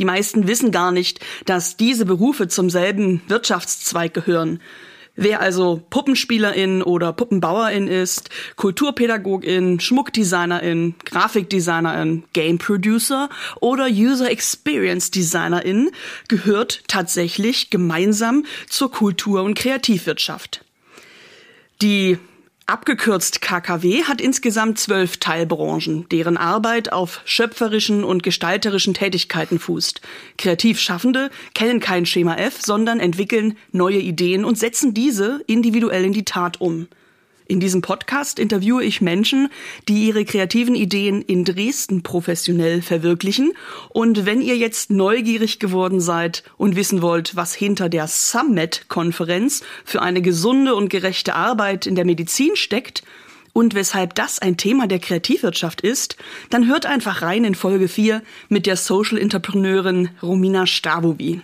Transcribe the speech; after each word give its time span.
Die 0.00 0.06
meisten 0.06 0.48
wissen 0.48 0.70
gar 0.70 0.92
nicht, 0.92 1.20
dass 1.44 1.76
diese 1.76 2.06
Berufe 2.06 2.48
zum 2.48 2.70
selben 2.70 3.20
Wirtschaftszweig 3.28 4.14
gehören. 4.14 4.58
Wer 5.14 5.42
also 5.42 5.82
Puppenspielerin 5.90 6.82
oder 6.82 7.12
Puppenbauerin 7.12 7.86
ist, 7.86 8.30
Kulturpädagogin, 8.56 9.78
Schmuckdesignerin, 9.78 10.94
Grafikdesignerin, 11.04 12.24
Game 12.32 12.56
Producer 12.56 13.28
oder 13.60 13.88
User 13.88 14.30
Experience 14.30 15.10
Designerin, 15.10 15.90
gehört 16.28 16.82
tatsächlich 16.88 17.68
gemeinsam 17.68 18.46
zur 18.70 18.90
Kultur- 18.90 19.42
und 19.42 19.54
Kreativwirtschaft. 19.54 20.64
Die 21.82 22.16
Abgekürzt 22.70 23.40
KKW 23.40 24.04
hat 24.04 24.20
insgesamt 24.20 24.78
zwölf 24.78 25.16
Teilbranchen, 25.16 26.08
deren 26.10 26.36
Arbeit 26.36 26.92
auf 26.92 27.20
schöpferischen 27.24 28.04
und 28.04 28.22
gestalterischen 28.22 28.94
Tätigkeiten 28.94 29.58
fußt. 29.58 30.00
Kreativschaffende 30.38 31.30
kennen 31.52 31.80
kein 31.80 32.06
Schema 32.06 32.36
F, 32.36 32.62
sondern 32.62 33.00
entwickeln 33.00 33.58
neue 33.72 33.98
Ideen 33.98 34.44
und 34.44 34.56
setzen 34.56 34.94
diese 34.94 35.42
individuell 35.48 36.04
in 36.04 36.12
die 36.12 36.24
Tat 36.24 36.60
um. 36.60 36.86
In 37.50 37.58
diesem 37.58 37.82
Podcast 37.82 38.38
interviewe 38.38 38.84
ich 38.84 39.00
Menschen, 39.00 39.48
die 39.88 40.06
ihre 40.06 40.24
kreativen 40.24 40.76
Ideen 40.76 41.20
in 41.20 41.44
Dresden 41.44 42.04
professionell 42.04 42.80
verwirklichen. 42.80 43.54
Und 43.88 44.24
wenn 44.24 44.40
ihr 44.40 44.56
jetzt 44.56 44.92
neugierig 44.92 45.58
geworden 45.58 45.98
seid 45.98 46.44
und 46.58 46.76
wissen 46.76 47.02
wollt, 47.02 47.34
was 47.34 47.52
hinter 47.52 47.88
der 47.88 48.06
Summit-Konferenz 48.06 49.64
für 49.84 50.00
eine 50.00 50.22
gesunde 50.22 50.76
und 50.76 50.90
gerechte 50.90 51.34
Arbeit 51.34 51.86
in 51.86 51.96
der 51.96 52.04
Medizin 52.04 52.54
steckt, 52.54 53.02
und 53.52 53.74
weshalb 53.74 54.14
das 54.14 54.38
ein 54.38 54.56
Thema 54.56 54.86
der 54.86 55.00
Kreativwirtschaft 55.00 55.80
ist, 55.80 56.16
dann 56.50 56.68
hört 56.68 56.86
einfach 56.86 57.20
rein 57.20 57.42
in 57.42 57.56
Folge 57.56 57.88
4 57.88 58.22
mit 58.48 58.66
der 58.66 58.76
Social 58.76 59.18
Entrepreneurin 59.18 60.10
Romina 60.22 60.68
Stavovi. 60.68 61.40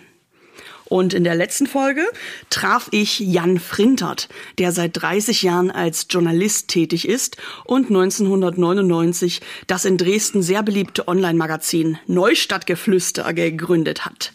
Und 0.89 1.13
in 1.13 1.23
der 1.23 1.35
letzten 1.35 1.67
Folge 1.67 2.05
traf 2.49 2.87
ich 2.91 3.19
Jan 3.19 3.59
Frintert, 3.59 4.29
der 4.57 4.71
seit 4.71 5.01
30 5.01 5.43
Jahren 5.43 5.71
als 5.71 6.07
Journalist 6.09 6.69
tätig 6.69 7.07
ist 7.07 7.37
und 7.65 7.87
1999 7.87 9.41
das 9.67 9.85
in 9.85 9.97
Dresden 9.97 10.41
sehr 10.41 10.63
beliebte 10.63 11.07
Online-Magazin 11.07 11.97
Neustadtgeflüster 12.07 13.33
gegründet 13.33 14.05
hat. 14.05 14.31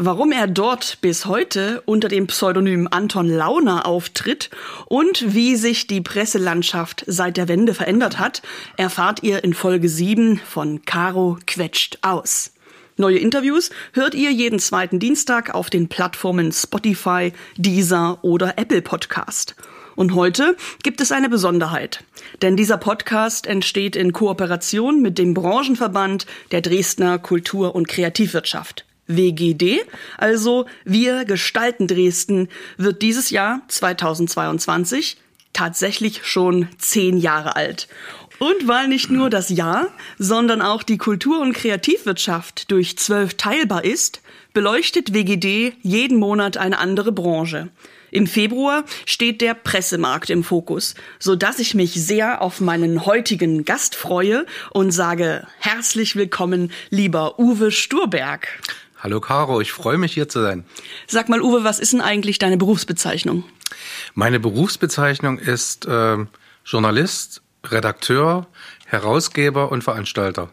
Warum 0.00 0.30
er 0.30 0.46
dort 0.46 1.00
bis 1.00 1.26
heute 1.26 1.82
unter 1.84 2.06
dem 2.06 2.28
Pseudonym 2.28 2.86
Anton 2.88 3.28
Launer 3.28 3.84
auftritt 3.84 4.48
und 4.86 5.34
wie 5.34 5.56
sich 5.56 5.88
die 5.88 6.00
Presselandschaft 6.00 7.02
seit 7.08 7.36
der 7.36 7.48
Wende 7.48 7.74
verändert 7.74 8.20
hat, 8.20 8.40
erfahrt 8.76 9.24
ihr 9.24 9.42
in 9.42 9.54
Folge 9.54 9.88
7 9.88 10.38
von 10.38 10.84
Caro 10.84 11.38
quetscht 11.46 11.98
aus. 12.02 12.52
Neue 13.00 13.18
Interviews 13.18 13.70
hört 13.92 14.16
ihr 14.16 14.32
jeden 14.32 14.58
zweiten 14.58 14.98
Dienstag 14.98 15.54
auf 15.54 15.70
den 15.70 15.88
Plattformen 15.88 16.50
Spotify, 16.50 17.32
Deezer 17.56 18.18
oder 18.22 18.58
Apple 18.58 18.82
Podcast. 18.82 19.54
Und 19.94 20.16
heute 20.16 20.56
gibt 20.82 21.00
es 21.00 21.12
eine 21.12 21.28
Besonderheit, 21.28 22.02
denn 22.42 22.56
dieser 22.56 22.76
Podcast 22.76 23.46
entsteht 23.46 23.94
in 23.94 24.12
Kooperation 24.12 25.00
mit 25.00 25.16
dem 25.16 25.32
Branchenverband 25.32 26.26
der 26.50 26.60
Dresdner 26.60 27.20
Kultur- 27.20 27.76
und 27.76 27.86
Kreativwirtschaft. 27.86 28.84
WGD, 29.06 29.82
also 30.16 30.66
Wir 30.84 31.24
gestalten 31.24 31.86
Dresden, 31.86 32.48
wird 32.78 33.00
dieses 33.02 33.30
Jahr 33.30 33.62
2022 33.68 35.18
tatsächlich 35.52 36.24
schon 36.24 36.68
zehn 36.78 37.16
Jahre 37.16 37.56
alt. 37.56 37.86
Und 38.38 38.68
weil 38.68 38.88
nicht 38.88 39.10
nur 39.10 39.30
das 39.30 39.48
Jahr, 39.48 39.88
sondern 40.18 40.62
auch 40.62 40.82
die 40.82 40.98
Kultur- 40.98 41.40
und 41.40 41.54
Kreativwirtschaft 41.54 42.70
durch 42.70 42.96
zwölf 42.96 43.34
teilbar 43.34 43.84
ist, 43.84 44.20
beleuchtet 44.52 45.12
WGD 45.12 45.74
jeden 45.82 46.18
Monat 46.18 46.56
eine 46.56 46.78
andere 46.78 47.10
Branche. 47.10 47.68
Im 48.10 48.26
Februar 48.26 48.84
steht 49.04 49.40
der 49.40 49.54
Pressemarkt 49.54 50.30
im 50.30 50.42
Fokus, 50.42 50.94
so 51.18 51.36
dass 51.36 51.58
ich 51.58 51.74
mich 51.74 51.92
sehr 51.92 52.40
auf 52.40 52.60
meinen 52.60 53.04
heutigen 53.04 53.64
Gast 53.64 53.94
freue 53.94 54.46
und 54.70 54.92
sage 54.92 55.46
herzlich 55.58 56.16
willkommen, 56.16 56.72
lieber 56.90 57.38
Uwe 57.38 57.70
Sturberg. 57.70 58.48
Hallo 58.98 59.20
Caro, 59.20 59.60
ich 59.60 59.72
freue 59.72 59.98
mich 59.98 60.14
hier 60.14 60.28
zu 60.28 60.40
sein. 60.40 60.64
Sag 61.06 61.28
mal, 61.28 61.42
Uwe, 61.42 61.64
was 61.64 61.78
ist 61.78 61.92
denn 61.92 62.00
eigentlich 62.00 62.38
deine 62.38 62.56
Berufsbezeichnung? 62.56 63.44
Meine 64.14 64.40
Berufsbezeichnung 64.40 65.38
ist 65.38 65.86
äh, 65.86 66.16
Journalist, 66.64 67.42
Redakteur, 67.70 68.46
Herausgeber 68.86 69.70
und 69.70 69.82
Veranstalter. 69.82 70.50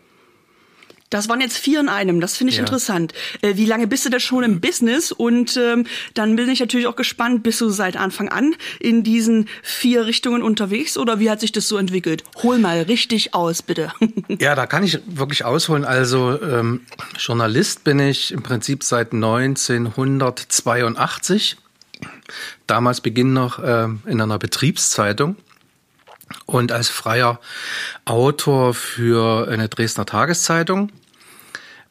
Das 1.12 1.30
waren 1.30 1.40
jetzt 1.40 1.58
vier 1.58 1.80
in 1.80 1.88
einem. 1.88 2.20
Das 2.20 2.36
finde 2.36 2.50
ich 2.52 2.58
ja. 2.58 2.64
interessant. 2.64 3.14
Äh, 3.42 3.56
wie 3.58 3.66
lange 3.66 3.88
bist 3.88 4.06
du 4.06 4.10
da 4.10 4.20
schon 4.20 4.44
im 4.44 4.60
Business? 4.60 5.12
Und 5.12 5.56
ähm, 5.56 5.86
dann 6.16 6.36
bin 6.36 6.50
ich 6.50 6.60
natürlich 6.60 6.88
auch 6.88 6.96
gespannt, 6.96 7.44
bist 7.44 7.62
du 7.62 7.70
seit 7.70 7.96
Anfang 7.96 8.30
an 8.30 8.56
in 8.80 9.04
diesen 9.04 9.48
vier 9.62 10.08
Richtungen 10.08 10.42
unterwegs 10.42 10.98
oder 10.98 11.20
wie 11.20 11.30
hat 11.30 11.42
sich 11.42 11.52
das 11.52 11.68
so 11.68 11.78
entwickelt? 11.78 12.24
Hol 12.42 12.58
mal 12.58 12.82
richtig 12.82 13.36
aus, 13.36 13.62
bitte. 13.62 13.94
ja, 14.40 14.56
da 14.56 14.66
kann 14.66 14.84
ich 14.84 14.98
wirklich 15.06 15.46
ausholen. 15.46 15.86
Also 15.86 16.42
ähm, 16.42 16.82
Journalist 17.20 17.84
bin 17.84 18.00
ich 18.00 18.32
im 18.32 18.42
Prinzip 18.42 18.84
seit 18.84 19.14
1982. 19.14 21.58
Damals 22.66 23.00
beginn 23.00 23.32
noch 23.32 23.60
äh, 23.60 23.90
in 24.06 24.20
einer 24.20 24.40
Betriebszeitung 24.40 25.36
und 26.46 26.72
als 26.72 26.90
freier 26.90 27.40
Autor 28.06 28.74
für 28.74 29.48
eine 29.48 29.70
Dresdner 29.70 30.06
Tageszeitung. 30.06 30.92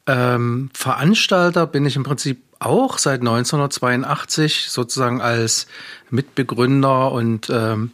Ähm, 0.06 0.70
Veranstalter 0.75 1.66
bin 1.66 1.87
ich 1.87 1.97
im 1.97 2.04
Prinzip 2.04 2.42
auch 2.59 2.98
seit 2.98 3.20
1982 3.20 4.66
sozusagen 4.70 5.20
als 5.20 5.66
Mitbegründer 6.10 7.12
und 7.12 7.50
ähm, 7.50 7.91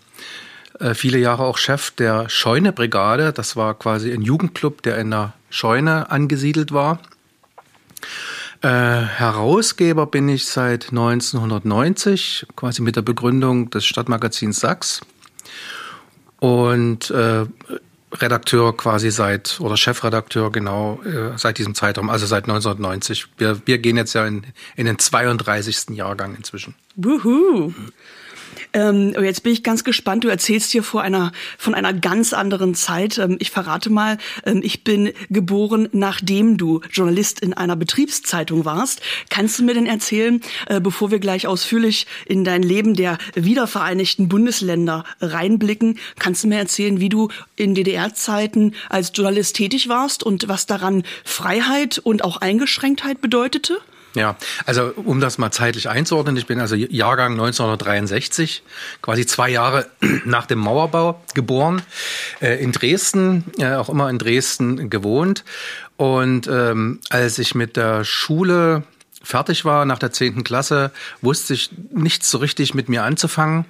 äh, 0.78 0.94
viele 0.94 1.19
Jahre 1.19 1.44
auch 1.44 1.59
Chef 1.59 1.91
der 1.93 2.28
Scheune-Brigade. 2.28 3.32
Das 3.32 3.56
war 3.56 3.75
quasi 3.75 4.12
ein 4.12 4.22
Jugendclub, 4.22 4.82
der 4.82 4.98
in 4.98 5.10
der 5.10 5.34
Scheune 5.50 6.10
angesiedelt 6.10 6.72
war. 6.72 6.98
Äh, 8.62 8.69
Herausgeber 8.69 10.06
bin 10.06 10.28
ich 10.28 10.47
seit 10.47 10.91
1990, 10.91 12.47
quasi 12.56 12.82
mit 12.82 12.97
der 12.97 13.03
Begründung 13.03 13.71
des 13.71 13.87
Stadtmagazins 13.87 14.60
Sachs 14.60 15.00
und 16.41 17.11
äh, 17.11 17.47
Redakteur 18.12 18.77
quasi 18.77 19.11
seit 19.11 19.61
oder 19.61 19.77
Chefredakteur 19.77 20.51
genau 20.51 21.01
äh, 21.05 21.39
seit 21.39 21.59
diesem 21.59 21.75
Zeitraum, 21.75 22.11
also 22.11 22.27
seit 22.27 22.45
1990. 22.45 23.27
Wir, 23.39 23.61
wir 23.67 23.78
gehen 23.78 23.97
jetzt 23.97 24.15
ja 24.15 24.27
in, 24.27 24.45
in 24.75 24.87
den 24.87 24.99
32. 24.99 25.91
Jahrgang 25.91 26.34
inzwischen. 26.34 26.75
Wuhu. 26.97 27.73
Ähm, 28.72 29.14
jetzt 29.20 29.42
bin 29.42 29.53
ich 29.53 29.62
ganz 29.62 29.84
gespannt. 29.84 30.25
Du 30.25 30.28
erzählst 30.28 30.70
hier 30.70 30.82
vor 30.82 31.03
einer, 31.03 31.32
von 31.58 31.75
einer 31.75 31.92
ganz 31.92 32.32
anderen 32.32 32.75
Zeit. 32.75 33.19
Ähm, 33.19 33.36
ich 33.41 33.50
verrate 33.50 33.91
mal, 33.91 34.18
ähm, 34.45 34.60
ich 34.62 34.84
bin 34.84 35.12
geboren, 35.28 35.89
nachdem 35.92 36.56
du 36.56 36.80
Journalist 36.91 37.41
in 37.41 37.53
einer 37.53 37.77
Betriebszeitung 37.77 38.65
warst. 38.65 39.00
Kannst 39.28 39.59
du 39.59 39.65
mir 39.65 39.74
denn 39.74 39.86
erzählen, 39.86 40.41
äh, 40.66 40.80
bevor 40.80 41.10
wir 41.10 41.18
gleich 41.18 41.47
ausführlich 41.47 42.06
in 42.27 42.45
dein 42.45 42.62
Leben 42.62 42.95
der 42.95 43.18
wiedervereinigten 43.34 44.28
Bundesländer 44.28 45.04
reinblicken, 45.21 45.98
kannst 46.18 46.45
du 46.45 46.48
mir 46.48 46.59
erzählen, 46.59 47.00
wie 47.00 47.09
du 47.09 47.28
in 47.56 47.74
DDR-Zeiten 47.74 48.74
als 48.89 49.12
Journalist 49.15 49.56
tätig 49.56 49.89
warst 49.89 50.22
und 50.22 50.48
was 50.48 50.66
daran 50.66 51.03
Freiheit 51.24 51.98
und 51.98 52.22
auch 52.24 52.36
Eingeschränktheit 52.36 53.21
bedeutete? 53.21 53.78
Ja, 54.15 54.36
also 54.66 54.92
um 54.97 55.21
das 55.21 55.39
mal 55.39 55.53
zeitlich 55.53 55.89
einzuordnen, 55.89 56.36
ich 56.36 56.47
bin 56.47 56.59
also 56.59 56.74
Jahrgang 56.74 57.33
1963, 57.33 58.62
quasi 59.03 59.24
zwei 59.24 59.51
Jahre 59.51 59.86
nach 60.24 60.47
dem 60.47 60.59
Mauerbau 60.59 61.22
geboren, 61.34 61.83
äh, 62.41 62.62
in 62.62 62.72
Dresden, 62.72 63.45
äh, 63.59 63.74
auch 63.74 63.89
immer 63.89 64.10
in 64.10 64.18
Dresden 64.18 64.91
gewohnt. 64.91 65.45
Und 65.97 66.48
ähm, 66.48 67.01
als 67.09 67.39
ich 67.39 67.54
mit 67.54 67.77
der 67.77 68.04
Schule 68.04 68.83
fertig 69.22 69.65
war, 69.65 69.84
nach 69.84 69.98
der 69.98 70.12
zehnten 70.12 70.45
Klasse, 70.45 70.91
wusste 71.21 71.54
ich 71.54 71.71
nichts 71.92 72.30
so 72.30 72.39
richtig 72.39 72.74
mit 72.74 72.89
mir 72.89 73.04
anzufangen 73.04 73.66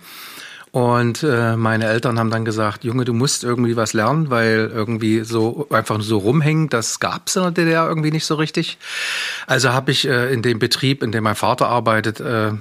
Und 0.72 1.24
äh, 1.24 1.56
meine 1.56 1.86
Eltern 1.86 2.18
haben 2.18 2.30
dann 2.30 2.44
gesagt, 2.44 2.84
Junge, 2.84 3.04
du 3.04 3.12
musst 3.12 3.42
irgendwie 3.42 3.76
was 3.76 3.92
lernen, 3.92 4.30
weil 4.30 4.70
irgendwie 4.72 5.24
so 5.24 5.66
einfach 5.70 6.00
so 6.00 6.18
rumhängen, 6.18 6.68
das 6.68 7.00
gab's 7.00 7.34
in 7.34 7.42
der 7.42 7.50
DDR 7.50 7.88
irgendwie 7.88 8.12
nicht 8.12 8.24
so 8.24 8.36
richtig. 8.36 8.78
Also 9.48 9.72
habe 9.72 9.90
ich 9.90 10.06
äh, 10.06 10.32
in 10.32 10.42
dem 10.42 10.60
Betrieb, 10.60 11.02
in 11.02 11.10
dem 11.10 11.24
mein 11.24 11.34
Vater 11.34 11.68
arbeitet, 11.68 12.20
äh, 12.20 12.52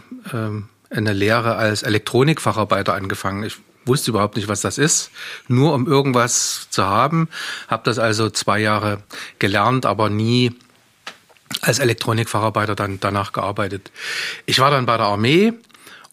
eine 0.91 1.13
Lehre 1.13 1.55
als 1.55 1.83
Elektronikfacharbeiter 1.83 2.93
angefangen. 2.95 3.43
Ich 3.43 3.57
wusste 3.85 4.11
überhaupt 4.11 4.37
nicht, 4.37 4.47
was 4.47 4.61
das 4.61 4.77
ist, 4.77 5.11
nur 5.47 5.73
um 5.73 5.87
irgendwas 5.87 6.67
zu 6.69 6.85
haben. 6.85 7.29
Habe 7.67 7.83
das 7.85 7.99
also 7.99 8.29
zwei 8.29 8.59
Jahre 8.59 8.99
gelernt, 9.39 9.85
aber 9.85 10.09
nie 10.09 10.55
als 11.61 11.79
Elektronikfacharbeiter 11.79 12.75
dann 12.75 12.99
danach 12.99 13.33
gearbeitet. 13.33 13.91
Ich 14.45 14.59
war 14.59 14.71
dann 14.71 14.85
bei 14.85 14.97
der 14.97 15.07
Armee 15.07 15.53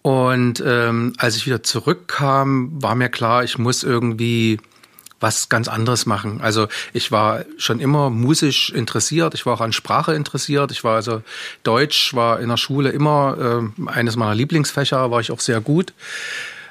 und 0.06 0.62
ähm, 0.64 1.14
als 1.18 1.34
ich 1.34 1.46
wieder 1.46 1.64
zurückkam, 1.64 2.80
war 2.80 2.94
mir 2.94 3.08
klar, 3.08 3.42
ich 3.42 3.58
muss 3.58 3.82
irgendwie 3.82 4.60
was 5.18 5.48
ganz 5.48 5.66
anderes 5.66 6.06
machen. 6.06 6.40
Also 6.40 6.68
ich 6.92 7.10
war 7.10 7.44
schon 7.58 7.80
immer 7.80 8.08
musisch 8.08 8.70
interessiert, 8.70 9.34
ich 9.34 9.46
war 9.46 9.54
auch 9.54 9.60
an 9.60 9.72
Sprache 9.72 10.14
interessiert. 10.14 10.70
Ich 10.70 10.84
war 10.84 10.94
also 10.94 11.22
Deutsch 11.64 12.14
war 12.14 12.38
in 12.38 12.50
der 12.50 12.56
Schule 12.56 12.90
immer 12.90 13.64
äh, 13.76 13.90
eines 13.90 14.14
meiner 14.14 14.36
Lieblingsfächer, 14.36 15.10
war 15.10 15.18
ich 15.18 15.32
auch 15.32 15.40
sehr 15.40 15.60
gut, 15.60 15.92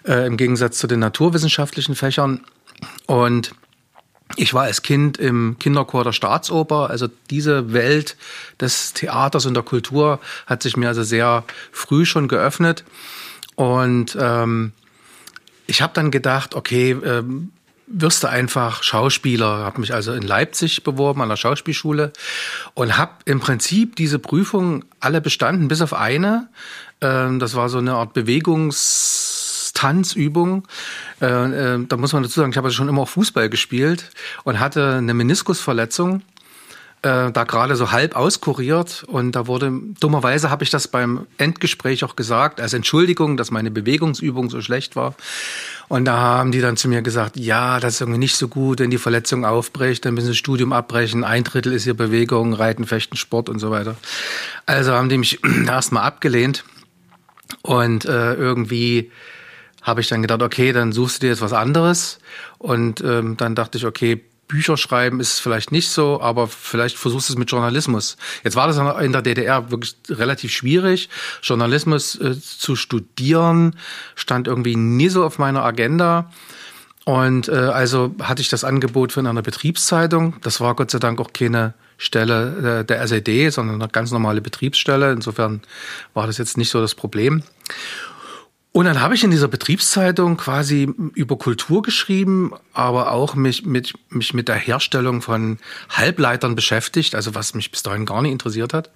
äh, 0.05 0.25
im 0.25 0.37
Gegensatz 0.37 0.77
zu 0.77 0.87
den 0.87 0.99
naturwissenschaftlichen 0.99 1.95
Fächern. 1.95 2.39
Und 3.05 3.51
ich 4.37 4.53
war 4.53 4.63
als 4.63 4.81
Kind 4.81 5.17
im 5.17 5.57
Kinderchor 5.59 6.05
der 6.05 6.13
Staatsoper, 6.13 6.89
also 6.89 7.09
diese 7.29 7.73
Welt 7.73 8.15
des 8.61 8.93
Theaters 8.93 9.45
und 9.45 9.55
der 9.55 9.63
Kultur 9.63 10.21
hat 10.47 10.63
sich 10.63 10.77
mir 10.77 10.87
also 10.87 11.03
sehr 11.03 11.43
früh 11.73 12.05
schon 12.05 12.29
geöffnet. 12.29 12.85
Und 13.55 14.17
ähm, 14.19 14.73
ich 15.67 15.81
habe 15.81 15.93
dann 15.93 16.11
gedacht, 16.11 16.55
okay, 16.55 16.91
ähm, 16.91 17.51
wirst 17.87 18.23
du 18.23 18.29
einfach 18.29 18.83
Schauspieler. 18.83 19.65
Habe 19.65 19.81
mich 19.81 19.93
also 19.93 20.13
in 20.13 20.23
Leipzig 20.23 20.83
beworben 20.83 21.21
an 21.21 21.29
der 21.29 21.37
Schauspielschule 21.37 22.11
und 22.73 22.97
habe 22.97 23.13
im 23.25 23.39
Prinzip 23.39 23.95
diese 23.95 24.17
Prüfung 24.19 24.83
alle 24.99 25.21
bestanden, 25.21 25.67
bis 25.67 25.81
auf 25.81 25.93
eine. 25.93 26.49
Ähm, 27.01 27.39
das 27.39 27.55
war 27.55 27.69
so 27.69 27.77
eine 27.77 27.93
Art 27.93 28.13
Bewegungstanzübung. 28.13 30.67
Äh, 31.21 31.75
äh, 31.75 31.85
da 31.87 31.97
muss 31.97 32.13
man 32.13 32.23
dazu 32.23 32.39
sagen, 32.39 32.49
ich 32.51 32.57
habe 32.57 32.67
also 32.67 32.75
schon 32.75 32.89
immer 32.89 33.03
auch 33.03 33.09
Fußball 33.09 33.49
gespielt 33.49 34.09
und 34.43 34.59
hatte 34.59 34.95
eine 34.95 35.13
Meniskusverletzung 35.13 36.23
äh, 37.05 37.31
da 37.31 37.43
gerade 37.43 37.75
so 37.75 37.91
halb 37.91 38.15
auskuriert 38.15 39.03
und 39.07 39.33
da 39.33 39.45
wurde, 39.45 39.71
dummerweise 39.99 40.49
habe 40.49 40.63
ich 40.63 40.71
das 40.71 40.87
beim 40.87 41.27
Endgespräch 41.37 42.03
auch 42.03 42.15
gesagt, 42.15 42.59
als 42.59 42.73
Entschuldigung, 42.73 43.37
dass 43.37 43.51
meine 43.51 43.69
Bewegungsübung 43.69 44.49
so 44.49 44.59
schlecht 44.61 44.95
war. 44.95 45.13
Und 45.87 46.05
da 46.05 46.17
haben 46.17 46.51
die 46.51 46.61
dann 46.61 46.77
zu 46.77 46.89
mir 46.89 47.03
gesagt, 47.03 47.37
ja, 47.37 47.79
das 47.79 47.95
ist 47.95 48.01
irgendwie 48.01 48.17
nicht 48.17 48.35
so 48.35 48.47
gut, 48.47 48.79
wenn 48.79 48.89
die 48.89 48.97
Verletzung 48.97 49.45
aufbricht, 49.45 50.03
dann 50.03 50.15
müssen 50.15 50.25
sie 50.25 50.31
das 50.31 50.37
Studium 50.37 50.73
abbrechen, 50.73 51.23
ein 51.23 51.43
Drittel 51.43 51.73
ist 51.73 51.83
hier 51.83 51.93
Bewegung, 51.93 52.53
Reiten, 52.53 52.85
Fechten, 52.85 53.17
Sport 53.17 53.49
und 53.49 53.59
so 53.59 53.69
weiter. 53.69 53.95
Also 54.65 54.93
haben 54.93 55.09
die 55.09 55.19
mich 55.19 55.39
erstmal 55.67 56.03
abgelehnt 56.03 56.65
und 57.61 58.05
äh, 58.05 58.33
irgendwie 58.33 59.11
habe 59.83 60.01
ich 60.01 60.07
dann 60.07 60.23
gedacht, 60.23 60.41
okay, 60.41 60.73
dann 60.73 60.91
suchst 60.91 61.17
du 61.17 61.27
dir 61.27 61.33
jetzt 61.33 61.41
was 61.41 61.53
anderes. 61.53 62.17
Und 62.57 63.01
ähm, 63.01 63.37
dann 63.37 63.53
dachte 63.53 63.77
ich, 63.77 63.85
okay, 63.85 64.23
Bücher 64.47 64.77
schreiben 64.77 65.19
ist 65.19 65.39
vielleicht 65.39 65.71
nicht 65.71 65.89
so, 65.89 66.21
aber 66.21 66.47
vielleicht 66.47 66.97
versuchst 66.97 67.29
du 67.29 67.33
es 67.33 67.39
mit 67.39 67.49
Journalismus. 67.49 68.17
Jetzt 68.43 68.55
war 68.55 68.67
das 68.67 68.77
in 69.01 69.11
der 69.11 69.21
DDR 69.21 69.71
wirklich 69.71 69.95
relativ 70.09 70.51
schwierig. 70.51 71.09
Journalismus 71.41 72.15
äh, 72.19 72.39
zu 72.39 72.75
studieren 72.75 73.75
stand 74.15 74.47
irgendwie 74.47 74.75
nie 74.75 75.09
so 75.09 75.23
auf 75.23 75.39
meiner 75.39 75.63
Agenda. 75.63 76.31
Und 77.05 77.49
äh, 77.49 77.53
also 77.53 78.15
hatte 78.21 78.41
ich 78.41 78.49
das 78.49 78.63
Angebot 78.63 79.11
für 79.11 79.19
eine 79.19 79.41
Betriebszeitung. 79.41 80.35
Das 80.41 80.59
war 80.59 80.75
Gott 80.75 80.91
sei 80.91 80.99
Dank 80.99 81.19
auch 81.19 81.33
keine 81.33 81.73
Stelle 81.97 82.79
äh, 82.79 82.85
der 82.85 83.01
SED, 83.01 83.51
sondern 83.51 83.81
eine 83.81 83.91
ganz 83.91 84.11
normale 84.11 84.41
Betriebsstelle. 84.41 85.11
Insofern 85.11 85.61
war 86.13 86.27
das 86.27 86.37
jetzt 86.37 86.57
nicht 86.57 86.69
so 86.69 86.81
das 86.81 86.95
Problem. 86.95 87.43
Und 88.75 88.83
dann 88.83 88.99
habe 88.99 89.15
ich 89.15 89.23
in 89.23 89.31
dieser 89.31 89.47
Betriebszeitung 89.47 90.35
quasi 90.35 90.93
über 91.13 91.37
Kultur 91.37 91.81
geschrieben, 91.81 92.51
aber 92.73 93.11
auch 93.11 93.33
mich 93.33 93.65
mit, 93.65 93.93
mich 94.09 94.33
mit 94.33 94.49
der 94.49 94.57
Herstellung 94.57 95.21
von 95.21 95.59
Halbleitern 95.87 96.55
beschäftigt, 96.55 97.15
also 97.15 97.35
was 97.35 97.53
mich 97.53 97.71
bis 97.71 97.83
dahin 97.83 98.05
gar 98.05 98.21
nicht 98.21 98.33
interessiert 98.33 98.73
hat. 98.73 98.89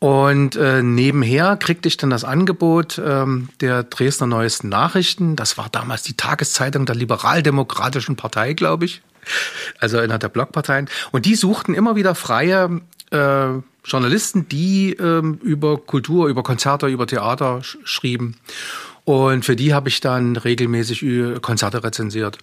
Und 0.00 0.56
äh, 0.56 0.82
nebenher 0.82 1.56
kriegte 1.56 1.86
ich 1.86 1.98
dann 1.98 2.10
das 2.10 2.24
Angebot 2.24 3.00
ähm, 3.02 3.48
der 3.60 3.84
Dresdner 3.84 4.26
Neuesten 4.26 4.70
Nachrichten. 4.70 5.36
Das 5.36 5.56
war 5.56 5.68
damals 5.70 6.02
die 6.02 6.16
Tageszeitung 6.16 6.84
der 6.84 6.96
Liberaldemokratischen 6.96 8.16
Partei, 8.16 8.54
glaube 8.54 8.86
ich. 8.86 9.02
Also 9.78 9.98
einer 9.98 10.18
der 10.18 10.30
Blockparteien. 10.30 10.88
Und 11.12 11.26
die 11.26 11.36
suchten 11.36 11.74
immer 11.74 11.94
wieder 11.94 12.16
freie 12.16 12.80
äh, 13.12 13.50
Journalisten, 13.84 14.48
die 14.48 14.92
ähm, 14.94 15.38
über 15.42 15.78
Kultur, 15.78 16.28
über 16.28 16.42
Konzerte, 16.42 16.86
über 16.86 17.06
Theater 17.06 17.62
sch 17.62 17.78
schrieben. 17.84 18.36
Und 19.04 19.44
für 19.44 19.56
die 19.56 19.74
habe 19.74 19.88
ich 19.88 20.00
dann 20.00 20.36
regelmäßig 20.36 21.04
Konzerte 21.42 21.84
rezensiert. 21.84 22.38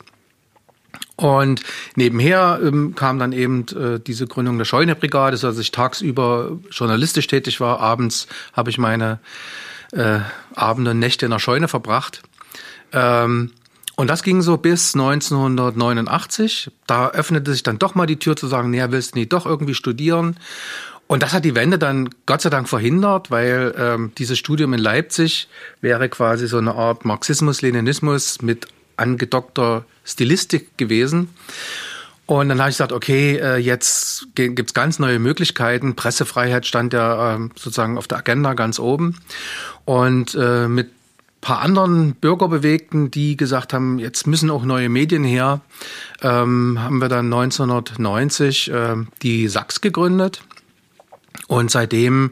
Und 1.15 1.61
nebenher 1.95 2.59
ähm, 2.63 2.95
kam 2.95 3.19
dann 3.19 3.31
eben 3.31 3.65
äh, 3.69 3.99
diese 3.99 4.27
Gründung 4.27 4.57
der 4.57 4.65
Scheune-Brigade, 4.65 5.37
so 5.37 5.47
dass 5.47 5.59
ich 5.59 5.71
tagsüber 5.71 6.59
journalistisch 6.71 7.27
tätig 7.27 7.59
war. 7.59 7.79
Abends 7.79 8.27
habe 8.53 8.69
ich 8.69 8.77
meine 8.77 9.19
äh, 9.91 10.19
Abende 10.55 10.91
und 10.91 10.99
Nächte 10.99 11.25
in 11.25 11.31
der 11.31 11.39
Scheune 11.39 11.67
verbracht. 11.67 12.23
Ähm, 12.91 13.51
und 13.95 14.07
das 14.07 14.23
ging 14.23 14.41
so 14.41 14.57
bis 14.57 14.95
1989. 14.95 16.71
Da 16.87 17.09
öffnete 17.09 17.51
sich 17.51 17.61
dann 17.61 17.77
doch 17.77 17.93
mal 17.93 18.07
die 18.07 18.17
Tür 18.17 18.35
zu 18.35 18.47
sagen, 18.47 18.71
nee, 18.71 18.83
willst 18.89 19.13
du 19.13 19.19
nicht 19.19 19.31
doch 19.31 19.45
irgendwie 19.45 19.75
studieren? 19.75 20.37
Und 21.11 21.23
das 21.23 21.33
hat 21.33 21.43
die 21.43 21.55
Wende 21.55 21.77
dann 21.77 22.09
Gott 22.25 22.39
sei 22.39 22.49
Dank 22.49 22.69
verhindert, 22.69 23.31
weil 23.31 23.75
ähm, 23.77 24.13
dieses 24.17 24.39
Studium 24.39 24.71
in 24.71 24.79
Leipzig 24.79 25.49
wäre 25.81 26.07
quasi 26.07 26.47
so 26.47 26.57
eine 26.57 26.73
Art 26.75 27.03
Marxismus-Leninismus 27.03 28.41
mit 28.41 28.67
angedockter 28.95 29.83
Stilistik 30.05 30.77
gewesen. 30.77 31.27
Und 32.27 32.47
dann 32.47 32.61
habe 32.61 32.69
ich 32.69 32.75
gesagt, 32.75 32.93
okay, 32.93 33.35
äh, 33.35 33.57
jetzt 33.57 34.27
gibt's 34.35 34.73
ganz 34.73 34.99
neue 34.99 35.19
Möglichkeiten. 35.19 35.97
Pressefreiheit 35.97 36.65
stand 36.65 36.93
ja 36.93 37.35
ähm, 37.35 37.51
sozusagen 37.55 37.97
auf 37.97 38.07
der 38.07 38.19
Agenda 38.19 38.53
ganz 38.53 38.79
oben. 38.79 39.17
Und 39.83 40.33
äh, 40.35 40.69
mit 40.69 40.91
paar 41.41 41.59
anderen 41.59 42.13
Bürgerbewegten, 42.15 43.11
die 43.11 43.35
gesagt 43.35 43.73
haben, 43.73 43.99
jetzt 43.99 44.27
müssen 44.27 44.49
auch 44.49 44.63
neue 44.63 44.87
Medien 44.87 45.25
her, 45.25 45.59
ähm, 46.21 46.79
haben 46.81 47.01
wir 47.01 47.09
dann 47.09 47.25
1990 47.25 48.71
äh, 48.71 48.95
die 49.21 49.49
Sachs 49.49 49.81
gegründet. 49.81 50.41
Und 51.51 51.69
seitdem 51.69 52.31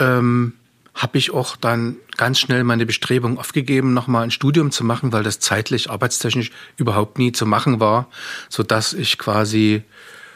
ähm, 0.00 0.54
habe 0.96 1.16
ich 1.16 1.30
auch 1.30 1.54
dann 1.54 1.94
ganz 2.16 2.40
schnell 2.40 2.64
meine 2.64 2.86
Bestrebung 2.86 3.38
aufgegeben, 3.38 3.94
nochmal 3.94 4.24
ein 4.24 4.32
Studium 4.32 4.72
zu 4.72 4.82
machen, 4.82 5.12
weil 5.12 5.22
das 5.22 5.38
zeitlich, 5.38 5.90
arbeitstechnisch 5.90 6.50
überhaupt 6.76 7.18
nie 7.18 7.30
zu 7.30 7.46
machen 7.46 7.78
war, 7.78 8.08
so 8.48 8.64
dass 8.64 8.94
ich 8.94 9.16
quasi 9.16 9.84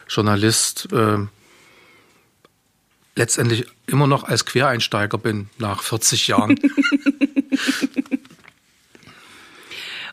Journalist 0.07 0.87
äh, 0.93 1.17
letztendlich 3.17 3.65
immer 3.87 4.07
noch 4.07 4.23
als 4.23 4.45
Quereinsteiger 4.45 5.17
bin 5.17 5.49
nach 5.57 5.83
40 5.83 6.29
Jahren. 6.29 6.57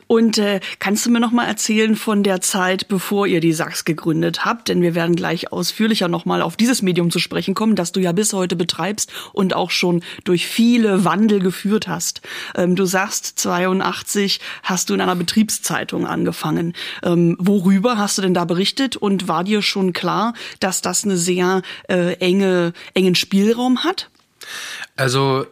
Und 0.07 0.37
äh, 0.37 0.59
kannst 0.79 1.05
du 1.05 1.09
mir 1.09 1.19
noch 1.19 1.31
mal 1.31 1.45
erzählen 1.45 1.95
von 1.95 2.23
der 2.23 2.41
Zeit, 2.41 2.87
bevor 2.87 3.27
ihr 3.27 3.39
die 3.39 3.53
Sachs 3.53 3.85
gegründet 3.85 4.45
habt? 4.45 4.67
Denn 4.67 4.81
wir 4.81 4.95
werden 4.95 5.15
gleich 5.15 5.51
ausführlicher 5.51 6.07
noch 6.07 6.25
mal 6.25 6.41
auf 6.41 6.55
dieses 6.55 6.81
Medium 6.81 7.09
zu 7.09 7.19
sprechen 7.19 7.55
kommen, 7.55 7.75
das 7.75 7.91
du 7.91 7.99
ja 7.99 8.11
bis 8.11 8.33
heute 8.33 8.55
betreibst 8.55 9.11
und 9.33 9.55
auch 9.55 9.71
schon 9.71 10.03
durch 10.23 10.45
viele 10.47 11.05
Wandel 11.05 11.39
geführt 11.39 11.87
hast. 11.87 12.21
Ähm, 12.55 12.75
du 12.75 12.85
sagst, 12.85 13.39
82 13.39 14.39
hast 14.63 14.89
du 14.89 14.93
in 14.93 15.01
einer 15.01 15.15
Betriebszeitung 15.15 16.05
angefangen. 16.05 16.73
Ähm, 17.03 17.35
worüber 17.39 17.97
hast 17.97 18.17
du 18.17 18.21
denn 18.21 18.33
da 18.33 18.45
berichtet? 18.45 18.95
Und 18.95 19.27
war 19.27 19.43
dir 19.43 19.61
schon 19.61 19.93
klar, 19.93 20.33
dass 20.59 20.81
das 20.81 21.03
eine 21.03 21.17
sehr 21.17 21.61
äh, 21.89 22.13
enge, 22.17 22.73
engen 22.93 23.15
Spielraum 23.15 23.83
hat? 23.83 24.09
Also 24.95 25.47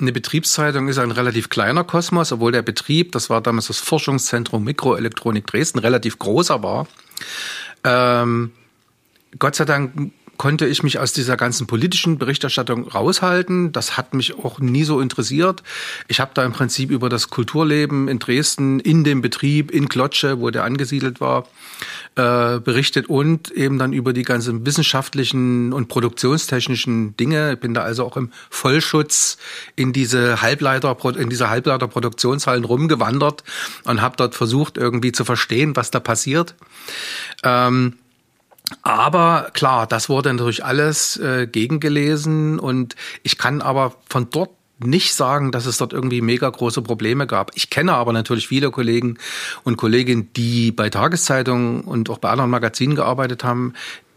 eine 0.00 0.12
Betriebszeitung 0.12 0.88
ist 0.88 0.98
ein 0.98 1.10
relativ 1.10 1.48
kleiner 1.48 1.84
Kosmos, 1.84 2.32
obwohl 2.32 2.52
der 2.52 2.62
Betrieb, 2.62 3.12
das 3.12 3.30
war 3.30 3.40
damals 3.40 3.66
das 3.66 3.78
Forschungszentrum 3.78 4.64
Mikroelektronik 4.64 5.46
Dresden, 5.46 5.78
relativ 5.78 6.18
großer 6.18 6.62
war. 6.62 6.86
Ähm, 7.84 8.52
Gott 9.38 9.56
sei 9.56 9.64
Dank 9.64 10.12
konnte 10.38 10.66
ich 10.66 10.82
mich 10.82 10.98
aus 10.98 11.12
dieser 11.12 11.36
ganzen 11.36 11.66
politischen 11.66 12.16
Berichterstattung 12.16 12.88
raushalten. 12.88 13.72
Das 13.72 13.96
hat 13.96 14.14
mich 14.14 14.38
auch 14.38 14.60
nie 14.60 14.84
so 14.84 15.00
interessiert. 15.00 15.62
Ich 16.06 16.20
habe 16.20 16.30
da 16.32 16.44
im 16.44 16.52
Prinzip 16.52 16.90
über 16.90 17.08
das 17.08 17.28
Kulturleben 17.28 18.08
in 18.08 18.18
Dresden, 18.18 18.80
in 18.80 19.04
dem 19.04 19.20
Betrieb, 19.20 19.70
in 19.70 19.88
Klotsche, 19.88 20.40
wo 20.40 20.50
der 20.50 20.64
angesiedelt 20.64 21.20
war, 21.20 21.46
äh, 22.14 22.60
berichtet 22.60 23.08
und 23.08 23.50
eben 23.50 23.78
dann 23.78 23.92
über 23.92 24.12
die 24.12 24.22
ganzen 24.22 24.64
wissenschaftlichen 24.64 25.72
und 25.72 25.88
produktionstechnischen 25.88 27.16
Dinge. 27.16 27.54
Ich 27.54 27.60
bin 27.60 27.74
da 27.74 27.82
also 27.82 28.04
auch 28.04 28.16
im 28.16 28.30
Vollschutz 28.48 29.38
in 29.74 29.92
diese 29.92 30.40
Halbleiter, 30.40 30.96
in 31.18 31.28
diese 31.28 31.50
Halbleiterproduktionshallen 31.50 32.64
rumgewandert 32.64 33.42
und 33.84 34.00
habe 34.00 34.16
dort 34.16 34.36
versucht, 34.36 34.78
irgendwie 34.78 35.10
zu 35.10 35.24
verstehen, 35.24 35.74
was 35.74 35.90
da 35.90 35.98
passiert. 35.98 36.54
Ähm, 37.42 37.94
aber 38.82 39.50
klar, 39.52 39.86
das 39.86 40.08
wurde 40.08 40.32
natürlich 40.32 40.64
alles 40.64 41.16
äh, 41.18 41.46
gegengelesen 41.46 42.58
und 42.58 42.96
ich 43.22 43.38
kann 43.38 43.62
aber 43.62 43.94
von 44.08 44.28
dort 44.30 44.50
nicht 44.80 45.14
sagen, 45.14 45.50
dass 45.50 45.66
es 45.66 45.78
dort 45.78 45.92
irgendwie 45.92 46.20
mega 46.20 46.48
große 46.48 46.82
Probleme 46.82 47.26
gab. 47.26 47.50
Ich 47.54 47.70
kenne 47.70 47.94
aber 47.94 48.12
natürlich 48.12 48.46
viele 48.46 48.70
Kollegen 48.70 49.18
und 49.64 49.76
Kolleginnen, 49.76 50.32
die 50.34 50.70
bei 50.70 50.88
Tageszeitungen 50.88 51.80
und 51.80 52.10
auch 52.10 52.18
bei 52.18 52.30
anderen 52.30 52.50
Magazinen 52.50 52.94
gearbeitet 52.94 53.42
haben, 53.42 53.74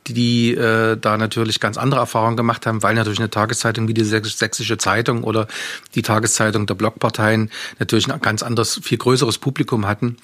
die 0.07 0.53
äh, 0.53 0.97
da 0.97 1.17
natürlich 1.17 1.59
ganz 1.59 1.77
andere 1.77 2.01
Erfahrungen 2.01 2.37
gemacht 2.37 2.65
haben, 2.65 2.81
weil 2.83 2.95
natürlich 2.95 3.19
eine 3.19 3.29
Tageszeitung 3.29 3.87
wie 3.87 3.93
die 3.93 4.03
Sächsische 4.03 4.77
Zeitung 4.77 5.23
oder 5.23 5.47
die 5.95 6.01
Tageszeitung 6.01 6.65
der 6.65 6.73
Blockparteien 6.75 7.51
natürlich 7.79 8.11
ein 8.11 8.19
ganz 8.19 8.43
anderes, 8.43 8.79
viel 8.83 8.97
größeres 8.97 9.37
Publikum 9.37 9.87
hatten. 9.87 10.17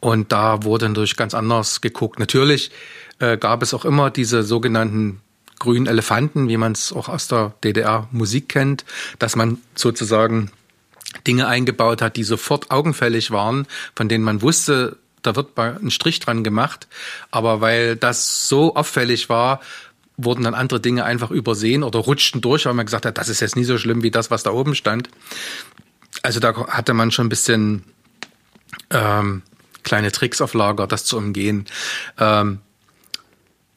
Und 0.00 0.32
da 0.32 0.64
wurde 0.64 0.88
natürlich 0.88 1.16
ganz 1.16 1.34
anders 1.34 1.80
geguckt. 1.80 2.18
Natürlich 2.18 2.70
äh, 3.22 3.38
gab 3.38 3.62
es 3.62 3.72
auch 3.72 3.84
immer 3.84 4.10
diese 4.10 4.42
sogenannten 4.42 5.20
grünen 5.58 5.86
Elefanten, 5.86 6.48
wie 6.48 6.56
man 6.56 6.72
es 6.72 6.92
auch 6.92 7.08
aus 7.08 7.28
der 7.28 7.54
DDR-Musik 7.62 8.48
kennt, 8.48 8.84
dass 9.20 9.36
man 9.36 9.58
sozusagen 9.76 10.50
Dinge 11.26 11.46
eingebaut 11.46 12.02
hat, 12.02 12.16
die 12.16 12.24
sofort 12.24 12.72
augenfällig 12.72 13.30
waren, 13.30 13.66
von 13.94 14.08
denen 14.08 14.24
man 14.24 14.42
wusste, 14.42 14.96
da 15.22 15.36
wird 15.36 15.56
ein 15.56 15.92
Strich 15.92 16.18
dran 16.18 16.42
gemacht. 16.42 16.88
Aber 17.30 17.60
weil 17.60 17.94
das 17.94 18.48
so 18.48 18.74
auffällig 18.74 19.28
war, 19.28 19.60
wurden 20.16 20.42
dann 20.42 20.54
andere 20.54 20.80
Dinge 20.80 21.04
einfach 21.04 21.30
übersehen 21.30 21.84
oder 21.84 22.00
rutschten 22.00 22.40
durch, 22.40 22.66
weil 22.66 22.74
man 22.74 22.86
gesagt 22.86 23.06
hat, 23.06 23.18
das 23.18 23.28
ist 23.28 23.38
jetzt 23.38 23.54
nie 23.54 23.64
so 23.64 23.78
schlimm 23.78 24.02
wie 24.02 24.10
das, 24.10 24.32
was 24.32 24.42
da 24.42 24.50
oben 24.50 24.74
stand. 24.74 25.08
Also 26.22 26.40
da 26.40 26.66
hatte 26.66 26.92
man 26.92 27.12
schon 27.12 27.26
ein 27.26 27.30
bisschen 27.30 27.84
ähm, 28.90 29.42
kleine 29.84 30.10
Tricks 30.10 30.40
auf 30.40 30.54
Lager, 30.54 30.88
das 30.88 31.04
zu 31.04 31.16
umgehen. 31.16 31.66
Ähm, 32.18 32.58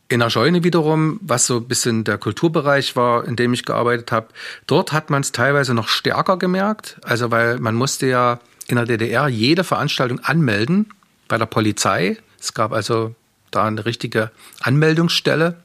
in 0.07 0.19
der 0.19 0.29
Scheune 0.29 0.63
wiederum, 0.63 1.19
was 1.21 1.47
so 1.47 1.57
ein 1.57 1.67
bisschen 1.67 2.03
der 2.03 2.17
Kulturbereich 2.17 2.95
war, 2.95 3.25
in 3.25 3.35
dem 3.35 3.53
ich 3.53 3.65
gearbeitet 3.65 4.11
habe, 4.11 4.27
dort 4.67 4.91
hat 4.91 5.09
man 5.09 5.21
es 5.21 5.31
teilweise 5.31 5.73
noch 5.73 5.87
stärker 5.87 6.37
gemerkt. 6.37 6.97
Also 7.03 7.31
weil 7.31 7.59
man 7.59 7.75
musste 7.75 8.07
ja 8.07 8.39
in 8.67 8.75
der 8.75 8.85
DDR 8.85 9.27
jede 9.27 9.63
Veranstaltung 9.63 10.19
anmelden 10.19 10.89
bei 11.27 11.37
der 11.37 11.47
Polizei. 11.47 12.17
Es 12.39 12.53
gab 12.53 12.71
also 12.71 13.15
da 13.51 13.65
eine 13.65 13.85
richtige 13.85 14.31
Anmeldungsstelle 14.61 15.57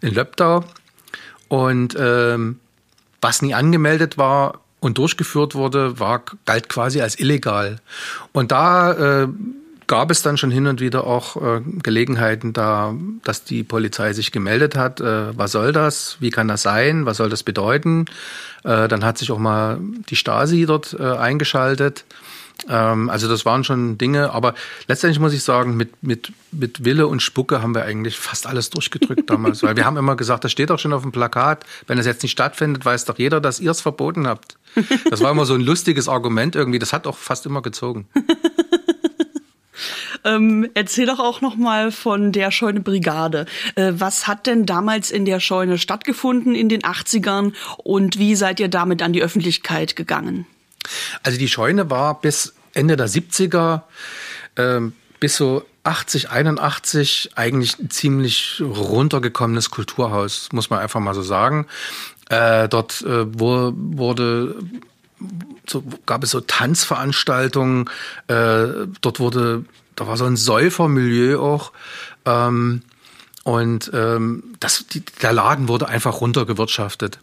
in 0.00 0.14
Löbdau. 0.14 0.64
Und 1.48 1.96
ähm, 1.98 2.60
was 3.20 3.42
nie 3.42 3.54
angemeldet 3.54 4.18
war 4.18 4.60
und 4.80 4.98
durchgeführt 4.98 5.54
wurde, 5.54 5.98
war 5.98 6.22
galt 6.46 6.68
quasi 6.68 7.00
als 7.00 7.18
illegal. 7.18 7.80
Und 8.32 8.52
da 8.52 9.22
äh, 9.22 9.28
gab 9.88 10.10
es 10.10 10.22
dann 10.22 10.36
schon 10.36 10.52
hin 10.52 10.68
und 10.68 10.80
wieder 10.80 11.04
auch 11.04 11.36
äh, 11.36 11.60
Gelegenheiten 11.82 12.52
da, 12.52 12.94
dass 13.24 13.42
die 13.42 13.64
Polizei 13.64 14.12
sich 14.12 14.30
gemeldet 14.30 14.76
hat. 14.76 15.00
Äh, 15.00 15.36
was 15.36 15.50
soll 15.50 15.72
das? 15.72 16.18
Wie 16.20 16.30
kann 16.30 16.46
das 16.46 16.62
sein? 16.62 17.06
Was 17.06 17.16
soll 17.16 17.30
das 17.30 17.42
bedeuten? 17.42 18.04
Äh, 18.62 18.86
dann 18.86 19.04
hat 19.04 19.18
sich 19.18 19.32
auch 19.32 19.38
mal 19.38 19.80
die 20.08 20.16
Stasi 20.16 20.66
dort 20.66 20.94
äh, 20.98 21.02
eingeschaltet. 21.02 22.04
Ähm, 22.68 23.08
also 23.08 23.28
das 23.28 23.46
waren 23.46 23.64
schon 23.64 23.98
Dinge, 23.98 24.32
aber 24.32 24.54
letztendlich 24.88 25.20
muss 25.20 25.32
ich 25.32 25.42
sagen, 25.42 25.76
mit, 25.76 26.02
mit, 26.02 26.32
mit 26.52 26.84
Wille 26.84 27.06
und 27.06 27.22
Spucke 27.22 27.62
haben 27.62 27.74
wir 27.74 27.84
eigentlich 27.84 28.18
fast 28.18 28.46
alles 28.46 28.70
durchgedrückt 28.70 29.30
damals, 29.30 29.62
weil 29.62 29.76
wir 29.76 29.86
haben 29.86 29.96
immer 29.96 30.16
gesagt, 30.16 30.44
das 30.44 30.52
steht 30.52 30.70
doch 30.70 30.78
schon 30.78 30.92
auf 30.92 31.02
dem 31.02 31.12
Plakat, 31.12 31.64
wenn 31.86 31.98
es 31.98 32.06
jetzt 32.06 32.22
nicht 32.22 32.32
stattfindet, 32.32 32.84
weiß 32.84 33.04
doch 33.06 33.18
jeder, 33.18 33.40
dass 33.40 33.60
ihr 33.60 33.70
es 33.70 33.80
verboten 33.80 34.26
habt. 34.26 34.56
Das 35.10 35.20
war 35.20 35.30
immer 35.30 35.46
so 35.46 35.54
ein 35.54 35.60
lustiges 35.60 36.08
Argument 36.08 36.56
irgendwie, 36.56 36.78
das 36.78 36.92
hat 36.92 37.06
auch 37.06 37.16
fast 37.16 37.46
immer 37.46 37.62
gezogen. 37.62 38.06
Ähm, 40.24 40.68
erzähl 40.74 41.06
doch 41.06 41.18
auch 41.18 41.40
noch 41.40 41.56
mal 41.56 41.92
von 41.92 42.32
der 42.32 42.50
Scheune 42.50 42.80
Brigade. 42.80 43.46
Äh, 43.74 43.92
was 43.94 44.26
hat 44.26 44.46
denn 44.46 44.66
damals 44.66 45.10
in 45.10 45.24
der 45.24 45.40
Scheune 45.40 45.78
stattgefunden 45.78 46.54
in 46.54 46.68
den 46.68 46.82
80ern 46.82 47.52
und 47.78 48.18
wie 48.18 48.34
seid 48.34 48.60
ihr 48.60 48.68
damit 48.68 49.02
an 49.02 49.12
die 49.12 49.22
Öffentlichkeit 49.22 49.96
gegangen? 49.96 50.46
Also 51.22 51.38
die 51.38 51.48
Scheune 51.48 51.90
war 51.90 52.20
bis 52.20 52.54
Ende 52.74 52.96
der 52.96 53.08
70er 53.08 53.82
äh, 54.56 54.80
bis 55.20 55.36
so 55.36 55.64
80, 55.84 56.30
81 56.30 57.30
eigentlich 57.34 57.78
ein 57.78 57.90
ziemlich 57.90 58.60
runtergekommenes 58.60 59.70
Kulturhaus, 59.70 60.50
muss 60.52 60.70
man 60.70 60.80
einfach 60.80 61.00
mal 61.00 61.14
so 61.14 61.22
sagen. 61.22 61.66
Äh, 62.28 62.68
dort 62.68 63.00
äh, 63.02 63.26
wo, 63.38 63.72
wurde 63.74 64.56
so, 65.66 65.82
gab 66.06 66.22
es 66.22 66.30
so 66.30 66.40
Tanzveranstaltungen, 66.40 67.88
äh, 68.28 68.86
dort 69.00 69.18
wurde 69.18 69.64
da 69.98 70.06
war 70.06 70.16
so 70.16 70.24
ein 70.24 70.36
Säufermilieu 70.36 71.40
auch. 71.40 71.72
Ähm, 72.24 72.82
und 73.42 73.90
ähm, 73.92 74.54
das, 74.60 74.86
die, 74.86 75.00
der 75.22 75.32
Laden 75.32 75.68
wurde 75.68 75.88
einfach 75.88 76.20
runtergewirtschaftet. 76.20 77.18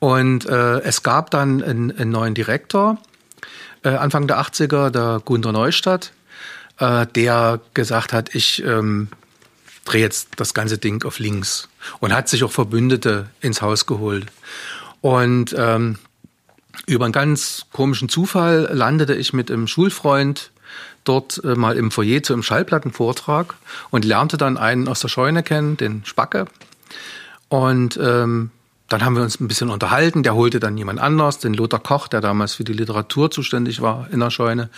Und 0.00 0.46
äh, 0.46 0.80
es 0.80 1.02
gab 1.02 1.30
dann 1.30 1.62
einen, 1.62 1.96
einen 1.96 2.10
neuen 2.10 2.34
Direktor, 2.34 2.98
äh, 3.84 3.90
Anfang 3.90 4.26
der 4.26 4.38
80er, 4.38 4.90
der 4.90 5.22
Gunter 5.24 5.52
Neustadt, 5.52 6.12
äh, 6.78 7.06
der 7.06 7.60
gesagt 7.72 8.12
hat, 8.12 8.34
ich 8.34 8.62
ähm, 8.64 9.08
drehe 9.86 10.02
jetzt 10.02 10.28
das 10.36 10.52
ganze 10.52 10.76
Ding 10.76 11.04
auf 11.04 11.18
links. 11.18 11.68
Und 12.00 12.12
hat 12.12 12.28
sich 12.28 12.44
auch 12.44 12.52
Verbündete 12.52 13.30
ins 13.40 13.62
Haus 13.62 13.86
geholt. 13.86 14.26
Und 15.00 15.54
ähm, 15.56 15.98
über 16.86 17.06
einen 17.06 17.12
ganz 17.12 17.66
komischen 17.72 18.10
Zufall 18.10 18.68
landete 18.72 19.14
ich 19.14 19.32
mit 19.32 19.50
einem 19.50 19.68
Schulfreund 19.68 20.50
dort 21.04 21.42
äh, 21.44 21.54
mal 21.54 21.76
im 21.76 21.90
Foyer 21.90 22.22
zu 22.22 22.32
einem 22.32 22.42
Schallplattenvortrag 22.42 23.54
und 23.90 24.04
lernte 24.04 24.36
dann 24.36 24.56
einen 24.56 24.88
aus 24.88 25.00
der 25.00 25.08
Scheune 25.08 25.42
kennen, 25.42 25.76
den 25.76 26.04
Spacke. 26.04 26.46
Und 27.48 27.98
ähm, 28.02 28.50
dann 28.88 29.04
haben 29.04 29.16
wir 29.16 29.22
uns 29.22 29.40
ein 29.40 29.48
bisschen 29.48 29.70
unterhalten. 29.70 30.22
Der 30.22 30.34
holte 30.34 30.60
dann 30.60 30.76
jemand 30.76 31.00
anders, 31.00 31.38
den 31.38 31.54
Lothar 31.54 31.80
Koch, 31.80 32.08
der 32.08 32.20
damals 32.20 32.54
für 32.54 32.64
die 32.64 32.72
Literatur 32.72 33.30
zuständig 33.30 33.80
war 33.80 34.08
in 34.10 34.20
der 34.20 34.30
Scheune. 34.30 34.70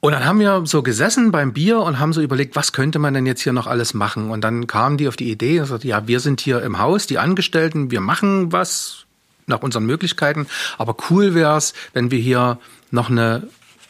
Und 0.00 0.12
dann 0.12 0.24
haben 0.24 0.38
wir 0.38 0.62
so 0.64 0.82
gesessen 0.82 1.32
beim 1.32 1.52
Bier 1.52 1.80
und 1.80 1.98
haben 1.98 2.12
so 2.12 2.20
überlegt, 2.20 2.54
was 2.54 2.72
könnte 2.72 3.00
man 3.00 3.14
denn 3.14 3.26
jetzt 3.26 3.42
hier 3.42 3.52
noch 3.52 3.66
alles 3.66 3.94
machen? 3.94 4.30
Und 4.30 4.42
dann 4.42 4.68
kamen 4.68 4.96
die 4.96 5.08
auf 5.08 5.16
die 5.16 5.30
Idee 5.30 5.60
und 5.60 5.66
sagten, 5.66 5.88
ja, 5.88 6.06
wir 6.06 6.20
sind 6.20 6.40
hier 6.40 6.62
im 6.62 6.78
Haus, 6.78 7.08
die 7.08 7.18
Angestellten, 7.18 7.90
wir 7.90 8.00
machen 8.00 8.52
was 8.52 9.06
nach 9.46 9.62
unseren 9.62 9.86
Möglichkeiten. 9.86 10.46
Aber 10.76 10.96
cool 11.10 11.34
wäre 11.34 11.56
es, 11.56 11.74
wenn 11.94 12.12
wir 12.12 12.18
hier 12.20 12.58
noch 12.90 13.10
eine 13.10 13.48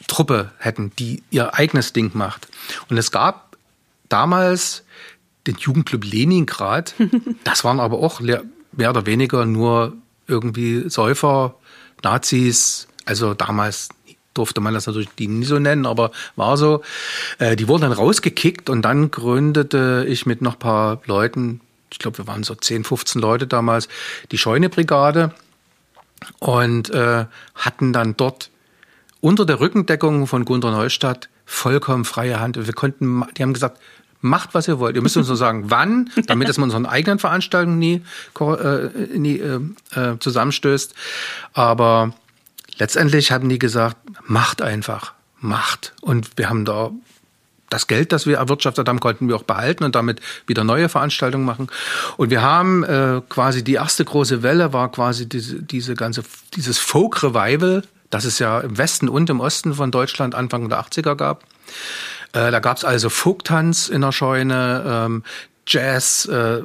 Truppe 0.08 0.50
hätten, 0.58 0.90
die 0.98 1.22
ihr 1.30 1.54
eigenes 1.54 1.92
Ding 1.92 2.10
macht. 2.14 2.48
Und 2.90 2.98
es 2.98 3.12
gab 3.12 3.56
damals 4.08 4.82
den 5.46 5.56
Jugendclub 5.56 6.04
Leningrad. 6.04 6.94
Das 7.44 7.64
waren 7.64 7.80
aber 7.80 7.98
auch 7.98 8.20
mehr 8.20 8.90
oder 8.90 9.06
weniger 9.06 9.46
nur 9.46 9.94
irgendwie 10.26 10.88
Säufer, 10.90 11.54
Nazis, 12.02 12.88
also 13.06 13.34
damals 13.34 13.88
durfte 14.34 14.60
man 14.60 14.74
das 14.74 14.86
natürlich 14.86 15.08
die 15.18 15.26
nie 15.26 15.44
so 15.44 15.58
nennen, 15.58 15.86
aber 15.86 16.12
war 16.36 16.56
so. 16.56 16.82
Äh, 17.38 17.56
die 17.56 17.66
wurden 17.68 17.82
dann 17.82 17.92
rausgekickt 17.92 18.70
und 18.70 18.82
dann 18.82 19.10
gründete 19.10 20.04
ich 20.08 20.26
mit 20.26 20.42
noch 20.42 20.58
paar 20.58 21.00
Leuten, 21.06 21.60
ich 21.90 21.98
glaube, 21.98 22.18
wir 22.18 22.26
waren 22.26 22.44
so 22.44 22.54
10, 22.54 22.84
15 22.84 23.20
Leute 23.20 23.46
damals, 23.46 23.88
die 24.30 24.38
Scheunebrigade 24.38 25.32
und 26.38 26.90
äh, 26.90 27.26
hatten 27.54 27.92
dann 27.92 28.16
dort 28.16 28.50
unter 29.20 29.44
der 29.44 29.60
Rückendeckung 29.60 30.26
von 30.26 30.44
Gunter 30.44 30.70
Neustadt 30.70 31.28
vollkommen 31.44 32.04
freie 32.04 32.40
Hand. 32.40 32.56
Wir 32.56 32.74
konnten, 32.74 33.24
die 33.36 33.42
haben 33.42 33.54
gesagt, 33.54 33.78
macht 34.20 34.54
was 34.54 34.68
ihr 34.68 34.78
wollt. 34.78 34.96
Ihr 34.96 35.02
müsst 35.02 35.16
uns 35.16 35.28
nur 35.28 35.36
sagen, 35.36 35.70
wann, 35.70 36.10
damit 36.26 36.48
es 36.48 36.58
mit 36.58 36.64
unseren 36.64 36.86
eigenen 36.86 37.18
Veranstaltungen 37.18 37.78
nie, 37.78 38.02
äh, 38.40 38.88
nie 39.16 39.38
äh, 39.38 39.60
äh, 39.94 40.18
zusammenstößt. 40.18 40.94
Aber 41.52 42.12
letztendlich 42.78 43.32
haben 43.32 43.48
die 43.48 43.58
gesagt, 43.58 43.96
macht 44.26 44.62
einfach, 44.62 45.14
macht. 45.40 45.94
Und 46.00 46.30
wir 46.36 46.48
haben 46.48 46.64
da 46.64 46.90
das 47.70 47.86
Geld, 47.86 48.12
das 48.12 48.26
wir 48.26 48.38
erwirtschaftet 48.38 48.88
haben, 48.88 48.98
konnten 48.98 49.28
wir 49.28 49.36
auch 49.36 49.42
behalten 49.42 49.84
und 49.84 49.94
damit 49.94 50.20
wieder 50.46 50.64
neue 50.64 50.88
Veranstaltungen 50.88 51.44
machen. 51.44 51.68
Und 52.16 52.30
wir 52.30 52.42
haben 52.42 52.82
äh, 52.84 53.20
quasi 53.28 53.62
die 53.62 53.74
erste 53.74 54.04
große 54.04 54.42
Welle 54.42 54.72
war 54.72 54.90
quasi 54.90 55.28
diese, 55.28 55.62
diese 55.62 55.94
ganze 55.94 56.22
dieses 56.54 56.78
Folk 56.78 57.22
Revival 57.22 57.82
das 58.10 58.24
es 58.24 58.38
ja 58.38 58.60
im 58.60 58.78
Westen 58.78 59.08
und 59.08 59.30
im 59.30 59.40
Osten 59.40 59.74
von 59.74 59.90
Deutschland 59.90 60.34
Anfang 60.34 60.68
der 60.68 60.80
80er 60.80 61.14
gab. 61.14 61.44
Äh, 62.32 62.50
da 62.50 62.60
gab 62.60 62.76
es 62.76 62.84
also 62.84 63.08
Folktanz 63.08 63.88
in 63.88 64.00
der 64.00 64.12
Scheune, 64.12 64.84
ähm, 64.86 65.22
Jazz, 65.66 66.26
äh, 66.26 66.62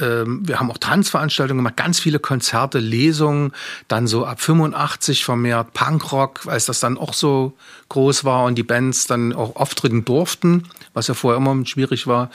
ähm, 0.00 0.46
wir 0.46 0.58
haben 0.58 0.70
auch 0.70 0.78
Tanzveranstaltungen 0.78 1.62
gemacht, 1.62 1.76
ganz 1.76 2.00
viele 2.00 2.18
Konzerte, 2.18 2.78
Lesungen, 2.78 3.52
dann 3.88 4.06
so 4.06 4.24
ab 4.24 4.40
85 4.40 5.24
vermehrt 5.24 5.72
Punkrock, 5.72 6.46
als 6.46 6.66
das 6.66 6.80
dann 6.80 6.98
auch 6.98 7.14
so 7.14 7.56
groß 7.88 8.24
war 8.24 8.44
und 8.44 8.56
die 8.56 8.62
Bands 8.62 9.06
dann 9.06 9.32
auch 9.32 9.56
auftreten 9.56 10.04
durften, 10.04 10.68
was 10.94 11.08
ja 11.08 11.14
vorher 11.14 11.38
immer 11.38 11.64
schwierig 11.66 12.06
war. 12.06 12.30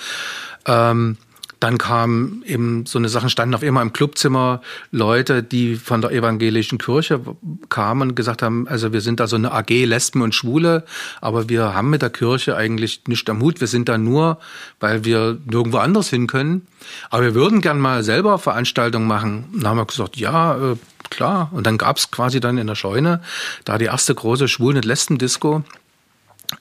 Ähm, 0.66 1.18
dann 1.60 1.78
kam 1.78 2.44
eben 2.46 2.86
so 2.86 3.00
eine 3.00 3.10
Sachen, 3.10 3.30
standen 3.30 3.56
auf 3.56 3.64
immer 3.64 3.82
im 3.82 3.94
Clubzimmer 3.94 4.62
Leute, 4.92 5.44
die 5.44 5.76
von 5.76 6.02
der 6.02 6.12
evangelischen 6.12 6.78
Kirche 6.78 7.22
kamen 7.70 8.10
und 8.10 8.16
gesagt 8.16 8.42
haben, 8.42 8.68
also 8.68 8.94
wir 8.94 9.02
sind 9.02 9.20
da 9.20 9.28
so 9.28 9.36
eine 9.36 9.52
AG 9.52 9.70
Lesben 9.70 10.22
und 10.22 10.36
Schwule, 10.36 10.84
aber 11.22 11.50
wir 11.50 11.74
haben 11.74 11.90
mit 11.90 12.02
der 12.02 12.10
Kirche 12.10 12.56
eigentlich 12.56 13.02
nicht 13.08 13.30
am 13.30 13.42
Hut. 13.42 13.62
Wir 13.62 13.68
sind 13.68 13.90
da 13.90 13.98
nur, 13.98 14.40
weil 14.80 15.06
wir 15.06 15.38
nirgendwo 15.46 15.78
anders 15.78 16.10
hin 16.10 16.28
können. 16.28 16.68
Aber 17.10 17.24
wir 17.24 17.36
würden 17.36 17.62
gern 17.62 17.80
mal 17.80 18.04
selber 18.04 18.38
Veranstaltungen 18.38 19.08
machen. 19.08 19.46
dann 19.54 19.68
haben 19.68 19.78
wir 19.78 19.86
gesagt, 19.86 20.18
ja, 20.18 20.56
äh, 20.56 20.76
klar. 21.10 21.50
Und 21.52 21.66
dann 21.66 21.78
gab's 21.78 22.12
quasi 22.12 22.40
dann 22.40 22.58
in 22.58 22.68
der 22.68 22.76
Scheune 22.76 23.22
da 23.64 23.78
die 23.78 23.86
erste 23.86 24.14
große 24.14 24.48
Schwulen- 24.48 24.78
und 24.78 24.86
Lesben-Disco 24.86 25.64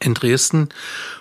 in 0.00 0.14
Dresden. 0.14 0.68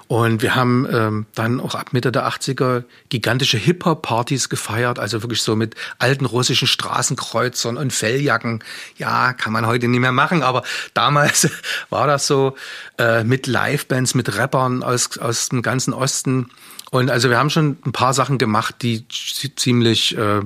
Und 0.08 0.42
wir 0.42 0.56
haben 0.56 0.88
ähm, 0.92 1.26
dann 1.34 1.60
auch 1.60 1.76
ab 1.76 1.94
Mitte 1.94 2.12
der 2.12 2.28
80er 2.28 2.84
gigantische 3.10 3.58
Hip-Hop-Partys 3.58 4.50
gefeiert, 4.50 5.00
also 5.00 5.24
wirklich 5.24 5.42
so 5.42 5.56
mit 5.56 5.76
alten 5.98 6.26
russischen 6.26 6.68
Straßenkreuzern 6.68 7.78
und 7.78 7.94
Felljacken. 7.94 8.64
Ja, 8.98 9.34
kann 9.34 9.54
man 9.54 9.66
heute 9.66 9.88
nicht 9.88 10.02
mehr 10.02 10.12
machen, 10.12 10.44
aber 10.44 10.64
damals 10.94 11.50
war 11.90 12.06
das 12.08 12.28
so 12.28 12.56
äh, 12.98 13.24
mit 13.24 13.48
Live-Bands, 13.48 14.14
mit 14.14 14.38
Rappern 14.38 14.84
aus, 14.84 15.18
aus 15.18 15.50
dem 15.50 15.62
ganzen 15.62 15.94
Osten. 15.94 16.52
Und 16.92 17.10
also 17.10 17.30
wir 17.30 17.40
haben 17.40 17.50
schon 17.50 17.78
ein 17.86 17.92
paar 17.92 18.14
Sachen 18.14 18.38
gemacht, 18.38 18.76
die 18.82 19.08
ziemlich 19.08 20.16
äh, 20.16 20.42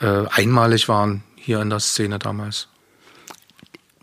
äh, 0.00 0.26
einmalig 0.30 0.88
waren 0.88 1.22
hier 1.36 1.62
in 1.62 1.70
der 1.70 1.80
Szene 1.80 2.18
damals. 2.18 2.68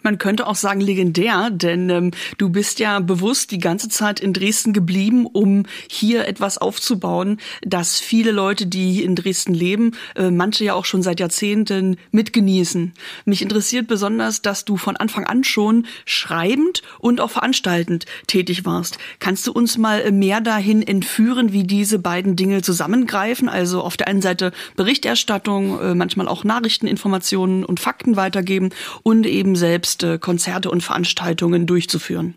Man 0.06 0.20
könnte 0.20 0.46
auch 0.46 0.56
sagen 0.56 0.82
legendär, 0.82 1.50
denn 1.50 1.90
ähm, 1.90 2.12
du 2.38 2.50
bist 2.50 2.80
ja 2.80 3.00
bewusst 3.00 3.50
die 3.50 3.58
ganze 3.58 3.90
Zeit 3.90 4.20
in 4.20 4.34
Dresden 4.34 4.72
geblieben, 4.72 5.26
um 5.26 5.64
hier 5.90 6.28
etwas 6.28 6.60
aufzubauen, 6.60 7.40
das 7.64 8.00
viele 8.00 8.32
Leute, 8.32 8.68
die 8.68 9.04
in 9.04 9.16
Dresden 9.16 9.56
leben, 9.56 9.94
äh, 10.16 10.30
manche 10.30 10.64
ja 10.64 10.76
auch 10.76 10.86
schon 10.86 11.02
seit 11.02 11.20
Jahrzehnten 11.20 11.98
mitgenießen. 12.12 12.94
Mich 13.26 13.42
interessiert 13.42 13.88
besonders, 13.88 14.44
dass 14.44 14.64
du 14.64 14.78
von 14.78 14.96
Anfang 14.96 15.24
an 15.24 15.44
schon 15.44 15.88
schreibend 16.06 16.84
und 17.00 17.20
auch 17.20 17.32
veranstaltend 17.32 18.06
tätig 18.28 18.64
warst. 18.64 19.00
Kannst 19.18 19.48
du 19.48 19.54
uns 19.54 19.76
mal 19.80 20.12
mehr 20.12 20.40
dahin 20.40 20.84
entführen, 20.84 21.52
wie 21.52 21.64
diese 21.64 21.98
beiden 21.98 22.36
Dinge 22.36 22.62
zusammengreifen? 22.62 23.50
Also 23.50 23.82
auf 23.82 23.98
der 23.98 24.08
einen 24.08 24.22
Seite 24.22 24.52
Berichterstattung, 24.76 25.80
äh, 25.80 25.96
manchmal 25.96 26.28
auch 26.28 26.44
Nachrichteninformationen 26.44 27.66
und 27.66 27.80
Fakten 27.80 28.18
weitergeben 28.18 28.70
und 29.02 29.26
eben 29.26 29.56
selbst 29.56 29.95
selbst 30.02 30.22
Konzerte 30.22 30.70
und 30.70 30.82
Veranstaltungen 30.82 31.66
durchzuführen. 31.68 32.36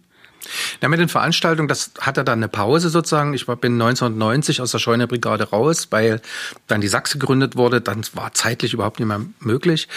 Ja, 0.81 0.89
mit 0.89 1.01
den 1.01 1.09
Veranstaltungen, 1.09 1.69
das 1.69 1.91
hatte 2.01 2.25
dann 2.25 2.39
eine 2.39 2.49
Pause 2.49 2.89
sozusagen. 2.89 3.35
Ich 3.35 3.47
bin 3.47 3.73
1990 3.75 4.61
aus 4.61 4.71
der 4.71 4.79
Scheunebrigade 4.79 5.51
raus, 5.51 5.89
weil 5.91 6.23
dann 6.69 6.81
die 6.81 6.89
Sachs 6.89 7.13
gegründet 7.13 7.57
wurde. 7.57 7.81
Dann 7.81 8.03
war 8.15 8.33
zeitlich 8.33 8.73
überhaupt 8.73 9.01
nicht 9.01 9.09
mehr 9.09 9.21
möglich. 9.41 9.89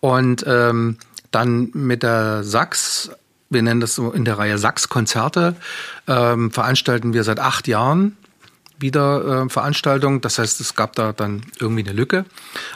Und 0.00 0.44
ähm, 0.48 0.96
dann 1.30 1.70
mit 1.74 2.02
der 2.02 2.42
Sachs, 2.42 3.10
wir 3.50 3.62
nennen 3.62 3.80
das 3.80 3.94
so 3.94 4.10
in 4.10 4.24
der 4.24 4.38
Reihe 4.38 4.58
Sachs-Konzerte, 4.58 5.54
ähm, 6.08 6.50
veranstalten 6.50 7.12
wir 7.12 7.22
seit 7.22 7.38
acht 7.38 7.68
Jahren 7.68 8.16
wieder 8.78 9.44
äh, 9.44 9.48
Veranstaltungen. 9.50 10.22
Das 10.22 10.38
heißt, 10.38 10.60
es 10.60 10.74
gab 10.74 10.96
da 10.96 11.12
dann 11.12 11.42
irgendwie 11.60 11.84
eine 11.84 11.92
Lücke. 11.92 12.24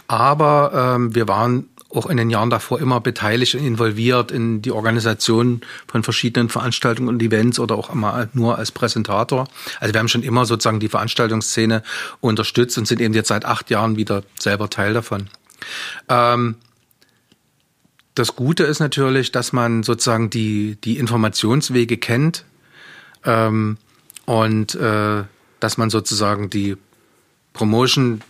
Aber 0.07 0.95
ähm, 0.95 1.15
wir 1.15 1.27
waren 1.27 1.69
auch 1.95 2.07
in 2.07 2.17
den 2.17 2.31
Jahren 2.31 2.51
davor 2.51 2.81
immer 2.81 3.01
beteiligt 3.01 3.55
und 3.55 3.65
involviert 3.65 4.31
in 4.31 4.63
die 4.63 4.73
Organisation 4.73 5.61
von 5.87 6.03
verschiedenen 6.03 6.49
Veranstaltungen 6.49 7.09
und 7.09 7.23
Events 7.23 7.59
oder 7.59 7.77
auch 7.77 7.91
immer 7.91 8.29
nur 8.33 8.59
als 8.59 8.73
Präsentator. 8.73 9.49
Also 9.81 9.95
wir 9.95 9.99
haben 10.01 10.09
schon 10.09 10.23
immer 10.23 10.47
sozusagen 10.47 10.81
die 10.81 10.89
Veranstaltungsszene 10.89 11.83
unterstützt 12.21 12.79
und 12.79 12.87
sind 12.87 13.01
eben 13.01 13.15
jetzt 13.15 13.29
seit 13.29 13.45
acht 13.45 13.71
Jahren 13.71 13.97
wieder 13.97 14.23
selber 14.39 14.71
Teil 14.71 14.95
davon. 14.95 15.29
Ähm, 16.09 16.57
das 18.15 18.37
Gute 18.37 18.65
ist 18.65 18.79
natürlich, 18.79 19.33
dass 19.33 19.53
man 19.53 19.83
sozusagen 19.83 20.31
die, 20.31 20.77
die 20.85 20.99
Informationswege 20.99 21.97
kennt 21.97 22.45
ähm, 23.25 23.77
und 24.25 24.75
äh, 24.77 25.25
dass 25.61 25.79
man 25.79 25.91
sozusagen 25.91 26.51
die 26.51 26.77
Promotion, 27.53 28.21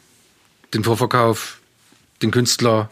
den 0.73 0.85
Vorverkauf, 0.85 1.61
den 2.23 2.31
Künstler 2.31 2.89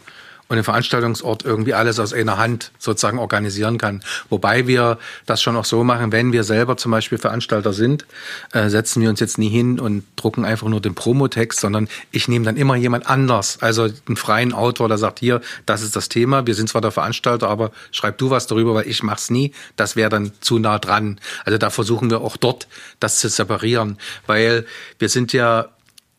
und 0.49 0.57
den 0.57 0.65
Veranstaltungsort 0.65 1.45
irgendwie 1.45 1.75
alles 1.75 1.99
aus 1.99 2.13
einer 2.13 2.37
Hand 2.37 2.73
sozusagen 2.79 3.19
organisieren 3.19 3.79
kann. 3.79 4.03
Wobei 4.29 4.67
wir 4.67 4.99
das 5.27 5.41
schon 5.41 5.57
auch 5.57 5.65
so 5.65 5.83
machen, 5.85 6.13
wenn 6.13 6.33
wir 6.33 6.45
selber 6.45 6.77
zum 6.77 6.93
Beispiel 6.93 7.19
Veranstalter 7.19 7.73
sind, 7.73 8.05
äh, 8.53 8.69
setzen 8.69 9.03
wir 9.03 9.09
uns 9.09 9.21
jetzt 9.21 9.39
nie 9.39 9.49
hin 9.49 9.81
und 9.81 10.05
drucken 10.17 10.45
einfach 10.45 10.69
nur 10.69 10.81
den 10.81 10.95
Promotext, 10.95 11.61
sondern 11.61 11.89
ich 12.11 12.29
nehme 12.29 12.45
dann 12.45 12.57
immer 12.57 12.77
jemand 12.77 13.07
anders, 13.09 13.59
also 13.61 13.89
einen 14.07 14.17
freien 14.17 14.53
Autor, 14.53 14.89
der 14.89 14.99
sagt, 14.99 15.21
hier, 15.21 15.41
das 15.67 15.83
ist 15.83 15.97
das 15.97 16.09
Thema, 16.09 16.47
wir 16.47 16.55
sind 16.55 16.69
zwar 16.69 16.81
der 16.81 16.91
Veranstalter, 16.91 17.49
aber 17.49 17.71
schreib 17.91 18.19
du 18.19 18.31
was 18.31 18.47
darüber, 18.47 18.75
weil 18.75 18.89
ich 18.89 19.03
mach's 19.03 19.31
nie, 19.31 19.53
das 19.77 19.97
wäre 19.97 20.11
dann 20.11 20.33
zu 20.41 20.59
nah 20.59 20.79
dran. 20.79 21.19
Also 21.45 21.59
da 21.59 21.71
versuchen 21.71 22.11
wir 22.11 22.21
auch 22.21 22.37
dort 22.37 22.69
das 23.01 23.21
zu 23.21 23.29
separieren, 23.29 23.99
weil 24.27 24.67
wir 24.99 25.09
sind 25.09 25.33
ja 25.33 25.69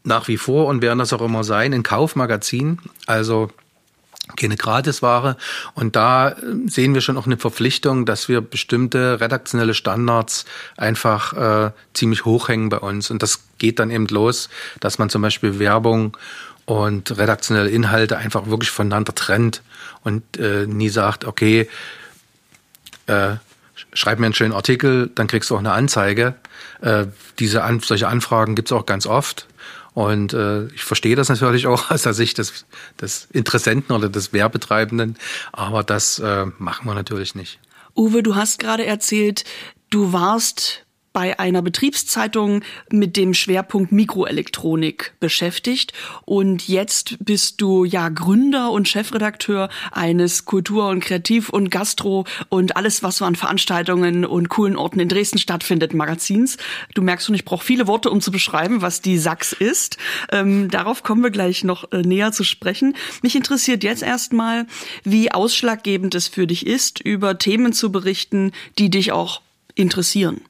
nach 0.03 0.27
wie 0.27 0.37
vor 0.37 0.67
und 0.67 0.81
werden 0.81 0.99
das 0.99 1.13
auch 1.13 1.21
immer 1.21 1.43
sein, 1.43 1.73
ein 1.73 1.83
Kaufmagazin. 1.83 2.79
Also 3.05 3.49
keine 4.35 4.55
Gratisware. 4.55 5.37
Und 5.73 5.95
da 5.95 6.29
äh, 6.29 6.35
sehen 6.67 6.93
wir 6.93 7.01
schon 7.01 7.17
auch 7.17 7.25
eine 7.25 7.37
Verpflichtung, 7.37 8.05
dass 8.05 8.29
wir 8.29 8.41
bestimmte 8.41 9.19
redaktionelle 9.19 9.73
Standards 9.73 10.45
einfach 10.77 11.33
äh, 11.67 11.71
ziemlich 11.93 12.25
hochhängen 12.25 12.69
bei 12.69 12.77
uns. 12.77 13.11
Und 13.11 13.21
das 13.21 13.43
geht 13.57 13.79
dann 13.79 13.91
eben 13.91 14.07
los, 14.07 14.49
dass 14.79 14.97
man 14.97 15.09
zum 15.09 15.21
Beispiel 15.21 15.59
Werbung 15.59 16.17
und 16.65 17.17
redaktionelle 17.17 17.69
Inhalte 17.69 18.17
einfach 18.17 18.47
wirklich 18.47 18.71
voneinander 18.71 19.13
trennt 19.13 19.61
und 20.03 20.37
äh, 20.37 20.65
nie 20.65 20.89
sagt, 20.89 21.25
okay, 21.25 21.69
äh, 23.07 23.35
schreib 23.93 24.19
mir 24.19 24.27
einen 24.27 24.35
schönen 24.35 24.53
Artikel, 24.53 25.11
dann 25.13 25.27
kriegst 25.27 25.49
du 25.49 25.55
auch 25.55 25.59
eine 25.59 25.73
Anzeige. 25.73 26.35
Äh, 26.81 27.07
diese 27.39 27.63
an, 27.63 27.81
solche 27.81 28.07
Anfragen 28.07 28.55
gibt's 28.55 28.71
auch 28.71 28.85
ganz 28.85 29.05
oft. 29.05 29.47
Und 29.93 30.33
äh, 30.33 30.65
ich 30.67 30.83
verstehe 30.83 31.15
das 31.15 31.29
natürlich 31.29 31.67
auch 31.67 31.89
aus 31.91 32.03
der 32.03 32.13
Sicht 32.13 32.37
des, 32.37 32.65
des 32.99 33.27
Interessenten 33.31 33.95
oder 33.95 34.09
des 34.09 34.33
Werbetreibenden, 34.33 35.17
aber 35.51 35.83
das 35.83 36.19
äh, 36.19 36.45
machen 36.57 36.87
wir 36.87 36.93
natürlich 36.93 37.35
nicht. 37.35 37.59
Uwe, 37.95 38.23
du 38.23 38.35
hast 38.35 38.59
gerade 38.59 38.85
erzählt, 38.85 39.43
du 39.89 40.13
warst 40.13 40.82
bei 41.13 41.39
einer 41.39 41.61
Betriebszeitung 41.61 42.63
mit 42.91 43.15
dem 43.15 43.33
Schwerpunkt 43.33 43.91
Mikroelektronik 43.91 45.13
beschäftigt 45.19 45.93
und 46.25 46.67
jetzt 46.67 47.17
bist 47.23 47.61
du 47.61 47.85
ja 47.85 48.09
Gründer 48.09 48.71
und 48.71 48.87
Chefredakteur 48.87 49.69
eines 49.91 50.45
Kultur- 50.45 50.89
und 50.89 51.01
Kreativ- 51.01 51.49
und 51.49 51.69
Gastro 51.69 52.25
und 52.49 52.75
alles, 52.75 53.03
was 53.03 53.17
so 53.17 53.25
an 53.25 53.35
Veranstaltungen 53.35 54.25
und 54.25 54.49
coolen 54.49 54.75
Orten 54.75 54.99
in 54.99 55.07
Dresden 55.07 55.37
stattfindet, 55.37 55.93
Magazins. 55.93 56.57
Du 56.95 57.03
merkst 57.03 57.27
schon, 57.27 57.35
ich 57.35 57.45
brauche 57.45 57.63
viele 57.63 57.87
Worte, 57.87 58.09
um 58.09 58.19
zu 58.19 58.31
beschreiben, 58.31 58.81
was 58.81 59.01
die 59.01 59.17
Sachs 59.17 59.53
ist. 59.53 59.97
Ähm, 60.31 60.69
darauf 60.69 61.03
kommen 61.03 61.23
wir 61.23 61.31
gleich 61.31 61.63
noch 61.63 61.91
äh, 61.91 62.01
näher 62.01 62.31
zu 62.31 62.43
sprechen. 62.43 62.95
Mich 63.21 63.35
interessiert 63.35 63.83
jetzt 63.83 64.01
erstmal, 64.01 64.65
wie 65.03 65.31
ausschlaggebend 65.31 66.15
es 66.15 66.27
für 66.27 66.47
dich 66.47 66.65
ist, 66.65 66.99
über 66.99 67.37
Themen 67.37 67.73
zu 67.73 67.91
berichten, 67.91 68.51
die 68.79 68.89
dich 68.89 69.11
auch 69.11 69.41
interessieren 69.75 70.41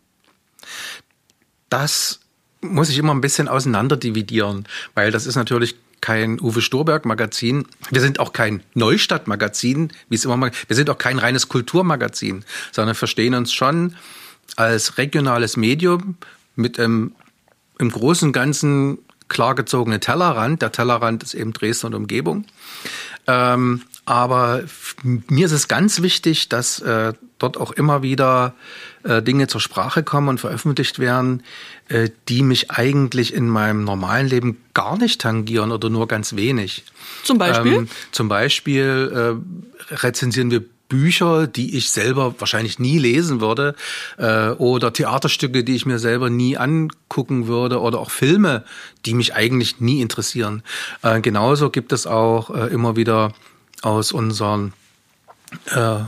das 1.73 2.19
muss 2.61 2.89
ich 2.89 2.99
immer 2.99 3.13
ein 3.13 3.21
bisschen 3.21 3.47
auseinander 3.47 3.97
dividieren, 3.97 4.67
weil 4.93 5.11
das 5.11 5.25
ist 5.25 5.35
natürlich 5.35 5.75
kein 6.01 6.39
Uwe 6.39 6.61
Storberg 6.61 7.03
Magazin. 7.05 7.65
Wir 7.89 7.99
sind 7.99 8.19
auch 8.19 8.31
kein 8.31 8.61
Neustadt 8.75 9.27
Magazin, 9.27 9.91
wie 10.07 10.15
es 10.15 10.23
immer 10.23 10.37
mal, 10.37 10.51
wir 10.67 10.75
sind 10.75 10.89
auch 10.91 10.99
kein 10.99 11.17
reines 11.17 11.49
Kulturmagazin, 11.49 12.45
sondern 12.71 12.93
verstehen 12.93 13.33
uns 13.33 13.51
schon 13.51 13.95
als 14.55 14.99
regionales 14.99 15.57
Medium 15.57 16.17
mit 16.55 16.79
einem 16.79 17.15
im 17.79 17.89
Großen 17.89 18.27
und 18.27 18.33
Ganzen 18.33 18.99
klar 19.27 19.55
gezogenen 19.55 19.99
Tellerrand. 19.99 20.61
Der 20.61 20.71
Tellerrand 20.71 21.23
ist 21.23 21.33
eben 21.33 21.53
Dresden 21.53 21.87
und 21.87 21.95
Umgebung. 21.95 22.45
Ähm, 23.25 23.81
aber 24.05 24.63
mir 25.03 25.47
ist 25.47 25.53
es 25.53 25.67
ganz 25.67 26.03
wichtig, 26.03 26.49
dass 26.49 26.79
äh, 26.81 27.13
dort 27.43 27.57
auch 27.57 27.71
immer 27.71 28.01
wieder 28.01 28.55
äh, 29.03 29.21
Dinge 29.21 29.47
zur 29.47 29.61
Sprache 29.61 30.03
kommen 30.03 30.29
und 30.29 30.39
veröffentlicht 30.39 30.99
werden, 30.99 31.43
äh, 31.89 32.09
die 32.29 32.41
mich 32.41 32.71
eigentlich 32.71 33.33
in 33.33 33.49
meinem 33.49 33.83
normalen 33.83 34.27
Leben 34.27 34.63
gar 34.73 34.97
nicht 34.97 35.21
tangieren 35.21 35.71
oder 35.71 35.89
nur 35.89 36.07
ganz 36.07 36.35
wenig. 36.35 36.83
Zum 37.23 37.37
Beispiel? 37.37 37.73
Ähm, 37.73 37.89
zum 38.11 38.29
Beispiel 38.29 39.39
äh, 39.91 39.95
rezensieren 39.95 40.51
wir 40.51 40.63
Bücher, 40.89 41.47
die 41.47 41.75
ich 41.75 41.89
selber 41.89 42.35
wahrscheinlich 42.37 42.77
nie 42.77 42.99
lesen 42.99 43.41
würde, 43.41 43.75
äh, 44.17 44.49
oder 44.49 44.93
Theaterstücke, 44.93 45.63
die 45.63 45.75
ich 45.75 45.87
mir 45.87 45.97
selber 45.97 46.29
nie 46.29 46.55
angucken 46.55 47.47
würde, 47.47 47.81
oder 47.81 47.99
auch 47.99 48.11
Filme, 48.11 48.63
die 49.05 49.15
mich 49.15 49.33
eigentlich 49.33 49.79
nie 49.79 50.01
interessieren. 50.01 50.61
Äh, 51.01 51.21
genauso 51.21 51.71
gibt 51.71 51.93
es 51.93 52.05
auch 52.05 52.51
äh, 52.51 52.67
immer 52.67 52.95
wieder 52.95 53.33
aus 53.81 54.11
unseren 54.11 54.73
äh, 55.71 56.01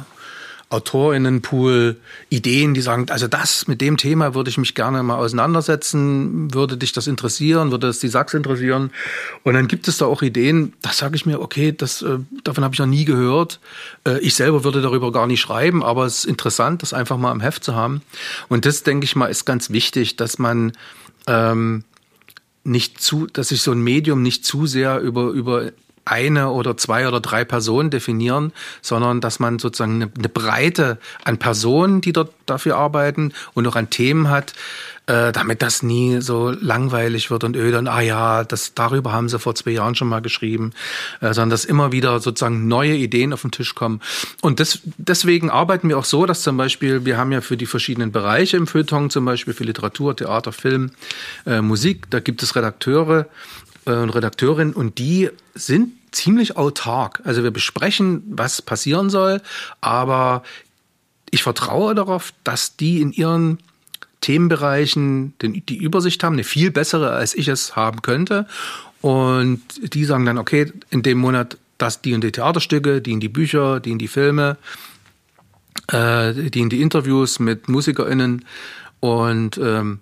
Autorinnenpool 0.70 1.98
Ideen, 2.30 2.74
die 2.74 2.82
sagen, 2.82 3.06
also 3.10 3.28
das 3.28 3.68
mit 3.68 3.82
dem 3.82 3.98
Thema 3.98 4.34
würde 4.34 4.50
ich 4.50 4.58
mich 4.58 4.74
gerne 4.74 5.04
mal 5.04 5.18
auseinandersetzen, 5.18 6.54
würde 6.54 6.76
dich 6.76 6.92
das 6.92 7.08
interessieren, 7.08 7.72
würde 7.72 7.88
es 7.88 8.00
die 8.00 8.08
Sachs 8.08 8.34
interessieren. 8.34 8.92
Und 9.44 9.54
dann 9.54 9.68
gibt 9.68 9.88
es 9.88 9.98
da 9.98 10.06
auch 10.06 10.24
Ideen, 10.24 10.74
da 10.82 10.92
sage 10.92 11.16
ich 11.16 11.26
mir, 11.26 11.40
okay, 11.40 11.72
das, 11.72 12.02
äh, 12.02 12.18
davon 12.44 12.64
habe 12.64 12.74
ich 12.74 12.80
noch 12.80 12.88
nie 12.88 13.06
gehört. 13.06 13.60
Äh, 14.08 14.20
ich 14.20 14.34
selber 14.34 14.64
würde 14.64 14.82
darüber 14.82 15.12
gar 15.12 15.28
nicht 15.28 15.42
schreiben, 15.42 15.84
aber 15.84 16.06
es 16.06 16.20
ist 16.20 16.26
interessant, 16.26 16.82
das 16.82 16.94
einfach 16.94 17.18
mal 17.18 17.32
im 17.32 17.42
Heft 17.42 17.64
zu 17.64 17.76
haben. 17.76 18.02
Und 18.50 18.66
das, 18.66 18.84
denke 18.84 19.06
ich 19.06 19.16
mal, 19.16 19.28
ist 19.28 19.46
ganz 19.46 19.70
wichtig, 19.70 20.16
dass 20.16 20.40
man 20.40 20.74
ähm, 21.28 21.84
nicht 22.64 23.00
zu, 23.00 23.28
dass 23.28 23.50
sich 23.50 23.62
so 23.62 23.72
ein 23.72 23.82
Medium 23.82 24.24
nicht 24.24 24.46
zu 24.46 24.66
sehr 24.66 25.00
über, 25.00 25.30
über 25.30 25.72
eine 26.06 26.52
oder 26.52 26.78
zwei 26.78 27.08
oder 27.08 27.20
drei 27.20 27.44
Personen 27.44 27.90
definieren, 27.90 28.54
sondern 28.82 29.22
dass 29.22 29.40
man 29.40 29.60
sozusagen 29.60 29.96
eine, 29.96 30.12
eine 30.18 30.30
Breite 30.30 31.00
an 31.24 31.38
Personen, 31.38 32.02
die 32.02 32.14
dort 32.14 32.32
dafür 32.46 32.78
arbeiten 32.78 33.34
und 33.54 33.68
auch 33.68 33.76
an 33.76 33.90
Themen 33.90 34.30
hat, 34.30 34.54
äh, 35.08 35.32
damit 35.32 35.62
das 35.62 35.84
nie 35.84 36.22
so 36.22 36.50
langweilig 36.50 37.30
wird 37.30 37.44
und 37.44 37.56
öde 37.56 37.78
und 37.78 37.88
ah 37.88 38.02
ja, 38.02 38.44
das 38.44 38.74
darüber 38.74 39.12
haben 39.12 39.30
sie 39.30 39.40
vor 39.40 39.56
zwei 39.56 39.72
Jahren 39.72 39.96
schon 39.96 40.08
mal 40.08 40.22
geschrieben, 40.22 40.74
äh, 41.22 41.34
sondern 41.34 41.52
dass 41.52 41.66
immer 41.66 41.92
wieder 41.92 42.20
sozusagen 42.20 42.68
neue 42.68 42.96
Ideen 42.96 43.34
auf 43.34 43.42
den 43.42 43.52
Tisch 43.52 43.76
kommen. 43.76 44.02
Und 44.42 44.60
das, 44.60 44.80
deswegen 44.98 45.50
arbeiten 45.50 45.90
wir 45.90 45.98
auch 45.98 46.06
so, 46.06 46.26
dass 46.26 46.42
zum 46.42 46.58
Beispiel, 46.58 47.06
wir 47.06 47.18
haben 47.18 47.32
ja 47.32 47.42
für 47.42 47.58
die 47.58 47.66
verschiedenen 47.66 48.12
Bereiche 48.12 48.58
im 48.58 48.68
Feuilleton, 48.68 49.10
zum 49.10 49.26
Beispiel 49.26 49.54
für 49.54 49.64
Literatur, 49.64 50.16
Theater, 50.16 50.52
Film, 50.52 50.92
äh, 51.46 51.62
Musik, 51.62 52.10
da 52.10 52.20
gibt 52.20 52.42
es 52.42 52.56
Redakteure 52.56 53.28
und 53.86 54.10
Redakteurinnen 54.10 54.74
und 54.74 54.98
die 54.98 55.30
sind 55.54 55.94
ziemlich 56.12 56.58
autark. 56.58 57.22
Also 57.24 57.44
wir 57.44 57.52
besprechen, 57.52 58.24
was 58.28 58.62
passieren 58.62 59.10
soll, 59.10 59.42
aber 59.82 60.44
ich 61.30 61.44
vertraue 61.44 61.96
darauf, 61.96 62.34
dass 62.44 62.78
die 62.78 63.02
in 63.02 63.12
ihren 63.12 63.60
Themenbereichen 64.22 65.34
die 65.40 65.78
Übersicht 65.78 66.24
haben, 66.24 66.34
eine 66.34 66.44
viel 66.44 66.72
bessere, 66.72 67.12
als 67.12 67.36
ich 67.36 67.48
es 67.48 67.76
haben 67.76 68.02
könnte. 68.02 68.48
Und 69.02 69.62
die 69.94 70.06
sagen 70.06 70.26
dann, 70.26 70.40
okay, 70.40 70.72
in 70.90 71.04
dem 71.04 71.20
Monat 71.20 71.58
das, 71.78 72.02
die 72.02 72.14
in 72.14 72.22
die 72.22 72.32
Theaterstücke, 72.32 73.02
die 73.02 73.12
in 73.12 73.20
die 73.20 73.30
Bücher, 73.30 73.80
die 73.80 73.92
in 73.92 74.00
die 74.00 74.08
Filme, 74.08 74.58
äh, 75.90 76.34
die 76.34 76.62
in 76.62 76.70
die 76.70 76.82
Interviews 76.82 77.40
mit 77.40 77.70
MusikerInnen. 77.70 78.46
Und 79.00 79.58
ähm, 79.58 80.00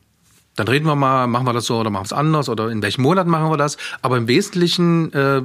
dann 0.56 0.68
reden 0.68 0.86
wir 0.86 0.96
mal, 0.96 1.28
machen 1.28 1.46
wir 1.46 1.54
das 1.54 1.66
so 1.66 1.80
oder 1.80 1.89
machen 1.89 2.04
wir 2.04 2.08
es 2.08 2.13
anders 2.13 2.50
oder 2.50 2.70
in 2.70 2.82
welchem 2.82 3.02
Monat 3.02 3.28
machen 3.28 3.50
wir 3.50 3.58
das. 3.58 3.78
Aber 4.02 4.18
im 4.18 4.28
Wesentlichen 4.28 5.12
äh, 5.13 5.42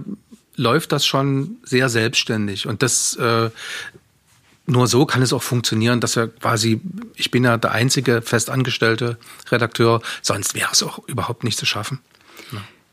läuft 0.56 0.92
das 0.92 1.06
schon 1.06 1.56
sehr 1.62 1.88
selbstständig. 1.88 2.66
Und 2.66 2.82
das 2.82 3.16
äh, 3.16 3.50
nur 4.66 4.86
so 4.86 5.06
kann 5.06 5.22
es 5.22 5.32
auch 5.32 5.42
funktionieren, 5.42 6.00
dass 6.00 6.16
er 6.16 6.28
quasi, 6.28 6.80
ich 7.16 7.30
bin 7.30 7.44
ja 7.44 7.56
der 7.56 7.72
einzige 7.72 8.20
festangestellte 8.20 9.16
Redakteur, 9.50 10.02
sonst 10.20 10.54
wäre 10.54 10.68
es 10.70 10.82
auch 10.82 11.00
überhaupt 11.08 11.42
nicht 11.42 11.58
zu 11.58 11.64
schaffen. 11.64 12.00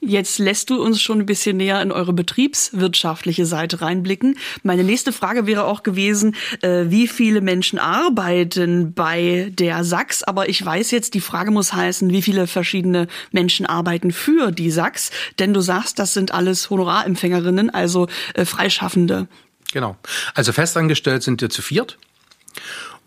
Jetzt 0.08 0.38
lässt 0.38 0.70
du 0.70 0.82
uns 0.82 1.02
schon 1.02 1.20
ein 1.20 1.26
bisschen 1.26 1.58
näher 1.58 1.82
in 1.82 1.92
eure 1.92 2.14
betriebswirtschaftliche 2.14 3.46
Seite 3.46 3.82
reinblicken. 3.82 4.38
Meine 4.62 4.84
nächste 4.84 5.12
Frage 5.12 5.48
wäre 5.48 5.66
auch 5.66 5.82
gewesen, 5.82 6.36
äh, 6.62 6.86
wie 6.88 7.08
viele 7.08 7.42
Menschen 7.42 7.80
arbeiten 7.80 8.94
bei 8.94 9.52
der 9.58 9.84
Sachs? 9.84 10.22
Aber 10.22 10.48
ich 10.48 10.64
weiß 10.64 10.92
jetzt, 10.92 11.16
die 11.16 11.22
Frage 11.22 11.50
muss 11.50 11.74
heißen, 11.74 12.12
wie 12.12 12.22
viele 12.22 12.46
verschiedene 12.46 13.08
Menschen 13.32 13.66
arbeiten 13.66 14.12
für 14.12 14.52
die 14.52 14.70
Sachs? 14.70 15.10
Denn 15.40 15.54
du 15.54 15.62
sagst, 15.62 15.98
das 15.98 16.14
sind 16.14 16.32
alles 16.32 16.70
Honorarempfängerinnen, 16.70 17.72
also 17.72 18.08
äh, 18.36 18.46
Freischaffende. 18.46 19.28
Genau. 19.74 19.98
Also 20.36 20.54
festangestellt 20.54 21.24
sind 21.24 21.42
wir 21.42 21.50
zu 21.50 21.62
viert. 21.62 21.98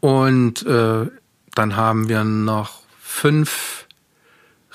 Und 0.00 0.66
äh, 0.66 1.06
dann 1.54 1.76
haben 1.76 2.08
wir 2.08 2.24
noch 2.24 2.80
fünf 3.00 3.77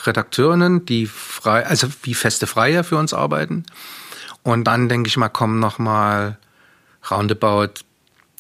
Redakteurinnen, 0.06 0.86
die 0.86 1.06
frei, 1.06 1.66
also 1.66 1.88
wie 2.04 2.13
feste 2.13 2.48
Freie 2.48 2.84
für 2.84 2.98
uns 2.98 3.13
arbeiten. 3.13 3.66
Und 4.44 4.66
dann 4.66 4.89
denke 4.89 5.08
ich 5.08 5.18
mal, 5.18 5.30
kommen 5.30 5.60
noch 5.60 5.80
mal 5.80 6.38
roundabout 7.10 7.82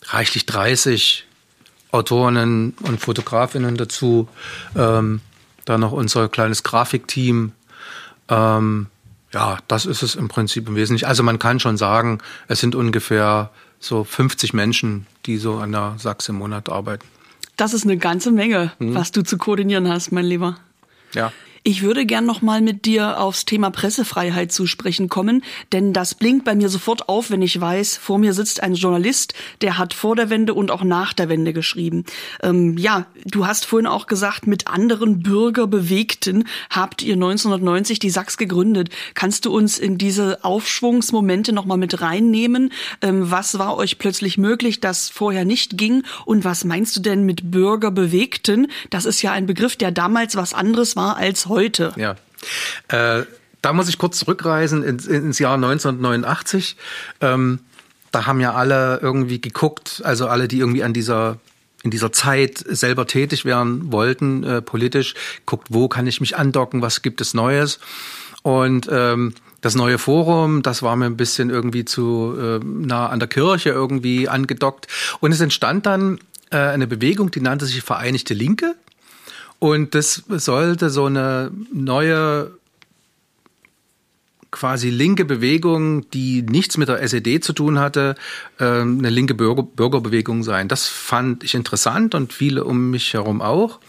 reichlich 0.07 0.45
30 0.45 1.25
Autorinnen 1.91 2.73
und 2.81 2.99
Fotografinnen 2.99 3.77
dazu. 3.77 4.27
Ähm, 4.75 5.21
dann 5.65 5.79
noch 5.79 5.91
unser 5.91 6.27
kleines 6.27 6.63
Grafikteam. 6.63 7.53
Ähm, 8.29 8.87
ja, 9.31 9.57
das 9.67 9.85
ist 9.85 10.03
es 10.03 10.15
im 10.15 10.27
Prinzip 10.27 10.67
im 10.67 10.75
Wesentlichen. 10.75 11.05
Also 11.05 11.23
man 11.23 11.39
kann 11.39 11.59
schon 11.59 11.77
sagen, 11.77 12.19
es 12.47 12.59
sind 12.59 12.75
ungefähr 12.75 13.49
so 13.79 14.03
50 14.03 14.53
Menschen, 14.53 15.07
die 15.25 15.37
so 15.37 15.57
an 15.57 15.71
der 15.71 15.95
Sachs 15.97 16.29
im 16.29 16.35
Monat 16.35 16.69
arbeiten. 16.69 17.05
Das 17.57 17.73
ist 17.73 17.83
eine 17.83 17.97
ganze 17.97 18.31
Menge, 18.31 18.71
mhm. 18.79 18.95
was 18.95 19.11
du 19.11 19.23
zu 19.23 19.37
koordinieren 19.37 19.87
hast, 19.87 20.11
mein 20.11 20.25
Lieber. 20.25 20.57
Ja. 21.13 21.31
Ich 21.65 21.81
würde 21.81 22.05
gern 22.05 22.25
noch 22.25 22.41
mal 22.41 22.59
mit 22.59 22.83
dir 22.83 23.21
aufs 23.21 23.45
Thema 23.45 23.69
Pressefreiheit 23.69 24.51
zu 24.51 24.67
sprechen 24.67 25.07
kommen, 25.07 25.45
denn 25.71 25.93
das 25.93 26.13
blinkt 26.13 26.43
bei 26.43 26.55
mir 26.55 26.67
sofort 26.67 27.07
auf, 27.07 27.31
wenn 27.31 27.41
ich 27.41 27.59
weiß, 27.59 27.95
vor 27.95 28.19
mir 28.19 28.33
sitzt 28.33 28.61
ein 28.61 28.73
Journalist, 28.73 29.33
der 29.61 29.77
hat 29.77 29.93
vor 29.93 30.17
der 30.17 30.29
Wende 30.29 30.55
und 30.55 30.71
auch 30.71 30.83
nach 30.83 31.13
der 31.13 31.29
Wende 31.29 31.53
geschrieben. 31.53 32.03
Ähm, 32.41 32.77
ja, 32.77 33.05
du 33.23 33.47
hast 33.47 33.65
vorhin 33.65 33.87
auch 33.87 34.07
gesagt, 34.07 34.45
mit 34.45 34.67
anderen 34.67 35.23
Bürgerbewegten 35.23 36.49
habt 36.69 37.01
ihr 37.01 37.13
1990 37.13 37.97
die 37.97 38.09
Sachs 38.09 38.35
gegründet. 38.35 38.89
Kannst 39.13 39.45
du 39.45 39.55
uns 39.55 39.79
in 39.79 39.97
diese 39.97 40.43
Aufschwungsmomente 40.43 41.53
noch 41.53 41.63
mal 41.63 41.77
mit 41.77 42.01
reinnehmen? 42.01 42.73
Ähm, 43.01 43.31
was 43.31 43.57
war 43.57 43.77
euch 43.77 43.99
plötzlich 43.99 44.37
möglich, 44.37 44.81
das 44.81 45.07
vorher 45.07 45.45
nicht 45.45 45.77
ging? 45.77 46.03
Und 46.25 46.43
was 46.43 46.65
meinst 46.65 46.97
du 46.97 46.99
denn 46.99 47.23
mit 47.23 47.51
Bürgerbewegten? 47.51 48.67
Das 48.89 49.05
ist 49.05 49.21
ja 49.21 49.31
ein 49.31 49.45
Begriff, 49.45 49.77
der 49.77 49.91
damals 49.91 50.35
was 50.35 50.53
anderes 50.53 50.97
war 50.97 51.15
als 51.15 51.45
heute 51.45 51.52
heute. 51.53 51.93
Ja. 51.95 52.15
Äh, 52.89 53.25
da 53.61 53.73
muss 53.73 53.87
ich 53.87 53.97
kurz 53.97 54.19
zurückreisen 54.19 54.83
ins, 54.83 55.07
ins 55.07 55.39
Jahr 55.39 55.55
1989. 55.55 56.75
Ähm, 57.21 57.59
da 58.11 58.25
haben 58.25 58.39
ja 58.39 58.53
alle 58.53 58.99
irgendwie 59.01 59.39
geguckt, 59.39 60.01
also 60.03 60.27
alle, 60.27 60.47
die 60.47 60.59
irgendwie 60.59 60.83
an 60.83 60.93
dieser 60.93 61.39
in 61.83 61.91
dieser 61.91 62.13
Zeit 62.13 62.63
selber 62.65 63.07
tätig 63.07 63.43
werden 63.43 63.91
wollten, 63.91 64.43
äh, 64.43 64.61
politisch, 64.61 65.15
guckt, 65.45 65.67
wo 65.69 65.89
kann 65.89 66.07
ich 66.07 66.21
mich 66.21 66.37
andocken, 66.37 66.81
was 66.81 67.01
gibt 67.01 67.19
es 67.19 67.33
Neues. 67.33 67.79
Und 68.41 68.87
ähm, 68.89 69.33
das 69.59 69.75
neue 69.75 69.97
Forum, 69.97 70.61
das 70.61 70.81
war 70.81 70.95
mir 70.95 71.05
ein 71.05 71.17
bisschen 71.17 71.49
irgendwie 71.49 71.85
zu 71.85 72.35
äh, 72.39 72.59
nah 72.63 73.07
an 73.07 73.19
der 73.19 73.27
Kirche 73.27 73.69
irgendwie 73.69 74.29
angedockt. 74.29 74.87
Und 75.19 75.33
es 75.33 75.41
entstand 75.41 75.85
dann 75.85 76.19
äh, 76.51 76.57
eine 76.57 76.87
Bewegung, 76.87 77.31
die 77.31 77.41
nannte 77.41 77.65
sich 77.65 77.81
Vereinigte 77.81 78.33
Linke. 78.33 78.75
Und 79.59 79.95
das 79.95 80.23
sollte 80.27 80.89
so 80.89 81.05
eine 81.05 81.51
neue 81.71 82.51
quasi 84.53 84.89
linke 84.89 85.25
Bewegung, 85.25 86.09
die 86.11 86.43
nichts 86.43 86.77
mit 86.77 86.87
der 86.87 87.01
SED 87.01 87.41
zu 87.41 87.53
tun 87.53 87.79
hatte, 87.79 88.15
ähm, 88.59 88.99
eine 88.99 89.09
linke 89.09 89.33
Bürger, 89.33 89.63
Bürgerbewegung 89.63 90.43
sein. 90.43 90.67
Das 90.67 90.87
fand 90.87 91.43
ich 91.43 91.55
interessant 91.55 92.15
und 92.15 92.31
viele 92.31 92.63
um 92.63 92.91
mich 92.91 93.13
herum 93.13 93.41
auch. 93.41 93.79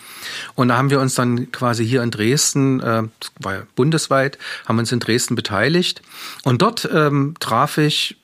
Und 0.54 0.68
da 0.68 0.78
haben 0.78 0.90
wir 0.90 1.00
uns 1.00 1.14
dann 1.14 1.52
quasi 1.52 1.86
hier 1.86 2.02
in 2.02 2.10
Dresden, 2.10 2.80
äh, 2.80 3.02
war 3.40 3.54
ja 3.54 3.62
bundesweit, 3.76 4.38
haben 4.64 4.78
uns 4.78 4.90
in 4.90 5.00
Dresden 5.00 5.36
beteiligt. 5.36 6.02
Und 6.44 6.62
dort 6.62 6.88
ähm, 6.92 7.34
traf 7.38 7.76
ich 7.78 8.16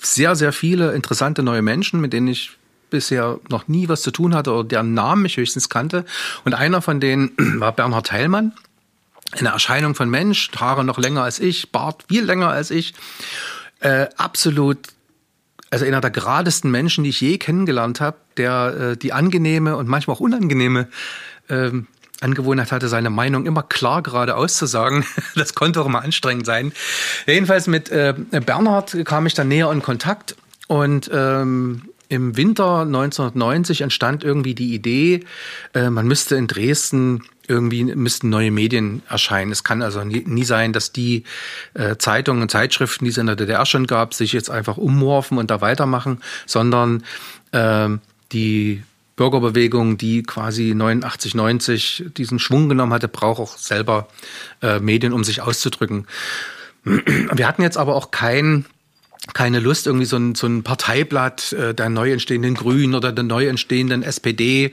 sehr, 0.00 0.34
sehr 0.34 0.52
viele 0.52 0.92
interessante 0.92 1.42
neue 1.42 1.62
Menschen, 1.62 2.00
mit 2.00 2.12
denen 2.12 2.28
ich 2.28 2.52
bisher 2.92 3.40
noch 3.50 3.66
nie 3.66 3.88
was 3.88 4.02
zu 4.02 4.12
tun 4.12 4.34
hatte 4.34 4.52
oder 4.52 4.68
deren 4.68 4.94
Namen 4.94 5.24
ich 5.24 5.36
höchstens 5.36 5.68
kannte. 5.68 6.04
Und 6.44 6.54
einer 6.54 6.80
von 6.80 7.00
denen 7.00 7.32
war 7.58 7.72
Bernhard 7.72 8.12
Heilmann. 8.12 8.52
Eine 9.32 9.48
Erscheinung 9.48 9.94
von 9.94 10.08
Mensch, 10.08 10.50
Haare 10.56 10.84
noch 10.84 10.98
länger 10.98 11.22
als 11.24 11.40
ich, 11.40 11.72
Bart 11.72 12.04
viel 12.08 12.24
länger 12.24 12.50
als 12.50 12.70
ich. 12.70 12.94
Äh, 13.80 14.06
absolut 14.16 14.78
also 15.70 15.86
einer 15.86 16.02
der 16.02 16.10
geradesten 16.10 16.70
Menschen, 16.70 17.02
die 17.02 17.10
ich 17.10 17.20
je 17.22 17.38
kennengelernt 17.38 18.00
habe, 18.00 18.18
der 18.36 18.92
äh, 18.92 18.96
die 18.96 19.14
angenehme 19.14 19.76
und 19.76 19.88
manchmal 19.88 20.16
auch 20.16 20.20
unangenehme 20.20 20.88
ähm, 21.48 21.86
Angewohnheit 22.20 22.72
hatte, 22.72 22.88
seine 22.88 23.08
Meinung 23.08 23.46
immer 23.46 23.62
klar 23.62 24.02
gerade 24.02 24.36
auszusagen. 24.36 25.04
Das 25.34 25.54
konnte 25.54 25.80
auch 25.80 25.86
immer 25.86 26.02
anstrengend 26.02 26.44
sein. 26.44 26.72
Jedenfalls 27.26 27.66
mit 27.66 27.88
äh, 27.90 28.14
Bernhard 28.44 28.96
kam 29.06 29.26
ich 29.26 29.32
dann 29.32 29.48
näher 29.48 29.72
in 29.72 29.80
Kontakt 29.80 30.36
und 30.68 31.10
ähm, 31.12 31.82
im 32.12 32.36
Winter 32.36 32.80
1990 32.80 33.80
entstand 33.80 34.22
irgendwie 34.22 34.54
die 34.54 34.74
Idee, 34.74 35.24
äh, 35.72 35.88
man 35.88 36.06
müsste 36.06 36.36
in 36.36 36.46
Dresden 36.46 37.22
irgendwie 37.48 37.84
müssten 37.84 38.28
neue 38.28 38.50
Medien 38.50 39.00
erscheinen. 39.08 39.50
Es 39.50 39.64
kann 39.64 39.80
also 39.80 40.04
nie, 40.04 40.44
sein, 40.44 40.74
dass 40.74 40.92
die 40.92 41.24
äh, 41.72 41.96
Zeitungen 41.96 42.42
und 42.42 42.50
Zeitschriften, 42.50 43.06
die 43.06 43.10
es 43.10 43.16
in 43.16 43.26
der 43.26 43.36
DDR 43.36 43.64
schon 43.64 43.86
gab, 43.86 44.12
sich 44.12 44.34
jetzt 44.34 44.50
einfach 44.50 44.76
umworfen 44.76 45.38
und 45.38 45.50
da 45.50 45.62
weitermachen, 45.62 46.20
sondern 46.44 47.02
äh, 47.52 47.88
die 48.30 48.82
Bürgerbewegung, 49.16 49.96
die 49.96 50.22
quasi 50.22 50.74
89, 50.74 51.34
90 51.34 52.04
diesen 52.14 52.38
Schwung 52.38 52.68
genommen 52.68 52.92
hatte, 52.92 53.08
braucht 53.08 53.40
auch 53.40 53.56
selber 53.56 54.08
äh, 54.60 54.80
Medien, 54.80 55.14
um 55.14 55.24
sich 55.24 55.40
auszudrücken. 55.40 56.06
Wir 56.84 57.48
hatten 57.48 57.62
jetzt 57.62 57.78
aber 57.78 57.94
auch 57.94 58.10
kein 58.10 58.66
keine 59.34 59.60
Lust, 59.60 59.86
irgendwie 59.86 60.04
so 60.04 60.16
ein, 60.16 60.34
so 60.34 60.48
ein 60.48 60.64
Parteiblatt 60.64 61.52
äh, 61.52 61.74
der 61.74 61.88
neu 61.88 62.10
entstehenden 62.10 62.54
Grünen 62.54 62.94
oder 62.94 63.12
der 63.12 63.22
neu 63.22 63.46
entstehenden 63.46 64.02
SPD 64.02 64.72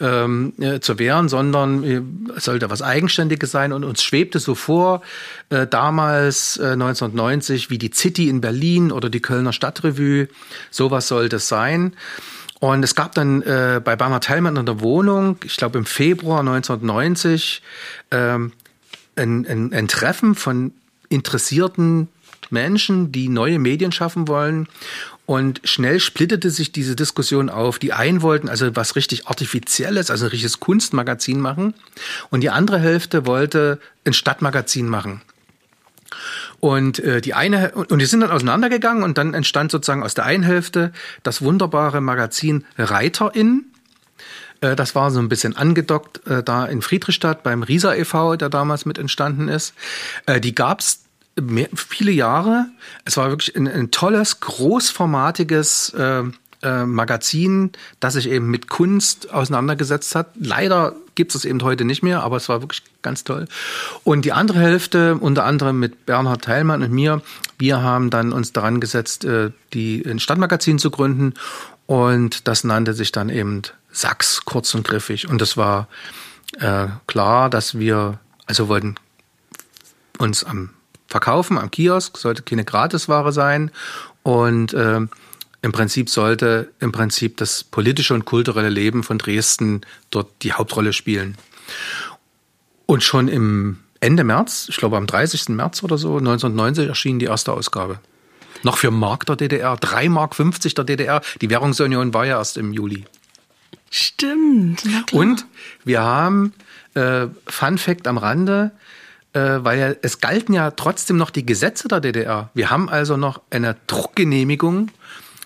ähm, 0.00 0.52
äh, 0.58 0.80
zu 0.80 0.98
wehren, 0.98 1.28
sondern 1.28 1.84
äh, 1.84 2.02
sollte 2.40 2.70
was 2.70 2.82
Eigenständiges 2.82 3.52
sein. 3.52 3.72
Und 3.72 3.84
uns 3.84 4.02
schwebte 4.02 4.40
so 4.40 4.56
vor, 4.56 5.02
äh, 5.50 5.68
damals 5.68 6.56
äh, 6.56 6.72
1990, 6.72 7.70
wie 7.70 7.78
die 7.78 7.92
City 7.92 8.28
in 8.28 8.40
Berlin 8.40 8.90
oder 8.90 9.08
die 9.08 9.22
Kölner 9.22 9.52
Stadtrevue, 9.52 10.28
sowas 10.72 11.06
sollte 11.06 11.36
es 11.36 11.46
sein. 11.46 11.94
Und 12.58 12.82
es 12.82 12.96
gab 12.96 13.14
dann 13.14 13.42
äh, 13.42 13.80
bei 13.82 13.94
Bernhard 13.94 14.28
Hellmann 14.28 14.56
in 14.56 14.66
der 14.66 14.80
Wohnung, 14.80 15.36
ich 15.44 15.56
glaube 15.56 15.78
im 15.78 15.84
Februar 15.84 16.40
1990, 16.40 17.62
ähm, 18.10 18.52
ein, 19.14 19.46
ein, 19.46 19.72
ein 19.72 19.86
Treffen 19.86 20.34
von 20.34 20.72
interessierten 21.08 22.08
Menschen, 22.50 23.12
die 23.12 23.28
neue 23.28 23.58
Medien 23.58 23.92
schaffen 23.92 24.28
wollen. 24.28 24.68
Und 25.26 25.60
schnell 25.64 26.00
splittete 26.00 26.50
sich 26.50 26.72
diese 26.72 26.96
Diskussion 26.96 27.48
auf. 27.48 27.78
Die 27.78 27.92
einen 27.92 28.20
wollten 28.20 28.48
also 28.48 28.76
was 28.76 28.94
richtig 28.94 29.26
Artifizielles, 29.26 30.10
also 30.10 30.26
ein 30.26 30.30
richtiges 30.30 30.60
Kunstmagazin 30.60 31.40
machen. 31.40 31.74
Und 32.30 32.42
die 32.42 32.50
andere 32.50 32.78
Hälfte 32.78 33.24
wollte 33.24 33.80
ein 34.04 34.12
Stadtmagazin 34.12 34.86
machen. 34.86 35.22
Und 36.60 36.98
äh, 37.00 37.20
die 37.20 37.34
eine 37.34 37.72
und 37.72 37.98
die 37.98 38.06
sind 38.06 38.20
dann 38.20 38.30
auseinandergegangen 38.30 39.02
und 39.02 39.18
dann 39.18 39.34
entstand 39.34 39.70
sozusagen 39.70 40.02
aus 40.02 40.14
der 40.14 40.24
einen 40.24 40.42
Hälfte 40.42 40.92
das 41.22 41.42
wunderbare 41.42 42.00
Magazin 42.00 42.64
Reiterin. 42.78 43.66
Äh, 44.60 44.76
das 44.76 44.94
war 44.94 45.10
so 45.10 45.18
ein 45.18 45.28
bisschen 45.28 45.56
angedockt 45.56 46.26
äh, 46.26 46.42
da 46.42 46.66
in 46.66 46.82
Friedrichstadt 46.82 47.42
beim 47.42 47.62
Rieser 47.62 47.96
e.V., 47.96 48.36
der 48.36 48.48
damals 48.48 48.86
mit 48.86 48.98
entstanden 48.98 49.48
ist. 49.48 49.74
Die 50.40 50.54
gab's 50.54 51.03
mehr, 51.40 51.68
viele 51.74 52.12
Jahre. 52.12 52.66
Es 53.04 53.16
war 53.16 53.30
wirklich 53.30 53.54
ein, 53.56 53.68
ein 53.68 53.90
tolles, 53.90 54.40
großformatiges 54.40 55.90
äh, 55.90 56.22
äh, 56.62 56.86
Magazin, 56.86 57.72
das 58.00 58.14
sich 58.14 58.28
eben 58.28 58.50
mit 58.50 58.68
Kunst 58.68 59.32
auseinandergesetzt 59.32 60.14
hat. 60.14 60.28
Leider 60.36 60.94
gibt 61.14 61.34
es 61.34 61.44
eben 61.44 61.62
heute 61.62 61.84
nicht 61.84 62.02
mehr, 62.02 62.22
aber 62.22 62.36
es 62.36 62.48
war 62.48 62.62
wirklich 62.62 62.82
ganz 63.02 63.24
toll. 63.24 63.46
Und 64.02 64.24
die 64.24 64.32
andere 64.32 64.60
Hälfte, 64.60 65.16
unter 65.16 65.44
anderem 65.44 65.78
mit 65.78 66.06
Bernhard 66.06 66.42
Teilmann 66.42 66.82
und 66.82 66.92
mir, 66.92 67.22
wir 67.58 67.82
haben 67.82 68.10
dann 68.10 68.32
uns 68.32 68.52
daran 68.52 68.80
gesetzt, 68.80 69.24
äh, 69.24 69.50
die 69.72 70.04
ein 70.06 70.18
Stadtmagazin 70.18 70.78
zu 70.78 70.90
gründen. 70.90 71.34
Und 71.86 72.48
das 72.48 72.64
nannte 72.64 72.94
sich 72.94 73.12
dann 73.12 73.28
eben 73.28 73.62
Sachs, 73.90 74.44
kurz 74.44 74.74
und 74.74 74.86
griffig. 74.86 75.28
Und 75.28 75.42
es 75.42 75.56
war 75.56 75.88
äh, 76.58 76.88
klar, 77.06 77.50
dass 77.50 77.78
wir, 77.78 78.18
also 78.46 78.68
wollten 78.68 78.96
uns 80.18 80.44
am 80.44 80.70
verkaufen 81.14 81.58
am 81.58 81.70
Kiosk, 81.70 82.18
sollte 82.18 82.42
keine 82.42 82.64
Gratisware 82.64 83.30
sein 83.30 83.70
und 84.24 84.74
äh, 84.74 84.98
im 85.62 85.70
Prinzip 85.70 86.10
sollte 86.10 86.72
im 86.80 86.90
Prinzip 86.90 87.36
das 87.36 87.62
politische 87.62 88.14
und 88.14 88.24
kulturelle 88.24 88.68
Leben 88.68 89.04
von 89.04 89.18
Dresden 89.18 89.82
dort 90.10 90.26
die 90.42 90.54
Hauptrolle 90.54 90.92
spielen. 90.92 91.36
Und 92.86 93.04
schon 93.04 93.28
im 93.28 93.78
Ende 94.00 94.24
März, 94.24 94.66
ich 94.68 94.76
glaube 94.76 94.96
am 94.96 95.06
30. 95.06 95.50
März 95.50 95.84
oder 95.84 95.98
so, 95.98 96.18
1990 96.18 96.88
erschien 96.88 97.20
die 97.20 97.26
erste 97.26 97.52
Ausgabe. 97.52 98.00
Noch 98.64 98.78
für 98.78 98.90
Mark 98.90 99.24
der 99.26 99.36
DDR, 99.36 99.76
3 99.76 100.08
Mark 100.08 100.34
50 100.34 100.74
der 100.74 100.84
DDR. 100.84 101.22
Die 101.40 101.48
Währungsunion 101.48 102.12
war 102.12 102.26
ja 102.26 102.38
erst 102.38 102.56
im 102.56 102.72
Juli. 102.72 103.04
Stimmt. 103.88 104.82
Und 105.12 105.46
wir 105.84 106.02
haben, 106.02 106.54
äh, 106.94 107.28
Fun 107.46 107.78
Fact 107.78 108.08
am 108.08 108.18
Rande, 108.18 108.72
weil 109.40 109.78
ja, 109.78 109.94
es 110.02 110.20
galten 110.20 110.52
ja 110.52 110.70
trotzdem 110.70 111.16
noch 111.16 111.30
die 111.30 111.44
Gesetze 111.44 111.88
der 111.88 112.00
DDR. 112.00 112.50
Wir 112.54 112.70
haben 112.70 112.88
also 112.88 113.16
noch 113.16 113.40
eine 113.50 113.76
Druckgenehmigung 113.86 114.90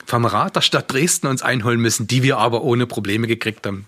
vom 0.07 0.25
Rat 0.25 0.57
der 0.57 0.63
Stadt 0.63 0.93
Dresden 0.93 1.27
uns 1.27 1.43
einholen 1.43 1.81
müssen, 1.81 2.07
die 2.07 2.23
wir 2.23 2.39
aber 2.39 2.63
ohne 2.63 2.87
Probleme 2.87 3.27
gekriegt 3.27 3.67
haben. 3.67 3.87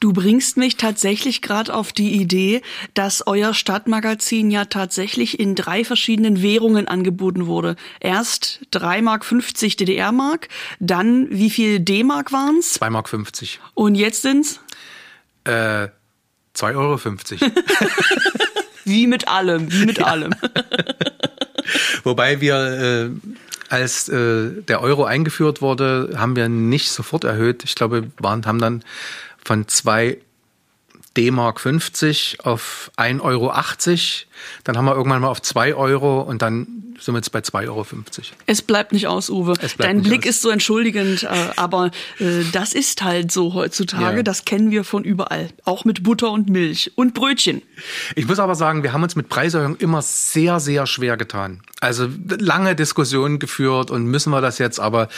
Du 0.00 0.12
bringst 0.12 0.58
mich 0.58 0.76
tatsächlich 0.76 1.40
gerade 1.40 1.74
auf 1.74 1.92
die 1.92 2.20
Idee, 2.20 2.60
dass 2.92 3.26
euer 3.26 3.54
Stadtmagazin 3.54 4.50
ja 4.50 4.66
tatsächlich 4.66 5.40
in 5.40 5.54
drei 5.54 5.84
verschiedenen 5.84 6.42
Währungen 6.42 6.86
angeboten 6.86 7.46
wurde. 7.46 7.76
Erst 8.00 8.60
3 8.72 9.00
Mark 9.00 9.24
50 9.24 9.76
DDR-Mark, 9.76 10.48
dann 10.80 11.28
wie 11.30 11.48
viel 11.48 11.80
D-Mark 11.80 12.30
waren's? 12.30 12.74
2 12.74 12.90
Mark 12.90 13.08
50. 13.08 13.60
Und 13.74 13.94
jetzt 13.94 14.20
sind's? 14.20 14.60
Äh, 15.44 15.88
2,50 16.54 16.74
Euro. 16.76 16.98
Wie 18.86 19.06
mit 19.06 19.28
allem, 19.28 19.70
wie 19.72 19.84
mit 19.84 19.98
ja. 19.98 20.06
allem. 20.06 20.32
Wobei 22.04 22.40
wir, 22.40 22.56
äh, 22.56 23.10
als 23.68 24.08
äh, 24.08 24.62
der 24.62 24.80
Euro 24.80 25.04
eingeführt 25.04 25.60
wurde, 25.60 26.14
haben 26.16 26.36
wir 26.36 26.48
nicht 26.48 26.90
sofort 26.90 27.24
erhöht. 27.24 27.64
Ich 27.64 27.74
glaube, 27.74 28.04
waren, 28.18 28.46
haben 28.46 28.60
dann 28.60 28.84
von 29.44 29.66
zwei 29.66 30.18
D-Mark 31.16 31.60
50 31.60 32.38
auf 32.44 32.90
1,80 32.96 33.20
Euro. 33.22 33.52
Dann 34.64 34.76
haben 34.76 34.84
wir 34.84 34.94
irgendwann 34.94 35.22
mal 35.22 35.28
auf 35.28 35.42
2 35.42 35.74
Euro 35.74 36.20
und 36.20 36.42
dann 36.42 36.86
sind 37.00 37.14
wir 37.14 37.18
jetzt 37.18 37.32
bei 37.32 37.40
2,50 37.40 37.68
Euro. 37.68 37.86
Es 38.46 38.62
bleibt 38.62 38.92
nicht 38.92 39.06
aus, 39.06 39.30
Uwe. 39.30 39.54
Dein 39.78 40.02
Blick 40.02 40.22
aus. 40.22 40.30
ist 40.30 40.42
so 40.42 40.50
entschuldigend, 40.50 41.24
äh, 41.24 41.28
aber 41.56 41.90
äh, 42.18 42.42
das 42.52 42.72
ist 42.72 43.02
halt 43.02 43.32
so 43.32 43.54
heutzutage. 43.54 44.18
Ja. 44.18 44.22
Das 44.22 44.44
kennen 44.44 44.70
wir 44.70 44.84
von 44.84 45.04
überall. 45.04 45.50
Auch 45.64 45.84
mit 45.84 46.02
Butter 46.02 46.30
und 46.30 46.48
Milch 46.48 46.92
und 46.94 47.14
Brötchen. 47.14 47.62
Ich 48.14 48.26
muss 48.26 48.38
aber 48.38 48.54
sagen, 48.54 48.82
wir 48.82 48.92
haben 48.92 49.02
uns 49.02 49.16
mit 49.16 49.28
Preiserhöhungen 49.28 49.78
immer 49.78 50.02
sehr, 50.02 50.60
sehr 50.60 50.86
schwer 50.86 51.16
getan. 51.16 51.60
Also 51.80 52.08
lange 52.38 52.74
Diskussionen 52.74 53.38
geführt 53.38 53.90
und 53.90 54.06
müssen 54.06 54.30
wir 54.30 54.40
das 54.40 54.58
jetzt, 54.58 54.80
aber 54.80 55.08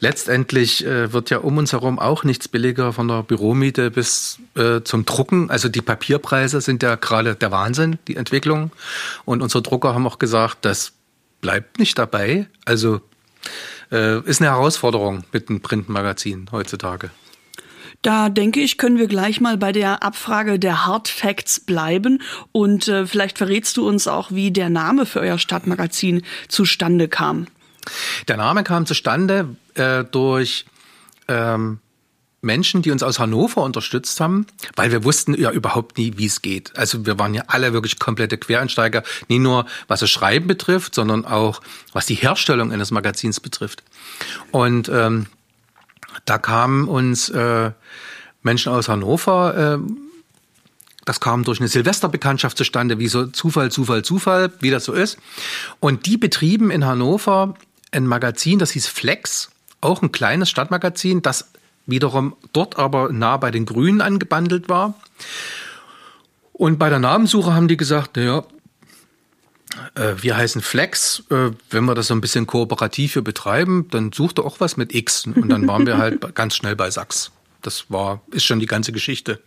letztendlich 0.00 0.84
äh, 0.84 1.12
wird 1.12 1.30
ja 1.30 1.38
um 1.38 1.56
uns 1.58 1.72
herum 1.72 1.98
auch 1.98 2.24
nichts 2.24 2.48
billiger 2.48 2.92
von 2.92 3.08
der 3.08 3.22
Büromiete 3.22 3.90
bis 3.90 4.38
zum 4.84 5.04
Drucken. 5.06 5.39
Also 5.48 5.68
die 5.68 5.80
Papierpreise 5.80 6.60
sind 6.60 6.82
ja 6.82 6.96
gerade 6.96 7.36
der 7.36 7.50
Wahnsinn, 7.50 7.98
die 8.08 8.16
Entwicklung. 8.16 8.72
Und 9.24 9.42
unsere 9.42 9.62
Drucker 9.62 9.94
haben 9.94 10.06
auch 10.06 10.18
gesagt, 10.18 10.64
das 10.64 10.92
bleibt 11.40 11.78
nicht 11.78 11.98
dabei. 11.98 12.46
Also 12.64 13.00
äh, 13.90 14.20
ist 14.20 14.40
eine 14.40 14.50
Herausforderung 14.50 15.24
mit 15.32 15.48
einem 15.48 15.60
Printmagazin 15.60 16.48
heutzutage. 16.52 17.10
Da 18.02 18.30
denke 18.30 18.60
ich, 18.60 18.78
können 18.78 18.98
wir 18.98 19.08
gleich 19.08 19.40
mal 19.40 19.58
bei 19.58 19.72
der 19.72 20.02
Abfrage 20.02 20.58
der 20.58 20.86
Hard 20.86 21.08
Facts 21.08 21.60
bleiben 21.60 22.22
und 22.50 22.88
äh, 22.88 23.06
vielleicht 23.06 23.36
verrätst 23.36 23.76
du 23.76 23.86
uns 23.86 24.08
auch, 24.08 24.30
wie 24.30 24.50
der 24.50 24.70
Name 24.70 25.04
für 25.04 25.20
euer 25.20 25.38
Stadtmagazin 25.38 26.22
zustande 26.48 27.08
kam. 27.08 27.46
Der 28.28 28.38
Name 28.38 28.64
kam 28.64 28.86
zustande 28.86 29.54
äh, 29.74 30.04
durch 30.04 30.64
ähm, 31.28 31.78
Menschen, 32.42 32.80
die 32.82 32.90
uns 32.90 33.02
aus 33.02 33.18
Hannover 33.18 33.62
unterstützt 33.62 34.20
haben, 34.20 34.46
weil 34.74 34.90
wir 34.90 35.04
wussten 35.04 35.34
ja 35.34 35.50
überhaupt 35.50 35.98
nie, 35.98 36.14
wie 36.16 36.26
es 36.26 36.40
geht. 36.40 36.76
Also 36.76 37.04
wir 37.04 37.18
waren 37.18 37.34
ja 37.34 37.44
alle 37.48 37.72
wirklich 37.72 37.98
komplette 37.98 38.38
Quereinsteiger, 38.38 39.02
nicht 39.28 39.40
nur 39.40 39.66
was 39.88 40.00
das 40.00 40.10
Schreiben 40.10 40.46
betrifft, 40.46 40.94
sondern 40.94 41.24
auch 41.24 41.60
was 41.92 42.06
die 42.06 42.14
Herstellung 42.14 42.72
eines 42.72 42.90
Magazins 42.90 43.40
betrifft. 43.40 43.82
Und 44.52 44.88
ähm, 44.88 45.26
da 46.24 46.38
kamen 46.38 46.88
uns 46.88 47.28
äh, 47.28 47.72
Menschen 48.42 48.72
aus 48.72 48.88
Hannover, 48.88 49.78
äh, 49.78 49.92
das 51.04 51.20
kam 51.20 51.44
durch 51.44 51.60
eine 51.60 51.68
Silvesterbekanntschaft 51.68 52.56
zustande, 52.56 52.98
wie 52.98 53.08
so 53.08 53.26
Zufall, 53.26 53.72
Zufall, 53.72 54.02
Zufall, 54.02 54.52
wie 54.60 54.70
das 54.70 54.84
so 54.84 54.92
ist. 54.92 55.18
Und 55.80 56.06
die 56.06 56.16
betrieben 56.16 56.70
in 56.70 56.84
Hannover 56.84 57.54
ein 57.90 58.06
Magazin, 58.06 58.58
das 58.58 58.70
hieß 58.72 58.86
Flex, 58.86 59.50
auch 59.80 60.02
ein 60.02 60.12
kleines 60.12 60.50
Stadtmagazin, 60.50 61.22
das 61.22 61.50
wiederum 61.86 62.36
dort 62.52 62.78
aber 62.78 63.12
nah 63.12 63.36
bei 63.36 63.50
den 63.50 63.66
Grünen 63.66 64.00
angebandelt 64.00 64.68
war. 64.68 64.94
Und 66.52 66.78
bei 66.78 66.90
der 66.90 66.98
Namenssuche 66.98 67.54
haben 67.54 67.68
die 67.68 67.76
gesagt, 67.76 68.16
naja, 68.16 68.44
äh, 69.94 70.14
wir 70.20 70.36
heißen 70.36 70.60
Flex, 70.60 71.22
äh, 71.30 71.50
wenn 71.70 71.84
wir 71.84 71.94
das 71.94 72.08
so 72.08 72.14
ein 72.14 72.20
bisschen 72.20 72.46
kooperativ 72.46 73.14
hier 73.14 73.22
betreiben, 73.22 73.88
dann 73.90 74.12
sucht 74.12 74.38
er 74.38 74.44
auch 74.44 74.60
was 74.60 74.76
mit 74.76 74.94
X. 74.94 75.26
Und 75.26 75.48
dann 75.48 75.66
waren 75.66 75.86
wir 75.86 75.98
halt 75.98 76.34
ganz 76.34 76.56
schnell 76.56 76.76
bei 76.76 76.90
Sachs. 76.90 77.32
Das 77.62 77.86
war, 77.88 78.20
ist 78.30 78.44
schon 78.44 78.60
die 78.60 78.66
ganze 78.66 78.92
Geschichte. 78.92 79.40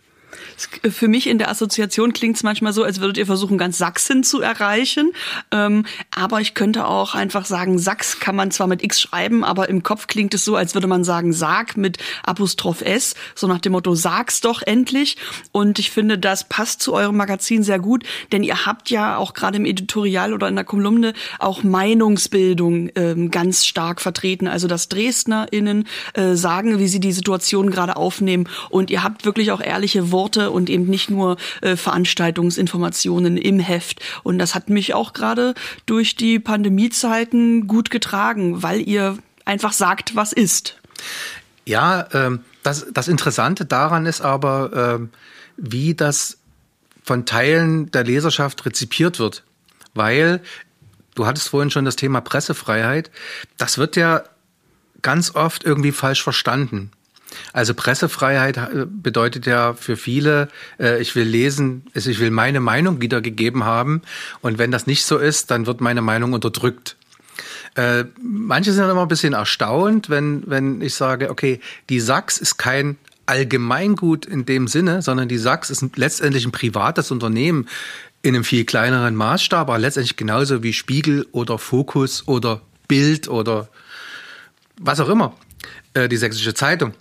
Für 0.90 1.08
mich 1.08 1.28
in 1.28 1.38
der 1.38 1.50
Assoziation 1.50 2.12
klingt 2.12 2.36
es 2.36 2.42
manchmal 2.42 2.72
so, 2.72 2.82
als 2.84 3.00
würdet 3.00 3.18
ihr 3.18 3.26
versuchen, 3.26 3.58
ganz 3.58 3.78
Sachsen 3.78 4.22
zu 4.24 4.40
erreichen. 4.40 5.12
Ähm, 5.50 5.86
aber 6.10 6.40
ich 6.40 6.54
könnte 6.54 6.86
auch 6.86 7.14
einfach 7.14 7.46
sagen, 7.46 7.78
Sachs 7.78 8.20
kann 8.20 8.36
man 8.36 8.50
zwar 8.50 8.66
mit 8.66 8.82
X 8.82 9.00
schreiben, 9.00 9.44
aber 9.44 9.68
im 9.68 9.82
Kopf 9.82 10.06
klingt 10.06 10.34
es 10.34 10.44
so, 10.44 10.56
als 10.56 10.74
würde 10.74 10.86
man 10.86 11.04
sagen, 11.04 11.32
sag 11.32 11.76
mit 11.76 11.98
Apostroph 12.24 12.82
S, 12.82 13.14
so 13.34 13.46
nach 13.46 13.60
dem 13.60 13.72
Motto, 13.72 13.94
sag's 13.94 14.40
doch 14.40 14.62
endlich. 14.62 15.16
Und 15.52 15.78
ich 15.78 15.90
finde, 15.90 16.18
das 16.18 16.48
passt 16.48 16.82
zu 16.82 16.94
eurem 16.94 17.16
Magazin 17.16 17.62
sehr 17.62 17.78
gut, 17.78 18.04
denn 18.32 18.42
ihr 18.42 18.66
habt 18.66 18.90
ja 18.90 19.16
auch 19.16 19.34
gerade 19.34 19.56
im 19.56 19.64
Editorial 19.64 20.32
oder 20.32 20.48
in 20.48 20.56
der 20.56 20.64
Kolumne 20.64 21.14
auch 21.38 21.62
Meinungsbildung 21.62 22.90
ähm, 22.94 23.30
ganz 23.30 23.64
stark 23.64 24.00
vertreten. 24.00 24.48
Also 24.48 24.68
dass 24.68 24.88
DresdnerInnen 24.88 25.86
äh, 26.14 26.34
sagen, 26.34 26.78
wie 26.78 26.88
sie 26.88 27.00
die 27.00 27.12
Situation 27.12 27.70
gerade 27.70 27.96
aufnehmen. 27.96 28.48
Und 28.70 28.90
ihr 28.90 29.02
habt 29.02 29.24
wirklich 29.24 29.52
auch 29.52 29.60
ehrliche 29.60 30.10
Worte 30.12 30.23
und 30.24 30.70
eben 30.70 30.86
nicht 30.86 31.10
nur 31.10 31.36
äh, 31.60 31.76
Veranstaltungsinformationen 31.76 33.36
im 33.36 33.58
Heft. 33.58 34.00
Und 34.22 34.38
das 34.38 34.54
hat 34.54 34.70
mich 34.70 34.94
auch 34.94 35.12
gerade 35.12 35.54
durch 35.86 36.16
die 36.16 36.38
Pandemiezeiten 36.38 37.66
gut 37.66 37.90
getragen, 37.90 38.62
weil 38.62 38.80
ihr 38.80 39.18
einfach 39.44 39.72
sagt, 39.72 40.16
was 40.16 40.32
ist. 40.32 40.78
Ja, 41.66 42.08
ähm, 42.12 42.40
das, 42.62 42.86
das 42.92 43.08
Interessante 43.08 43.64
daran 43.64 44.06
ist 44.06 44.20
aber, 44.20 44.96
ähm, 44.96 45.10
wie 45.56 45.94
das 45.94 46.38
von 47.02 47.26
Teilen 47.26 47.90
der 47.90 48.04
Leserschaft 48.04 48.64
rezipiert 48.66 49.18
wird. 49.18 49.44
Weil, 49.94 50.40
du 51.14 51.26
hattest 51.26 51.48
vorhin 51.50 51.70
schon 51.70 51.84
das 51.84 51.96
Thema 51.96 52.20
Pressefreiheit, 52.20 53.10
das 53.58 53.78
wird 53.78 53.96
ja 53.96 54.24
ganz 55.02 55.34
oft 55.34 55.64
irgendwie 55.64 55.92
falsch 55.92 56.22
verstanden. 56.22 56.90
Also 57.52 57.74
Pressefreiheit 57.74 58.56
äh, 58.56 58.86
bedeutet 58.86 59.46
ja 59.46 59.74
für 59.74 59.96
viele, 59.96 60.48
äh, 60.78 61.00
ich 61.00 61.14
will 61.14 61.26
lesen, 61.26 61.86
ich 61.94 62.18
will 62.18 62.30
meine 62.30 62.60
Meinung 62.60 63.00
wiedergegeben 63.00 63.64
haben 63.64 64.02
und 64.40 64.58
wenn 64.58 64.70
das 64.70 64.86
nicht 64.86 65.04
so 65.04 65.18
ist, 65.18 65.50
dann 65.50 65.66
wird 65.66 65.80
meine 65.80 66.02
Meinung 66.02 66.32
unterdrückt. 66.32 66.96
Äh, 67.74 68.04
manche 68.22 68.72
sind 68.72 68.88
immer 68.88 69.02
ein 69.02 69.08
bisschen 69.08 69.32
erstaunt, 69.32 70.08
wenn, 70.08 70.44
wenn 70.46 70.80
ich 70.80 70.94
sage, 70.94 71.30
okay, 71.30 71.60
die 71.88 72.00
Sachs 72.00 72.38
ist 72.38 72.56
kein 72.56 72.96
Allgemeingut 73.26 74.26
in 74.26 74.44
dem 74.44 74.68
Sinne, 74.68 75.02
sondern 75.02 75.28
die 75.28 75.38
Sachs 75.38 75.70
ist 75.70 75.84
letztendlich 75.96 76.44
ein 76.44 76.52
privates 76.52 77.10
Unternehmen 77.10 77.68
in 78.22 78.34
einem 78.34 78.44
viel 78.44 78.64
kleineren 78.64 79.16
Maßstab, 79.16 79.68
aber 79.68 79.78
letztendlich 79.78 80.16
genauso 80.16 80.62
wie 80.62 80.72
Spiegel 80.72 81.26
oder 81.32 81.58
Fokus 81.58 82.26
oder 82.28 82.60
Bild 82.86 83.28
oder 83.28 83.68
was 84.78 85.00
auch 85.00 85.08
immer, 85.08 85.34
äh, 85.94 86.08
die 86.08 86.16
Sächsische 86.16 86.54
Zeitung. 86.54 86.92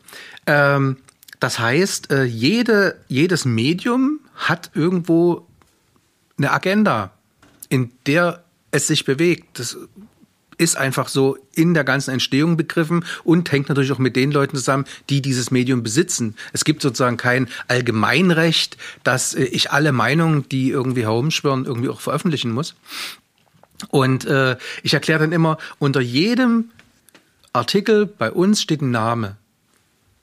Ähm, 0.46 0.98
das 1.40 1.60
heißt, 1.60 2.12
äh, 2.12 2.24
jede, 2.24 3.00
jedes 3.08 3.46
Medium 3.46 4.20
hat 4.36 4.72
irgendwo 4.74 5.46
eine 6.38 6.52
Agenda, 6.52 7.12
in 7.70 7.92
der 8.06 8.44
es 8.72 8.88
sich 8.88 9.06
bewegt. 9.06 9.60
Das 9.60 9.78
ist 10.58 10.78
einfach 10.78 11.08
so 11.08 11.38
in 11.54 11.74
der 11.74 11.84
ganzen 11.84 12.12
Entstehung 12.12 12.58
begriffen 12.58 13.06
und 13.24 13.52
hängt 13.52 13.70
natürlich 13.70 13.92
auch 13.92 14.00
mit 14.00 14.16
den 14.16 14.32
Leuten 14.32 14.56
zusammen, 14.56 14.86
die 15.10 15.22
dieses 15.22 15.52
Medium 15.52 15.84
besitzen. 15.84 16.36
Es 16.54 16.64
gibt 16.64 16.82
sozusagen 16.82 17.18
kein 17.18 17.50
Allgemeinrecht, 17.68 18.78
dass 19.04 19.34
äh, 19.34 19.44
ich 19.44 19.72
alle 19.72 19.92
Meinungen, 19.92 20.48
die 20.50 20.70
irgendwie 20.70 21.04
herumschwirren, 21.04 21.66
irgendwie 21.66 21.90
auch 21.90 22.02
veröffentlichen 22.02 22.52
muss. 22.52 22.76
Und 23.90 24.26
äh, 24.26 24.56
ich 24.82 24.94
erkläre 24.94 25.20
dann 25.20 25.32
immer, 25.32 25.58
unter 25.80 26.00
jedem 26.00 26.70
Artikel 27.54 28.08
bei 28.08 28.32
uns 28.32 28.62
steht 28.62 28.82
ein 28.82 28.92
Name. 28.92 29.38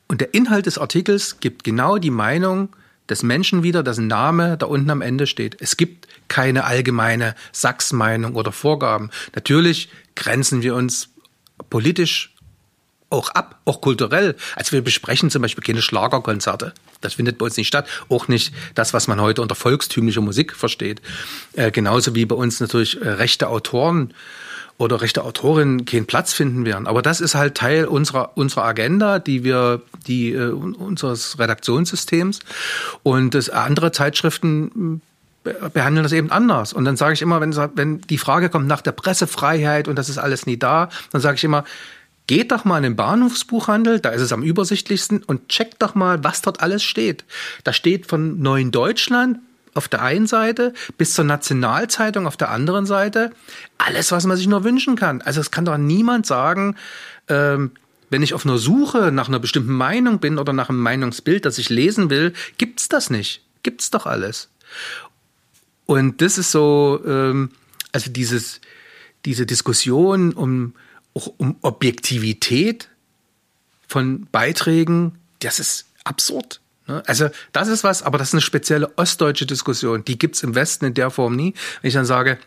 Und 0.09 0.21
der 0.21 0.35
Inhalt 0.35 0.66
des 0.66 0.79
Artikels 0.79 1.38
gibt 1.38 1.62
genau 1.62 1.97
die 1.97 2.11
Meinung 2.11 2.71
des 3.09 3.23
Menschen 3.23 3.62
wieder, 3.62 3.85
dessen 3.85 4.09
Name 4.09 4.57
da 4.57 4.66
unten 4.66 4.90
am 4.90 5.01
Ende 5.01 5.29
steht. 5.29 5.57
Es 5.61 5.77
gibt 5.77 6.09
keine 6.27 6.64
allgemeine 6.64 7.37
Sachs-Meinung 7.53 8.35
oder 8.35 8.51
Vorgaben. 8.51 9.11
Natürlich 9.35 9.88
grenzen 10.16 10.62
wir 10.62 10.75
uns 10.75 11.11
politisch 11.71 12.35
auch 13.11 13.31
ab, 13.31 13.61
auch 13.64 13.81
kulturell. 13.81 14.37
Also 14.55 14.73
wir 14.73 14.83
besprechen 14.83 15.31
zum 15.31 15.43
Beispiel 15.43 15.64
keine 15.64 15.83
Schlagerkonzerte. 15.83 16.73
Das 17.01 17.14
findet 17.14 17.38
bei 17.38 17.47
uns 17.47 17.57
nicht 17.57 17.66
statt. 17.66 17.88
Auch 18.09 18.29
nicht 18.29 18.55
das, 18.75 18.95
was 18.95 19.09
man 19.09 19.21
heute 19.21 19.43
unter 19.43 19.55
volkstümlicher 19.57 20.21
Musik 20.21 20.55
versteht. 20.55 21.03
Äh, 21.55 21.71
genauso 21.73 22.14
wie 22.14 22.25
bei 22.25 22.37
uns 22.37 22.61
natürlich 22.61 23.01
äh, 23.01 23.09
rechte 23.09 23.49
Autoren 23.49 24.14
oder 24.81 25.03
rechte 25.03 25.25
Autorinnen 25.25 25.85
keinen 25.85 26.07
Platz 26.07 26.33
finden 26.33 26.64
werden. 26.64 26.87
Aber 26.87 27.03
das 27.03 27.21
ist 27.21 27.35
halt 27.35 27.55
Teil 27.55 27.85
unserer, 27.85 28.37
unserer 28.37 28.64
Agenda, 28.64 29.19
die 29.19 29.45
wir, 29.45 29.83
die, 30.07 30.33
äh, 30.33 30.51
unseres 30.51 31.38
Redaktionssystems. 31.38 32.38
Und 33.03 33.35
das 33.35 33.51
andere 33.51 33.93
Zeitschriften 33.93 35.03
behandeln 35.43 36.03
das 36.03 36.12
eben 36.12 36.31
anders. 36.31 36.73
Und 36.73 36.87
dann 36.87 36.97
sage 36.97 37.12
ich 37.12 37.21
immer, 37.21 37.43
wenn, 37.43 37.55
wenn 37.75 38.01
die 38.01 38.16
Frage 38.16 38.49
kommt 38.49 38.69
nach 38.69 38.81
der 38.81 38.93
Pressefreiheit 38.93 39.87
und 39.87 39.97
das 39.97 40.09
ist 40.09 40.16
alles 40.16 40.47
nie 40.47 40.57
da, 40.57 40.88
dann 41.12 41.21
sage 41.21 41.37
ich 41.37 41.45
immer, 41.45 41.64
geht 42.27 42.51
doch 42.51 42.64
mal 42.64 42.79
in 42.79 42.85
den 42.85 42.97
Bahnhofsbuchhandel, 42.97 44.01
da 44.01 44.11
ist 44.11 44.23
es 44.23 44.33
am 44.33 44.43
übersichtlichsten 44.43 45.23
und 45.23 45.49
checkt 45.49 45.83
doch 45.83 45.95
mal, 45.95 46.25
was 46.25 46.40
dort 46.40 46.62
alles 46.62 46.83
steht. 46.83 47.25
Da 47.64 47.75
steht 47.75 48.07
von 48.07 48.40
Neuen 48.40 48.71
Deutschland 48.71 49.40
auf 49.74 49.88
der 49.88 50.02
einen 50.02 50.26
Seite 50.26 50.72
bis 50.98 51.14
zur 51.14 51.24
Nationalzeitung 51.24 52.26
auf 52.26 52.37
der 52.37 52.50
anderen 52.50 52.87
Seite 52.87 53.30
alles, 53.78 54.12
was 54.12 54.26
man 54.26 54.37
sich 54.37 54.46
nur 54.46 54.64
wünschen 54.64 54.96
kann. 54.96 55.22
Also 55.22 55.40
es 55.40 55.50
kann 55.50 55.64
doch 55.64 55.76
niemand 55.76 56.26
sagen, 56.26 56.76
ähm, 57.28 57.72
wenn 58.11 58.22
ich 58.22 58.35
auf 58.35 58.44
einer 58.44 58.59
Suche 58.59 59.12
nach 59.12 59.28
einer 59.28 59.38
bestimmten 59.38 59.72
Meinung 59.72 60.18
bin 60.18 60.38
oder 60.38 60.52
nach 60.52 60.68
einem 60.68 60.80
Meinungsbild, 60.80 61.44
das 61.44 61.59
ich 61.59 61.68
lesen 61.68 62.11
will, 62.11 62.33
gibt's 62.59 62.88
das 62.88 63.09
nicht. 63.09 63.42
Gibt's 63.62 63.90
doch 63.90 64.06
alles. 64.06 64.48
Und 65.87 66.20
das 66.20 66.38
ist 66.38 66.50
so, 66.50 67.00
ähm, 67.06 67.50
also 67.92 68.11
dieses, 68.11 68.61
diese 69.24 69.46
Diskussion 69.46 70.33
um, 70.33 70.74
um 71.12 71.56
Objektivität 71.62 72.88
von 73.87 74.26
Beiträgen, 74.30 75.18
das 75.40 75.59
ist 75.59 75.87
absurd. 76.04 76.61
Ne? 76.90 77.03
Also 77.07 77.31
das 77.53 77.68
ist 77.68 77.85
was, 77.85 78.03
aber 78.03 78.18
das 78.18 78.29
ist 78.29 78.35
eine 78.35 78.40
spezielle 78.40 78.90
ostdeutsche 78.98 79.46
Diskussion. 79.46 80.05
Die 80.05 80.18
gibt's 80.18 80.42
im 80.42 80.55
Westen 80.55 80.87
in 80.87 80.94
der 80.94 81.11
Form 81.11 81.37
nie. 81.37 81.55
Wenn 81.81 81.88
ich 81.88 81.94
dann 81.94 82.05
sage, 82.05 82.38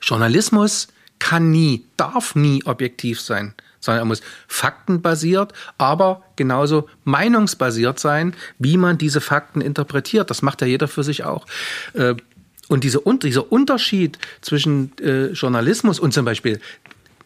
Journalismus 0.00 0.88
kann 1.18 1.50
nie, 1.50 1.84
darf 1.96 2.34
nie 2.34 2.64
objektiv 2.64 3.20
sein, 3.20 3.54
sondern 3.80 4.02
er 4.02 4.04
muss 4.06 4.22
faktenbasiert, 4.46 5.52
aber 5.78 6.22
genauso 6.36 6.88
meinungsbasiert 7.04 7.98
sein, 7.98 8.34
wie 8.58 8.76
man 8.76 8.98
diese 8.98 9.20
Fakten 9.20 9.60
interpretiert. 9.60 10.30
Das 10.30 10.42
macht 10.42 10.60
ja 10.60 10.66
jeder 10.66 10.88
für 10.88 11.02
sich 11.02 11.24
auch. 11.24 11.46
Äh, 11.94 12.14
und 12.68 12.84
diese, 12.84 13.00
dieser 13.22 13.50
Unterschied 13.50 14.18
zwischen 14.40 14.92
äh, 14.98 15.26
Journalismus 15.28 15.98
und 16.00 16.12
zum 16.12 16.24
Beispiel 16.24 16.60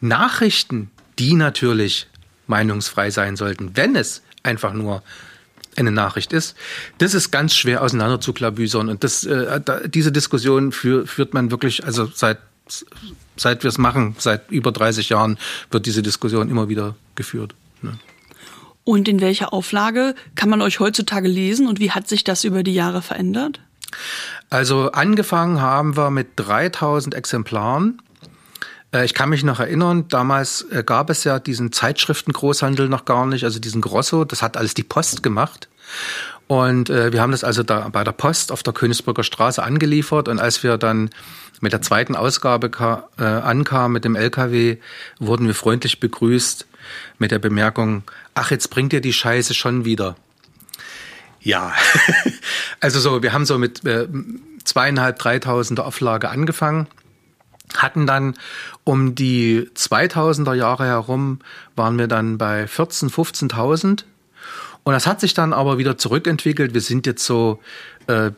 Nachrichten, 0.01 0.91
die 1.19 1.35
natürlich 1.35 2.09
meinungsfrei 2.47 3.11
sein 3.11 3.37
sollten, 3.37 3.77
wenn 3.77 3.97
es 3.97 4.23
einfach 4.43 4.73
nur 4.73 5.03
eine 5.77 5.91
Nachricht 5.91 6.33
ist, 6.33 6.57
das 6.99 7.15
ist 7.15 7.31
ganz 7.31 7.55
schwer 7.55 7.83
auseinander 7.83 8.21
zu 8.21 8.33
klabüsern. 8.33 8.89
Und 8.89 9.05
das, 9.05 9.25
äh, 9.25 9.61
da, 9.65 9.81
diese 9.87 10.13
Diskussion 10.13 10.73
für, 10.73 11.07
führt 11.07 11.35
man 11.35 11.51
wirklich, 11.51 11.85
also 11.85 12.07
seit, 12.13 12.39
seit 13.37 13.63
wir 13.63 13.69
es 13.69 13.79
machen, 13.79 14.15
seit 14.19 14.51
über 14.51 14.73
30 14.73 15.09
Jahren, 15.09 15.39
wird 15.71 15.87
diese 15.87 16.03
Diskussion 16.03 16.51
immer 16.51 16.69
wieder 16.69 16.97
geführt. 17.15 17.55
Ne? 17.83 17.99
Und 18.85 19.09
in 19.09 19.21
welcher 19.21 19.53
Auflage 19.53 20.15
kann 20.35 20.49
man 20.49 20.63
euch 20.63 20.81
heutzutage 20.81 21.29
lesen 21.29 21.69
und 21.69 21.81
wie 21.81 21.91
hat 21.91 22.09
sich 22.09 22.25
das 22.25 22.45
über 22.45 22.63
die 22.63 22.75
Jahre 22.75 23.03
verändert? 23.03 23.61
Also 24.49 24.91
angefangen 24.93 25.61
haben 25.61 25.97
wir 25.97 26.11
mit 26.11 26.29
3000 26.37 27.15
Exemplaren. 27.15 28.01
Äh, 28.93 29.05
ich 29.05 29.15
kann 29.15 29.29
mich 29.29 29.45
noch 29.45 29.61
erinnern, 29.61 30.07
damals 30.09 30.63
äh, 30.71 30.83
gab 30.85 31.11
es 31.11 31.25
ja 31.25 31.39
diesen 31.39 31.73
Zeitschriftengroßhandel 31.73 32.89
noch 32.89 33.05
gar 33.05 33.27
nicht, 33.27 33.45
also 33.45 33.59
diesen 33.59 33.81
Grosso, 33.81 34.25
das 34.25 34.43
hat 34.43 34.57
alles 34.57 34.75
die 34.75 34.83
Post 34.83 35.23
gemacht. 35.23 35.69
Und 36.47 36.91
äh, 36.91 37.13
wir 37.13 37.23
haben 37.23 37.31
das 37.31 37.45
also 37.45 37.63
da 37.63 37.89
bei 37.91 38.03
der 38.03 38.13
Post 38.13 38.51
auf 38.51 38.63
der 38.63 38.73
Königsburger 38.73 39.23
Straße 39.23 39.63
angeliefert. 39.63 40.29
Und 40.29 40.41
als 40.41 40.63
wir 40.63 40.79
dann 40.79 41.11
mit 41.61 41.73
der 41.73 41.83
zweiten 41.83 42.17
Ausgabe 42.17 42.71
ankamen 43.19 43.93
mit 43.93 44.05
dem 44.05 44.17
LKW, 44.17 44.79
wurden 45.19 45.47
wir 45.47 45.55
freundlich 45.55 46.01
begrüßt 46.01 46.67
mit 47.19 47.31
der 47.31 47.39
Bemerkung, 47.39 48.03
ach, 48.35 48.51
jetzt 48.51 48.71
bringt 48.71 48.93
ihr 48.93 49.01
die 49.01 49.13
Scheiße 49.13 49.55
schon 49.55 49.85
wieder. 49.85 50.17
Ja, 51.41 51.73
also 52.81 53.01
so, 53.01 53.23
wir 53.23 53.33
haben 53.33 53.47
so 53.47 53.59
mit 53.59 53.85
äh, 53.87 54.07
zweieinhalb, 54.65 55.19
dreitausender 55.19 55.87
Auflage 55.87 56.29
angefangen, 56.29 56.87
hatten 57.77 58.07
dann 58.07 58.35
um 58.91 59.15
die 59.15 59.69
2000er 59.75 60.55
Jahre 60.55 60.87
herum, 60.87 61.39
waren 61.77 61.99
wir 61.99 62.09
dann 62.09 62.39
bei 62.39 62.67
14, 62.67 63.11
15.000 63.11 64.05
und 64.83 64.93
das 64.93 65.07
hat 65.07 65.21
sich 65.21 65.35
dann 65.35 65.53
aber 65.53 65.79
wieder 65.79 65.97
zurückentwickelt. 65.99 66.75
Wir 66.75 66.81
sind 66.81 67.07
jetzt 67.07 67.25
so, 67.25 67.61
äh, 68.07 68.31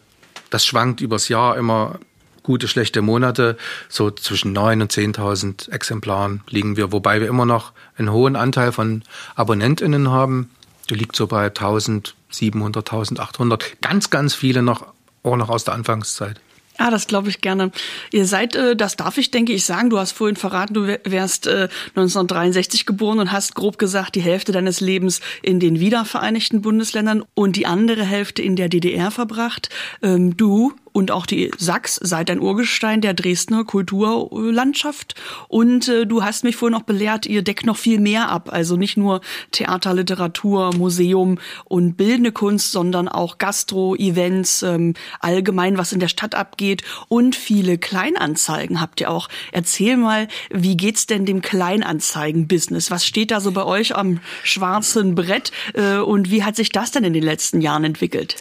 das 0.51 0.67
schwankt 0.67 1.01
übers 1.01 1.29
Jahr 1.29 1.57
immer 1.57 2.01
gute, 2.43 2.67
schlechte 2.69 3.03
Monate, 3.03 3.57
so 3.89 4.11
zwischen 4.11 4.57
9.000 4.57 4.83
und 4.83 4.93
10.000 4.93 5.71
Exemplaren 5.71 6.43
liegen 6.49 6.77
wir, 6.77 6.93
wobei 6.93 7.21
wir 7.21 7.29
immer 7.29 7.47
noch 7.47 7.73
einen 7.97 8.11
hohen 8.11 8.37
Anteil 8.37 8.73
von 8.73 9.05
AbonnentInnen 9.37 10.11
haben 10.11 10.51
die 10.91 10.95
liegt 10.95 11.17
so 11.17 11.27
bei 11.27 11.47
1700, 11.47 12.93
1800. 12.93 13.81
Ganz, 13.81 14.11
ganz 14.11 14.35
viele 14.35 14.63
noch, 14.63 14.87
auch 15.23 15.37
noch 15.37 15.49
aus 15.49 15.65
der 15.65 15.75
Anfangszeit. 15.75 16.41
Ja, 16.83 16.91
das 16.91 17.07
glaube 17.07 17.29
ich 17.29 17.41
gerne. 17.41 17.71
Ihr 18.11 18.27
seid, 18.27 18.57
äh, 18.57 18.75
das 18.75 18.97
darf 18.97 19.17
ich, 19.17 19.31
denke 19.31 19.53
ich, 19.53 19.65
sagen. 19.65 19.89
Du 19.89 19.99
hast 20.01 20.13
vorhin 20.13 20.35
verraten, 20.35 20.75
du 20.75 20.89
wärst 21.05 21.47
äh, 21.47 21.69
1963 21.91 22.87
geboren 22.87 23.21
und 23.21 23.31
hast 23.31 23.55
grob 23.55 23.79
gesagt 23.79 24.17
die 24.17 24.21
Hälfte 24.21 24.51
deines 24.51 24.81
Lebens 24.81 25.21
in 25.43 25.61
den 25.61 25.79
wiedervereinigten 25.79 26.61
Bundesländern 26.61 27.25
und 27.35 27.55
die 27.55 27.67
andere 27.67 28.03
Hälfte 28.03 28.43
in 28.43 28.57
der 28.57 28.69
DDR 28.69 29.13
verbracht. 29.13 29.69
Ähm, 30.03 30.37
du 30.37 30.73
und 30.93 31.11
auch 31.11 31.27
die 31.27 31.51
Sachs 31.59 31.97
seid 31.97 32.31
ein 32.31 32.41
Urgestein 32.41 33.01
der 33.01 33.15
Dresdner 33.15 33.65
Kulturlandschaft. 33.65 35.15
Und 35.49 35.89
äh, 35.89 36.07
du 36.07 36.23
hast 36.23 36.45
mich 36.45 36.57
vorhin 36.57 36.77
noch 36.79 36.85
belehrt, 36.85 37.27
ihr 37.27 37.43
deckt 37.43 37.67
noch 37.67 37.77
viel 37.77 37.99
mehr 37.99 38.29
ab. 38.29 38.51
Also 38.53 38.77
nicht 38.77 38.97
nur 38.97 39.21
Theater, 39.51 39.95
Literatur, 39.95 40.75
Museum 40.75 41.39
und 41.65 41.97
bildende 41.97 42.33
Kunst, 42.33 42.73
sondern 42.73 43.09
auch 43.09 43.39
Gastro, 43.39 43.97
Events, 43.97 44.63
ähm, 44.63 44.95
allgemein, 45.21 45.79
was 45.79 45.93
in 45.93 46.01
der 46.01 46.09
Stadt 46.09 46.35
abgeht 46.35 46.83
und 47.09 47.35
viele 47.35 47.79
Kleinanzeigen 47.79 48.81
habt 48.81 49.01
ihr 49.01 49.11
auch. 49.11 49.29
Erzähl 49.53 49.97
mal, 49.97 50.29
wie 50.51 50.77
geht's 50.77 51.07
denn 51.07 51.25
dem 51.25 51.43
Kleinanzeigen-Business? 51.43 52.91
Was 52.91 53.07
steht 53.07 53.31
da 53.31 53.41
so 53.41 53.53
bei 53.53 53.65
euch 53.65 53.97
am 53.97 54.21
schwarzen 54.45 55.15
Brett 55.15 55.53
äh, 55.75 55.97
und 55.97 56.31
wie 56.31 56.45
hat 56.45 56.57
sich 56.57 56.71
das 56.71 56.91
denn 56.91 57.05
in 57.05 57.13
den 57.13 57.23
letzten 57.23 57.61
Jahren 57.61 57.85
entwickelt? 57.85 58.37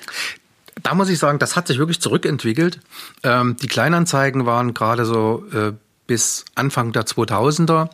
Da 0.84 0.94
muss 0.94 1.10
ich 1.10 1.20
sagen, 1.20 1.40
das 1.40 1.56
hat 1.56 1.68
sich 1.68 1.78
wirklich 1.78 2.02
zurückentwickelt. 2.02 2.80
Ähm, 3.24 3.58
die 3.62 3.68
Kleinanzeigen 3.68 4.46
waren 4.46 4.74
gerade 4.74 5.06
so 5.06 5.46
äh, 5.54 5.74
bis 6.08 6.44
Anfang 6.56 6.92
der 6.92 7.06
2000er 7.06 7.90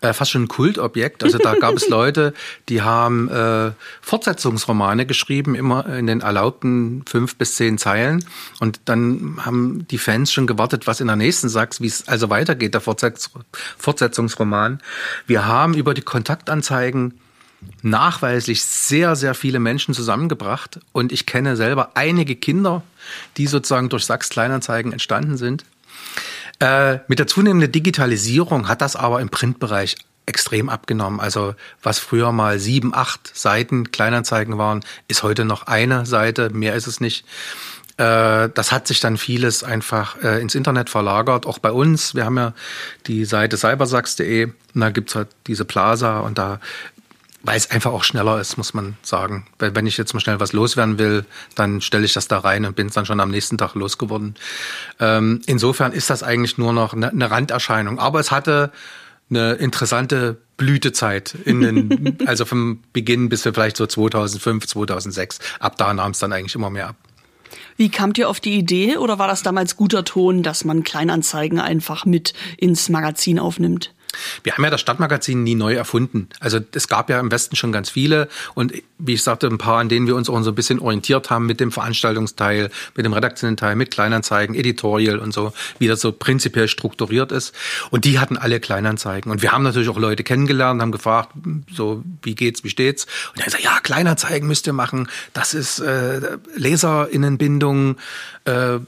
äh, 0.00 0.12
fast 0.12 0.30
schon 0.30 0.44
ein 0.44 0.48
Kultobjekt. 0.48 1.22
Also 1.22 1.38
da 1.38 1.54
gab 1.54 1.74
es 1.74 1.88
Leute, 1.90 2.32
die 2.68 2.82
haben 2.82 3.28
äh, 3.28 3.72
Fortsetzungsromane 4.00 5.06
geschrieben, 5.06 5.54
immer 5.54 5.86
in 5.86 6.06
den 6.06 6.20
erlaubten 6.20 7.04
fünf 7.06 7.36
bis 7.36 7.56
zehn 7.56 7.76
Zeilen. 7.76 8.24
Und 8.60 8.80
dann 8.86 9.38
haben 9.44 9.86
die 9.90 9.98
Fans 9.98 10.32
schon 10.32 10.46
gewartet, 10.46 10.86
was 10.86 11.00
in 11.00 11.08
der 11.08 11.16
nächsten 11.16 11.48
sagt, 11.48 11.80
wie 11.80 11.88
es 11.88 12.08
also 12.08 12.30
weitergeht, 12.30 12.74
der 12.74 12.80
Fortsetz 12.80 13.30
Fortsetzungsroman. 13.76 14.80
Wir 15.26 15.46
haben 15.46 15.74
über 15.74 15.94
die 15.94 16.02
Kontaktanzeigen 16.02 17.20
nachweislich 17.82 18.62
sehr, 18.62 19.16
sehr 19.16 19.34
viele 19.34 19.58
Menschen 19.58 19.94
zusammengebracht. 19.94 20.80
Und 20.92 21.12
ich 21.12 21.26
kenne 21.26 21.56
selber 21.56 21.92
einige 21.94 22.36
Kinder, 22.36 22.82
die 23.36 23.46
sozusagen 23.46 23.88
durch 23.88 24.04
Sachs 24.04 24.28
Kleinanzeigen 24.28 24.92
entstanden 24.92 25.36
sind. 25.36 25.64
Äh, 26.60 26.98
mit 27.08 27.18
der 27.18 27.26
zunehmenden 27.26 27.70
Digitalisierung 27.70 28.68
hat 28.68 28.80
das 28.80 28.96
aber 28.96 29.20
im 29.20 29.28
Printbereich 29.28 29.96
extrem 30.26 30.68
abgenommen. 30.68 31.20
Also 31.20 31.54
was 31.82 31.98
früher 31.98 32.32
mal 32.32 32.58
sieben, 32.58 32.94
acht 32.94 33.30
Seiten 33.36 33.90
Kleinanzeigen 33.90 34.58
waren, 34.58 34.84
ist 35.08 35.22
heute 35.22 35.44
noch 35.44 35.66
eine 35.66 36.04
Seite, 36.04 36.50
mehr 36.50 36.74
ist 36.74 36.86
es 36.86 37.00
nicht. 37.00 37.24
Äh, 37.96 38.50
das 38.54 38.70
hat 38.70 38.86
sich 38.86 39.00
dann 39.00 39.16
vieles 39.16 39.64
einfach 39.64 40.22
äh, 40.22 40.40
ins 40.40 40.54
Internet 40.54 40.90
verlagert, 40.90 41.46
auch 41.46 41.58
bei 41.58 41.72
uns. 41.72 42.14
Wir 42.14 42.24
haben 42.24 42.36
ja 42.36 42.52
die 43.06 43.24
Seite 43.24 43.56
cybersachs.de 43.56 44.44
und 44.46 44.80
da 44.80 44.90
gibt's 44.90 45.14
halt 45.14 45.28
diese 45.46 45.64
Plaza 45.64 46.20
und 46.20 46.38
da 46.38 46.60
weil 47.42 47.56
es 47.56 47.70
einfach 47.70 47.92
auch 47.92 48.04
schneller 48.04 48.40
ist, 48.40 48.56
muss 48.56 48.74
man 48.74 48.96
sagen. 49.02 49.46
Weil 49.58 49.74
wenn 49.74 49.86
ich 49.86 49.96
jetzt 49.96 50.12
mal 50.12 50.20
schnell 50.20 50.40
was 50.40 50.52
loswerden 50.52 50.98
will, 50.98 51.24
dann 51.54 51.80
stelle 51.80 52.04
ich 52.04 52.12
das 52.12 52.28
da 52.28 52.38
rein 52.38 52.64
und 52.64 52.76
bin 52.76 52.88
es 52.88 52.94
dann 52.94 53.06
schon 53.06 53.20
am 53.20 53.30
nächsten 53.30 53.58
Tag 53.58 53.74
losgeworden. 53.74 54.34
Ähm, 54.98 55.40
insofern 55.46 55.92
ist 55.92 56.10
das 56.10 56.22
eigentlich 56.22 56.58
nur 56.58 56.72
noch 56.72 56.94
eine, 56.94 57.10
eine 57.10 57.30
Randerscheinung. 57.30 57.98
Aber 57.98 58.20
es 58.20 58.30
hatte 58.30 58.72
eine 59.30 59.54
interessante 59.54 60.38
Blütezeit 60.56 61.34
in 61.44 61.60
den, 61.60 62.18
also 62.26 62.44
vom 62.44 62.82
Beginn 62.92 63.28
bis 63.28 63.42
vielleicht 63.42 63.76
so 63.76 63.86
2005, 63.86 64.66
2006. 64.66 65.38
Ab 65.60 65.76
da 65.76 65.94
nahm 65.94 66.10
es 66.12 66.18
dann 66.18 66.32
eigentlich 66.32 66.54
immer 66.54 66.70
mehr 66.70 66.88
ab. 66.88 66.96
Wie 67.76 67.90
kamt 67.90 68.18
ihr 68.18 68.28
auf 68.28 68.40
die 68.40 68.58
Idee 68.58 68.96
oder 68.96 69.20
war 69.20 69.28
das 69.28 69.44
damals 69.44 69.76
guter 69.76 70.04
Ton, 70.04 70.42
dass 70.42 70.64
man 70.64 70.82
Kleinanzeigen 70.82 71.60
einfach 71.60 72.04
mit 72.04 72.34
ins 72.56 72.88
Magazin 72.88 73.38
aufnimmt? 73.38 73.94
Wir 74.42 74.54
haben 74.54 74.64
ja 74.64 74.70
das 74.70 74.80
Stadtmagazin 74.80 75.42
nie 75.42 75.54
neu 75.54 75.74
erfunden. 75.74 76.28
Also 76.40 76.58
es 76.72 76.88
gab 76.88 77.10
ja 77.10 77.20
im 77.20 77.30
Westen 77.30 77.56
schon 77.56 77.72
ganz 77.72 77.90
viele 77.90 78.28
und 78.54 78.72
wie 78.98 79.14
ich 79.14 79.22
sagte, 79.22 79.46
ein 79.46 79.58
paar, 79.58 79.78
an 79.78 79.88
denen 79.88 80.06
wir 80.06 80.16
uns 80.16 80.28
auch 80.28 80.42
so 80.42 80.50
ein 80.50 80.54
bisschen 80.54 80.80
orientiert 80.80 81.30
haben 81.30 81.46
mit 81.46 81.60
dem 81.60 81.70
Veranstaltungsteil, 81.70 82.70
mit 82.96 83.06
dem 83.06 83.12
redaktionellen 83.12 83.56
Teil, 83.56 83.76
mit 83.76 83.90
Kleinanzeigen, 83.90 84.54
Editorial 84.54 85.18
und 85.18 85.32
so, 85.32 85.52
wie 85.78 85.86
das 85.86 86.00
so 86.00 86.12
prinzipiell 86.12 86.68
strukturiert 86.68 87.32
ist. 87.32 87.54
Und 87.90 88.04
die 88.04 88.18
hatten 88.18 88.36
alle 88.36 88.60
Kleinanzeigen. 88.60 89.30
Und 89.30 89.42
wir 89.42 89.52
haben 89.52 89.62
natürlich 89.62 89.88
auch 89.88 89.98
Leute 89.98 90.24
kennengelernt, 90.24 90.80
haben 90.80 90.92
gefragt, 90.92 91.30
so 91.72 92.02
wie 92.22 92.34
geht's, 92.34 92.64
wie 92.64 92.70
steht's? 92.70 93.06
Und 93.34 93.40
er 93.40 93.44
gesagt, 93.46 93.64
ja, 93.64 93.78
Kleinanzeigen 93.80 94.48
müsst 94.48 94.66
ihr 94.66 94.72
machen. 94.72 95.08
Das 95.32 95.54
ist 95.54 95.78
äh, 95.78 96.38
Leserinnenbindung. 96.56 97.96
Äh, 98.44 98.78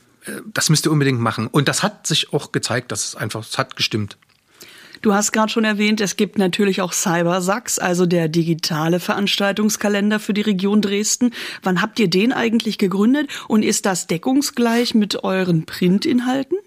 das 0.53 0.71
müsst 0.71 0.87
ihr 0.87 0.93
unbedingt 0.93 1.21
machen. 1.21 1.47
Und 1.47 1.69
das 1.69 1.83
hat 1.83 2.07
sich 2.07 2.33
auch 2.33 2.53
gezeigt, 2.53 2.93
dass 2.93 3.05
es 3.05 3.17
einfach, 3.17 3.41
es 3.41 3.59
hat 3.59 3.77
gestimmt. 3.77 4.17
Du 5.03 5.15
hast 5.15 5.33
gerade 5.33 5.51
schon 5.51 5.65
erwähnt, 5.65 6.01
es 6.01 6.17
gibt 6.17 6.37
natürlich 6.37 6.83
auch 6.83 6.93
Cybersax, 6.93 7.79
also 7.79 8.05
der 8.05 8.29
digitale 8.29 9.01
Veranstaltungskalender 9.01 10.21
für 10.21 10.35
die 10.35 10.43
Region 10.43 10.83
Dresden. 10.83 11.33
Wann 11.63 11.81
habt 11.81 11.99
ihr 11.99 12.11
den 12.11 12.33
eigentlich 12.33 12.77
gegründet 12.77 13.29
und 13.49 13.63
ist 13.63 13.87
das 13.87 14.07
deckungsgleich 14.07 14.95
mit 14.95 15.25
euren 15.25 15.65
Printinhalten? 15.65 16.59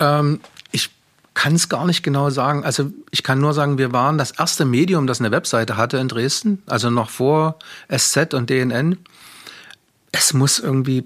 Ähm, 0.00 0.40
ich 0.72 0.90
kann 1.34 1.54
es 1.54 1.68
gar 1.68 1.84
nicht 1.84 2.02
genau 2.02 2.30
sagen. 2.30 2.64
Also 2.64 2.90
ich 3.10 3.22
kann 3.22 3.40
nur 3.40 3.52
sagen, 3.52 3.76
wir 3.76 3.92
waren 3.92 4.16
das 4.16 4.30
erste 4.30 4.64
Medium, 4.64 5.06
das 5.06 5.20
eine 5.20 5.30
Webseite 5.30 5.76
hatte 5.76 5.98
in 5.98 6.08
Dresden, 6.08 6.62
also 6.64 6.88
noch 6.88 7.10
vor 7.10 7.58
SZ 7.94 8.32
und 8.32 8.48
DNN. 8.48 8.98
Es 10.12 10.32
muss 10.32 10.60
irgendwie 10.60 11.04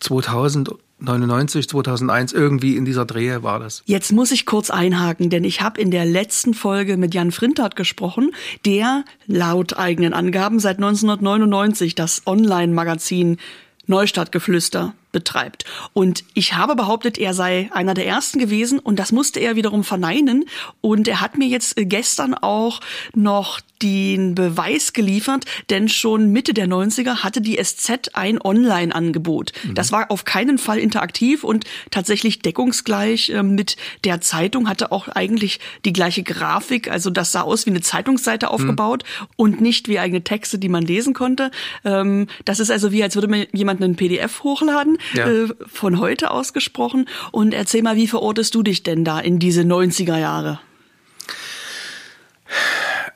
2000 0.00 0.70
99, 1.04 1.68
2001, 1.68 2.32
irgendwie 2.32 2.76
in 2.76 2.84
dieser 2.84 3.04
Drehe 3.04 3.42
war 3.42 3.58
das. 3.58 3.82
Jetzt 3.86 4.12
muss 4.12 4.32
ich 4.32 4.46
kurz 4.46 4.70
einhaken, 4.70 5.30
denn 5.30 5.44
ich 5.44 5.60
habe 5.60 5.80
in 5.80 5.90
der 5.90 6.04
letzten 6.04 6.54
Folge 6.54 6.96
mit 6.96 7.14
Jan 7.14 7.32
Frintert 7.32 7.76
gesprochen, 7.76 8.32
der 8.64 9.04
laut 9.26 9.78
eigenen 9.78 10.12
Angaben 10.12 10.58
seit 10.58 10.76
1999 10.76 11.94
das 11.94 12.22
Online-Magazin 12.26 13.38
Neustadtgeflüster 13.86 14.94
betreibt. 15.14 15.64
Und 15.94 16.24
ich 16.34 16.52
habe 16.52 16.76
behauptet, 16.76 17.16
er 17.16 17.32
sei 17.32 17.70
einer 17.72 17.94
der 17.94 18.06
ersten 18.06 18.38
gewesen 18.38 18.78
und 18.78 18.98
das 18.98 19.12
musste 19.12 19.40
er 19.40 19.56
wiederum 19.56 19.84
verneinen. 19.84 20.44
Und 20.82 21.08
er 21.08 21.22
hat 21.22 21.38
mir 21.38 21.48
jetzt 21.48 21.76
gestern 21.76 22.34
auch 22.34 22.80
noch 23.14 23.60
den 23.84 24.34
Beweis 24.34 24.92
geliefert, 24.92 25.44
denn 25.68 25.88
schon 25.88 26.32
Mitte 26.32 26.54
der 26.54 26.66
90er 26.66 27.22
hatte 27.22 27.40
die 27.40 27.62
SZ 27.62 28.10
ein 28.14 28.40
Online-Angebot. 28.40 29.52
Mhm. 29.62 29.74
Das 29.74 29.92
war 29.92 30.10
auf 30.10 30.24
keinen 30.24 30.58
Fall 30.58 30.78
interaktiv 30.78 31.44
und 31.44 31.64
tatsächlich 31.90 32.38
deckungsgleich 32.38 33.30
äh, 33.30 33.42
mit 33.42 33.76
der 34.04 34.20
Zeitung, 34.20 34.68
hatte 34.68 34.90
auch 34.90 35.08
eigentlich 35.08 35.60
die 35.84 35.92
gleiche 35.92 36.22
Grafik, 36.22 36.90
also 36.90 37.10
das 37.10 37.32
sah 37.32 37.42
aus 37.42 37.66
wie 37.66 37.70
eine 37.70 37.82
Zeitungsseite 37.82 38.50
aufgebaut 38.50 39.04
mhm. 39.04 39.26
und 39.36 39.60
nicht 39.60 39.86
wie 39.88 39.98
eigene 39.98 40.24
Texte, 40.24 40.58
die 40.58 40.70
man 40.70 40.84
lesen 40.84 41.12
konnte. 41.12 41.50
Ähm, 41.84 42.28
das 42.46 42.60
ist 42.60 42.70
also 42.70 42.90
wie, 42.90 43.02
als 43.02 43.16
würde 43.16 43.28
mir 43.28 43.48
jemand 43.52 43.82
einen 43.82 43.96
PDF 43.96 44.44
hochladen, 44.44 44.96
ja. 45.12 45.28
äh, 45.28 45.48
von 45.66 45.98
heute 45.98 46.30
ausgesprochen. 46.30 47.08
Und 47.30 47.54
erzähl 47.54 47.82
mal, 47.82 47.96
wie 47.96 48.08
verortest 48.08 48.54
du 48.54 48.62
dich 48.62 48.82
denn 48.82 49.04
da 49.04 49.20
in 49.20 49.38
diese 49.38 49.62
90er 49.62 50.18
Jahre? 50.18 50.60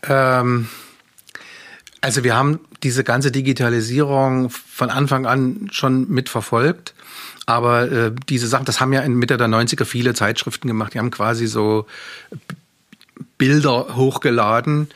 Ähm, 0.08 0.68
also 2.00 2.24
wir 2.24 2.36
haben 2.36 2.60
diese 2.82 3.04
ganze 3.04 3.32
Digitalisierung 3.32 4.50
von 4.50 4.90
Anfang 4.90 5.26
an 5.26 5.68
schon 5.72 6.08
mitverfolgt. 6.08 6.94
Aber 7.46 7.90
äh, 7.90 8.12
diese 8.28 8.46
Sachen, 8.46 8.66
das 8.66 8.80
haben 8.80 8.92
ja 8.92 9.00
in 9.00 9.14
Mitte 9.14 9.36
der 9.36 9.48
90er 9.48 9.84
viele 9.84 10.14
Zeitschriften 10.14 10.68
gemacht. 10.68 10.94
Die 10.94 10.98
haben 10.98 11.10
quasi 11.10 11.46
so 11.46 11.86
Bilder 13.38 13.96
hochgeladen. 13.96 14.88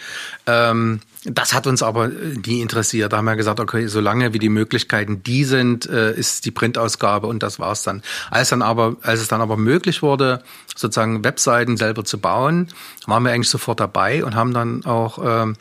Ähm, 0.47 1.01
das 1.25 1.55
hat 1.55 1.67
uns 1.69 1.83
aber 1.83 2.09
nie 2.09 2.61
interessiert. 2.61 3.13
Da 3.13 3.19
haben 3.19 3.27
wir 3.27 3.37
gesagt, 3.37 3.61
okay, 3.61 3.87
solange 3.87 4.33
wie 4.33 4.41
die 4.41 4.49
Möglichkeiten 4.49 5.23
die 5.23 5.45
sind, 5.45 5.87
äh, 5.87 6.13
ist 6.13 6.45
die 6.45 6.51
Printausgabe 6.51 7.29
und 7.29 7.43
das 7.43 7.61
war's 7.61 7.85
dann. 7.85 8.03
Als 8.31 8.49
dann 8.49 8.63
aber, 8.63 8.97
als 9.03 9.21
es 9.21 9.29
dann 9.29 9.41
aber 9.41 9.57
möglich 9.57 10.03
wurde, 10.03 10.43
sozusagen 10.75 11.23
Webseiten 11.25 11.77
selber 11.77 12.05
zu 12.05 12.19
bauen, 12.19 12.69
waren 13.07 13.23
wir 13.23 13.33
eigentlich 13.33 13.51
sofort 13.51 13.79
dabei 13.79 14.25
und 14.25 14.35
haben 14.35 14.53
dann 14.53 14.85
auch 14.85 15.25
äh, 15.25 15.53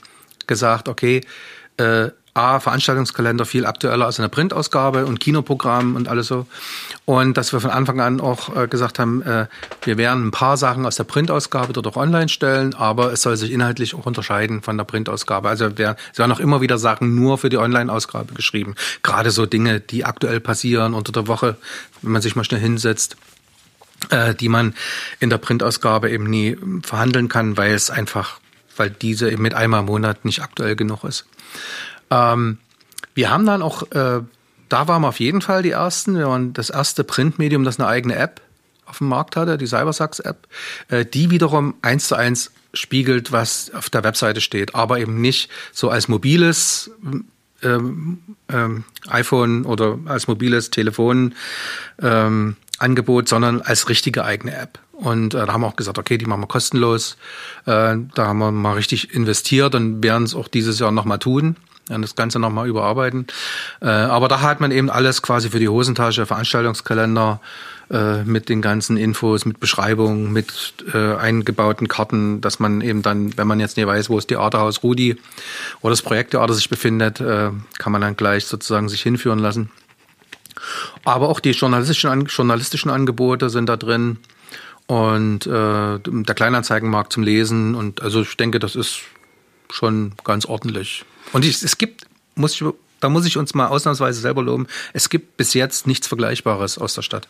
gesagt, 0.48 0.90
okay, 0.90 1.22
äh, 1.78 2.10
A, 2.34 2.60
Veranstaltungskalender 2.60 3.46
viel 3.46 3.66
aktueller 3.66 4.06
als 4.06 4.18
in 4.18 4.22
der 4.22 4.30
Printausgabe 4.30 5.06
und 5.06 5.20
Kinoprogramm 5.20 5.96
und 5.96 6.08
alles 6.08 6.28
so. 6.28 6.48
Und 7.06 7.36
dass 7.36 7.52
wir 7.52 7.60
von 7.60 7.72
Anfang 7.72 8.00
an 8.00 8.22
auch 8.22 8.56
äh, 8.56 8.68
gesagt 8.68 9.00
haben, 9.00 9.22
äh, 9.22 9.48
wir 9.84 9.98
werden 9.98 10.28
ein 10.28 10.32
paar 10.32 10.56
Sachen 10.56 10.86
aus 10.86 10.96
der 10.96 11.04
Printausgabe 11.04 11.74
dort 11.74 11.88
auch 11.88 11.98
online 11.98 12.30
stellen, 12.30 12.74
aber 12.74 13.12
es 13.12 13.22
soll 13.22 13.36
sich 13.36 13.52
inhaltlich 13.52 13.96
auch 13.96 14.06
unterscheiden 14.06 14.62
von 14.62 14.78
der 14.78 14.86
Printausgabe. 14.86 15.50
Also 15.50 15.78
wir, 15.78 15.98
es 16.14 16.20
werden 16.20 16.32
auch 16.32 16.40
immer 16.40 16.62
wieder 16.62 16.78
Sachen 16.78 17.16
nur 17.16 17.38
für 17.38 17.50
die 17.50 17.58
Online-Ausgabe 17.58 18.34
geschrieben. 18.34 18.76
Gerade 19.04 19.32
so 19.32 19.46
Dinge, 19.46 19.82
die 19.82 20.06
aktuell 20.06 20.40
passieren 20.40 20.94
unter 20.94 21.12
der 21.12 21.28
Woche, 21.28 21.58
wenn 22.02 22.14
man 22.14 22.22
sich 22.22 22.36
mal 22.36 22.44
schnell 22.44 22.62
hinsetzt 22.62 23.18
äh, 24.10 24.34
die 24.34 24.50
man 24.50 24.74
in 25.20 25.30
der 25.30 25.38
Printausgabe 25.38 26.10
eben 26.10 26.24
nie 26.24 26.58
verhandeln 26.82 27.28
kann, 27.30 27.56
weil 27.56 27.74
es 27.74 27.92
einfach 27.92 28.40
weil 28.78 28.90
diese 28.90 29.30
eben 29.30 29.44
mit 29.44 29.54
einmal 29.54 29.82
im 29.82 29.86
Monat 29.88 30.26
nicht 30.26 30.42
aktuell 30.42 30.76
genug 30.76 31.04
ist. 31.04 31.26
Ähm, 32.12 32.60
wir 33.16 33.32
haben 33.32 33.46
dann 33.46 33.62
auch, 33.62 33.84
äh, 33.92 34.22
da 34.70 34.88
waren 34.88 35.02
wir 35.02 35.08
auf 35.08 35.20
jeden 35.20 35.42
Fall 35.42 35.64
die 35.64 35.72
Ersten. 35.72 36.18
Wir 36.18 36.28
waren 36.28 36.54
das 36.54 36.70
erste 36.70 37.04
Printmedium, 37.04 37.64
das 37.64 37.80
eine 37.80 37.88
eigene 37.88 38.16
App 38.16 38.42
auf 38.86 39.00
dem 39.00 39.08
Markt 39.08 39.36
hatte, 39.38 39.58
die 39.58 39.68
Cybersax-App, 39.68 40.48
äh, 40.90 41.06
die 41.06 41.32
wiederum 41.32 41.76
eins 41.82 42.08
zu 42.08 42.16
eins 42.16 42.52
spiegelt, 42.74 43.32
was 43.32 43.72
auf 43.74 43.90
der 43.90 44.04
Webseite 44.04 44.42
steht, 44.42 44.76
aber 44.76 45.00
eben 45.00 45.20
nicht 45.20 45.50
so 45.72 45.90
als 45.90 46.08
mobiles 46.08 46.92
ähm, 47.64 48.20
ähm, 48.50 48.84
iPhone 49.08 49.66
oder 49.66 49.98
als 50.06 50.28
mobiles 50.28 50.70
Telefon 50.72 51.36
ähm, 52.02 52.56
sondern 53.26 53.62
als 53.62 53.90
richtige 53.90 54.26
eigene 54.26 54.56
App. 54.56 54.80
Und 54.94 55.34
äh, 55.34 55.46
da 55.46 55.54
haben 55.54 55.62
wir 55.62 55.68
auch 55.68 55.76
gesagt, 55.76 55.98
okay, 55.98 56.18
die 56.18 56.26
machen 56.26 56.42
wir 56.42 56.48
kostenlos. 56.48 57.18
Äh, 57.66 57.98
da 58.16 58.28
haben 58.28 58.40
wir 58.40 58.52
mal 58.52 58.74
richtig 58.74 59.14
investiert 59.14 59.76
und 59.76 60.04
werden 60.04 60.24
es 60.24 60.36
auch 60.36 60.48
dieses 60.48 60.80
Jahr 60.80 60.92
nochmal 60.92 61.20
tun 61.20 61.56
und 61.90 62.02
das 62.02 62.16
Ganze 62.16 62.40
nochmal 62.40 62.68
überarbeiten. 62.68 63.28
Äh, 63.82 63.88
aber 63.88 64.28
da 64.28 64.42
hat 64.42 64.62
man 64.62 64.72
eben 64.72 64.90
alles 64.90 65.22
quasi 65.22 65.50
für 65.50 65.60
die 65.60 65.70
Hosentasche, 65.70 66.26
Veranstaltungskalender, 66.26 67.40
äh, 67.92 68.24
mit 68.24 68.48
den 68.48 68.62
ganzen 68.62 68.96
Infos, 68.96 69.44
mit 69.44 69.60
Beschreibungen, 69.60 70.32
mit 70.32 70.76
äh, 70.94 71.16
eingebauten 71.16 71.90
Karten, 71.90 72.40
dass 72.40 72.58
man 72.58 72.80
eben 72.80 73.02
dann, 73.02 73.38
wenn 73.38 73.48
man 73.48 73.60
jetzt 73.60 73.76
nicht 73.76 73.86
weiß, 73.86 74.10
wo 74.10 74.16
das 74.16 74.28
Theaterhaus 74.28 74.82
Rudi 74.82 75.18
oder 75.82 75.90
das 75.90 76.02
Projekttheater 76.02 76.54
sich 76.54 76.70
befindet, 76.70 77.20
äh, 77.20 77.50
kann 77.80 77.92
man 77.92 78.00
dann 78.00 78.16
gleich 78.16 78.46
sozusagen 78.46 78.88
sich 78.88 79.02
hinführen 79.02 79.40
lassen. 79.40 79.72
Aber 81.04 81.28
auch 81.28 81.42
die 81.42 81.52
journalistischen, 81.52 82.28
journalistischen 82.28 82.92
Angebote 82.92 83.50
sind 83.50 83.68
da 83.68 83.76
drin 83.76 84.20
und 84.88 85.46
der 85.46 86.36
Kleinanzeigenmarkt 86.36 87.14
zum 87.14 87.24
Lesen. 87.24 87.76
Und 87.76 88.02
also 88.02 88.22
ich 88.22 88.36
denke, 88.36 88.60
das 88.60 88.76
ist 88.76 89.00
schon 89.70 90.14
ganz 90.24 90.46
ordentlich. 90.46 91.06
Und 91.34 91.46
ich, 91.46 91.62
es 91.62 91.78
gibt, 91.78 92.06
muss 92.36 92.54
ich, 92.54 92.64
da 93.00 93.10
muss 93.10 93.26
ich 93.26 93.38
uns 93.38 93.54
mal 93.54 93.68
ausnahmsweise 93.68 94.20
selber 94.22 94.44
loben, 94.44 94.68
es 94.94 95.10
gibt 95.10 95.38
bis 95.38 95.54
jetzt 95.54 95.88
nichts 95.88 96.08
Vergleichbares 96.08 96.78
aus 96.78 96.94
der 96.94 97.02
Stadt. 97.02 97.28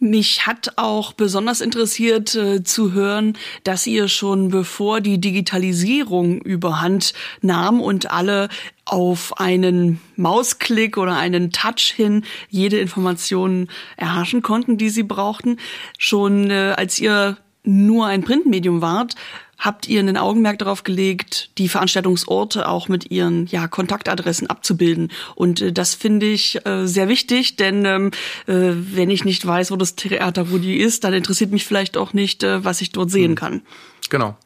Mich 0.00 0.46
hat 0.46 0.72
auch 0.76 1.12
besonders 1.12 1.60
interessiert 1.60 2.34
äh, 2.34 2.64
zu 2.64 2.92
hören, 2.92 3.38
dass 3.62 3.86
ihr 3.86 4.08
schon 4.08 4.48
bevor 4.50 5.00
die 5.00 5.20
Digitalisierung 5.20 6.40
überhand 6.42 7.14
nahm 7.42 7.80
und 7.80 8.10
alle 8.10 8.48
auf 8.84 9.38
einen 9.38 10.00
Mausklick 10.16 10.98
oder 10.98 11.16
einen 11.16 11.52
Touch 11.52 11.92
hin 11.94 12.24
jede 12.50 12.78
Information 12.80 13.68
erhaschen 13.96 14.42
konnten, 14.42 14.78
die 14.78 14.90
sie 14.90 15.04
brauchten, 15.04 15.58
schon 15.96 16.50
äh, 16.50 16.74
als 16.76 16.98
ihr 16.98 17.38
nur 17.62 18.06
ein 18.06 18.24
Printmedium 18.24 18.82
wart, 18.82 19.14
habt 19.58 19.88
ihr 19.88 20.00
einen 20.00 20.16
Augenmerk 20.16 20.58
darauf 20.58 20.84
gelegt, 20.84 21.50
die 21.58 21.68
Veranstaltungsorte 21.68 22.68
auch 22.68 22.88
mit 22.88 23.10
ihren 23.10 23.46
ja, 23.46 23.68
Kontaktadressen 23.68 24.48
abzubilden. 24.48 25.10
Und 25.34 25.60
äh, 25.60 25.72
das 25.72 25.94
finde 25.94 26.26
ich 26.26 26.64
äh, 26.66 26.86
sehr 26.86 27.08
wichtig, 27.08 27.56
denn 27.56 27.84
ähm, 27.84 28.10
äh, 28.46 28.72
wenn 28.74 29.10
ich 29.10 29.24
nicht 29.24 29.46
weiß, 29.46 29.70
wo 29.70 29.76
das 29.76 29.96
Theater 29.96 30.48
Rudi 30.48 30.76
ist, 30.76 31.04
dann 31.04 31.14
interessiert 31.14 31.50
mich 31.50 31.64
vielleicht 31.64 31.96
auch 31.96 32.12
nicht, 32.12 32.42
äh, 32.42 32.64
was 32.64 32.80
ich 32.80 32.92
dort 32.92 33.10
sehen 33.10 33.30
hm. 33.30 33.36
kann. 33.36 33.62
Genau. 34.10 34.36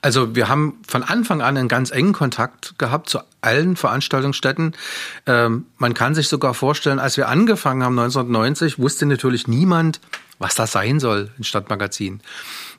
Also 0.00 0.34
wir 0.34 0.48
haben 0.48 0.80
von 0.88 1.02
Anfang 1.02 1.42
an 1.42 1.56
einen 1.56 1.68
ganz 1.68 1.90
engen 1.90 2.12
Kontakt 2.12 2.78
gehabt 2.78 3.08
zu 3.08 3.20
allen 3.40 3.76
Veranstaltungsstätten. 3.76 4.74
Ähm, 5.26 5.66
man 5.76 5.94
kann 5.94 6.14
sich 6.14 6.28
sogar 6.28 6.54
vorstellen, 6.54 6.98
als 6.98 7.16
wir 7.16 7.28
angefangen 7.28 7.82
haben 7.82 7.98
1990, 7.98 8.78
wusste 8.78 9.06
natürlich 9.06 9.46
niemand, 9.46 10.00
was 10.38 10.54
das 10.54 10.72
sein 10.72 10.98
soll, 10.98 11.30
ein 11.38 11.44
Stadtmagazin. 11.44 12.20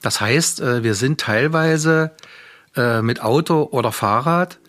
Das 0.04 0.22
heißt, 0.22 0.60
äh, 0.62 0.84
wir 0.84 0.94
sind 0.94 1.20
teilweise 1.20 2.12
äh, 2.76 3.02
mit 3.02 3.22
Auto 3.22 3.70
oder 3.72 3.92
Fahrrad 3.92 4.60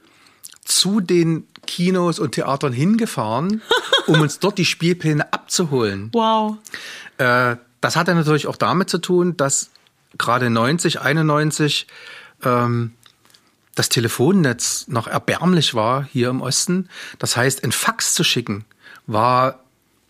zu 0.65 1.01
den 1.01 1.47
Kinos 1.67 2.19
und 2.19 2.33
Theatern 2.33 2.73
hingefahren, 2.73 3.61
um 4.07 4.21
uns 4.21 4.39
dort 4.39 4.57
die 4.57 4.65
Spielpläne 4.65 5.31
abzuholen. 5.33 6.09
Wow. 6.13 6.57
Äh, 7.19 7.57
das 7.83 7.97
hatte 7.97 8.15
natürlich 8.15 8.47
auch 8.47 8.57
damit 8.57 8.89
zu 8.89 8.99
tun, 8.99 9.37
dass 9.37 9.71
gerade 10.17 10.49
90, 10.49 11.01
91 11.01 11.89
ähm, 12.45 12.93
das 13.75 13.89
Telefonnetz 13.89 14.87
noch 14.87 15.09
erbärmlich 15.09 15.75
war 15.75 16.05
hier 16.05 16.29
im 16.29 16.41
Osten. 16.43 16.89
Das 17.19 17.37
heißt, 17.37 17.65
ein 17.65 17.73
Fax 17.73 18.15
zu 18.15 18.23
schicken 18.23 18.65
war 19.07 19.59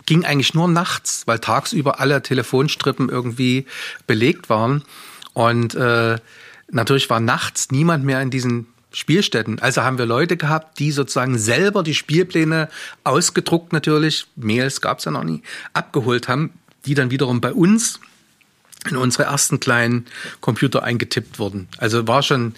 ging 0.07 0.25
eigentlich 0.27 0.53
nur 0.53 0.69
nachts, 0.69 1.27
weil 1.27 1.39
tagsüber 1.39 1.99
alle 1.99 2.21
Telefonstrippen 2.23 3.09
irgendwie 3.09 3.67
belegt 4.07 4.51
waren. 4.51 4.83
Und 5.35 5.75
äh, 5.75 6.19
natürlich 6.71 7.11
war 7.11 7.21
nachts 7.21 7.71
niemand 7.71 8.05
mehr 8.05 8.23
in 8.23 8.31
diesen 8.31 8.67
Spielstätten. 8.93 9.59
Also 9.59 9.83
haben 9.83 9.99
wir 9.99 10.07
Leute 10.07 10.37
gehabt, 10.37 10.79
die 10.79 10.93
sozusagen 10.93 11.37
selber 11.37 11.83
die 11.83 11.95
Spielpläne 11.95 12.69
ausgedruckt 13.03 13.73
natürlich, 13.73 14.27
Mails 14.37 14.81
gab 14.81 15.01
es 15.01 15.05
ja 15.05 15.11
noch 15.11 15.25
nie, 15.25 15.43
abgeholt 15.73 16.29
haben, 16.29 16.53
die 16.87 16.95
dann 16.95 17.11
wiederum 17.11 17.41
bei 17.41 17.53
uns 17.53 18.01
in 18.89 18.97
unsere 18.97 19.25
ersten 19.25 19.61
kleinen 19.61 20.07
Computer 20.41 20.83
eingetippt 20.83 21.39
wurden. 21.39 21.69
Also 21.79 22.07
war 22.07 22.23
schon 22.23 22.55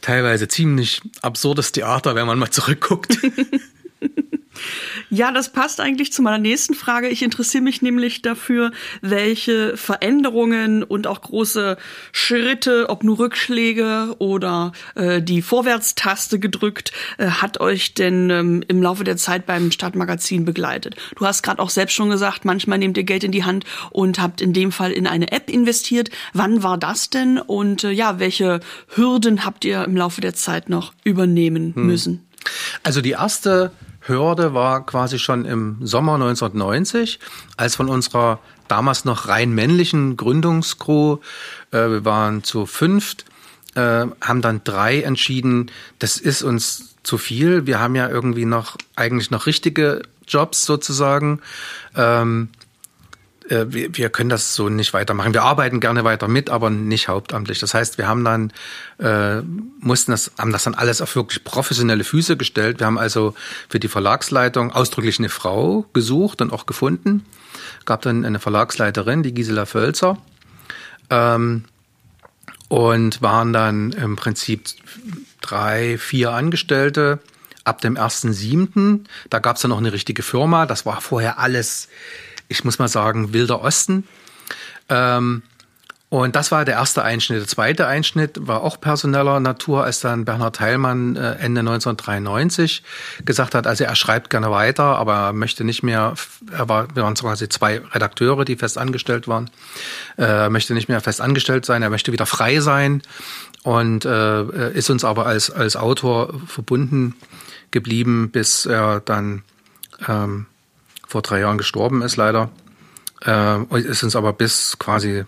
teilweise 0.00 0.48
ziemlich 0.48 1.02
absurdes 1.22 1.72
Theater, 1.72 2.14
wenn 2.14 2.26
man 2.26 2.38
mal 2.38 2.50
zurückguckt. 2.50 3.18
Ja, 5.08 5.32
das 5.32 5.52
passt 5.52 5.80
eigentlich 5.80 6.12
zu 6.12 6.22
meiner 6.22 6.38
nächsten 6.38 6.74
Frage. 6.74 7.08
Ich 7.08 7.22
interessiere 7.22 7.62
mich 7.62 7.82
nämlich 7.82 8.22
dafür, 8.22 8.72
welche 9.00 9.76
Veränderungen 9.76 10.82
und 10.82 11.06
auch 11.06 11.20
große 11.22 11.76
Schritte, 12.12 12.88
ob 12.88 13.04
nur 13.04 13.18
Rückschläge 13.18 14.14
oder 14.18 14.72
äh, 14.94 15.22
die 15.22 15.42
Vorwärtstaste 15.42 16.38
gedrückt, 16.38 16.92
äh, 17.18 17.26
hat 17.26 17.60
euch 17.60 17.94
denn 17.94 18.30
ähm, 18.30 18.64
im 18.68 18.82
Laufe 18.82 19.04
der 19.04 19.16
Zeit 19.16 19.46
beim 19.46 19.70
Stadtmagazin 19.70 20.44
begleitet. 20.44 20.96
Du 21.16 21.26
hast 21.26 21.42
gerade 21.42 21.60
auch 21.60 21.70
selbst 21.70 21.94
schon 21.94 22.10
gesagt, 22.10 22.44
manchmal 22.44 22.78
nehmt 22.78 22.96
ihr 22.96 23.04
Geld 23.04 23.24
in 23.24 23.32
die 23.32 23.44
Hand 23.44 23.64
und 23.90 24.20
habt 24.20 24.40
in 24.40 24.52
dem 24.52 24.72
Fall 24.72 24.92
in 24.92 25.06
eine 25.06 25.32
App 25.32 25.50
investiert. 25.50 26.10
Wann 26.32 26.62
war 26.62 26.78
das 26.78 27.10
denn 27.10 27.38
und 27.38 27.84
äh, 27.84 27.90
ja, 27.90 28.18
welche 28.18 28.60
Hürden 28.88 29.44
habt 29.44 29.64
ihr 29.64 29.84
im 29.84 29.96
Laufe 29.96 30.20
der 30.20 30.34
Zeit 30.34 30.68
noch 30.68 30.92
übernehmen 31.04 31.74
hm. 31.74 31.86
müssen? 31.86 32.26
Also 32.82 33.00
die 33.00 33.10
erste 33.10 33.72
Hürde 34.00 34.54
war 34.54 34.86
quasi 34.86 35.18
schon 35.18 35.44
im 35.44 35.78
Sommer 35.80 36.14
1990, 36.14 37.20
als 37.56 37.76
von 37.76 37.88
unserer 37.88 38.38
damals 38.68 39.04
noch 39.04 39.28
rein 39.28 39.52
männlichen 39.52 40.16
Gründungskrew, 40.16 41.18
äh, 41.70 41.88
wir 41.90 42.04
waren 42.04 42.42
zu 42.44 42.66
fünft, 42.66 43.24
äh, 43.74 44.06
haben 44.20 44.42
dann 44.42 44.62
drei 44.64 45.02
entschieden, 45.02 45.70
das 45.98 46.18
ist 46.18 46.42
uns 46.42 46.96
zu 47.02 47.18
viel. 47.18 47.66
Wir 47.66 47.80
haben 47.80 47.94
ja 47.94 48.08
irgendwie 48.08 48.44
noch 48.44 48.76
eigentlich 48.96 49.30
noch 49.30 49.46
richtige 49.46 50.02
Jobs 50.26 50.64
sozusagen. 50.64 51.40
Ähm, 51.96 52.48
äh, 53.50 53.66
wir, 53.68 53.96
wir 53.96 54.10
können 54.10 54.30
das 54.30 54.54
so 54.54 54.68
nicht 54.68 54.94
weitermachen. 54.94 55.34
Wir 55.34 55.42
arbeiten 55.42 55.80
gerne 55.80 56.04
weiter 56.04 56.28
mit, 56.28 56.50
aber 56.50 56.70
nicht 56.70 57.08
hauptamtlich. 57.08 57.58
Das 57.58 57.74
heißt, 57.74 57.98
wir 57.98 58.08
haben 58.08 58.24
dann 58.24 58.52
äh, 58.98 59.42
mussten 59.80 60.12
das, 60.12 60.30
haben 60.38 60.52
das 60.52 60.64
dann 60.64 60.74
alles 60.74 61.02
auf 61.02 61.14
wirklich 61.16 61.44
professionelle 61.44 62.04
Füße 62.04 62.36
gestellt. 62.36 62.78
Wir 62.78 62.86
haben 62.86 62.98
also 62.98 63.34
für 63.68 63.80
die 63.80 63.88
Verlagsleitung 63.88 64.72
ausdrücklich 64.72 65.18
eine 65.18 65.28
Frau 65.28 65.84
gesucht 65.92 66.40
und 66.40 66.52
auch 66.52 66.66
gefunden. 66.66 67.26
Gab 67.84 68.02
dann 68.02 68.24
eine 68.24 68.38
Verlagsleiterin, 68.38 69.22
die 69.22 69.34
Gisela 69.34 69.66
Völzer. 69.66 70.18
Ähm, 71.10 71.64
und 72.68 73.20
waren 73.20 73.52
dann 73.52 73.90
im 73.90 74.14
Prinzip 74.14 74.68
drei, 75.40 75.98
vier 75.98 76.30
Angestellte 76.30 77.18
ab 77.64 77.80
dem 77.80 77.96
1.7. 77.96 79.00
Da 79.28 79.40
gab 79.40 79.56
es 79.56 79.62
dann 79.62 79.70
noch 79.70 79.78
eine 79.78 79.92
richtige 79.92 80.22
Firma. 80.22 80.66
Das 80.66 80.86
war 80.86 81.00
vorher 81.00 81.40
alles 81.40 81.88
ich 82.50 82.64
muss 82.64 82.78
mal 82.78 82.88
sagen, 82.88 83.32
Wilder 83.32 83.62
Osten. 83.62 84.06
Ähm, 84.88 85.42
und 86.10 86.34
das 86.34 86.50
war 86.50 86.64
der 86.64 86.74
erste 86.74 87.04
Einschnitt. 87.04 87.38
Der 87.38 87.46
zweite 87.46 87.86
Einschnitt 87.86 88.36
war 88.40 88.64
auch 88.64 88.80
personeller 88.80 89.38
Natur, 89.38 89.84
als 89.84 90.00
dann 90.00 90.24
Bernhard 90.24 90.58
Heilmann 90.58 91.14
äh, 91.14 91.34
Ende 91.34 91.60
1993 91.60 92.82
gesagt 93.24 93.54
hat, 93.54 93.68
also 93.68 93.84
er 93.84 93.94
schreibt 93.94 94.28
gerne 94.28 94.50
weiter, 94.50 94.96
aber 94.96 95.14
er 95.14 95.32
möchte 95.32 95.62
nicht 95.62 95.84
mehr, 95.84 96.14
er 96.50 96.68
war, 96.68 96.88
wir 96.96 97.04
waren 97.04 97.14
quasi 97.14 97.48
zwei 97.48 97.80
Redakteure, 97.92 98.44
die 98.44 98.56
fest 98.56 98.76
angestellt 98.76 99.28
waren, 99.28 99.50
äh, 100.16 100.24
er 100.24 100.50
möchte 100.50 100.74
nicht 100.74 100.88
mehr 100.88 101.00
fest 101.00 101.20
angestellt 101.20 101.64
sein, 101.64 101.80
er 101.80 101.90
möchte 101.90 102.10
wieder 102.10 102.26
frei 102.26 102.58
sein 102.58 103.02
und 103.62 104.04
äh, 104.04 104.72
ist 104.72 104.90
uns 104.90 105.04
aber 105.04 105.26
als, 105.26 105.48
als 105.52 105.76
Autor 105.76 106.40
verbunden 106.48 107.14
geblieben, 107.70 108.30
bis 108.32 108.66
er 108.66 108.98
dann 108.98 109.44
ähm, 110.08 110.46
vor 111.10 111.22
drei 111.22 111.40
Jahren 111.40 111.58
gestorben 111.58 112.02
ist, 112.02 112.16
leider. 112.16 112.50
Äh, 113.24 113.80
ist 113.80 114.04
uns 114.04 114.14
aber 114.14 114.32
bis 114.32 114.78
quasi 114.78 115.24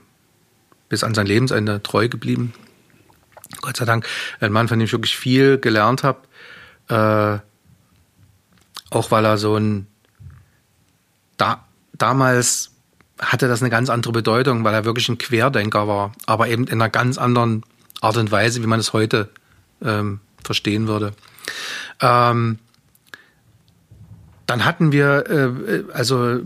bis 0.89 1.03
an 1.03 1.15
sein 1.15 1.27
Lebensende 1.27 1.83
treu 1.83 2.09
geblieben. 2.09 2.55
Gott 3.61 3.77
sei 3.77 3.85
Dank. 3.85 4.07
Ein 4.41 4.53
Mann, 4.53 4.69
von 4.69 4.79
dem 4.79 4.87
ich 4.87 4.93
wirklich 4.93 5.17
viel 5.17 5.59
gelernt 5.59 6.05
habe. 6.05 6.21
Äh, 6.89 7.41
auch 8.91 9.11
weil 9.11 9.25
er 9.25 9.39
so 9.39 9.57
ein 9.57 9.87
da, 11.37 11.65
damals 11.95 12.71
hatte 13.19 13.49
das 13.49 13.63
eine 13.63 13.71
ganz 13.71 13.91
andere 13.91 14.13
Bedeutung, 14.13 14.63
weil 14.65 14.75
er 14.75 14.85
wirklich 14.85 15.09
ein 15.09 15.19
Querdenker 15.19 15.89
war, 15.89 16.13
aber 16.27 16.49
eben 16.49 16.67
in 16.67 16.81
einer 16.81 16.91
ganz 16.91 17.19
anderen 17.19 17.65
Art 18.01 18.17
und 18.17 18.31
Weise, 18.31 18.63
wie 18.63 18.67
man 18.67 18.81
es 18.81 18.93
heute 18.93 19.31
ähm, 19.83 20.21
verstehen 20.45 20.87
würde. 20.87 21.15
Ähm, 22.01 22.59
dann 24.53 24.67
hatten 24.67 24.93
wir 24.93 25.25
äh, 25.31 25.93
also 25.95 26.41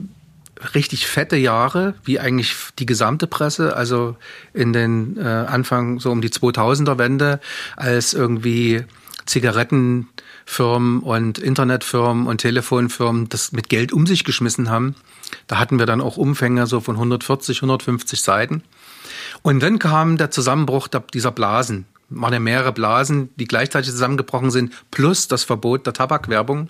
richtig 0.74 1.08
fette 1.08 1.34
Jahre, 1.34 1.94
wie 2.04 2.20
eigentlich 2.20 2.54
die 2.78 2.86
gesamte 2.86 3.26
Presse, 3.26 3.74
also 3.74 4.16
in 4.54 4.72
den 4.72 5.16
äh, 5.18 5.22
Anfang 5.22 5.98
so 5.98 6.12
um 6.12 6.20
die 6.20 6.28
2000er 6.28 6.98
Wende, 6.98 7.40
als 7.74 8.14
irgendwie 8.14 8.84
Zigarettenfirmen 9.26 11.00
und 11.00 11.38
Internetfirmen 11.38 12.28
und 12.28 12.40
Telefonfirmen 12.40 13.28
das 13.28 13.50
mit 13.50 13.68
Geld 13.68 13.92
um 13.92 14.06
sich 14.06 14.22
geschmissen 14.22 14.70
haben. 14.70 14.94
Da 15.48 15.58
hatten 15.58 15.80
wir 15.80 15.86
dann 15.86 16.00
auch 16.00 16.16
Umfänge 16.16 16.68
so 16.68 16.78
von 16.80 16.94
140, 16.94 17.58
150 17.58 18.22
Seiten. 18.22 18.62
Und 19.42 19.60
dann 19.64 19.80
kam 19.80 20.16
der 20.16 20.30
Zusammenbruch 20.30 20.86
dieser 21.12 21.32
Blasen. 21.32 21.86
Waren 22.08 22.34
ja 22.34 22.38
mehrere 22.38 22.72
Blasen, 22.72 23.30
die 23.34 23.46
gleichzeitig 23.46 23.90
zusammengebrochen 23.90 24.52
sind, 24.52 24.72
plus 24.92 25.26
das 25.26 25.42
Verbot 25.42 25.86
der 25.86 25.92
Tabakwerbung. 25.92 26.68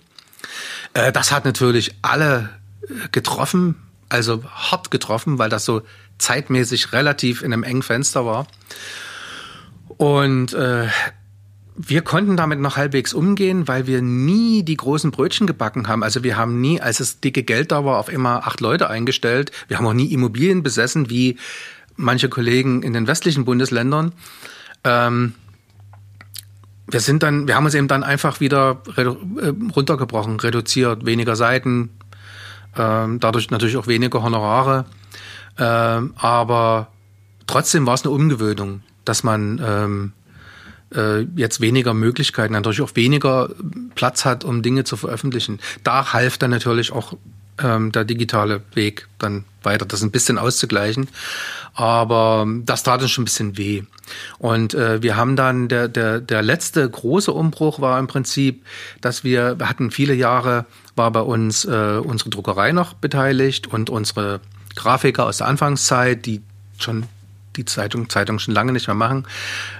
Äh, 0.93 1.11
das 1.11 1.31
hat 1.31 1.45
natürlich 1.45 1.95
alle 2.01 2.49
äh, 2.83 3.07
getroffen, 3.11 3.75
also 4.09 4.43
hart 4.43 4.91
getroffen, 4.91 5.37
weil 5.37 5.49
das 5.49 5.65
so 5.65 5.81
zeitmäßig 6.17 6.93
relativ 6.93 7.41
in 7.41 7.53
einem 7.53 7.63
engen 7.63 7.83
Fenster 7.83 8.25
war. 8.25 8.47
Und 9.97 10.53
äh, 10.53 10.87
wir 11.75 12.01
konnten 12.01 12.37
damit 12.37 12.59
noch 12.59 12.75
halbwegs 12.75 13.13
umgehen, 13.13 13.67
weil 13.67 13.85
wir 13.85 14.01
nie 14.01 14.63
die 14.63 14.77
großen 14.77 15.11
Brötchen 15.11 15.45
gebacken 15.45 15.87
haben. 15.87 16.03
Also 16.03 16.23
wir 16.23 16.35
haben 16.35 16.59
nie, 16.59 16.81
als 16.81 16.99
es 16.99 17.19
dicke 17.19 17.43
Geld 17.43 17.71
da 17.71 17.85
war, 17.85 17.99
auf 17.99 18.09
immer 18.09 18.47
acht 18.47 18.61
Leute 18.61 18.89
eingestellt. 18.89 19.51
Wir 19.67 19.77
haben 19.77 19.85
auch 19.85 19.93
nie 19.93 20.11
Immobilien 20.11 20.63
besessen, 20.63 21.11
wie 21.11 21.37
manche 21.95 22.29
Kollegen 22.29 22.81
in 22.81 22.93
den 22.93 23.05
westlichen 23.05 23.45
Bundesländern. 23.45 24.11
Ähm, 24.83 25.33
wir 26.89 26.99
sind 26.99 27.23
dann, 27.23 27.47
wir 27.47 27.55
haben 27.55 27.65
uns 27.65 27.73
eben 27.73 27.87
dann 27.87 28.03
einfach 28.03 28.39
wieder 28.39 28.81
äh, 28.95 29.03
runtergebrochen, 29.75 30.39
reduziert, 30.39 31.05
weniger 31.05 31.35
Seiten, 31.35 31.89
ähm, 32.77 33.19
dadurch 33.19 33.49
natürlich 33.51 33.77
auch 33.77 33.87
weniger 33.87 34.23
Honorare. 34.23 34.85
Ähm, 35.57 36.13
aber 36.17 36.87
trotzdem 37.45 37.85
war 37.85 37.95
es 37.95 38.03
eine 38.03 38.11
Umgewöhnung, 38.11 38.83
dass 39.03 39.23
man 39.23 39.61
ähm, 39.63 40.13
äh, 40.95 41.21
jetzt 41.35 41.59
weniger 41.59 41.93
Möglichkeiten, 41.93 42.53
natürlich 42.53 42.81
auch 42.81 42.95
weniger 42.95 43.49
Platz 43.95 44.23
hat, 44.23 44.43
um 44.43 44.61
Dinge 44.61 44.83
zu 44.83 44.95
veröffentlichen. 44.95 45.59
Da 45.83 46.13
half 46.13 46.37
dann 46.37 46.51
natürlich 46.51 46.91
auch 46.91 47.13
ähm, 47.61 47.91
der 47.91 48.05
digitale 48.05 48.61
Weg 48.73 49.07
dann 49.19 49.45
weiter, 49.63 49.85
das 49.85 50.01
ein 50.01 50.11
bisschen 50.11 50.37
auszugleichen. 50.37 51.07
Aber 51.73 52.47
das 52.63 52.83
tat 52.83 53.01
uns 53.01 53.11
schon 53.11 53.23
ein 53.23 53.25
bisschen 53.25 53.57
weh. 53.57 53.83
Und 54.39 54.73
äh, 54.73 55.01
wir 55.01 55.15
haben 55.15 55.35
dann, 55.35 55.67
der, 55.67 55.87
der, 55.87 56.19
der 56.21 56.41
letzte 56.41 56.89
große 56.89 57.31
Umbruch 57.31 57.79
war 57.79 57.99
im 57.99 58.07
Prinzip, 58.07 58.65
dass 59.01 59.23
wir, 59.23 59.59
wir 59.59 59.69
hatten 59.69 59.91
viele 59.91 60.13
Jahre, 60.13 60.65
war 60.95 61.11
bei 61.11 61.21
uns 61.21 61.65
äh, 61.65 62.01
unsere 62.03 62.29
Druckerei 62.29 62.71
noch 62.71 62.93
beteiligt 62.93 63.67
und 63.67 63.89
unsere 63.89 64.39
Grafiker 64.75 65.25
aus 65.25 65.37
der 65.37 65.47
Anfangszeit, 65.47 66.25
die 66.25 66.41
schon 66.77 67.05
die 67.55 67.65
Zeitung, 67.65 68.09
Zeitung 68.09 68.39
schon 68.39 68.53
lange 68.53 68.71
nicht 68.71 68.87
mehr 68.87 68.95
machen. 68.95 69.25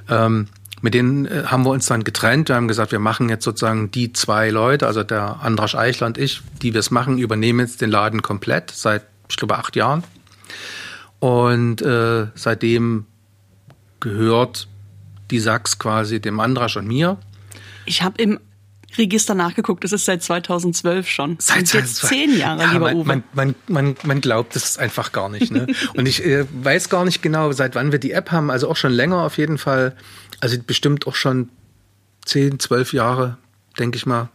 Ähm, 0.09 0.47
mit 0.82 0.93
denen 0.93 1.25
äh, 1.25 1.43
haben 1.45 1.65
wir 1.65 1.71
uns 1.71 1.88
dann 1.88 2.03
getrennt. 2.03 2.49
Wir 2.49 2.55
haben 2.55 2.67
gesagt, 2.67 2.91
wir 2.91 2.99
machen 2.99 3.30
jetzt 3.30 3.43
sozusagen 3.43 3.91
die 3.91 4.13
zwei 4.13 4.49
Leute, 4.49 4.88
also 4.88 5.03
der 5.03 5.41
Andrasch 5.41 5.75
Eichler 5.75 6.07
und 6.07 6.17
ich, 6.17 6.41
die 6.61 6.73
wir 6.73 6.80
es 6.80 6.91
machen, 6.91 7.17
übernehmen 7.17 7.59
jetzt 7.59 7.82
den 7.82 7.89
Laden 7.89 8.21
komplett 8.21 8.71
seit, 8.71 9.03
ich 9.30 9.38
glaube, 9.38 9.57
acht 9.57 9.75
Jahren. 9.75 10.03
Und 11.19 11.82
äh, 11.82 12.28
seitdem 12.36 13.05
gehört 13.99 14.67
die 15.32 15.39
Sachs 15.39 15.80
quasi 15.80 16.21
dem 16.21 16.39
Andrasch 16.39 16.78
und 16.78 16.88
mir. 16.88 17.17
Ich 17.86 18.03
habe 18.03 18.21
im 18.21 18.39
Register 18.97 19.36
nachgeguckt, 19.36 19.84
es 19.84 19.91
ist 19.91 20.05
seit 20.05 20.23
2012 20.23 21.09
schon. 21.09 21.36
Seit 21.39 21.73
jetzt 21.73 21.97
zehn 21.97 22.38
Jahre, 22.38 22.61
ja, 22.61 22.71
lieber 22.71 22.86
man, 22.86 22.95
Uwe. 22.95 23.05
Man, 23.05 23.23
man, 23.34 23.55
man, 23.67 23.95
man 24.03 24.21
glaubt 24.21 24.55
es 24.55 24.78
einfach 24.78 25.11
gar 25.11 25.30
nicht. 25.30 25.51
Ne? 25.51 25.67
und 25.95 26.07
ich 26.07 26.25
äh, 26.25 26.45
weiß 26.63 26.89
gar 26.89 27.05
nicht 27.05 27.21
genau, 27.21 27.51
seit 27.51 27.75
wann 27.75 27.91
wir 27.91 27.99
die 27.99 28.11
App 28.11 28.32
haben, 28.32 28.49
also 28.49 28.69
auch 28.69 28.75
schon 28.75 28.91
länger 28.91 29.23
auf 29.23 29.38
jeden 29.38 29.57
Fall. 29.57 29.95
Also 30.39 30.57
bestimmt 30.65 31.07
auch 31.07 31.15
schon 31.15 31.49
zehn, 32.25 32.59
zwölf 32.59 32.93
Jahre, 32.93 33.38
denke 33.79 33.97
ich 33.97 34.05
mal. 34.05 34.29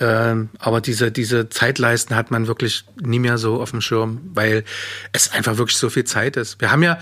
Ähm, 0.00 0.50
aber 0.58 0.80
diese, 0.80 1.10
diese 1.10 1.48
Zeitleisten 1.48 2.14
hat 2.14 2.30
man 2.30 2.46
wirklich 2.46 2.84
nie 3.00 3.18
mehr 3.18 3.36
so 3.36 3.60
auf 3.60 3.72
dem 3.72 3.80
Schirm, 3.80 4.20
weil 4.32 4.64
es 5.12 5.32
einfach 5.32 5.58
wirklich 5.58 5.76
so 5.76 5.90
viel 5.90 6.04
Zeit 6.04 6.36
ist. 6.36 6.60
Wir 6.60 6.70
haben 6.70 6.84
ja 6.84 6.98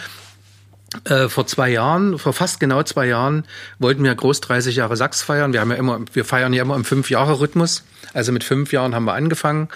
äh, 1.05 1.29
vor 1.29 1.47
zwei 1.47 1.69
Jahren, 1.69 2.19
vor 2.19 2.33
fast 2.33 2.59
genau 2.59 2.83
zwei 2.85 3.07
Jahren, 3.07 3.45
wollten 3.79 4.03
wir 4.03 4.15
groß 4.15 4.41
30 4.41 4.77
Jahre 4.77 4.97
Sachs 4.97 5.23
feiern. 5.23 5.53
Wir 5.53 5.61
haben 5.61 5.71
ja 5.71 5.77
immer, 5.77 6.01
wir 6.13 6.25
feiern 6.25 6.53
ja 6.53 6.63
immer 6.63 6.77
im 6.77 6.85
Fünf-Jahre-Rhythmus. 6.85 7.85
Also 8.15 8.33
mit 8.33 8.45
fünf 8.45 8.73
Jahren 8.73 8.95
haben 8.95 9.05
wir 9.05 9.15
angefangen. 9.15 9.69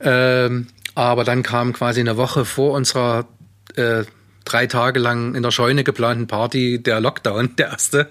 Ähm, 0.00 0.68
aber 0.94 1.24
dann 1.24 1.42
kam 1.42 1.72
quasi 1.74 2.00
eine 2.00 2.16
Woche 2.16 2.44
vor 2.44 2.72
unserer 2.72 3.26
äh, 3.76 4.04
drei 4.48 4.66
Tage 4.66 4.98
lang 4.98 5.34
in 5.34 5.42
der 5.42 5.50
Scheune 5.50 5.84
geplanten 5.84 6.26
Party 6.26 6.82
der 6.82 7.00
Lockdown, 7.00 7.56
der 7.56 7.68
erste. 7.68 8.08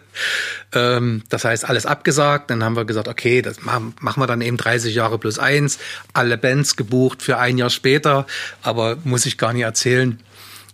Ähm, 0.74 1.24
das 1.30 1.44
heißt, 1.46 1.68
alles 1.68 1.86
abgesagt. 1.86 2.50
Dann 2.50 2.64
haben 2.64 2.76
wir 2.76 2.86
gesagt, 2.86 3.08
okay, 3.08 3.42
das 3.42 3.62
machen, 3.62 3.94
wir 4.00 4.28
dann 4.28 4.42
eben 4.42 4.58
30 4.58 4.94
Jahre 4.94 5.18
plus 5.18 5.40
eins. 5.40 5.80
Alle 6.14 6.38
Bands 6.38 6.76
gebucht 6.76 7.22
für 7.22 7.38
ein 7.38 7.58
Jahr 7.58 7.70
später. 7.70 8.26
Aber 8.62 8.98
muss 9.04 9.26
ich 9.26 9.38
gar 9.38 9.54
nicht 9.54 9.64
erzählen, 9.64 10.20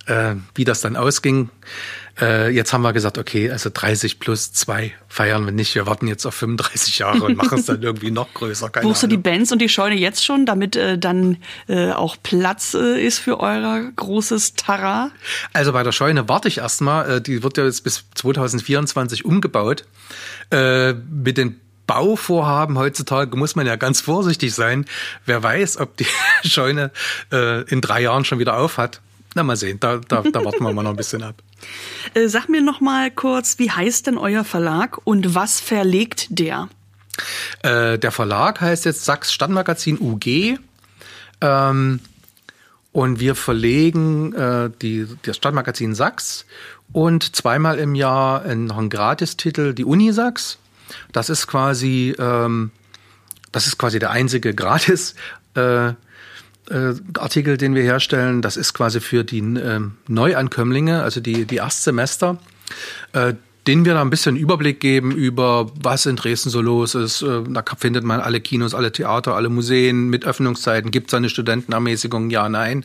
äh, 0.06 0.36
wie 0.56 0.66
das 0.66 0.82
dann 0.82 0.96
ausging. 0.96 1.50
Äh, 2.22 2.50
jetzt 2.50 2.74
haben 2.74 2.84
wir 2.84 2.94
gesagt, 2.94 3.18
okay, 3.18 3.50
also 3.50 3.70
30 3.74 4.20
plus 4.20 4.54
2 4.54 4.94
feiern 5.08 5.46
wir 5.46 5.52
nicht. 5.52 5.74
Wir 5.74 5.88
warten 5.88 6.08
jetzt 6.08 6.26
auf 6.26 6.36
35 6.36 7.00
Jahre 7.00 7.24
und 7.24 7.38
machen 7.38 7.60
es 7.60 7.66
dann 7.66 7.82
irgendwie 7.82 8.12
noch 8.12 8.34
größer. 8.34 8.70
Keine 8.70 8.88
Buchst 8.88 9.04
du 9.04 9.08
die 9.08 9.18
Bands 9.18 9.52
und 9.52 9.60
die 9.60 9.70
Scheune 9.70 9.96
jetzt 9.96 10.24
schon, 10.24 10.46
damit 10.46 10.76
äh, 10.76 10.98
dann 10.98 11.38
äh, 11.68 11.92
auch 11.92 12.18
Platz 12.22 12.76
äh, 12.76 13.04
ist 13.04 13.20
für 13.20 13.40
euer 13.40 13.92
großes 13.96 14.54
Tara? 14.54 15.10
Also 15.54 15.74
bei 15.74 15.82
der 15.82 15.92
Scheune 15.92 16.30
warte 16.30 16.48
ich 16.48 16.60
erstmal. 16.60 17.18
Äh, 17.18 17.22
die 17.22 17.42
wird 17.42 17.58
ja 17.58 17.66
jetzt 17.66 17.84
bis 17.84 18.04
2024 18.16 19.26
umgebaut. 19.26 19.86
Äh, 20.52 20.94
mit 20.94 21.38
den 21.38 21.60
Bauvorhaben 21.88 22.78
heutzutage 22.78 23.36
muss 23.36 23.56
man 23.56 23.66
ja 23.66 23.76
ganz 23.76 24.02
vorsichtig 24.02 24.54
sein. 24.54 24.86
Wer 25.26 25.44
weiß, 25.44 25.78
ob 25.78 25.98
die 25.98 26.08
Scheune 26.48 26.92
äh, 27.32 27.64
in 27.64 27.82
drei 27.82 28.02
Jahren 28.02 28.24
schon 28.26 28.40
wieder 28.40 28.58
auf 28.58 28.78
hat. 28.78 29.02
Na, 29.36 29.44
mal 29.44 29.56
sehen, 29.56 29.80
da, 29.80 29.98
da, 29.98 30.22
da 30.22 30.46
warten 30.46 30.64
wir 30.64 30.74
mal 30.74 30.84
noch 30.84 30.92
ein 30.92 30.98
bisschen 30.98 31.24
ab. 31.24 31.36
Äh, 32.14 32.28
sag 32.28 32.50
mir 32.50 32.62
noch 32.62 32.82
mal 32.82 33.10
kurz, 33.10 33.58
wie 33.58 33.72
heißt 33.72 34.08
denn 34.08 34.18
euer 34.18 34.44
Verlag 34.44 35.00
und 35.06 35.34
was 35.34 35.62
verlegt 35.62 36.28
der? 36.30 36.68
Äh, 37.62 37.98
der 37.98 38.12
Verlag 38.12 38.60
heißt 38.60 38.84
jetzt 38.84 39.06
Sachs 39.06 39.32
Stadtmagazin 39.32 39.98
UG. 39.98 40.60
Ähm, 41.40 42.00
und 42.92 43.20
wir 43.20 43.36
verlegen 43.36 44.34
äh, 44.34 44.70
die, 44.82 45.08
das 45.24 45.38
Stadtmagazin 45.38 45.96
Sachs 45.96 46.46
und 46.92 47.36
zweimal 47.36 47.80
im 47.80 47.96
Jahr 47.96 48.44
noch 48.56 48.78
einen 48.78 48.90
Gratistitel, 48.90 49.74
die 49.74 49.86
Uni 49.86 50.12
Sachs. 50.14 50.60
Das 51.12 51.30
ist 51.30 51.48
quasi, 51.48 52.16
ähm, 52.20 52.72
das 53.52 53.68
ist 53.68 53.78
quasi 53.78 54.00
der 54.00 54.12
einzige 54.12 54.54
Gratis. 54.56 55.16
Äh, 55.56 55.94
äh, 56.74 56.94
Artikel, 57.18 57.58
den 57.58 57.76
wir 57.76 57.84
herstellen, 57.84 58.42
das 58.42 58.58
ist 58.58 58.74
quasi 58.74 59.00
für 59.00 59.24
die 59.24 59.40
äh, 59.40 59.80
Neuankömmlinge, 60.08 61.02
also 61.04 61.22
die, 61.22 61.46
die 61.46 61.58
Erstsemester. 61.58 62.38
Äh, 63.14 63.36
denen 63.68 63.86
wir 63.86 63.94
da 63.94 64.02
ein 64.02 64.10
bisschen 64.10 64.36
Überblick 64.36 64.80
geben 64.80 65.12
über, 65.12 65.72
was 65.82 66.06
in 66.06 66.18
Dresden 66.18 66.50
so 66.50 66.62
los 66.62 66.96
ist. 66.96 67.22
Äh, 67.22 67.44
da 67.48 67.64
findet 67.78 68.04
man 68.04 68.20
alle 68.20 68.42
Kinos, 68.42 68.76
alle 68.76 68.92
Theater, 68.92 69.36
alle 69.36 69.50
Museen 69.50 70.10
mit 70.10 70.26
Öffnungszeiten. 70.26 70.92
Gibt 70.92 71.08
es 71.08 71.14
eine 71.14 71.30
Studentenermäßigung? 71.30 72.30
Ja, 72.30 72.50
nein. 72.50 72.84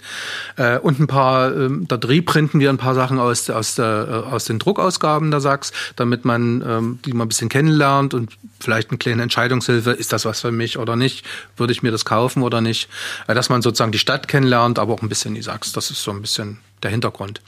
Äh, 0.57 0.79
und 0.79 1.01
ein 1.01 1.09
paar, 1.09 1.55
ähm, 1.55 1.87
da 1.89 1.97
reprinten 1.97 2.61
wir 2.61 2.71
ein 2.71 2.79
paar 2.79 2.95
Sachen 2.95 3.19
aus, 3.19 3.51
aus, 3.51 3.75
der, 3.75 4.25
äh, 4.29 4.33
aus 4.33 4.45
den 4.45 4.61
Druckausgaben 4.61 5.31
der 5.31 5.41
Sachs, 5.41 5.73
damit 5.97 6.25
man 6.25 6.63
ähm, 6.67 6.99
die 7.05 7.13
mal 7.13 7.25
ein 7.25 7.29
bisschen 7.29 7.49
kennenlernt 7.49 8.15
und 8.15 8.31
vielleicht 8.61 8.91
eine 8.91 8.99
kleine 8.99 9.23
Entscheidungshilfe, 9.23 9.91
ist 9.91 10.13
das 10.13 10.25
was 10.25 10.43
für 10.43 10.53
mich 10.53 10.79
oder 10.79 10.95
nicht? 10.95 11.27
Würde 11.57 11.73
ich 11.73 11.83
mir 11.83 11.91
das 11.91 12.05
kaufen 12.05 12.43
oder 12.43 12.61
nicht? 12.61 12.89
Dass 13.27 13.49
man 13.49 13.63
sozusagen 13.63 13.93
die 13.93 13.99
Stadt 13.99 14.29
kennenlernt, 14.29 14.79
aber 14.79 14.95
auch 14.95 15.03
ein 15.03 15.09
bisschen 15.09 15.35
die 15.35 15.43
Sachs. 15.43 15.73
Das 15.73 15.91
ist 15.91 16.03
so 16.03 16.13
ein 16.13 16.21
bisschen 16.21 16.59
der 16.83 16.91
Hintergrund. 16.91 17.41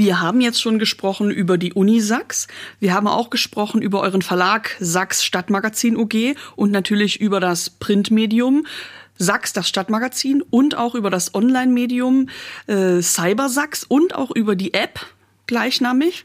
Wir 0.00 0.22
haben 0.22 0.40
jetzt 0.40 0.62
schon 0.62 0.78
gesprochen 0.78 1.30
über 1.30 1.58
die 1.58 1.74
Uni 1.74 2.00
Sachs. 2.00 2.48
Wir 2.78 2.94
haben 2.94 3.06
auch 3.06 3.28
gesprochen 3.28 3.82
über 3.82 4.00
euren 4.00 4.22
Verlag 4.22 4.74
Sachs 4.80 5.22
Stadtmagazin 5.22 5.94
UG 5.94 6.36
und 6.56 6.70
natürlich 6.70 7.20
über 7.20 7.38
das 7.38 7.68
Printmedium. 7.68 8.66
Sachs, 9.18 9.52
das 9.52 9.68
Stadtmagazin 9.68 10.40
und 10.40 10.74
auch 10.74 10.94
über 10.94 11.10
das 11.10 11.34
Online-Medium 11.34 12.30
äh, 12.66 13.02
Cybersachs 13.02 13.84
und 13.84 14.14
auch 14.14 14.30
über 14.30 14.56
die 14.56 14.72
App 14.72 15.04
gleichnamig. 15.46 16.24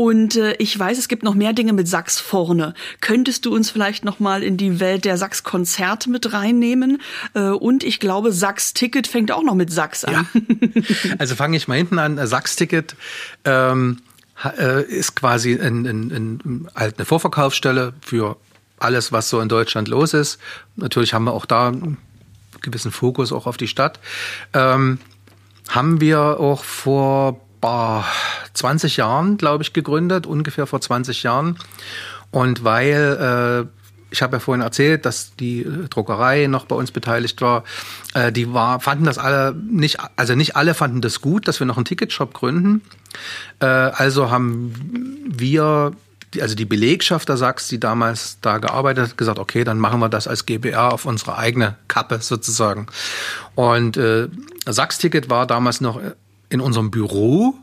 Und 0.00 0.36
äh, 0.36 0.54
ich 0.54 0.78
weiß, 0.78 0.96
es 0.96 1.08
gibt 1.08 1.24
noch 1.24 1.34
mehr 1.34 1.52
Dinge 1.52 1.74
mit 1.74 1.86
Sachs 1.86 2.18
vorne. 2.18 2.72
Könntest 3.02 3.44
du 3.44 3.54
uns 3.54 3.68
vielleicht 3.68 4.02
noch 4.02 4.18
mal 4.18 4.42
in 4.42 4.56
die 4.56 4.80
Welt 4.80 5.04
der 5.04 5.18
Sachs-Konzerte 5.18 6.08
mit 6.08 6.32
reinnehmen? 6.32 7.02
Äh, 7.34 7.50
und 7.50 7.84
ich 7.84 8.00
glaube, 8.00 8.32
Sachs-Ticket 8.32 9.06
fängt 9.06 9.30
auch 9.30 9.42
noch 9.42 9.54
mit 9.54 9.70
Sachs 9.70 10.06
an. 10.06 10.14
Ja. 10.14 10.24
Also 11.18 11.34
fange 11.34 11.58
ich 11.58 11.68
mal 11.68 11.76
hinten 11.76 11.98
an. 11.98 12.26
Sachs-Ticket 12.26 12.96
ähm, 13.44 13.98
äh, 14.42 14.82
ist 14.84 15.16
quasi 15.16 15.60
ein, 15.60 15.84
ein, 15.84 16.10
ein, 16.10 16.68
halt 16.74 16.96
eine 16.96 17.04
Vorverkaufsstelle 17.04 17.92
für 18.00 18.38
alles, 18.78 19.12
was 19.12 19.28
so 19.28 19.38
in 19.38 19.50
Deutschland 19.50 19.86
los 19.88 20.14
ist. 20.14 20.38
Natürlich 20.76 21.12
haben 21.12 21.24
wir 21.24 21.34
auch 21.34 21.44
da 21.44 21.68
einen 21.68 21.98
gewissen 22.62 22.90
Fokus 22.90 23.32
auch 23.32 23.46
auf 23.46 23.58
die 23.58 23.68
Stadt. 23.68 24.00
Ähm, 24.54 24.98
haben 25.68 26.00
wir 26.00 26.40
auch 26.40 26.64
vor 26.64 27.38
boah, 27.60 28.04
20 28.54 28.96
Jahren, 28.96 29.36
glaube 29.36 29.62
ich, 29.62 29.72
gegründet, 29.72 30.26
ungefähr 30.26 30.66
vor 30.66 30.80
20 30.80 31.22
Jahren. 31.22 31.58
Und 32.30 32.64
weil 32.64 33.68
äh, 33.68 33.80
ich 34.10 34.22
habe 34.22 34.36
ja 34.36 34.40
vorhin 34.40 34.62
erzählt, 34.62 35.06
dass 35.06 35.34
die 35.36 35.66
Druckerei 35.88 36.46
noch 36.46 36.66
bei 36.66 36.76
uns 36.76 36.90
beteiligt 36.90 37.40
war. 37.40 37.64
Äh, 38.14 38.32
die 38.32 38.52
war, 38.52 38.80
fanden 38.80 39.04
das 39.04 39.18
alle 39.18 39.54
nicht, 39.54 39.98
also 40.16 40.34
nicht 40.34 40.56
alle 40.56 40.74
fanden 40.74 41.00
das 41.00 41.20
gut, 41.20 41.48
dass 41.48 41.60
wir 41.60 41.66
noch 41.66 41.76
einen 41.76 41.84
Ticketshop 41.84 42.34
gründen. 42.34 42.82
Äh, 43.60 43.66
also 43.66 44.30
haben 44.30 44.74
wir 45.26 45.92
also 46.40 46.54
die 46.54 46.64
Belegschaft 46.64 47.28
der 47.28 47.36
Sachs, 47.36 47.66
die 47.66 47.80
damals 47.80 48.38
da 48.40 48.58
gearbeitet 48.58 49.10
hat, 49.10 49.16
gesagt, 49.16 49.40
okay, 49.40 49.64
dann 49.64 49.78
machen 49.78 49.98
wir 49.98 50.08
das 50.08 50.28
als 50.28 50.46
GBR 50.46 50.92
auf 50.92 51.04
unsere 51.04 51.36
eigene 51.36 51.76
Kappe 51.88 52.20
sozusagen. 52.20 52.86
Und 53.56 53.96
äh, 53.96 54.28
Sachs-Ticket 54.64 55.28
war 55.28 55.46
damals 55.46 55.80
noch 55.80 56.00
in 56.50 56.60
unserem 56.60 56.90
Büro, 56.90 57.54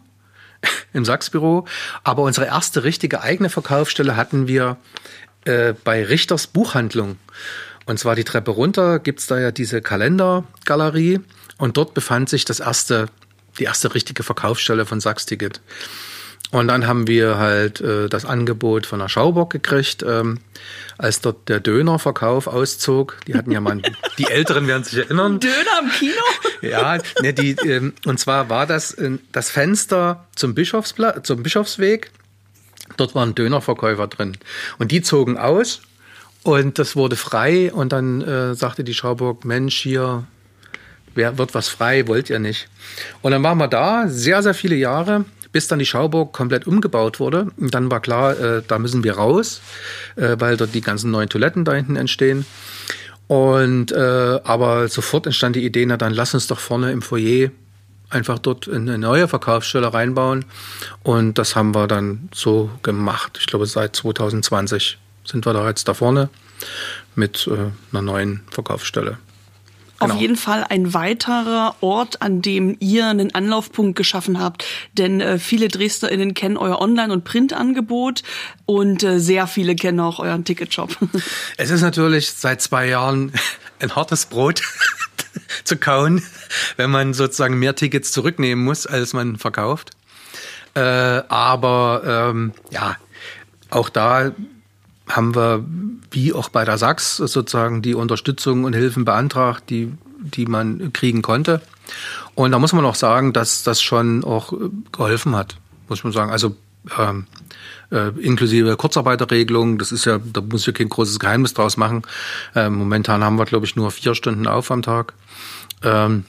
im 0.94 1.06
Sachs-Büro, 1.06 1.66
aber 2.04 2.24
unsere 2.24 2.48
erste 2.48 2.84
richtige 2.84 3.22
eigene 3.22 3.50
Verkaufsstelle 3.50 4.16
hatten 4.16 4.48
wir 4.48 4.78
äh, 5.46 5.74
bei 5.84 6.04
Richters 6.04 6.48
Buchhandlung. 6.48 7.18
Und 7.86 8.00
zwar 8.00 8.16
die 8.16 8.24
Treppe 8.24 8.52
runter 8.52 9.00
gibt's 9.00 9.28
da 9.28 9.40
ja 9.40 9.52
diese 9.52 9.82
Kalendergalerie 9.82 11.22
und 11.58 11.78
dort 11.78 11.94
befand 11.94 12.30
sich 12.30 12.44
das 12.44 12.60
erste, 12.60 13.08
die 13.60 13.64
erste 13.64 13.94
richtige 13.94 14.24
Verkaufsstelle 14.24 14.86
von 14.86 15.00
Sachs-Ticket. 15.00 15.62
Und 16.52 16.70
dann 16.70 16.88
haben 16.88 17.08
wir 17.08 17.38
halt 17.38 17.82
äh, 17.82 18.08
das 18.08 18.24
Angebot 18.24 18.86
von 18.86 19.00
der 19.00 19.10
Schaubock 19.10 19.50
gekriegt, 19.50 20.04
ähm, 20.08 20.40
als 20.98 21.20
dort 21.20 21.50
der 21.50 21.60
Dönerverkauf 21.60 22.48
auszog. 22.48 23.18
Die 23.28 23.36
hatten 23.36 23.52
ja 23.52 23.60
mal, 23.60 23.82
die 24.18 24.26
Älteren 24.26 24.66
werden 24.66 24.84
sich 24.84 25.00
erinnern. 25.00 25.42
Döner 25.42 25.82
im 25.82 25.90
Kino? 25.90 26.14
ja, 26.62 27.00
ne, 27.22 27.34
die, 27.34 27.52
ähm, 27.68 27.94
und 28.06 28.18
zwar 28.20 28.50
war 28.50 28.66
das 28.66 28.94
äh, 28.94 29.18
das 29.34 29.50
Fenster 29.50 30.26
zum, 30.36 30.56
Bischofspla 30.56 31.24
zum 31.24 31.44
Bischofsweg 31.44 32.12
Dort 32.96 33.16
waren 33.16 33.36
Dönerverkäufer 33.36 34.08
drin. 34.08 34.38
Und 34.78 34.92
die 34.92 35.02
zogen 35.02 35.38
aus 35.38 35.82
und 36.44 36.80
das 36.80 36.96
wurde 36.96 37.18
frei. 37.18 37.74
Und 37.74 37.92
dann 37.92 38.22
äh, 38.22 38.56
sagte 38.56 38.84
die 38.84 38.94
Schauburg, 38.94 39.44
Mensch, 39.44 39.78
hier 39.78 40.26
wer 41.14 41.38
wird 41.38 41.54
was 41.54 41.68
frei, 41.68 42.08
wollt 42.08 42.30
ihr 42.30 42.40
nicht. 42.40 42.70
Und 43.22 43.32
dann 43.32 43.44
waren 43.44 43.58
wir 43.58 43.68
da, 43.68 44.08
sehr, 44.08 44.42
sehr 44.44 44.54
viele 44.54 44.76
Jahre, 44.76 45.26
bis 45.52 45.68
dann 45.68 45.80
die 45.80 45.86
Schauburg 45.86 46.34
komplett 46.34 46.68
umgebaut 46.68 47.20
wurde. 47.20 47.48
Dann 47.58 47.90
war 47.92 48.00
klar, 48.00 48.40
äh, 48.40 48.62
da 48.68 48.80
müssen 48.80 49.04
wir 49.04 49.16
raus, 49.16 49.62
äh, 50.16 50.36
weil 50.40 50.58
dort 50.58 50.74
die 50.74 50.82
ganzen 50.82 51.12
neuen 51.12 51.30
Toiletten 51.30 51.66
da 51.66 51.74
hinten 51.74 51.96
entstehen. 51.96 52.46
Und 53.28 53.92
äh, 53.92 54.40
aber 54.44 54.88
sofort 54.88 55.26
entstand 55.26 55.56
die 55.56 55.66
Idee, 55.66 55.86
na 55.86 55.98
dann 55.98 56.14
lass 56.14 56.34
uns 56.34 56.48
doch 56.48 56.60
vorne 56.60 56.92
im 56.92 57.02
Foyer 57.02 57.52
einfach 58.10 58.40
dort 58.40 58.70
eine 58.70 58.98
neue 58.98 59.28
Verkaufsstelle 59.28 59.94
reinbauen. 59.94 60.46
Und 61.04 61.38
das 61.38 61.56
haben 61.56 61.76
wir 61.76 61.88
dann 61.88 62.30
so 62.34 62.70
gemacht. 62.84 63.38
Ich 63.40 63.48
glaube, 63.48 63.66
seit 63.66 63.96
2020 63.96 64.98
sind 65.26 65.46
wir 65.46 65.54
da 65.54 65.68
jetzt 65.68 65.88
da 65.88 65.94
vorne 65.94 66.30
mit 67.16 67.48
äh, 67.48 67.72
einer 67.92 68.02
neuen 68.02 68.44
Verkaufsstelle. 68.50 69.18
Genau. 70.00 70.14
Auf 70.14 70.22
jeden 70.22 70.36
Fall 70.36 70.64
ein 70.64 70.94
weiterer 70.94 71.76
Ort, 71.82 72.22
an 72.22 72.42
dem 72.42 72.78
ihr 72.80 73.08
einen 73.08 73.34
Anlaufpunkt 73.34 73.96
geschaffen 73.96 74.40
habt. 74.40 74.64
Denn 74.94 75.22
äh, 75.22 75.40
viele 75.40 75.70
DresdnerInnen 75.70 76.36
kennen 76.36 76.58
euer 76.58 76.80
Online- 76.80 77.12
und 77.12 77.24
Printangebot 77.24 78.22
und 78.66 79.02
äh, 79.04 79.20
sehr 79.20 79.48
viele 79.48 79.76
kennen 79.76 80.00
auch 80.00 80.20
euren 80.20 80.44
Ticketshop. 80.44 80.96
Es 81.58 81.72
ist 81.72 81.82
natürlich 81.82 82.32
seit 82.32 82.62
zwei 82.62 82.88
Jahren 82.88 83.32
ein 83.80 83.96
hartes 83.96 84.28
Brot 84.28 84.62
zu 85.64 85.78
kauen, 85.78 86.24
wenn 86.76 86.92
man 86.92 87.14
sozusagen 87.14 87.58
mehr 87.58 87.76
Tickets 87.76 88.12
zurücknehmen 88.12 88.64
muss, 88.64 88.86
als 88.86 89.14
man 89.14 89.38
verkauft. 89.38 89.92
Äh, 90.76 90.80
aber 90.80 92.30
ähm, 92.30 92.54
ja, 92.70 92.98
auch 93.72 93.90
da 93.90 94.32
haben 95.08 95.36
wir, 95.36 95.64
wie 96.12 96.34
auch 96.34 96.50
bei 96.50 96.66
der 96.66 96.78
Sachs, 96.78 97.18
sozusagen 97.18 97.82
die 97.82 97.96
Unterstützung 97.96 98.64
und 98.64 98.74
Hilfen 98.74 99.06
beantragt, 99.06 99.70
die, 99.70 99.92
die 100.20 100.46
man 100.46 100.92
kriegen 100.94 101.22
konnte. 101.22 101.62
Und 102.36 102.52
da 102.52 102.60
muss 102.60 102.74
man 102.74 102.86
auch 102.86 102.96
sagen, 102.96 103.34
dass 103.34 103.64
das 103.64 103.82
schon 103.82 104.24
auch 104.24 104.54
geholfen 104.92 105.36
hat, 105.36 105.58
muss 105.88 106.04
man 106.04 106.14
sagen. 106.14 106.32
Also 106.32 106.56
ähm, 106.98 107.26
äh, 107.92 108.10
inklusive 108.20 108.76
Kurzarbeiterregelung. 108.76 109.78
Das 109.78 109.92
ist 109.92 110.06
ja, 110.06 110.20
da 110.20 110.42
muss 110.42 110.68
ich 110.68 110.74
kein 110.74 110.90
großes 110.90 111.20
Geheimnis 111.20 111.54
draus 111.54 111.78
machen. 111.78 112.04
Ähm, 112.56 112.76
momentan 112.76 113.24
haben 113.24 113.38
wir, 113.38 113.46
glaube 113.46 113.66
ich, 113.66 113.76
nur 113.76 113.92
vier 113.92 114.16
Stunden 114.16 114.48
auf 114.48 114.72
am 114.72 114.82
Tag. 114.82 115.14
Ähm, 115.84 116.26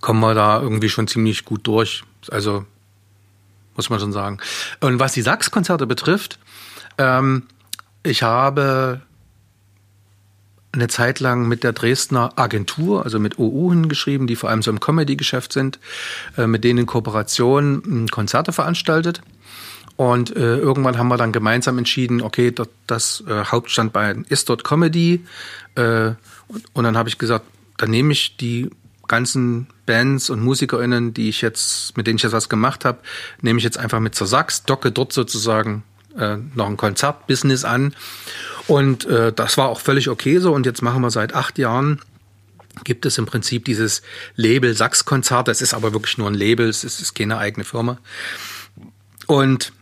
kommen 0.00 0.20
wir 0.20 0.34
da 0.34 0.60
irgendwie 0.60 0.88
schon 0.88 1.06
ziemlich 1.06 1.44
gut 1.44 1.66
durch. 1.66 2.04
Also 2.30 2.64
muss 3.76 3.88
man 3.88 4.00
schon 4.00 4.12
sagen. 4.12 4.38
Und 4.80 4.98
was 4.98 5.12
die 5.14 5.22
Sachs-Konzerte 5.22 5.86
betrifft, 5.86 6.38
ähm, 6.98 7.44
ich 8.02 8.22
habe 8.22 9.02
eine 10.72 10.88
Zeit 10.88 11.20
lang 11.20 11.48
mit 11.48 11.64
der 11.64 11.72
Dresdner 11.72 12.32
Agentur, 12.36 13.04
also 13.04 13.18
mit 13.18 13.38
OU 13.38 13.70
hingeschrieben, 13.70 14.26
die 14.26 14.36
vor 14.36 14.48
allem 14.48 14.62
so 14.62 14.70
im 14.70 14.80
Comedy-Geschäft 14.80 15.52
sind, 15.52 15.78
äh, 16.38 16.46
mit 16.46 16.64
denen 16.64 16.80
in 16.80 16.86
Kooperation 16.86 17.82
hm, 17.84 18.08
Konzerte 18.08 18.52
veranstaltet. 18.52 19.20
Und 19.96 20.34
äh, 20.34 20.56
irgendwann 20.56 20.96
haben 20.96 21.08
wir 21.08 21.18
dann 21.18 21.32
gemeinsam 21.32 21.76
entschieden, 21.76 22.22
okay, 22.22 22.52
das 22.86 23.22
äh, 23.28 23.44
Hauptstandbein 23.44 24.24
ist 24.28 24.48
dort 24.48 24.64
Comedy. 24.64 25.24
Und, 25.74 26.16
und 26.74 26.84
dann 26.84 26.96
habe 26.96 27.08
ich 27.08 27.18
gesagt, 27.18 27.46
dann 27.78 27.90
nehme 27.90 28.12
ich 28.12 28.36
die 28.36 28.70
ganzen 29.08 29.68
Bands 29.86 30.30
und 30.30 30.42
MusikerInnen, 30.42 31.14
die 31.14 31.28
ich 31.28 31.40
jetzt, 31.42 31.96
mit 31.96 32.06
denen 32.06 32.16
ich 32.16 32.22
jetzt 32.22 32.32
was 32.32 32.48
gemacht 32.48 32.84
habe, 32.84 32.98
nehme 33.40 33.58
ich 33.58 33.64
jetzt 33.64 33.78
einfach 33.78 34.00
mit 34.00 34.14
zur 34.14 34.26
Sachs, 34.26 34.64
docke 34.64 34.90
dort 34.92 35.12
sozusagen 35.12 35.82
äh, 36.18 36.36
noch 36.54 36.66
ein 36.66 36.76
Konzertbusiness 36.76 37.64
an. 37.64 37.94
Und 38.66 39.04
äh, 39.06 39.32
das 39.32 39.58
war 39.58 39.68
auch 39.68 39.80
völlig 39.80 40.08
okay 40.08 40.38
so. 40.38 40.52
Und 40.52 40.66
jetzt 40.66 40.82
machen 40.82 41.02
wir 41.02 41.10
seit 41.10 41.34
acht 41.34 41.58
Jahren 41.58 42.00
gibt 42.84 43.06
es 43.06 43.18
im 43.18 43.26
Prinzip 43.26 43.64
dieses 43.66 44.02
Label 44.34 44.74
Sachs-Konzert. 44.74 45.48
Das 45.48 45.60
ist 45.60 45.74
aber 45.74 45.92
wirklich 45.92 46.18
nur 46.18 46.28
ein 46.28 46.34
Label, 46.34 46.68
es 46.68 46.84
ist 46.84 47.14
keine 47.14 47.38
eigene 47.38 47.64
Firma. 47.64 47.98
Und 49.26 49.72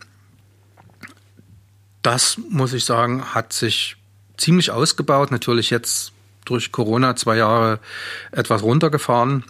das, 2.02 2.38
muss 2.48 2.72
ich 2.72 2.84
sagen, 2.84 3.34
hat 3.34 3.52
sich 3.52 3.96
ziemlich 4.36 4.70
ausgebaut. 4.70 5.30
Natürlich 5.30 5.70
jetzt 5.70 6.12
durch 6.44 6.72
Corona 6.72 7.16
zwei 7.16 7.36
Jahre 7.36 7.78
etwas 8.32 8.62
runtergefahren. 8.62 9.44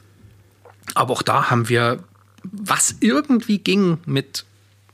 Aber 0.94 1.12
auch 1.12 1.22
da 1.22 1.50
haben 1.50 1.68
wir, 1.68 2.02
was 2.42 2.96
irgendwie 3.00 3.58
ging, 3.58 3.98
mit 4.04 4.44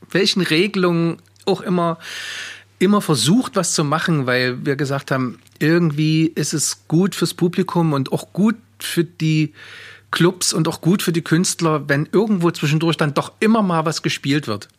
welchen 0.09 0.41
Regelungen 0.41 1.17
auch 1.47 1.61
immer, 1.61 1.97
immer 2.79 3.01
versucht, 3.01 3.55
was 3.55 3.73
zu 3.73 3.83
machen, 3.83 4.25
weil 4.25 4.65
wir 4.65 4.75
gesagt 4.75 5.11
haben, 5.11 5.39
irgendwie 5.59 6.27
ist 6.27 6.53
es 6.53 6.87
gut 6.87 7.15
fürs 7.15 7.33
Publikum 7.33 7.93
und 7.93 8.11
auch 8.11 8.33
gut 8.33 8.55
für 8.79 9.03
die 9.03 9.53
Clubs 10.11 10.53
und 10.53 10.67
auch 10.67 10.81
gut 10.81 11.01
für 11.01 11.11
die 11.11 11.23
Künstler, 11.23 11.89
wenn 11.89 12.07
irgendwo 12.11 12.51
zwischendurch 12.51 12.97
dann 12.97 13.13
doch 13.13 13.33
immer 13.39 13.61
mal 13.61 13.85
was 13.85 14.01
gespielt 14.01 14.47
wird 14.47 14.69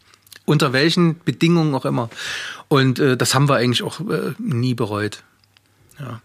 unter 0.49 0.73
welchen 0.73 1.21
Bedingungen 1.25 1.75
auch 1.75 1.85
immer. 1.85 2.09
Und 2.69 2.99
äh, 2.99 3.17
das 3.17 3.35
haben 3.35 3.49
wir 3.49 3.57
eigentlich 3.57 3.83
auch 3.83 4.01
äh, 4.01 4.33
nie 4.39 4.75
bereut. 4.75 5.23
Ja. 6.01 6.21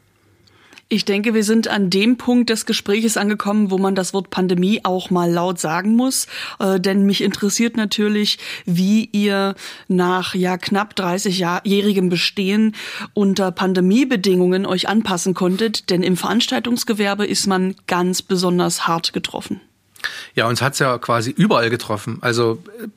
Ich 0.94 1.06
denke, 1.06 1.34
wir 1.34 1.44
sind 1.44 1.70
an 1.70 1.89
dem 1.89 2.18
Punkt 2.18 2.52
des 2.52 2.68
Gespräches 2.68 3.18
angekommen, 3.18 3.72
wo 3.72 3.80
man 3.80 3.96
das 3.96 4.14
Wort 4.14 4.30
Pandemie 4.30 4.82
auch 4.84 5.10
mal 5.10 5.28
laut 5.28 5.60
sagen 5.60 5.96
muss. 5.96 6.28
Äh, 6.60 6.80
denn 6.80 7.04
mich 7.08 7.24
interessiert 7.24 7.78
natürlich, 7.78 8.38
wie 8.68 9.10
ihr 9.12 9.56
nach 9.88 10.36
ja 10.36 10.56
knapp 10.56 10.94
30-jährigem 10.94 12.10
Bestehen 12.10 12.76
unter 13.16 13.52
Pandemiebedingungen 13.52 14.68
euch 14.68 14.88
anpassen 14.88 15.34
konntet. 15.34 15.89
Denn 15.89 16.04
im 16.04 16.16
Veranstaltungsgewerbe 16.16 17.26
ist 17.26 17.48
man 17.48 17.74
ganz 17.88 18.22
besonders 18.22 18.86
hart 18.88 19.14
getroffen. 19.14 19.62
Ja, 20.36 20.48
uns 20.48 20.62
hat's 20.62 20.78
ja 20.78 21.00
quasi 21.00 21.32
überall 21.32 21.72
getroffen. 21.72 22.20
Also 22.22 22.62
äh, 22.80 22.88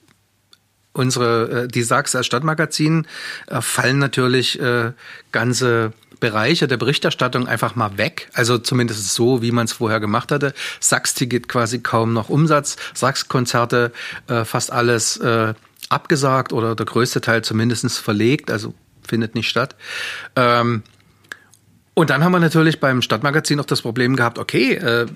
unsere, 0.92 1.62
äh, 1.62 1.68
die 1.68 1.82
Sachs 1.82 2.14
als 2.14 2.26
Stadtmagazin 2.26 3.07
äh, 3.47 3.62
fallen 3.62 3.99
natürlich 3.99 4.61
äh, 4.61 4.92
ganze 5.32 5.94
Bereiche 6.20 6.66
der 6.66 6.76
Berichterstattung 6.76 7.46
einfach 7.46 7.74
mal 7.74 7.98
weg. 7.98 8.30
Also 8.32 8.58
zumindest 8.58 9.14
so, 9.14 9.42
wie 9.42 9.52
man 9.52 9.66
es 9.66 9.72
vorher 9.72 10.00
gemacht 10.00 10.32
hatte. 10.32 10.54
Sachs-Ticket 10.80 11.48
quasi 11.48 11.80
kaum 11.80 12.12
noch 12.12 12.28
Umsatz, 12.28 12.76
Sachs-Konzerte 12.94 13.92
äh, 14.28 14.44
fast 14.44 14.72
alles 14.72 15.16
äh, 15.18 15.54
abgesagt 15.88 16.52
oder 16.52 16.74
der 16.74 16.86
größte 16.86 17.20
Teil 17.20 17.42
zumindest 17.42 17.98
verlegt, 17.98 18.50
also 18.50 18.74
findet 19.06 19.34
nicht 19.34 19.48
statt. 19.48 19.76
Ähm, 20.34 20.82
und 21.94 22.10
dann 22.10 22.24
haben 22.24 22.32
wir 22.32 22.40
natürlich 22.40 22.80
beim 22.80 23.00
Stadtmagazin 23.00 23.58
auch 23.60 23.64
das 23.64 23.82
Problem 23.82 24.16
gehabt, 24.16 24.38
okay, 24.38 24.74
äh, 24.74 25.06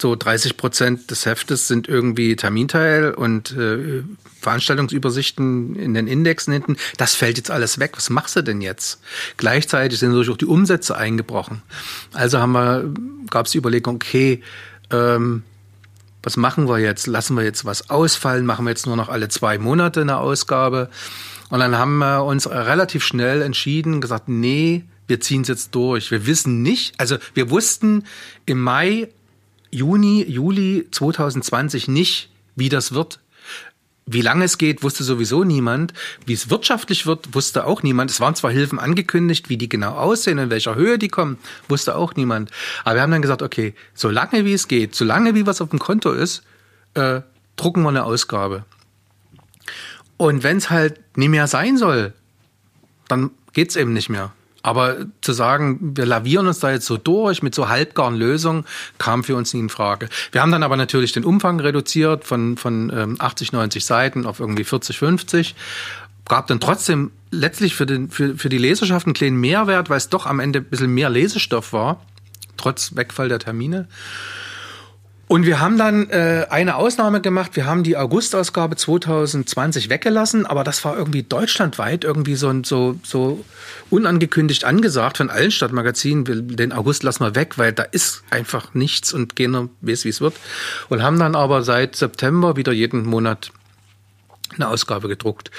so 0.00 0.16
30 0.16 0.56
Prozent 0.56 1.10
des 1.10 1.26
Heftes 1.26 1.68
sind 1.68 1.88
irgendwie 1.88 2.36
Terminteil 2.36 3.12
und 3.12 3.52
äh, 3.52 4.02
Veranstaltungsübersichten 4.40 5.76
in 5.76 5.94
den 5.94 6.06
Indexen 6.06 6.52
hinten. 6.52 6.76
Das 6.96 7.14
fällt 7.14 7.36
jetzt 7.36 7.50
alles 7.50 7.78
weg. 7.78 7.92
Was 7.96 8.10
machst 8.10 8.36
du 8.36 8.42
denn 8.42 8.60
jetzt? 8.60 9.00
Gleichzeitig 9.36 9.98
sind 9.98 10.10
natürlich 10.10 10.30
auch 10.30 10.36
die 10.36 10.46
Umsätze 10.46 10.96
eingebrochen. 10.96 11.62
Also 12.12 12.38
haben 12.38 12.52
wir, 12.52 12.92
gab 13.30 13.46
es 13.46 13.52
die 13.52 13.58
Überlegung, 13.58 13.96
okay, 13.96 14.42
ähm, 14.90 15.42
was 16.22 16.36
machen 16.36 16.68
wir 16.68 16.78
jetzt? 16.78 17.06
Lassen 17.06 17.36
wir 17.36 17.44
jetzt 17.44 17.64
was 17.64 17.90
ausfallen? 17.90 18.44
Machen 18.44 18.64
wir 18.66 18.70
jetzt 18.70 18.86
nur 18.86 18.96
noch 18.96 19.08
alle 19.08 19.28
zwei 19.28 19.58
Monate 19.58 20.02
eine 20.02 20.18
Ausgabe? 20.18 20.90
Und 21.48 21.60
dann 21.60 21.76
haben 21.76 21.98
wir 21.98 22.24
uns 22.24 22.48
relativ 22.48 23.04
schnell 23.04 23.42
entschieden, 23.42 24.00
gesagt, 24.00 24.28
nee, 24.28 24.84
wir 25.06 25.20
ziehen 25.20 25.42
es 25.42 25.48
jetzt 25.48 25.74
durch. 25.74 26.10
Wir 26.10 26.26
wissen 26.26 26.62
nicht, 26.62 26.94
also 26.98 27.16
wir 27.34 27.50
wussten 27.50 28.04
im 28.46 28.60
Mai, 28.60 29.08
Juni, 29.70 30.24
Juli 30.24 30.86
2020 30.90 31.88
nicht, 31.88 32.30
wie 32.56 32.68
das 32.68 32.92
wird. 32.92 33.20
Wie 34.06 34.22
lange 34.22 34.44
es 34.44 34.58
geht, 34.58 34.82
wusste 34.82 35.04
sowieso 35.04 35.44
niemand. 35.44 35.92
Wie 36.26 36.32
es 36.32 36.50
wirtschaftlich 36.50 37.06
wird, 37.06 37.32
wusste 37.34 37.64
auch 37.64 37.82
niemand. 37.84 38.10
Es 38.10 38.18
waren 38.18 38.34
zwar 38.34 38.50
Hilfen 38.50 38.80
angekündigt, 38.80 39.48
wie 39.48 39.56
die 39.56 39.68
genau 39.68 39.92
aussehen, 39.92 40.38
in 40.38 40.50
welcher 40.50 40.74
Höhe 40.74 40.98
die 40.98 41.08
kommen, 41.08 41.38
wusste 41.68 41.94
auch 41.94 42.14
niemand. 42.16 42.50
Aber 42.84 42.96
wir 42.96 43.02
haben 43.02 43.12
dann 43.12 43.22
gesagt, 43.22 43.42
okay, 43.42 43.74
so 43.94 44.10
lange 44.10 44.44
wie 44.44 44.52
es 44.52 44.66
geht, 44.66 44.96
so 44.96 45.04
lange 45.04 45.34
wie 45.36 45.46
was 45.46 45.60
auf 45.60 45.70
dem 45.70 45.78
Konto 45.78 46.12
ist, 46.12 46.42
äh, 46.94 47.20
drucken 47.54 47.82
wir 47.82 47.90
eine 47.90 48.04
Ausgabe. 48.04 48.64
Und 50.16 50.42
wenn 50.42 50.56
es 50.56 50.70
halt 50.70 51.16
nicht 51.16 51.28
mehr 51.28 51.46
sein 51.46 51.76
soll, 51.76 52.12
dann 53.06 53.30
geht's 53.52 53.76
eben 53.76 53.92
nicht 53.92 54.08
mehr. 54.08 54.32
Aber 54.62 55.06
zu 55.22 55.32
sagen, 55.32 55.96
wir 55.96 56.04
lavieren 56.04 56.46
uns 56.46 56.58
da 56.58 56.70
jetzt 56.70 56.86
so 56.86 56.96
durch 56.96 57.42
mit 57.42 57.54
so 57.54 57.68
halbgaren 57.68 58.14
Lösungen, 58.14 58.64
kam 58.98 59.24
für 59.24 59.36
uns 59.36 59.54
nie 59.54 59.60
in 59.60 59.68
Frage. 59.70 60.08
Wir 60.32 60.42
haben 60.42 60.52
dann 60.52 60.62
aber 60.62 60.76
natürlich 60.76 61.12
den 61.12 61.24
Umfang 61.24 61.60
reduziert 61.60 62.24
von, 62.24 62.56
von 62.56 63.18
80, 63.18 63.52
ähm, 63.52 63.58
90 63.58 63.84
Seiten 63.84 64.26
auf 64.26 64.40
irgendwie 64.40 64.64
40, 64.64 64.98
50. 64.98 65.54
Gab 66.26 66.46
dann 66.46 66.60
trotzdem 66.60 67.10
letztlich 67.30 67.74
für, 67.74 67.86
den, 67.86 68.10
für, 68.10 68.36
für 68.36 68.48
die 68.48 68.58
Leserschaft 68.58 69.06
einen 69.06 69.14
kleinen 69.14 69.40
Mehrwert, 69.40 69.88
weil 69.88 69.96
es 69.96 70.10
doch 70.10 70.26
am 70.26 70.40
Ende 70.40 70.60
ein 70.60 70.64
bisschen 70.64 70.92
mehr 70.92 71.10
Lesestoff 71.10 71.72
war, 71.72 72.04
trotz 72.56 72.94
Wegfall 72.94 73.28
der 73.28 73.38
Termine. 73.38 73.88
Und 75.30 75.46
wir 75.46 75.60
haben 75.60 75.78
dann 75.78 76.10
äh, 76.10 76.46
eine 76.50 76.74
Ausnahme 76.74 77.20
gemacht. 77.20 77.54
Wir 77.54 77.64
haben 77.64 77.84
die 77.84 77.96
August-Ausgabe 77.96 78.74
2020 78.74 79.88
weggelassen, 79.88 80.44
aber 80.44 80.64
das 80.64 80.84
war 80.84 80.98
irgendwie 80.98 81.22
deutschlandweit 81.22 82.02
irgendwie 82.02 82.34
so, 82.34 82.52
so, 82.64 82.98
so 83.04 83.44
unangekündigt 83.90 84.64
angesagt 84.64 85.18
von 85.18 85.30
allen 85.30 85.52
Stadtmagazinen. 85.52 86.24
Den 86.56 86.72
August 86.72 87.04
lassen 87.04 87.22
wir 87.22 87.36
weg, 87.36 87.58
weil 87.58 87.72
da 87.72 87.84
ist 87.84 88.24
einfach 88.30 88.74
nichts 88.74 89.12
und 89.12 89.36
keiner 89.36 89.68
weiß, 89.82 90.04
wie 90.04 90.08
es 90.08 90.20
wird. 90.20 90.34
Und 90.88 91.00
haben 91.04 91.20
dann 91.20 91.36
aber 91.36 91.62
seit 91.62 91.94
September 91.94 92.56
wieder 92.56 92.72
jeden 92.72 93.06
Monat 93.06 93.52
eine 94.56 94.66
Ausgabe 94.66 95.06
gedruckt. 95.06 95.52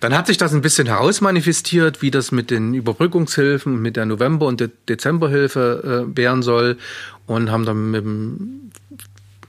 Dann 0.00 0.16
hat 0.16 0.26
sich 0.26 0.38
das 0.38 0.54
ein 0.54 0.62
bisschen 0.62 0.86
herausmanifestiert, 0.86 2.00
wie 2.00 2.10
das 2.10 2.32
mit 2.32 2.50
den 2.50 2.72
Überbrückungshilfen, 2.72 3.78
mit 3.78 3.96
der 3.96 4.06
November- 4.06 4.46
und 4.46 4.60
De 4.60 4.70
Dezemberhilfe 4.88 6.06
äh, 6.08 6.16
werden 6.16 6.42
soll 6.42 6.78
und 7.26 7.50
haben 7.50 7.66
dann 7.66 7.90
mit 7.90 8.02
dem 8.02 8.70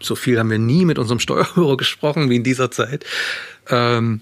so 0.02 0.16
viel 0.16 0.40
haben 0.40 0.50
wir 0.50 0.60
nie 0.60 0.86
mit 0.86 1.00
unserem 1.00 1.20
Steuerbüro 1.20 1.78
gesprochen 1.78 2.30
wie 2.30 2.38
in 2.38 2.44
dieser 2.44 2.72
Zeit. 2.72 3.06
Ähm, 3.70 4.22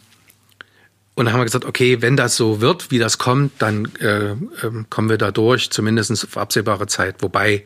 und 1.16 1.26
dann 1.26 1.34
haben 1.34 1.40
wir 1.40 1.46
gesagt, 1.46 1.66
okay, 1.66 2.02
wenn 2.02 2.16
das 2.16 2.36
so 2.36 2.62
wird, 2.62 2.92
wie 2.92 3.00
das 3.00 3.18
kommt, 3.18 3.54
dann 3.60 3.92
äh, 4.00 4.34
äh, 4.34 4.36
kommen 4.92 5.10
wir 5.10 5.18
da 5.18 5.32
durch, 5.32 5.72
zumindest 5.72 6.12
auf 6.12 6.38
absehbare 6.38 6.86
Zeit. 6.86 7.24
Wobei 7.24 7.66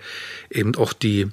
eben 0.49 0.73
auch 0.75 0.93
die, 0.93 1.27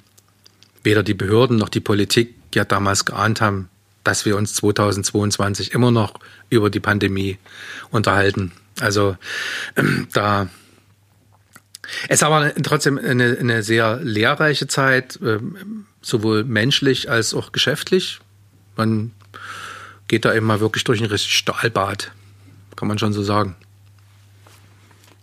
weder 0.83 1.01
die 1.01 1.13
Behörden 1.13 1.57
noch 1.57 1.69
die 1.69 1.79
Politik 1.79 2.35
ja 2.53 2.65
damals 2.65 3.05
geahnt 3.05 3.39
haben, 3.39 3.69
dass 4.03 4.25
wir 4.25 4.35
uns 4.35 4.53
2022 4.55 5.71
immer 5.71 5.91
noch 5.91 6.13
über 6.49 6.69
die 6.69 6.81
Pandemie 6.81 7.37
unterhalten. 7.89 8.51
Also 8.81 9.15
ähm, 9.77 10.07
da 10.13 10.49
es 12.07 12.21
war 12.21 12.53
trotzdem 12.55 12.97
eine, 12.97 13.37
eine 13.39 13.63
sehr 13.63 13.99
lehrreiche 14.03 14.67
Zeit. 14.67 15.19
Ähm, 15.23 15.85
sowohl 16.01 16.43
menschlich 16.43 17.09
als 17.09 17.33
auch 17.33 17.51
geschäftlich. 17.51 18.19
Man 18.75 19.11
geht 20.07 20.25
da 20.25 20.33
eben 20.33 20.45
mal 20.45 20.59
wirklich 20.59 20.83
durch 20.83 21.01
ein 21.01 21.07
richtig 21.07 21.35
Stahlbad, 21.35 22.11
kann 22.75 22.87
man 22.87 22.99
schon 22.99 23.13
so 23.13 23.23
sagen. 23.23 23.55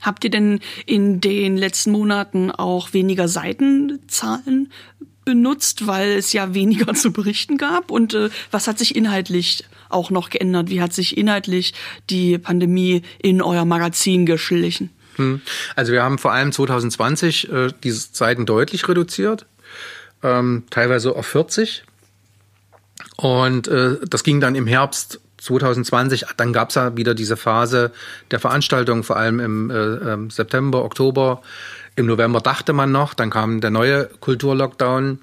Habt 0.00 0.24
ihr 0.24 0.30
denn 0.30 0.60
in 0.84 1.20
den 1.20 1.56
letzten 1.56 1.90
Monaten 1.90 2.50
auch 2.50 2.92
weniger 2.92 3.28
Seitenzahlen 3.28 4.70
benutzt, 5.24 5.86
weil 5.86 6.12
es 6.12 6.32
ja 6.32 6.54
weniger 6.54 6.94
zu 6.94 7.12
berichten 7.12 7.56
gab? 7.56 7.90
Und 7.90 8.14
äh, 8.14 8.30
was 8.50 8.68
hat 8.68 8.78
sich 8.78 8.94
inhaltlich 8.94 9.64
auch 9.88 10.10
noch 10.10 10.30
geändert? 10.30 10.70
Wie 10.70 10.80
hat 10.80 10.92
sich 10.92 11.16
inhaltlich 11.16 11.74
die 12.08 12.38
Pandemie 12.38 13.02
in 13.20 13.42
euer 13.42 13.64
Magazin 13.64 14.26
geschlichen? 14.26 14.90
Hm. 15.16 15.40
Also 15.74 15.92
wir 15.92 16.02
haben 16.02 16.18
vor 16.18 16.32
allem 16.32 16.52
2020 16.52 17.50
äh, 17.50 17.68
diese 17.82 18.08
Seiten 18.12 18.46
deutlich 18.46 18.88
reduziert 18.88 19.46
ähm, 20.22 20.64
teilweise 20.70 21.14
auf 21.14 21.26
40. 21.26 21.84
Und 23.16 23.68
äh, 23.68 23.96
das 24.08 24.24
ging 24.24 24.40
dann 24.40 24.54
im 24.54 24.66
Herbst 24.66 25.20
2020, 25.38 26.24
dann 26.36 26.52
gab 26.52 26.70
es 26.70 26.74
ja 26.74 26.96
wieder 26.96 27.14
diese 27.14 27.36
Phase 27.36 27.92
der 28.30 28.40
Veranstaltung, 28.40 29.02
vor 29.04 29.16
allem 29.16 29.40
im 29.40 29.70
äh, 29.70 29.74
ähm, 29.74 30.30
September, 30.30 30.84
Oktober. 30.84 31.42
Im 31.94 32.06
November 32.06 32.40
dachte 32.40 32.72
man 32.72 32.92
noch, 32.92 33.14
dann 33.14 33.30
kam 33.30 33.60
der 33.60 33.70
neue 33.70 34.06
Kulturlockdown. 34.20 35.20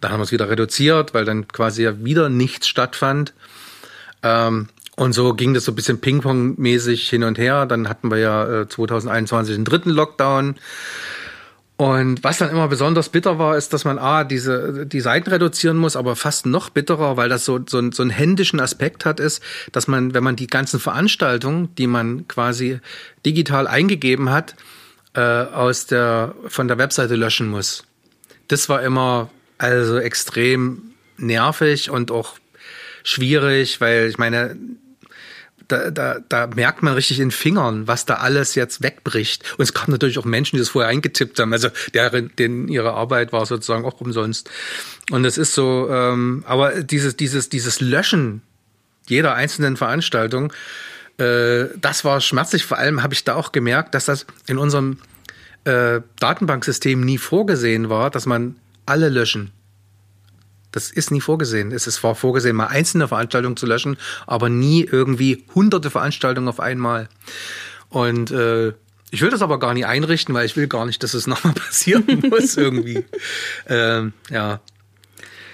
Da 0.00 0.10
haben 0.10 0.20
wir 0.20 0.24
es 0.24 0.32
wieder 0.32 0.48
reduziert, 0.48 1.14
weil 1.14 1.24
dann 1.24 1.48
quasi 1.48 1.82
ja 1.82 2.04
wieder 2.04 2.28
nichts 2.28 2.68
stattfand. 2.68 3.34
Ähm, 4.22 4.68
und 4.96 5.12
so 5.12 5.34
ging 5.34 5.54
das 5.54 5.64
so 5.64 5.72
ein 5.72 5.74
bisschen 5.74 6.00
Ping-Pong-mäßig 6.00 7.08
hin 7.08 7.24
und 7.24 7.38
her. 7.38 7.66
Dann 7.66 7.88
hatten 7.88 8.10
wir 8.10 8.18
ja 8.18 8.62
äh, 8.62 8.68
2021 8.68 9.56
den 9.56 9.64
dritten 9.64 9.90
Lockdown. 9.90 10.56
Und 11.76 12.22
was 12.22 12.38
dann 12.38 12.50
immer 12.50 12.68
besonders 12.68 13.08
bitter 13.08 13.38
war, 13.40 13.56
ist, 13.56 13.72
dass 13.72 13.84
man 13.84 13.98
A, 13.98 14.22
diese, 14.22 14.86
die 14.86 15.00
Seiten 15.00 15.28
reduzieren 15.28 15.76
muss, 15.76 15.96
aber 15.96 16.14
fast 16.14 16.46
noch 16.46 16.70
bitterer, 16.70 17.16
weil 17.16 17.28
das 17.28 17.44
so, 17.44 17.58
so, 17.66 17.90
so 17.90 18.02
einen 18.02 18.10
händischen 18.10 18.60
Aspekt 18.60 19.04
hat, 19.04 19.18
ist, 19.18 19.42
dass 19.72 19.88
man, 19.88 20.14
wenn 20.14 20.22
man 20.22 20.36
die 20.36 20.46
ganzen 20.46 20.78
Veranstaltungen, 20.78 21.74
die 21.74 21.88
man 21.88 22.28
quasi 22.28 22.78
digital 23.26 23.66
eingegeben 23.66 24.30
hat, 24.30 24.54
äh, 25.14 25.20
aus 25.20 25.86
der, 25.86 26.34
von 26.46 26.68
der 26.68 26.78
Webseite 26.78 27.16
löschen 27.16 27.48
muss. 27.48 27.84
Das 28.46 28.68
war 28.68 28.82
immer 28.82 29.30
also 29.58 29.98
extrem 29.98 30.94
nervig 31.16 31.90
und 31.90 32.12
auch 32.12 32.34
schwierig, 33.02 33.80
weil 33.80 34.08
ich 34.08 34.18
meine, 34.18 34.56
da, 35.68 35.90
da, 35.90 36.18
da 36.28 36.46
merkt 36.48 36.82
man 36.82 36.94
richtig 36.94 37.20
in 37.20 37.30
Fingern, 37.30 37.86
was 37.86 38.06
da 38.06 38.14
alles 38.14 38.54
jetzt 38.54 38.82
wegbricht. 38.82 39.42
Und 39.58 39.62
es 39.62 39.74
gab 39.74 39.88
natürlich 39.88 40.18
auch 40.18 40.24
Menschen, 40.24 40.56
die 40.56 40.60
das 40.60 40.70
vorher 40.70 40.90
eingetippt 40.90 41.38
haben. 41.38 41.52
Also 41.52 41.68
deren, 41.92 42.34
denen 42.36 42.68
ihre 42.68 42.94
Arbeit 42.94 43.32
war 43.32 43.46
sozusagen 43.46 43.84
auch 43.84 44.00
umsonst. 44.00 44.50
Und 45.10 45.24
es 45.24 45.38
ist 45.38 45.54
so, 45.54 45.88
ähm, 45.90 46.44
aber 46.46 46.82
dieses, 46.82 47.16
dieses, 47.16 47.48
dieses 47.48 47.80
Löschen 47.80 48.42
jeder 49.06 49.34
einzelnen 49.34 49.76
Veranstaltung, 49.76 50.52
äh, 51.18 51.66
das 51.76 52.04
war 52.04 52.20
schmerzlich. 52.20 52.64
Vor 52.64 52.78
allem 52.78 53.02
habe 53.02 53.14
ich 53.14 53.24
da 53.24 53.34
auch 53.34 53.52
gemerkt, 53.52 53.94
dass 53.94 54.06
das 54.06 54.26
in 54.46 54.58
unserem 54.58 54.98
äh, 55.64 56.00
Datenbanksystem 56.18 57.00
nie 57.00 57.18
vorgesehen 57.18 57.88
war, 57.88 58.10
dass 58.10 58.26
man 58.26 58.56
alle 58.86 59.08
löschen. 59.08 59.50
Das 60.74 60.90
ist 60.90 61.12
nie 61.12 61.20
vorgesehen. 61.20 61.70
Es 61.70 61.86
ist 61.86 61.96
zwar 61.96 62.16
vorgesehen, 62.16 62.56
mal 62.56 62.66
einzelne 62.66 63.06
Veranstaltungen 63.06 63.56
zu 63.56 63.64
löschen, 63.64 63.96
aber 64.26 64.48
nie 64.48 64.82
irgendwie 64.82 65.44
hunderte 65.54 65.88
Veranstaltungen 65.88 66.48
auf 66.48 66.58
einmal. 66.58 67.08
Und 67.90 68.32
äh, 68.32 68.72
ich 69.12 69.22
will 69.22 69.30
das 69.30 69.40
aber 69.40 69.60
gar 69.60 69.72
nicht 69.72 69.86
einrichten, 69.86 70.34
weil 70.34 70.46
ich 70.46 70.56
will 70.56 70.66
gar 70.66 70.84
nicht, 70.84 71.04
dass 71.04 71.14
es 71.14 71.26
nochmal 71.28 71.52
passieren 71.52 72.04
muss 72.28 72.56
irgendwie. 72.56 73.04
ähm, 73.68 74.14
ja. 74.30 74.60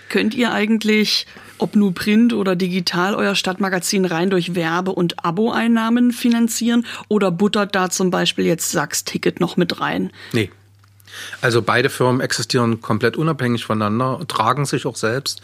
Könnt 0.08 0.34
ihr 0.34 0.52
eigentlich, 0.52 1.26
ob 1.58 1.76
nur 1.76 1.94
Print 1.94 2.32
oder 2.32 2.56
digital, 2.56 3.14
euer 3.14 3.34
Stadtmagazin 3.34 4.06
rein 4.06 4.30
durch 4.30 4.54
Werbe- 4.54 4.92
und 4.92 5.22
Abo-Einnahmen 5.22 6.12
finanzieren? 6.12 6.86
Oder 7.08 7.30
buttert 7.30 7.74
da 7.74 7.90
zum 7.90 8.10
Beispiel 8.10 8.46
jetzt 8.46 8.70
Sachs 8.70 9.04
Ticket 9.04 9.38
noch 9.38 9.58
mit 9.58 9.80
rein? 9.82 10.12
Nee, 10.32 10.50
also 11.40 11.62
beide 11.62 11.90
Firmen 11.90 12.20
existieren 12.20 12.80
komplett 12.80 13.16
unabhängig 13.16 13.64
voneinander, 13.64 14.20
tragen 14.28 14.66
sich 14.66 14.86
auch 14.86 14.96
selbst. 14.96 15.42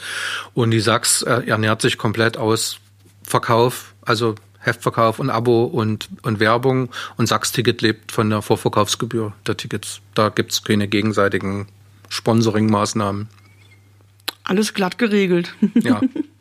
Und 0.55 0.71
die 0.71 0.81
Sachs 0.81 1.23
äh, 1.23 1.43
ernährt 1.47 1.83
sich 1.83 1.99
komplett 1.99 2.37
aus 2.37 2.79
Verkauf, 3.23 3.95
also 4.03 4.35
Heftverkauf 4.59 5.19
und 5.19 5.31
Abo 5.31 5.64
und, 5.64 6.09
und 6.23 6.41
Werbung. 6.41 6.91
Und 7.17 7.27
Sachs-Ticket 7.27 7.83
lebt 7.83 8.12
von 8.12 8.31
der 8.31 8.43
Vorverkaufsgebühr 8.43 9.33
der 9.47 9.57
Tickets. 9.57 10.01
Da 10.14 10.29
gibt's 10.29 10.64
keine 10.64 10.89
gegenseitigen 10.89 11.69
Sponsoring-Maßnahmen. 12.09 13.29
Alles 14.45 14.75
glatt 14.75 14.99
geregelt. 14.99 15.55
Ja. 15.75 16.01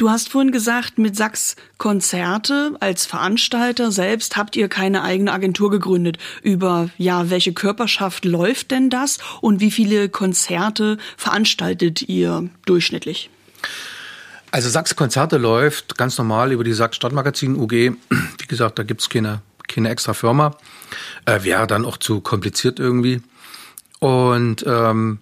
Du 0.00 0.08
hast 0.08 0.30
vorhin 0.30 0.50
gesagt, 0.50 0.96
mit 0.96 1.14
Sachs 1.14 1.56
Konzerte 1.76 2.74
als 2.80 3.04
Veranstalter 3.04 3.92
selbst 3.92 4.38
habt 4.38 4.56
ihr 4.56 4.68
keine 4.68 5.02
eigene 5.02 5.30
Agentur 5.30 5.70
gegründet. 5.70 6.16
Über, 6.42 6.88
ja, 6.96 7.28
welche 7.28 7.52
Körperschaft 7.52 8.24
läuft 8.24 8.70
denn 8.70 8.88
das 8.88 9.18
und 9.42 9.60
wie 9.60 9.70
viele 9.70 10.08
Konzerte 10.08 10.96
veranstaltet 11.18 12.00
ihr 12.08 12.48
durchschnittlich? 12.64 13.28
Also 14.50 14.70
Sachs 14.70 14.96
Konzerte 14.96 15.36
läuft 15.36 15.98
ganz 15.98 16.16
normal 16.16 16.52
über 16.52 16.64
die 16.64 16.72
Sachs 16.72 16.96
Stadtmagazin 16.96 17.56
UG. 17.56 17.70
Wie 17.72 18.46
gesagt, 18.48 18.78
da 18.78 18.84
gibt's 18.84 19.10
keine, 19.10 19.42
keine 19.68 19.90
extra 19.90 20.14
Firma. 20.14 20.56
Äh, 21.26 21.44
wäre 21.44 21.66
dann 21.66 21.84
auch 21.84 21.98
zu 21.98 22.22
kompliziert 22.22 22.80
irgendwie. 22.80 23.20
Und 23.98 24.64
ähm, 24.66 25.18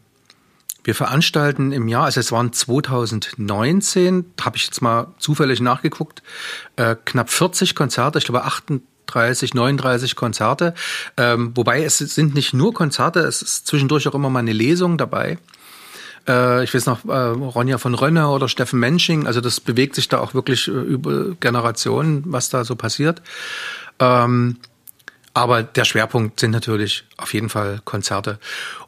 wir 0.88 0.94
veranstalten 0.94 1.70
im 1.70 1.86
Jahr, 1.86 2.06
also 2.06 2.18
es 2.18 2.32
waren 2.32 2.50
2019, 2.50 4.24
habe 4.40 4.56
ich 4.56 4.64
jetzt 4.64 4.80
mal 4.80 5.08
zufällig 5.18 5.60
nachgeguckt, 5.60 6.22
äh, 6.76 6.96
knapp 7.04 7.28
40 7.28 7.74
Konzerte, 7.74 8.16
ich 8.16 8.24
glaube 8.24 8.44
38, 8.44 9.52
39 9.52 10.16
Konzerte. 10.16 10.72
Ähm, 11.18 11.52
wobei 11.54 11.84
es 11.84 11.98
sind 11.98 12.34
nicht 12.34 12.54
nur 12.54 12.72
Konzerte, 12.72 13.20
es 13.20 13.42
ist 13.42 13.66
zwischendurch 13.66 14.08
auch 14.08 14.14
immer 14.14 14.30
mal 14.30 14.38
eine 14.38 14.54
Lesung 14.54 14.96
dabei. 14.96 15.36
Äh, 16.26 16.64
ich 16.64 16.72
weiß 16.72 16.86
noch, 16.86 17.04
äh, 17.04 17.12
Ronja 17.12 17.76
von 17.76 17.92
Rönne 17.92 18.30
oder 18.30 18.48
Steffen 18.48 18.80
Mensching, 18.80 19.26
also 19.26 19.42
das 19.42 19.60
bewegt 19.60 19.94
sich 19.94 20.08
da 20.08 20.20
auch 20.20 20.32
wirklich 20.32 20.68
äh, 20.68 20.70
über 20.70 21.34
Generationen, 21.34 22.22
was 22.24 22.48
da 22.48 22.64
so 22.64 22.76
passiert. 22.76 23.20
Ähm, 23.98 24.56
aber 25.38 25.62
der 25.62 25.84
Schwerpunkt 25.84 26.40
sind 26.40 26.50
natürlich 26.50 27.04
auf 27.16 27.32
jeden 27.32 27.48
Fall 27.48 27.80
Konzerte. 27.84 28.40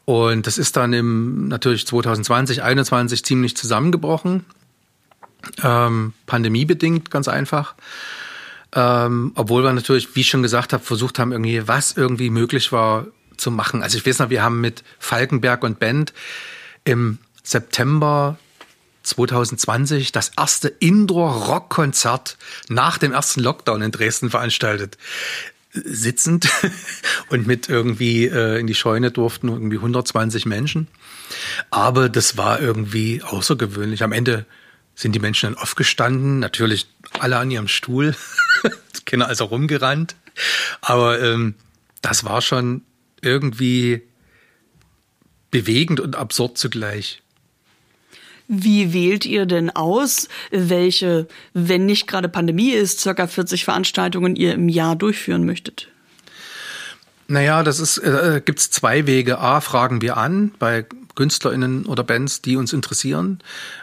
Und 0.03 0.47
das 0.47 0.57
ist 0.57 0.75
dann 0.75 0.91
im 0.91 1.47
natürlich 1.47 1.87
2020, 1.87 2.57
2021 2.57 3.23
ziemlich 3.23 3.55
zusammengebrochen. 3.55 4.43
Ähm, 5.63 6.11
pandemiebedingt, 6.25 7.09
ganz 7.09 7.29
einfach. 7.29 7.75
Ähm, 8.75 9.31
obwohl 9.35 9.63
wir 9.63 9.71
natürlich, 9.71 10.13
wie 10.13 10.21
ich 10.21 10.29
schon 10.29 10.43
gesagt 10.43 10.73
habe, 10.73 10.83
versucht 10.83 11.19
haben, 11.19 11.31
irgendwie, 11.31 11.69
was 11.69 11.93
irgendwie 11.95 12.29
möglich 12.29 12.73
war 12.73 13.05
zu 13.37 13.49
machen. 13.49 13.81
Also 13.81 13.97
ich 13.97 14.05
weiß 14.05 14.19
noch, 14.19 14.29
wir 14.29 14.43
haben 14.43 14.59
mit 14.59 14.83
Falkenberg 14.99 15.63
und 15.63 15.79
Band 15.79 16.11
im 16.83 17.17
September 17.43 18.37
2020 19.03 20.11
das 20.11 20.33
erste 20.37 20.67
Indoor-Rock-Konzert 20.67 22.37
nach 22.67 22.97
dem 22.97 23.13
ersten 23.13 23.39
Lockdown 23.39 23.81
in 23.81 23.91
Dresden 23.91 24.29
veranstaltet 24.29 24.97
sitzend 25.73 26.49
und 27.29 27.47
mit 27.47 27.69
irgendwie 27.69 28.25
äh, 28.27 28.59
in 28.59 28.67
die 28.67 28.75
Scheune 28.75 29.11
durften 29.11 29.47
irgendwie 29.49 29.77
120 29.77 30.45
Menschen. 30.45 30.87
Aber 31.69 32.09
das 32.09 32.37
war 32.37 32.59
irgendwie 32.59 33.23
außergewöhnlich. 33.23 34.03
Am 34.03 34.11
Ende 34.11 34.45
sind 34.95 35.13
die 35.13 35.19
Menschen 35.19 35.53
dann 35.53 35.61
aufgestanden, 35.61 36.39
natürlich 36.39 36.87
alle 37.19 37.37
an 37.37 37.51
ihrem 37.51 37.67
Stuhl, 37.67 38.15
Kinder 39.05 39.27
also 39.27 39.45
rumgerannt. 39.45 40.15
Aber 40.81 41.21
ähm, 41.21 41.55
das 42.01 42.23
war 42.23 42.41
schon 42.41 42.83
irgendwie 43.21 44.01
bewegend 45.51 45.99
und 45.99 46.15
absurd 46.15 46.57
zugleich. 46.57 47.20
Wie 48.53 48.91
wählt 48.91 49.25
ihr 49.25 49.45
denn 49.45 49.69
aus, 49.69 50.27
welche, 50.51 51.25
wenn 51.53 51.85
nicht 51.85 52.05
gerade 52.05 52.27
Pandemie 52.27 52.71
ist, 52.71 52.99
circa 52.99 53.25
40 53.25 53.63
Veranstaltungen 53.63 54.35
ihr 54.35 54.53
im 54.53 54.67
Jahr 54.67 54.97
durchführen 54.97 55.45
möchtet? 55.45 55.87
Naja, 57.29 57.63
das 57.63 57.79
ist, 57.79 57.97
äh, 57.99 58.41
gibt 58.43 58.59
es 58.59 58.69
zwei 58.69 59.07
Wege. 59.07 59.39
A, 59.39 59.61
fragen 59.61 60.01
wir 60.01 60.17
an 60.17 60.51
bei 60.59 60.85
KünstlerInnen 61.15 61.85
oder 61.85 62.03
Bands, 62.03 62.41
die 62.41 62.57
uns 62.57 62.73
interessieren. 62.73 63.39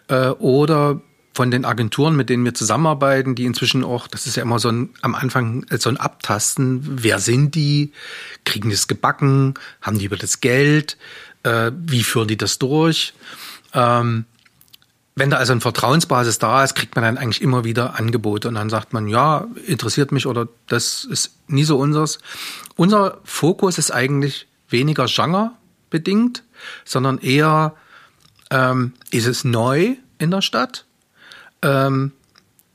Äh, 0.08 0.28
oder 0.32 1.00
von 1.32 1.50
den 1.50 1.64
Agenturen, 1.64 2.14
mit 2.14 2.28
denen 2.28 2.44
wir 2.44 2.52
zusammenarbeiten, 2.52 3.34
die 3.34 3.46
inzwischen 3.46 3.84
auch, 3.84 4.06
das 4.06 4.26
ist 4.26 4.36
ja 4.36 4.42
immer 4.42 4.58
so 4.58 4.68
ein, 4.68 4.90
am 5.00 5.14
Anfang 5.14 5.64
äh, 5.70 5.78
so 5.78 5.88
ein 5.88 5.96
Abtasten, 5.96 6.82
wer 7.02 7.20
sind 7.20 7.54
die, 7.54 7.92
kriegen 8.44 8.68
die 8.68 8.74
es 8.74 8.86
gebacken, 8.86 9.54
haben 9.80 9.98
die 9.98 10.04
über 10.04 10.18
das 10.18 10.40
Geld, 10.42 10.98
äh, 11.42 11.72
wie 11.74 12.02
führen 12.02 12.28
die 12.28 12.36
das 12.36 12.58
durch? 12.58 13.14
Ähm, 13.72 14.26
wenn 15.18 15.30
da 15.30 15.36
also 15.36 15.52
eine 15.52 15.60
Vertrauensbasis 15.60 16.38
da 16.38 16.62
ist, 16.64 16.74
kriegt 16.74 16.94
man 16.94 17.04
dann 17.04 17.18
eigentlich 17.18 17.42
immer 17.42 17.64
wieder 17.64 17.98
Angebote 17.98 18.48
und 18.48 18.54
dann 18.54 18.70
sagt 18.70 18.92
man, 18.92 19.08
ja, 19.08 19.46
interessiert 19.66 20.12
mich 20.12 20.26
oder 20.26 20.48
das 20.66 21.04
ist 21.04 21.34
nie 21.48 21.64
so 21.64 21.78
unseres. 21.78 22.18
Unser 22.76 23.18
Fokus 23.24 23.78
ist 23.78 23.90
eigentlich 23.90 24.46
weniger 24.68 25.06
Genre 25.06 25.52
bedingt, 25.90 26.44
sondern 26.84 27.18
eher, 27.18 27.74
ähm, 28.50 28.92
ist 29.10 29.26
es 29.26 29.44
neu 29.44 29.96
in 30.18 30.30
der 30.30 30.42
Stadt? 30.42 30.84
Ähm, 31.62 32.12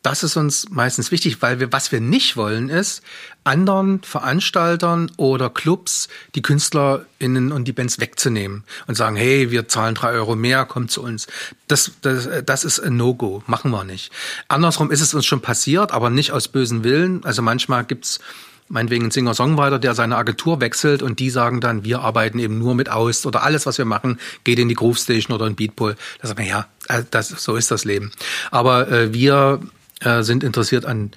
das 0.03 0.21
ist 0.21 0.35
uns 0.35 0.69
meistens 0.69 1.11
wichtig, 1.11 1.41
weil 1.41 1.61
wir, 1.61 1.71
was 1.71 1.91
wir 1.93 2.01
nicht 2.01 2.35
wollen, 2.35 2.69
ist, 2.69 3.01
anderen 3.45 4.03
Veranstaltern 4.03 5.09
oder 5.15 5.49
Clubs 5.49 6.09
die 6.35 6.41
KünstlerInnen 6.41 7.53
und 7.53 7.65
die 7.65 7.71
Bands 7.71 7.99
wegzunehmen 7.99 8.65
und 8.85 8.95
sagen, 8.95 9.15
hey, 9.15 9.49
wir 9.49 9.69
zahlen 9.69 9.95
drei 9.95 10.11
Euro 10.11 10.35
mehr, 10.35 10.65
kommt 10.65 10.91
zu 10.91 11.01
uns. 11.01 11.27
Das, 11.69 11.91
das, 12.01 12.27
das 12.45 12.65
ist 12.65 12.79
ein 12.79 12.97
No-Go, 12.97 13.43
machen 13.47 13.71
wir 13.71 13.85
nicht. 13.85 14.11
Andersrum 14.49 14.91
ist 14.91 15.01
es 15.01 15.13
uns 15.13 15.25
schon 15.25 15.41
passiert, 15.41 15.91
aber 15.93 16.09
nicht 16.09 16.31
aus 16.31 16.49
bösen 16.49 16.83
Willen. 16.83 17.23
Also 17.23 17.41
manchmal 17.41 17.85
gibt's 17.85 18.19
meinetwegen 18.67 19.05
ein 19.05 19.11
Singer-Songwriter, 19.11 19.79
der 19.79 19.95
seine 19.95 20.17
Agentur 20.17 20.59
wechselt 20.59 21.01
und 21.01 21.19
die 21.19 21.29
sagen 21.29 21.61
dann, 21.61 21.85
wir 21.85 22.01
arbeiten 22.01 22.39
eben 22.39 22.59
nur 22.59 22.75
mit 22.75 22.89
aus 22.89 23.25
oder 23.25 23.43
alles, 23.43 23.65
was 23.65 23.77
wir 23.77 23.85
machen, 23.85 24.19
geht 24.43 24.59
in 24.59 24.67
die 24.67 24.75
Groove 24.75 24.97
Station 24.97 25.33
oder 25.33 25.47
in 25.47 25.55
Beatpool. 25.55 25.95
Da 26.21 26.27
sagt 26.27 26.39
man, 26.39 26.47
ja, 26.47 26.67
äh, 26.89 27.03
das, 27.09 27.29
so 27.29 27.55
ist 27.55 27.71
das 27.71 27.85
Leben. 27.85 28.11
Aber 28.51 28.91
äh, 28.91 29.13
wir 29.13 29.61
äh, 30.03 30.23
sind 30.23 30.43
interessiert 30.43 30.85
an, 30.85 31.11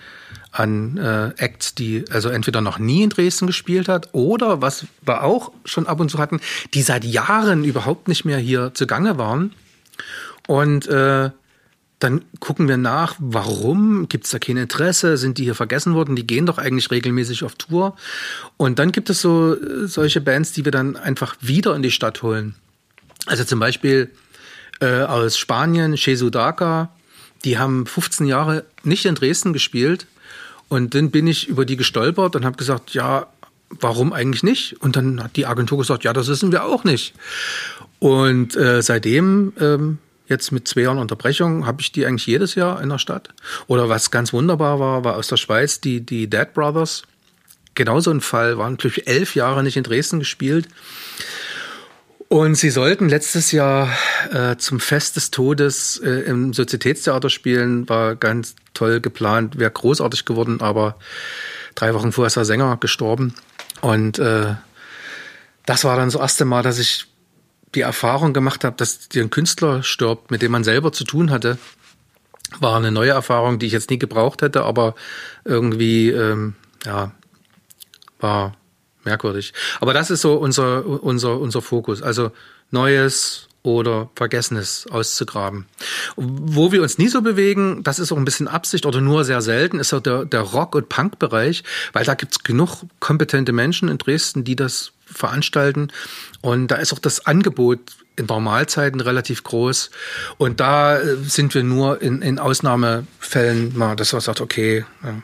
an 0.53 0.97
äh, 0.97 1.32
Acts, 1.37 1.74
die 1.74 2.05
also 2.11 2.28
entweder 2.28 2.61
noch 2.61 2.78
nie 2.78 3.03
in 3.03 3.11
Dresden 3.11 3.47
gespielt 3.47 3.89
hat 3.89 4.11
oder, 4.12 4.62
was 4.62 4.87
wir 5.05 5.22
auch 5.22 5.53
schon 5.64 5.87
ab 5.87 6.01
und 6.01 6.11
zu 6.11 6.18
hatten, 6.18 6.41
die 6.74 6.82
seit 6.82 7.05
Jahren 7.05 7.64
überhaupt 7.64 8.09
nicht 8.09 8.24
mehr 8.24 8.39
hier 8.39 8.72
zugange 8.74 9.18
waren. 9.18 9.53
Und 10.47 10.87
äh, 10.87 11.30
dann 11.99 12.24
gucken 12.41 12.68
wir 12.68 12.76
nach, 12.76 13.16
warum 13.18 14.09
gibt 14.09 14.26
es 14.26 14.30
da 14.30 14.39
kein 14.39 14.59
Interesse, 14.59 15.16
sind 15.16 15.39
die 15.39 15.45
hier 15.45 15.55
vergessen 15.55 15.95
worden, 15.95 16.14
die 16.14 16.26
gehen 16.26 16.45
doch 16.45 16.59
eigentlich 16.59 16.91
regelmäßig 16.91 17.43
auf 17.43 17.55
Tour. 17.55 17.97
Und 18.57 18.78
dann 18.78 18.93
gibt 18.93 19.09
es 19.09 19.20
so 19.22 19.55
äh, 19.55 19.87
solche 19.87 20.20
Bands, 20.20 20.53
die 20.53 20.64
wir 20.64 20.72
dann 20.72 20.97
einfach 20.97 21.37
wieder 21.41 21.74
in 21.74 21.82
die 21.82 21.91
Stadt 21.91 22.22
holen. 22.22 22.55
Also 23.26 23.45
zum 23.45 23.61
Beispiel 23.61 24.11
äh, 24.80 25.03
aus 25.03 25.39
Spanien, 25.39 25.97
Chesudaka, 25.97 26.91
die 27.47 27.59
haben 27.59 27.86
15 27.86 28.26
Jahre 28.26 28.64
nicht 28.82 29.07
in 29.07 29.14
Dresden 29.14 29.53
gespielt. 29.53 30.07
Und 30.68 30.94
dann 30.94 31.12
bin 31.12 31.28
ich 31.28 31.47
über 31.49 31.64
die 31.64 31.76
gestolpert 31.76 32.34
und 32.34 32.44
habe 32.44 32.57
gesagt, 32.57 32.92
ja, 32.92 33.28
warum 33.70 34.12
eigentlich 34.12 34.42
nicht? 34.42 34.80
Und 34.82 34.97
dann 34.97 35.22
hat 35.22 35.36
die 35.36 35.47
Agentur 35.47 35.78
gesagt, 35.78 36.03
ja, 36.03 36.12
das 36.12 36.26
wissen 36.26 36.51
wir 36.51 36.64
auch 36.64 36.82
nicht. 36.82 37.14
Und 38.01 38.57
äh, 38.57 38.82
seitdem, 38.82 39.53
ähm, 39.61 39.99
jetzt 40.28 40.51
mit 40.51 40.66
zwei 40.66 40.82
Jahren 40.82 40.99
Unterbrechung, 40.99 41.66
habe 41.66 41.80
ich 41.80 41.92
die 41.92 42.05
eigentlich 42.05 42.26
jedes 42.26 42.57
Jahr 42.57 42.82
in 42.82 42.88
der 42.88 42.99
Stadt. 42.99 43.28
Oder 43.68 43.88
was 43.88 44.11
ganz 44.11 44.32
wunderbar 44.32 44.80
war, 44.80 45.05
war 45.05 45.16
aus 45.16 45.28
der 45.28 45.36
Schweiz 45.36 45.80
die, 45.80 46.01
die 46.01 46.28
Dead 46.28 46.53
Brothers. 46.53 47.05
Genauso 47.76 48.11
ein 48.11 48.20
Fall, 48.20 48.59
waren 48.59 48.76
glaube 48.76 48.97
ich 48.99 49.07
elf 49.07 49.36
Jahre 49.36 49.62
nicht 49.62 49.76
in 49.76 49.84
Dresden 49.84 50.18
gespielt. 50.18 50.66
Und 52.29 52.57
sie 52.57 52.70
sollten 52.70 53.09
letztes 53.09 53.53
Jahr 53.53 53.89
äh, 54.33 54.57
zum 54.57 54.81
Fest 54.81 55.14
des 55.16 55.31
Todes 55.31 56.01
äh, 56.05 56.22
im 56.22 56.53
Sozietätstheater 56.53 57.31
spielen. 57.31 57.89
War 57.89 58.16
ganz 58.16 58.57
toll 58.74 59.01
geplant, 59.01 59.59
wäre 59.59 59.70
großartig 59.70 60.24
geworden, 60.24 60.61
aber 60.61 60.97
drei 61.77 61.95
Wochen 61.95 62.11
vorher 62.11 62.27
ist 62.27 62.37
der 62.37 62.45
Sänger 62.45 62.77
gestorben. 62.79 63.35
Und 63.81 64.18
äh, 64.18 64.55
das 65.66 65.85
war 65.85 65.97
dann 65.97 66.09
das 66.09 66.20
erste 66.20 66.45
Mal, 66.45 66.62
dass 66.62 66.81
ich 66.81 67.07
die 67.74 67.83
Erfahrung 67.83 68.33
gemacht 68.33 68.64
habe, 68.64 68.77
dass 68.77 69.09
dir 69.09 69.22
ein 69.22 69.31
Künstler 69.31 69.83
stirbt, 69.85 70.31
mit 70.31 70.43
dem 70.43 70.51
man 70.51 70.64
selber 70.64 70.93
zu 70.93 71.05
tun 71.05 71.31
hatte. 71.31 71.59
War 72.59 72.77
eine 72.77 72.91
neue 72.91 73.11
Erfahrung, 73.11 73.59
die 73.59 73.66
ich 73.66 73.72
jetzt 73.72 73.91
nie 73.91 73.99
gebraucht 73.99 74.43
hätte, 74.43 74.64
aber 74.64 74.95
irgendwie, 75.45 76.11
ähm, 76.11 76.55
ja, 76.85 77.12
war 78.18 78.57
merkwürdig. 79.07 79.54
Aber 79.80 79.94
das 79.94 80.11
ist 80.11 80.20
so 80.20 80.34
unser, 80.34 80.84
unser, 80.84 81.38
unser 81.40 81.62
Fokus. 81.62 82.02
Also 82.02 82.32
Neues 82.70 83.48
oder 83.66 84.11
Vergessenes 84.14 84.86
auszugraben. 84.90 85.66
Wo 86.14 86.70
wir 86.70 86.82
uns 86.82 86.98
nie 86.98 87.09
so 87.09 87.20
bewegen, 87.20 87.82
das 87.82 87.98
ist 87.98 88.12
auch 88.12 88.16
ein 88.16 88.24
bisschen 88.24 88.48
Absicht 88.48 88.86
oder 88.86 89.00
nur 89.00 89.24
sehr 89.24 89.42
selten, 89.42 89.80
ist 89.80 89.92
auch 89.92 90.00
der, 90.00 90.24
der 90.24 90.42
Rock- 90.42 90.76
und 90.76 90.88
Punk-Bereich, 90.88 91.64
weil 91.92 92.04
da 92.04 92.14
gibt's 92.14 92.44
genug 92.44 92.84
kompetente 93.00 93.52
Menschen 93.52 93.88
in 93.88 93.98
Dresden, 93.98 94.44
die 94.44 94.57
das 94.57 94.92
veranstalten. 95.04 95.88
Und 96.42 96.68
da 96.68 96.76
ist 96.76 96.92
auch 96.92 96.98
das 96.98 97.26
Angebot 97.26 97.80
in 98.16 98.26
Normalzeiten 98.26 99.00
relativ 99.00 99.42
groß. 99.42 99.90
Und 100.38 100.61
da 100.61 100.98
äh, 100.98 101.16
sind 101.16 101.54
wir 101.54 101.62
nur 101.62 102.00
in, 102.00 102.22
in 102.22 102.38
Ausnahmefällen 102.38 103.76
mal, 103.76 103.96
dass 103.96 104.12
man 104.12 104.22
sagt, 104.22 104.40
okay, 104.40 104.84
ja, 105.02 105.22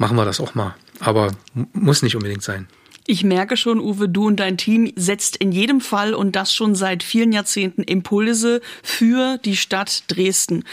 machen 0.00 0.16
wir 0.16 0.24
das 0.24 0.40
auch 0.40 0.56
mal 0.56 0.74
aber 1.00 1.32
muss 1.72 2.02
nicht 2.02 2.14
unbedingt 2.14 2.42
sein. 2.42 2.68
Ich 3.06 3.24
merke 3.24 3.56
schon, 3.56 3.80
Uwe, 3.80 4.08
du 4.08 4.26
und 4.26 4.38
dein 4.38 4.56
Team 4.56 4.92
setzt 4.94 5.36
in 5.36 5.50
jedem 5.50 5.80
Fall 5.80 6.14
und 6.14 6.36
das 6.36 6.54
schon 6.54 6.74
seit 6.74 7.02
vielen 7.02 7.32
Jahrzehnten 7.32 7.82
Impulse 7.82 8.60
für 8.82 9.38
die 9.38 9.56
Stadt 9.56 10.04
Dresden. 10.08 10.64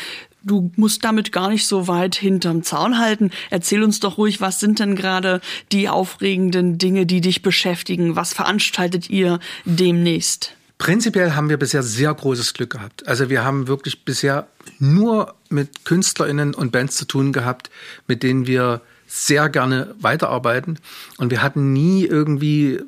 du 0.44 0.72
musst 0.76 1.04
damit 1.04 1.32
gar 1.34 1.50
nicht 1.50 1.68
so 1.68 1.88
weit 1.88 2.16
hinterm 2.16 2.64
Zaun 2.64 3.00
halten. 3.00 3.32
Erzähl 3.50 3.84
uns 3.84 4.00
doch 4.00 4.18
ruhig, 4.18 4.40
was 4.40 4.60
sind 4.60 4.80
denn 4.80 4.96
gerade 4.96 5.42
die 5.72 5.90
aufregenden 5.90 6.78
Dinge, 6.78 7.06
die 7.06 7.22
dich 7.22 7.42
beschäftigen? 7.42 8.16
Was 8.16 8.34
veranstaltet 8.34 9.10
ihr 9.10 9.40
demnächst? 9.66 10.54
Prinzipiell 10.78 11.34
haben 11.34 11.50
wir 11.50 11.58
bisher 11.58 11.84
sehr 11.84 12.14
großes 12.14 12.54
Glück 12.54 12.70
gehabt. 12.70 13.08
Also 13.08 13.30
wir 13.30 13.44
haben 13.44 13.68
wirklich 13.68 14.06
bisher 14.06 14.48
nur 14.80 15.34
mit 15.50 15.86
KünstlerInnen 15.86 16.54
und 16.54 16.72
Bands 16.72 16.96
zu 16.96 17.06
tun 17.06 17.34
gehabt, 17.34 17.70
mit 18.08 18.22
denen 18.24 18.48
wir 18.48 18.82
sehr 19.08 19.50
gerne 19.50 19.96
weiterarbeiten. 20.00 20.80
Und 21.18 21.32
wir 21.32 21.42
hatten 21.42 21.74
nie 21.74 22.06
irgendwie 22.06 22.82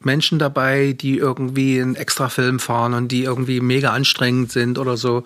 Menschen 0.00 0.38
dabei, 0.38 0.92
die 0.92 1.18
irgendwie 1.18 1.80
einen 1.80 1.94
extra 1.94 2.28
Film 2.28 2.58
fahren 2.60 2.94
und 2.94 3.08
die 3.08 3.24
irgendwie 3.24 3.60
mega 3.60 3.92
anstrengend 3.92 4.52
sind 4.52 4.78
oder 4.78 4.96
so. 4.96 5.24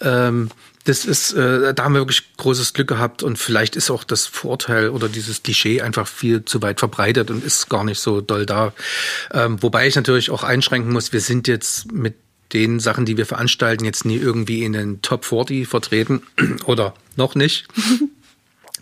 Ähm, 0.00 0.50
das 0.84 1.04
ist, 1.04 1.32
äh, 1.34 1.74
da 1.74 1.84
haben 1.84 1.94
wir 1.94 2.00
wirklich 2.00 2.36
großes 2.36 2.72
Glück 2.72 2.88
gehabt 2.88 3.22
und 3.22 3.38
vielleicht 3.38 3.76
ist 3.76 3.90
auch 3.90 4.02
das 4.02 4.26
Vorteil 4.26 4.88
oder 4.88 5.08
dieses 5.08 5.42
Klischee 5.42 5.82
einfach 5.82 6.08
viel 6.08 6.44
zu 6.44 6.62
weit 6.62 6.80
verbreitet 6.80 7.30
und 7.30 7.44
ist 7.44 7.68
gar 7.68 7.84
nicht 7.84 8.00
so 8.00 8.20
doll 8.20 8.46
da. 8.46 8.72
Ähm, 9.32 9.62
wobei 9.62 9.86
ich 9.86 9.94
natürlich 9.94 10.30
auch 10.30 10.42
einschränken 10.42 10.92
muss, 10.92 11.12
wir 11.12 11.20
sind 11.20 11.48
jetzt 11.48 11.92
mit 11.92 12.14
den 12.54 12.80
Sachen, 12.80 13.04
die 13.04 13.16
wir 13.16 13.26
veranstalten, 13.26 13.84
jetzt 13.84 14.04
nie 14.04 14.16
irgendwie 14.16 14.64
in 14.64 14.72
den 14.72 15.02
Top 15.02 15.24
40 15.24 15.68
vertreten 15.68 16.22
oder 16.64 16.94
noch 17.16 17.34
nicht. 17.34 17.68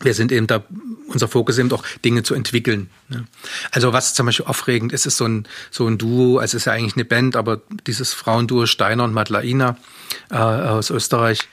wir 0.01 0.15
sind 0.15 0.33
eben 0.33 0.47
da, 0.47 0.63
unser 1.09 1.29
Fokus 1.29 1.59
eben 1.59 1.73
auch 1.73 1.85
Dinge 2.05 2.23
zu 2.23 2.35
entwickeln. 2.35 2.91
Ne? 3.09 3.25
Also 3.71 3.93
was 3.93 4.15
zum 4.15 4.27
Beispiel 4.27 4.47
aufregend 4.47 4.93
ist, 4.93 5.07
ist 5.07 5.17
so 5.17 5.27
ein, 5.27 5.47
so 5.71 5.87
ein 5.87 5.99
Duo, 5.99 6.39
also 6.39 6.57
es 6.57 6.63
ist 6.63 6.65
ja 6.67 6.73
eigentlich 6.73 6.97
eine 6.97 7.05
Band, 7.05 7.37
aber 7.37 7.61
dieses 7.87 8.13
Frauenduo 8.13 8.67
Steiner 8.67 9.05
und 9.05 9.13
Madlaina 9.13 9.77
äh, 10.31 10.37
aus 10.37 10.91
Österreich, 10.91 11.49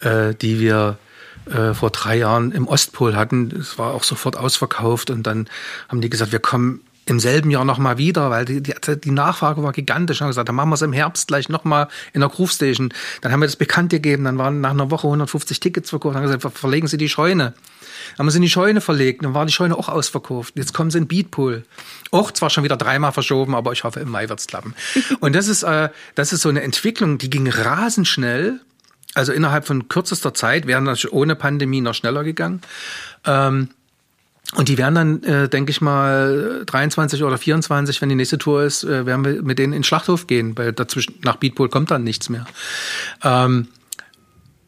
äh, 0.00 0.34
die 0.34 0.60
wir 0.60 0.98
äh, 1.46 1.74
vor 1.74 1.90
drei 1.90 2.16
Jahren 2.18 2.52
im 2.52 2.68
Ostpol 2.68 3.16
hatten. 3.16 3.50
Es 3.58 3.78
war 3.78 3.94
auch 3.94 4.04
sofort 4.04 4.36
ausverkauft 4.36 5.10
und 5.10 5.26
dann 5.26 5.48
haben 5.88 6.00
die 6.00 6.10
gesagt, 6.10 6.32
wir 6.32 6.38
kommen 6.38 6.80
im 7.06 7.18
selben 7.18 7.50
Jahr 7.50 7.64
nochmal 7.64 7.98
wieder, 7.98 8.30
weil 8.30 8.44
die, 8.44 8.62
die, 8.62 8.74
die, 9.02 9.10
Nachfrage 9.10 9.62
war 9.62 9.72
gigantisch. 9.72 10.20
Haben 10.20 10.28
gesagt, 10.28 10.48
dann 10.48 10.54
machen 10.54 10.70
wir 10.70 10.74
es 10.74 10.82
im 10.82 10.92
Herbst 10.92 11.28
gleich 11.28 11.48
nochmal 11.48 11.88
in 12.12 12.20
der 12.20 12.28
Groove 12.28 12.52
Station. 12.52 12.92
Dann 13.20 13.32
haben 13.32 13.40
wir 13.40 13.46
das 13.46 13.56
bekannt 13.56 13.90
gegeben, 13.90 14.24
dann 14.24 14.38
waren 14.38 14.60
nach 14.60 14.70
einer 14.70 14.90
Woche 14.90 15.08
150 15.08 15.58
Tickets 15.58 15.90
verkauft. 15.90 16.14
Dann 16.14 16.22
haben 16.22 16.32
gesagt, 16.32 16.56
verlegen 16.56 16.86
Sie 16.86 16.98
die 16.98 17.08
Scheune. 17.08 17.54
Haben 18.18 18.26
wir 18.26 18.30
sie 18.30 18.38
in 18.38 18.42
die 18.42 18.50
Scheune 18.50 18.80
verlegt, 18.80 19.24
dann 19.24 19.34
war 19.34 19.46
die 19.46 19.52
Scheune 19.52 19.76
auch 19.76 19.88
ausverkauft. 19.88 20.54
Jetzt 20.56 20.74
kommen 20.74 20.90
sie 20.90 20.98
in 20.98 21.08
Beatpool. 21.08 21.64
Auch 22.10 22.30
zwar 22.30 22.50
schon 22.50 22.64
wieder 22.64 22.76
dreimal 22.76 23.12
verschoben, 23.12 23.54
aber 23.54 23.72
ich 23.72 23.84
hoffe, 23.84 24.00
im 24.00 24.10
Mai 24.10 24.28
wird's 24.28 24.46
klappen. 24.46 24.74
Und 25.20 25.34
das 25.34 25.48
ist, 25.48 25.62
äh, 25.62 25.90
das 26.14 26.32
ist 26.32 26.42
so 26.42 26.48
eine 26.48 26.62
Entwicklung, 26.62 27.18
die 27.18 27.30
ging 27.30 27.48
rasend 27.48 28.08
schnell. 28.08 28.60
Also 29.14 29.32
innerhalb 29.32 29.66
von 29.66 29.88
kürzester 29.88 30.34
Zeit 30.34 30.66
wären 30.66 30.84
das 30.84 31.10
ohne 31.10 31.34
Pandemie 31.34 31.80
noch 31.80 31.94
schneller 31.94 32.22
gegangen. 32.22 32.62
Ähm, 33.26 33.70
und 34.56 34.68
die 34.68 34.78
werden 34.78 34.94
dann, 34.94 35.22
äh, 35.22 35.48
denke 35.48 35.70
ich 35.70 35.80
mal, 35.80 36.64
23 36.66 37.22
oder 37.22 37.38
24, 37.38 38.02
wenn 38.02 38.08
die 38.08 38.16
nächste 38.16 38.38
Tour 38.38 38.64
ist, 38.64 38.82
äh, 38.82 39.06
werden 39.06 39.24
wir 39.24 39.42
mit 39.42 39.58
denen 39.58 39.72
in 39.72 39.80
den 39.80 39.84
Schlachthof 39.84 40.26
gehen, 40.26 40.58
weil 40.58 40.72
dazwischen 40.72 41.14
nach 41.22 41.36
Beatpool 41.36 41.68
kommt 41.68 41.90
dann 41.90 42.02
nichts 42.02 42.28
mehr. 42.28 42.46
Ähm, 43.22 43.68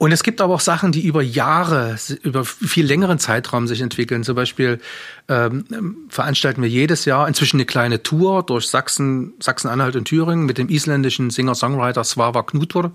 und 0.02 0.10
es 0.10 0.24
gibt 0.24 0.40
aber 0.40 0.54
auch 0.54 0.60
Sachen, 0.60 0.90
die 0.90 1.06
über 1.06 1.22
Jahre, 1.22 1.96
über 2.24 2.44
viel 2.44 2.84
längeren 2.84 3.20
Zeitraum 3.20 3.68
sich 3.68 3.80
entwickeln. 3.80 4.24
Zum 4.24 4.34
Beispiel 4.34 4.80
ähm, 5.28 6.08
veranstalten 6.08 6.60
wir 6.60 6.68
jedes 6.68 7.04
Jahr 7.04 7.28
inzwischen 7.28 7.58
eine 7.58 7.66
kleine 7.66 8.02
Tour 8.02 8.42
durch 8.42 8.66
Sachsen, 8.66 9.34
Sachsen-Anhalt 9.38 9.94
und 9.94 10.06
Thüringen 10.06 10.44
mit 10.44 10.58
dem 10.58 10.68
isländischen 10.68 11.30
Singer-Songwriter 11.30 12.02
Svava 12.02 12.42
Knutur, 12.42 12.90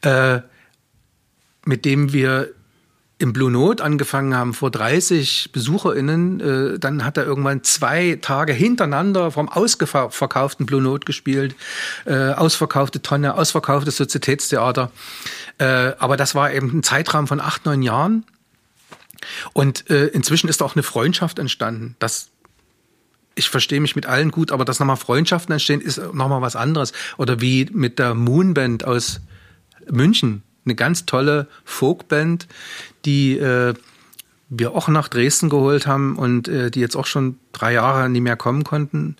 äh, 0.00 0.40
mit 1.66 1.84
dem 1.84 2.12
wir 2.12 2.52
im 3.22 3.32
Blue 3.32 3.52
Note 3.52 3.84
angefangen 3.84 4.34
haben 4.34 4.52
vor 4.52 4.72
30 4.72 5.50
BesucherInnen, 5.52 6.40
äh, 6.40 6.78
dann 6.80 7.04
hat 7.04 7.16
er 7.16 7.24
irgendwann 7.24 7.62
zwei 7.62 8.18
Tage 8.20 8.52
hintereinander 8.52 9.30
vom 9.30 9.48
ausverkauften 9.48 10.66
Blue 10.66 10.82
Note 10.82 11.04
gespielt, 11.04 11.54
äh, 12.04 12.32
ausverkaufte 12.32 13.00
Tonne, 13.00 13.34
ausverkauftes 13.36 13.96
Sozietätstheater. 13.96 14.90
Äh, 15.58 15.92
aber 16.00 16.16
das 16.16 16.34
war 16.34 16.52
eben 16.52 16.76
ein 16.78 16.82
Zeitraum 16.82 17.28
von 17.28 17.40
acht, 17.40 17.64
neun 17.64 17.82
Jahren. 17.82 18.26
Und 19.52 19.88
äh, 19.88 20.08
inzwischen 20.08 20.48
ist 20.48 20.60
auch 20.60 20.74
eine 20.74 20.82
Freundschaft 20.82 21.38
entstanden. 21.38 21.94
Das 22.00 22.28
ich 23.34 23.48
verstehe 23.48 23.80
mich 23.80 23.96
mit 23.96 24.04
allen 24.04 24.30
gut, 24.32 24.50
aber 24.50 24.64
dass 24.64 24.80
nochmal 24.80 24.96
Freundschaften 24.96 25.52
entstehen, 25.52 25.80
ist 25.80 25.98
nochmal 26.12 26.42
was 26.42 26.56
anderes. 26.56 26.92
Oder 27.16 27.40
wie 27.40 27.66
mit 27.72 27.98
der 28.00 28.14
Moonband 28.14 28.84
aus 28.84 29.20
München 29.88 30.42
eine 30.64 30.74
ganz 30.74 31.06
tolle 31.06 31.48
Folkband, 31.64 32.46
die 33.04 33.38
äh, 33.38 33.74
wir 34.54 34.74
auch 34.74 34.88
nach 34.88 35.08
Dresden 35.08 35.48
geholt 35.48 35.86
haben 35.86 36.16
und 36.16 36.46
äh, 36.46 36.70
die 36.70 36.80
jetzt 36.80 36.96
auch 36.96 37.06
schon 37.06 37.38
drei 37.52 37.72
Jahre 37.72 38.08
nie 38.10 38.20
mehr 38.20 38.36
kommen 38.36 38.64
konnten. 38.64 39.16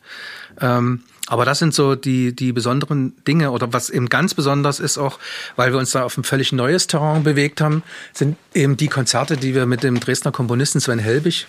Ähm, 0.60 1.02
aber 1.26 1.46
das 1.46 1.58
sind 1.58 1.72
so 1.72 1.94
die, 1.94 2.36
die 2.36 2.52
besonderen 2.52 3.14
Dinge 3.26 3.52
oder 3.52 3.72
was 3.72 3.88
eben 3.88 4.08
ganz 4.08 4.34
besonders 4.34 4.80
ist 4.80 4.98
auch, 4.98 5.18
weil 5.56 5.72
wir 5.72 5.78
uns 5.78 5.92
da 5.92 6.02
auf 6.02 6.18
ein 6.18 6.24
völlig 6.24 6.52
neues 6.52 6.86
Terrain 6.86 7.22
bewegt 7.22 7.62
haben, 7.62 7.82
sind 8.12 8.36
eben 8.52 8.76
die 8.76 8.88
Konzerte, 8.88 9.38
die 9.38 9.54
wir 9.54 9.64
mit 9.64 9.82
dem 9.82 10.00
Dresdner 10.00 10.32
Komponisten 10.32 10.80
Sven 10.80 10.98
Helbig 10.98 11.46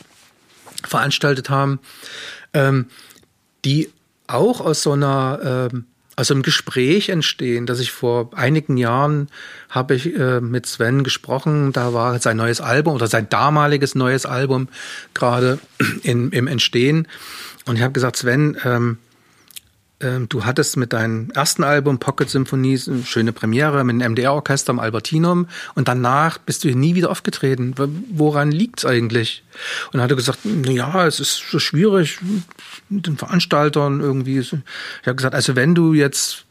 veranstaltet 0.86 1.50
haben, 1.50 1.80
ähm, 2.54 2.86
die 3.66 3.90
auch 4.28 4.62
aus 4.62 4.84
so 4.84 4.94
einer 4.94 5.70
ähm, 5.74 5.86
also 6.16 6.34
im 6.34 6.44
Gespräch 6.44 7.10
entstehen, 7.10 7.66
dass 7.66 7.80
ich 7.80 7.92
vor 7.92 8.30
einigen 8.36 8.78
Jahren 8.78 9.30
habe 9.70 9.96
ich 9.96 10.16
äh, 10.16 10.42
mit 10.42 10.66
Sven 10.66 11.04
gesprochen, 11.04 11.74
da 11.74 11.94
war 11.94 12.20
sein 12.20 12.38
neues 12.38 12.62
Album 12.62 12.96
oder 12.96 13.08
sein 13.08 13.30
damaliges 13.30 13.96
neues 13.96 14.26
Album 14.26 14.68
gerade 15.14 15.60
im 16.04 16.48
Entstehen 16.48 17.08
und 17.66 17.78
ich 17.78 17.82
habe 17.82 17.94
gesagt, 17.94 18.18
Sven, 18.18 18.58
ähm, 18.66 18.98
ähm, 20.04 20.28
du 20.28 20.44
hattest 20.44 20.76
mit 20.76 20.92
deinem 20.92 21.32
ersten 21.32 21.64
Album 21.64 21.98
Pocket 21.98 22.30
Symphony 22.30 22.80
eine 22.88 23.06
schöne 23.06 23.32
Premiere 23.32 23.84
mit 23.84 24.02
dem 24.02 24.12
MDR-Orchester 24.12 24.72
am 24.72 24.80
Albertinum 24.80 25.48
und 25.76 25.88
danach 25.88 26.38
bist 26.40 26.64
du 26.64 26.68
hier 26.68 26.78
nie 26.78 26.96
wieder 26.96 27.10
aufgetreten. 27.10 27.74
Woran 28.12 28.52
liegt's 28.52 28.86
eigentlich? 28.86 29.44
Und 29.88 29.94
dann 29.94 30.02
hat 30.02 30.12
er 30.12 30.18
gesagt, 30.18 30.40
ja, 30.44 31.08
es 31.08 31.20
ist 31.20 31.44
so 31.50 31.60
schwierig 31.60 32.20
mit 32.96 33.08
den 33.08 33.18
Veranstaltern 33.18 34.00
irgendwie. 34.00 34.40
Ich 34.40 34.54
habe 35.06 35.16
gesagt, 35.16 35.36
also 35.36 35.56
wenn 35.56 35.76
du 35.76 35.94
jetzt 35.94 36.46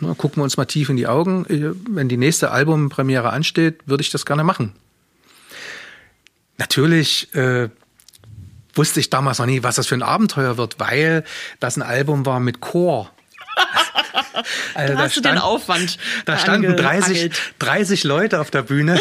na, 0.00 0.14
gucken 0.14 0.38
wir 0.38 0.44
uns 0.44 0.56
mal 0.56 0.64
tief 0.64 0.88
in 0.88 0.96
die 0.96 1.06
Augen. 1.06 1.46
Wenn 1.88 2.08
die 2.08 2.16
nächste 2.16 2.50
Albumpremiere 2.50 3.30
ansteht, 3.30 3.80
würde 3.86 4.02
ich 4.02 4.10
das 4.10 4.26
gerne 4.26 4.44
machen. 4.44 4.72
Natürlich 6.58 7.34
äh, 7.34 7.68
wusste 8.74 9.00
ich 9.00 9.10
damals 9.10 9.38
noch 9.38 9.46
nie, 9.46 9.62
was 9.62 9.76
das 9.76 9.86
für 9.86 9.94
ein 9.94 10.02
Abenteuer 10.02 10.56
wird, 10.56 10.78
weil 10.78 11.24
das 11.60 11.76
ein 11.76 11.82
Album 11.82 12.26
war 12.26 12.40
mit 12.40 12.60
Chor. 12.60 13.10
also 14.74 14.94
da 14.94 15.00
hast 15.00 15.12
stand, 15.12 15.26
du 15.26 15.30
den 15.30 15.38
Aufwand. 15.38 15.98
Da 16.24 16.38
standen 16.38 16.76
30, 16.76 17.30
30 17.58 18.04
Leute 18.04 18.40
auf 18.40 18.50
der 18.50 18.62
Bühne. 18.62 19.00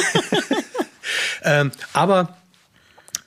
ähm, 1.43 1.71
aber 1.93 2.37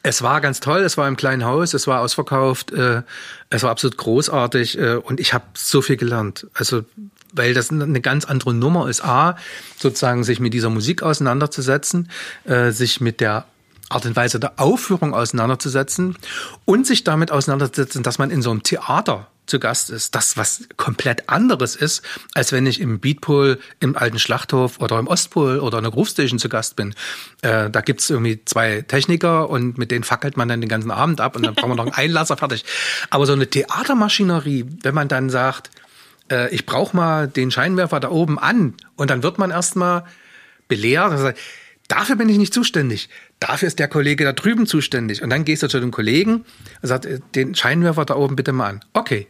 es 0.06 0.22
war 0.22 0.40
ganz 0.40 0.60
toll, 0.60 0.82
es 0.82 0.96
war 0.96 1.08
im 1.08 1.16
kleinen 1.16 1.44
Haus, 1.44 1.74
es 1.74 1.88
war 1.88 2.00
ausverkauft, 2.00 2.70
äh, 2.70 3.02
es 3.50 3.64
war 3.64 3.70
absolut 3.70 3.96
großartig 3.96 4.78
äh, 4.78 4.94
und 4.94 5.18
ich 5.18 5.34
habe 5.34 5.44
so 5.54 5.82
viel 5.82 5.96
gelernt. 5.96 6.46
Also 6.54 6.84
weil 7.32 7.54
das 7.54 7.70
eine 7.70 8.00
ganz 8.00 8.24
andere 8.24 8.54
Nummer 8.54 8.88
ist. 8.88 9.04
A, 9.04 9.36
sozusagen 9.76 10.22
sich 10.22 10.38
mit 10.38 10.54
dieser 10.54 10.70
Musik 10.70 11.02
auseinanderzusetzen, 11.02 12.08
äh, 12.44 12.70
sich 12.70 13.00
mit 13.00 13.20
der 13.20 13.46
Art 13.88 14.06
und 14.06 14.16
Weise 14.16 14.40
der 14.40 14.58
Aufführung 14.58 15.14
auseinanderzusetzen 15.14 16.16
und 16.64 16.86
sich 16.86 17.04
damit 17.04 17.30
auseinanderzusetzen, 17.30 18.02
dass 18.02 18.18
man 18.18 18.30
in 18.30 18.42
so 18.42 18.50
einem 18.50 18.62
Theater 18.62 19.28
zu 19.46 19.60
Gast 19.60 19.90
ist, 19.90 20.14
das 20.14 20.36
was 20.36 20.64
komplett 20.76 21.28
anderes 21.28 21.76
ist, 21.76 22.02
als 22.34 22.52
wenn 22.52 22.66
ich 22.66 22.80
im 22.80 22.98
Beatpool, 22.98 23.60
im 23.78 23.96
alten 23.96 24.18
Schlachthof 24.18 24.80
oder 24.80 24.98
im 24.98 25.06
Ostpol 25.06 25.60
oder 25.60 25.78
in 25.78 25.84
der 25.84 25.92
Groove 25.92 26.08
Station 26.08 26.38
zu 26.38 26.48
Gast 26.48 26.74
bin. 26.76 26.94
Äh, 27.42 27.70
da 27.70 27.80
gibt's 27.80 28.10
irgendwie 28.10 28.44
zwei 28.44 28.82
Techniker 28.82 29.48
und 29.48 29.78
mit 29.78 29.90
denen 29.90 30.04
fackelt 30.04 30.36
man 30.36 30.48
dann 30.48 30.60
den 30.60 30.68
ganzen 30.68 30.90
Abend 30.90 31.20
ab 31.20 31.36
und 31.36 31.46
dann 31.46 31.54
braucht 31.54 31.68
man 31.68 31.76
noch 31.76 31.86
einen 31.86 31.94
Einlasser 31.94 32.36
fertig. 32.36 32.64
Aber 33.10 33.26
so 33.26 33.32
eine 33.32 33.46
Theatermaschinerie, 33.46 34.66
wenn 34.82 34.94
man 34.94 35.08
dann 35.08 35.30
sagt, 35.30 35.70
äh, 36.30 36.52
ich 36.52 36.66
brauche 36.66 36.96
mal 36.96 37.28
den 37.28 37.50
Scheinwerfer 37.52 38.00
da 38.00 38.10
oben 38.10 38.38
an 38.38 38.74
und 38.96 39.10
dann 39.10 39.22
wird 39.22 39.38
man 39.38 39.50
erstmal 39.52 40.04
belehrt. 40.66 41.12
Also, 41.12 41.30
Dafür 41.88 42.16
bin 42.16 42.28
ich 42.28 42.38
nicht 42.38 42.52
zuständig. 42.52 43.08
Dafür 43.40 43.68
ist 43.68 43.78
der 43.78 43.88
Kollege 43.88 44.24
da 44.24 44.32
drüben 44.32 44.66
zuständig. 44.66 45.22
Und 45.22 45.30
dann 45.30 45.44
gehst 45.44 45.62
du 45.62 45.68
zu 45.68 45.80
dem 45.80 45.90
Kollegen 45.90 46.44
und 46.82 46.88
sagst, 46.88 47.06
äh, 47.06 47.20
den 47.34 47.54
Scheinwerfer 47.54 48.04
da 48.04 48.16
oben 48.16 48.36
bitte 48.36 48.52
mal 48.52 48.68
an. 48.68 48.80
Okay. 48.92 49.26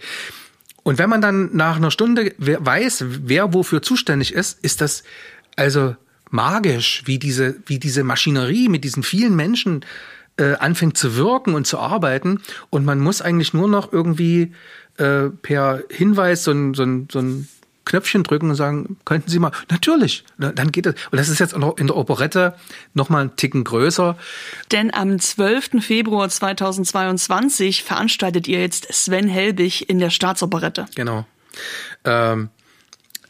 Und 0.83 0.99
wenn 0.99 1.11
man 1.11 1.21
dann 1.21 1.51
nach 1.57 1.77
einer 1.77 1.91
Stunde 1.91 2.33
weiß, 2.39 3.05
wer 3.09 3.53
wofür 3.53 3.83
zuständig 3.83 4.33
ist, 4.33 4.65
ist 4.65 4.81
das 4.81 5.03
also 5.57 5.97
magisch, 6.31 7.03
wie 7.07 7.19
diese, 7.19 7.57
wie 7.67 7.81
diese 7.81 8.05
Maschinerie 8.05 8.69
mit 8.69 8.85
diesen 8.85 9.03
vielen 9.03 9.35
Menschen 9.35 9.85
äh, 10.37 10.55
anfängt 10.55 10.97
zu 10.97 11.17
wirken 11.17 11.55
und 11.55 11.67
zu 11.67 11.79
arbeiten. 11.79 12.41
Und 12.71 12.85
man 12.85 13.01
muss 13.01 13.21
eigentlich 13.21 13.53
nur 13.53 13.69
noch 13.69 13.93
irgendwie 13.93 14.53
äh, 14.99 15.31
per 15.31 15.83
Hinweis 15.91 16.45
so 16.45 16.53
ein, 16.53 16.75
so 16.75 16.85
ein, 16.85 17.09
so 17.11 17.19
ein 17.19 17.49
Knöpfchen 17.87 18.25
drücken 18.25 18.51
und 18.51 18.57
sagen, 18.57 18.99
könnten 19.07 19.31
Sie 19.31 19.39
mal, 19.39 19.53
natürlich, 19.71 20.25
dann 20.37 20.73
geht 20.73 20.85
das. 20.85 20.95
Und 21.11 21.19
das 21.19 21.29
ist 21.31 21.39
jetzt 21.39 21.55
in 21.55 21.87
der 21.87 21.97
Operette 21.97 22.55
noch 22.93 23.09
mal 23.09 23.21
einen 23.21 23.37
Ticken 23.37 23.65
größer. 23.65 24.19
Denn 24.73 24.93
am 24.93 25.19
12. 25.19 25.83
Februar 25.83 26.29
2022 26.29 27.85
veranstaltet 27.85 28.49
ihr 28.49 28.61
jetzt 28.61 28.93
Sven 28.93 29.29
Helbig 29.29 29.89
in 29.89 29.99
der 29.99 30.11
Staatsoperette. 30.11 30.87
Genau. 30.95 31.25
Ähm, 32.05 32.51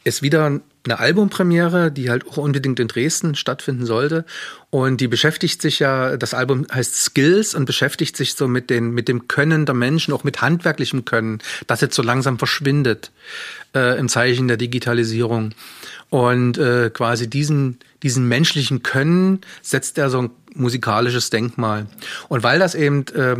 ist 0.03 0.21
wieder 0.21 0.59
eine 0.87 0.99
Albumpremiere, 0.99 1.91
die 1.91 2.09
halt 2.09 2.27
auch 2.27 2.37
unbedingt 2.37 2.79
in 2.79 2.87
Dresden 2.87 3.35
stattfinden 3.35 3.85
sollte. 3.85 4.25
Und 4.69 5.01
die 5.01 5.07
beschäftigt 5.07 5.61
sich 5.61 5.79
ja, 5.79 6.17
das 6.17 6.33
Album 6.33 6.65
heißt 6.71 6.95
Skills 6.95 7.53
und 7.53 7.65
beschäftigt 7.65 8.17
sich 8.17 8.33
so 8.33 8.47
mit, 8.47 8.69
den, 8.69 8.91
mit 8.91 9.07
dem 9.07 9.27
Können 9.27 9.65
der 9.65 9.75
Menschen, 9.75 10.13
auch 10.13 10.23
mit 10.23 10.41
handwerklichem 10.41 11.05
Können, 11.05 11.39
das 11.67 11.81
jetzt 11.81 11.95
so 11.95 12.01
langsam 12.01 12.37
verschwindet 12.37 13.11
äh, 13.75 13.99
im 13.99 14.09
Zeichen 14.09 14.47
der 14.47 14.57
Digitalisierung. 14.57 15.51
Und 16.09 16.57
äh, 16.57 16.89
quasi 16.89 17.29
diesen, 17.29 17.79
diesen 18.01 18.27
menschlichen 18.27 18.83
Können 18.83 19.41
setzt 19.61 19.97
er 19.97 20.09
so 20.09 20.21
ein 20.21 20.29
musikalisches 20.53 21.29
Denkmal. 21.29 21.87
Und 22.29 22.43
weil 22.43 22.59
das 22.59 22.75
eben 22.75 23.05
äh, 23.07 23.35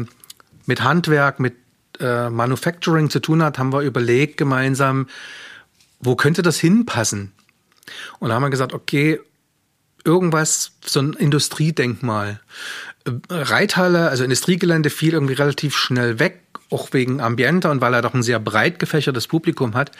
mit 0.65 0.83
Handwerk, 0.83 1.39
mit 1.39 1.55
äh, 1.99 2.29
Manufacturing 2.29 3.09
zu 3.09 3.19
tun 3.19 3.41
hat, 3.41 3.57
haben 3.57 3.73
wir 3.73 3.81
überlegt 3.81 4.37
gemeinsam, 4.37 5.07
wo 5.99 6.15
könnte 6.15 6.41
das 6.41 6.59
hinpassen? 6.59 7.31
Und 8.19 8.29
da 8.29 8.35
haben 8.35 8.43
wir 8.43 8.49
gesagt, 8.49 8.73
okay, 8.73 9.19
irgendwas, 10.03 10.71
so 10.85 11.01
ein 11.01 11.13
Industriedenkmal. 11.13 12.39
Reithalle, 13.29 14.09
also 14.09 14.23
Industriegelände 14.23 14.89
fiel 14.89 15.13
irgendwie 15.13 15.33
relativ 15.33 15.75
schnell 15.75 16.19
weg, 16.19 16.41
auch 16.69 16.91
wegen 16.91 17.21
Ambiente 17.21 17.69
und 17.69 17.81
weil 17.81 17.93
er 17.93 18.01
doch 18.01 18.13
ein 18.13 18.23
sehr 18.23 18.39
breit 18.39 18.79
gefächertes 18.79 19.27
Publikum 19.27 19.75
hat. 19.75 19.91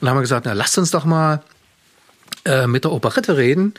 Und 0.00 0.02
da 0.02 0.10
haben 0.10 0.16
wir 0.16 0.22
gesagt, 0.22 0.46
na, 0.46 0.52
lasst 0.52 0.78
uns 0.78 0.90
doch 0.90 1.04
mal 1.04 1.42
äh, 2.44 2.66
mit 2.66 2.84
der 2.84 2.92
Operette 2.92 3.36
reden 3.36 3.74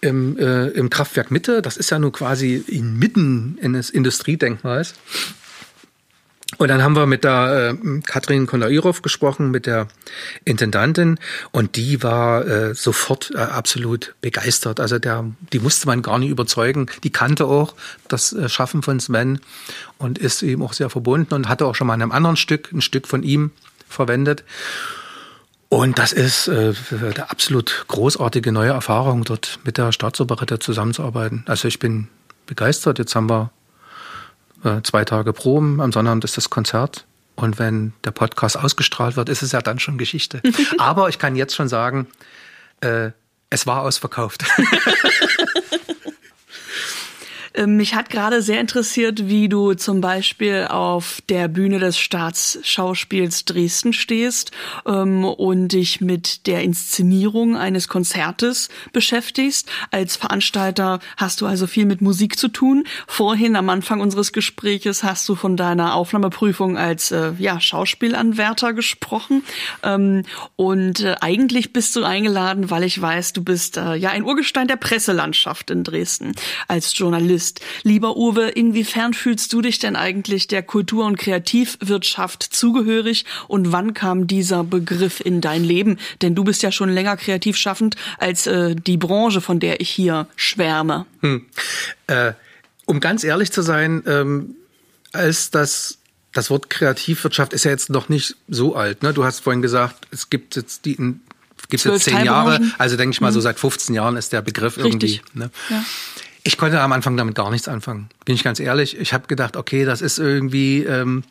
im, 0.00 0.38
äh, 0.38 0.68
im 0.68 0.90
Kraftwerk 0.90 1.30
Mitte. 1.30 1.62
Das 1.62 1.76
ist 1.76 1.90
ja 1.90 1.98
nur 1.98 2.12
quasi 2.12 2.56
inmitten 2.66 3.58
eines 3.62 3.90
Industriedenkmals. 3.90 4.94
Und 6.58 6.68
dann 6.68 6.82
haben 6.82 6.96
wir 6.96 7.06
mit 7.06 7.22
der 7.22 7.72
äh, 7.84 8.00
Katrin 8.00 8.46
Kondairov 8.48 9.00
gesprochen, 9.02 9.52
mit 9.52 9.64
der 9.66 9.86
Intendantin, 10.44 11.18
und 11.52 11.76
die 11.76 12.02
war 12.02 12.46
äh, 12.46 12.74
sofort 12.74 13.30
äh, 13.34 13.38
absolut 13.38 14.14
begeistert. 14.20 14.80
Also 14.80 14.98
der, 14.98 15.24
die 15.52 15.60
musste 15.60 15.86
man 15.86 16.02
gar 16.02 16.18
nicht 16.18 16.30
überzeugen. 16.30 16.86
Die 17.04 17.10
kannte 17.10 17.46
auch 17.46 17.74
das 18.08 18.32
äh, 18.32 18.48
Schaffen 18.48 18.82
von 18.82 18.98
Sven 18.98 19.40
und 19.98 20.18
ist 20.18 20.42
ihm 20.42 20.62
auch 20.62 20.72
sehr 20.72 20.90
verbunden 20.90 21.32
und 21.34 21.48
hatte 21.48 21.64
auch 21.64 21.76
schon 21.76 21.86
mal 21.86 21.94
in 21.94 22.02
einem 22.02 22.12
anderen 22.12 22.36
Stück 22.36 22.72
ein 22.72 22.82
Stück 22.82 23.06
von 23.06 23.22
ihm 23.22 23.52
verwendet. 23.88 24.42
Und 25.68 25.98
das 25.98 26.12
ist 26.12 26.48
äh, 26.48 26.74
eine 26.90 27.30
absolut 27.30 27.84
großartige 27.86 28.50
neue 28.50 28.70
Erfahrung, 28.70 29.22
dort 29.22 29.60
mit 29.64 29.78
der 29.78 29.92
Staatsoperette 29.92 30.58
zusammenzuarbeiten. 30.58 31.44
Also 31.46 31.68
ich 31.68 31.78
bin 31.78 32.08
begeistert. 32.46 32.98
Jetzt 32.98 33.14
haben 33.14 33.30
wir 33.30 33.52
zwei 34.82 35.04
Tage 35.04 35.32
Proben, 35.32 35.80
am 35.80 35.92
Sonnabend 35.92 36.24
ist 36.24 36.36
das 36.36 36.50
Konzert. 36.50 37.06
Und 37.36 37.58
wenn 37.58 37.92
der 38.04 38.10
Podcast 38.10 38.58
ausgestrahlt 38.58 39.16
wird, 39.16 39.28
ist 39.28 39.42
es 39.42 39.52
ja 39.52 39.60
dann 39.62 39.78
schon 39.78 39.96
Geschichte. 39.96 40.42
Aber 40.78 41.08
ich 41.08 41.18
kann 41.18 41.36
jetzt 41.36 41.54
schon 41.54 41.68
sagen, 41.68 42.08
äh, 42.80 43.10
es 43.50 43.66
war 43.66 43.82
ausverkauft. 43.82 44.44
Ähm, 47.58 47.76
mich 47.76 47.94
hat 47.96 48.08
gerade 48.08 48.40
sehr 48.40 48.60
interessiert, 48.60 49.28
wie 49.28 49.48
du 49.48 49.74
zum 49.74 50.00
Beispiel 50.00 50.68
auf 50.70 51.20
der 51.28 51.48
Bühne 51.48 51.80
des 51.80 51.98
Staatsschauspiels 51.98 53.46
Dresden 53.46 53.92
stehst 53.92 54.52
ähm, 54.86 55.24
und 55.24 55.68
dich 55.68 56.00
mit 56.00 56.46
der 56.46 56.62
Inszenierung 56.62 57.56
eines 57.56 57.88
Konzertes 57.88 58.68
beschäftigst. 58.92 59.68
Als 59.90 60.16
Veranstalter 60.16 61.00
hast 61.16 61.40
du 61.40 61.46
also 61.46 61.66
viel 61.66 61.84
mit 61.84 62.00
Musik 62.00 62.38
zu 62.38 62.46
tun. 62.46 62.84
Vorhin 63.08 63.56
am 63.56 63.68
Anfang 63.70 64.00
unseres 64.00 64.32
Gespräches 64.32 65.02
hast 65.02 65.28
du 65.28 65.34
von 65.34 65.56
deiner 65.56 65.94
Aufnahmeprüfung 65.94 66.78
als 66.78 67.10
äh, 67.10 67.32
ja, 67.38 67.60
Schauspielanwärter 67.60 68.72
gesprochen. 68.72 69.42
Ähm, 69.82 70.22
und 70.54 71.00
äh, 71.00 71.16
eigentlich 71.20 71.72
bist 71.72 71.96
du 71.96 72.04
eingeladen, 72.04 72.70
weil 72.70 72.84
ich 72.84 73.00
weiß, 73.00 73.32
du 73.32 73.42
bist 73.42 73.76
äh, 73.78 73.96
ja 73.96 74.10
ein 74.10 74.22
Urgestein 74.22 74.68
der 74.68 74.76
Presselandschaft 74.76 75.70
in 75.70 75.82
Dresden 75.82 76.34
als 76.68 76.96
Journalist 76.96 77.47
bist. 77.48 77.60
Lieber 77.82 78.16
Uwe, 78.16 78.48
inwiefern 78.48 79.14
fühlst 79.14 79.52
du 79.52 79.62
dich 79.62 79.78
denn 79.78 79.96
eigentlich 79.96 80.48
der 80.48 80.62
Kultur- 80.62 81.06
und 81.06 81.18
Kreativwirtschaft 81.18 82.42
zugehörig 82.42 83.24
und 83.46 83.72
wann 83.72 83.94
kam 83.94 84.26
dieser 84.26 84.64
Begriff 84.64 85.20
in 85.20 85.40
dein 85.40 85.64
Leben? 85.64 85.98
Denn 86.22 86.34
du 86.34 86.44
bist 86.44 86.62
ja 86.62 86.72
schon 86.72 86.90
länger 86.90 87.16
kreativ 87.16 87.56
schaffend 87.56 87.96
als 88.18 88.46
äh, 88.46 88.74
die 88.74 88.96
Branche, 88.96 89.40
von 89.40 89.60
der 89.60 89.80
ich 89.80 89.90
hier 89.90 90.26
schwärme. 90.36 91.06
Hm. 91.20 91.46
Äh, 92.06 92.32
um 92.86 93.00
ganz 93.00 93.24
ehrlich 93.24 93.52
zu 93.52 93.62
sein, 93.62 94.02
ähm, 94.06 94.56
als 95.12 95.50
das 95.50 95.98
das 96.32 96.50
Wort 96.50 96.68
Kreativwirtschaft 96.68 97.54
ist 97.54 97.64
ja 97.64 97.70
jetzt 97.70 97.88
noch 97.88 98.10
nicht 98.10 98.36
so 98.48 98.76
alt. 98.76 99.02
Ne? 99.02 99.14
Du 99.14 99.24
hast 99.24 99.40
vorhin 99.40 99.62
gesagt, 99.62 100.06
es 100.10 100.28
gibt 100.28 100.56
jetzt 100.56 100.84
die 100.84 100.96
gibt 101.68 101.84
jetzt 101.84 102.04
zehn 102.04 102.24
Jahre, 102.24 102.60
also 102.78 102.96
denke 102.96 103.14
ich 103.14 103.20
mal, 103.20 103.32
so 103.32 103.40
mhm. 103.40 103.42
seit 103.42 103.58
15 103.58 103.94
Jahren 103.94 104.16
ist 104.16 104.32
der 104.32 104.42
Begriff 104.42 104.76
Richtig. 104.76 104.92
irgendwie. 104.92 105.20
Ne? 105.34 105.50
Ja. 105.68 105.84
Ich 106.48 106.56
konnte 106.56 106.80
am 106.80 106.92
Anfang 106.92 107.14
damit 107.18 107.34
gar 107.34 107.50
nichts 107.50 107.68
anfangen, 107.68 108.08
bin 108.24 108.34
ich 108.34 108.42
ganz 108.42 108.58
ehrlich. 108.58 108.98
Ich 108.98 109.12
habe 109.12 109.26
gedacht, 109.26 109.54
okay, 109.54 109.84
das 109.84 110.00
ist 110.00 110.18
irgendwie, 110.18 110.82
ähm, 110.82 111.22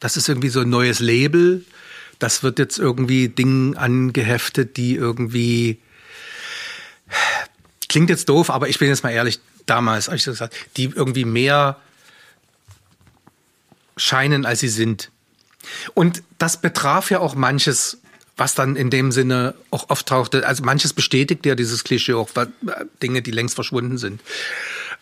das 0.00 0.18
ist 0.18 0.28
irgendwie 0.28 0.50
so 0.50 0.60
ein 0.60 0.68
neues 0.68 1.00
Label. 1.00 1.64
Das 2.18 2.42
wird 2.42 2.58
jetzt 2.58 2.78
irgendwie 2.78 3.30
Dingen 3.30 3.74
angeheftet, 3.78 4.76
die 4.76 4.96
irgendwie 4.96 5.78
klingt 7.88 8.10
jetzt 8.10 8.28
doof, 8.28 8.50
aber 8.50 8.68
ich 8.68 8.78
bin 8.78 8.88
jetzt 8.88 9.02
mal 9.02 9.12
ehrlich, 9.12 9.40
damals 9.64 10.08
habe 10.08 10.16
ich 10.16 10.24
so 10.24 10.30
gesagt, 10.30 10.54
die 10.76 10.92
irgendwie 10.94 11.24
mehr 11.24 11.78
scheinen, 13.96 14.44
als 14.44 14.60
sie 14.60 14.68
sind. 14.68 15.10
Und 15.94 16.22
das 16.36 16.60
betraf 16.60 17.10
ja 17.10 17.20
auch 17.20 17.34
manches 17.34 18.02
was 18.40 18.54
dann 18.54 18.74
in 18.74 18.88
dem 18.88 19.12
Sinne 19.12 19.54
auch 19.70 19.90
auftauchte. 19.90 20.46
Also 20.46 20.64
manches 20.64 20.94
bestätigt 20.94 21.44
ja 21.44 21.54
dieses 21.54 21.84
Klischee 21.84 22.14
auch, 22.14 22.30
Dinge, 23.02 23.20
die 23.20 23.30
längst 23.30 23.54
verschwunden 23.54 23.98
sind. 23.98 24.22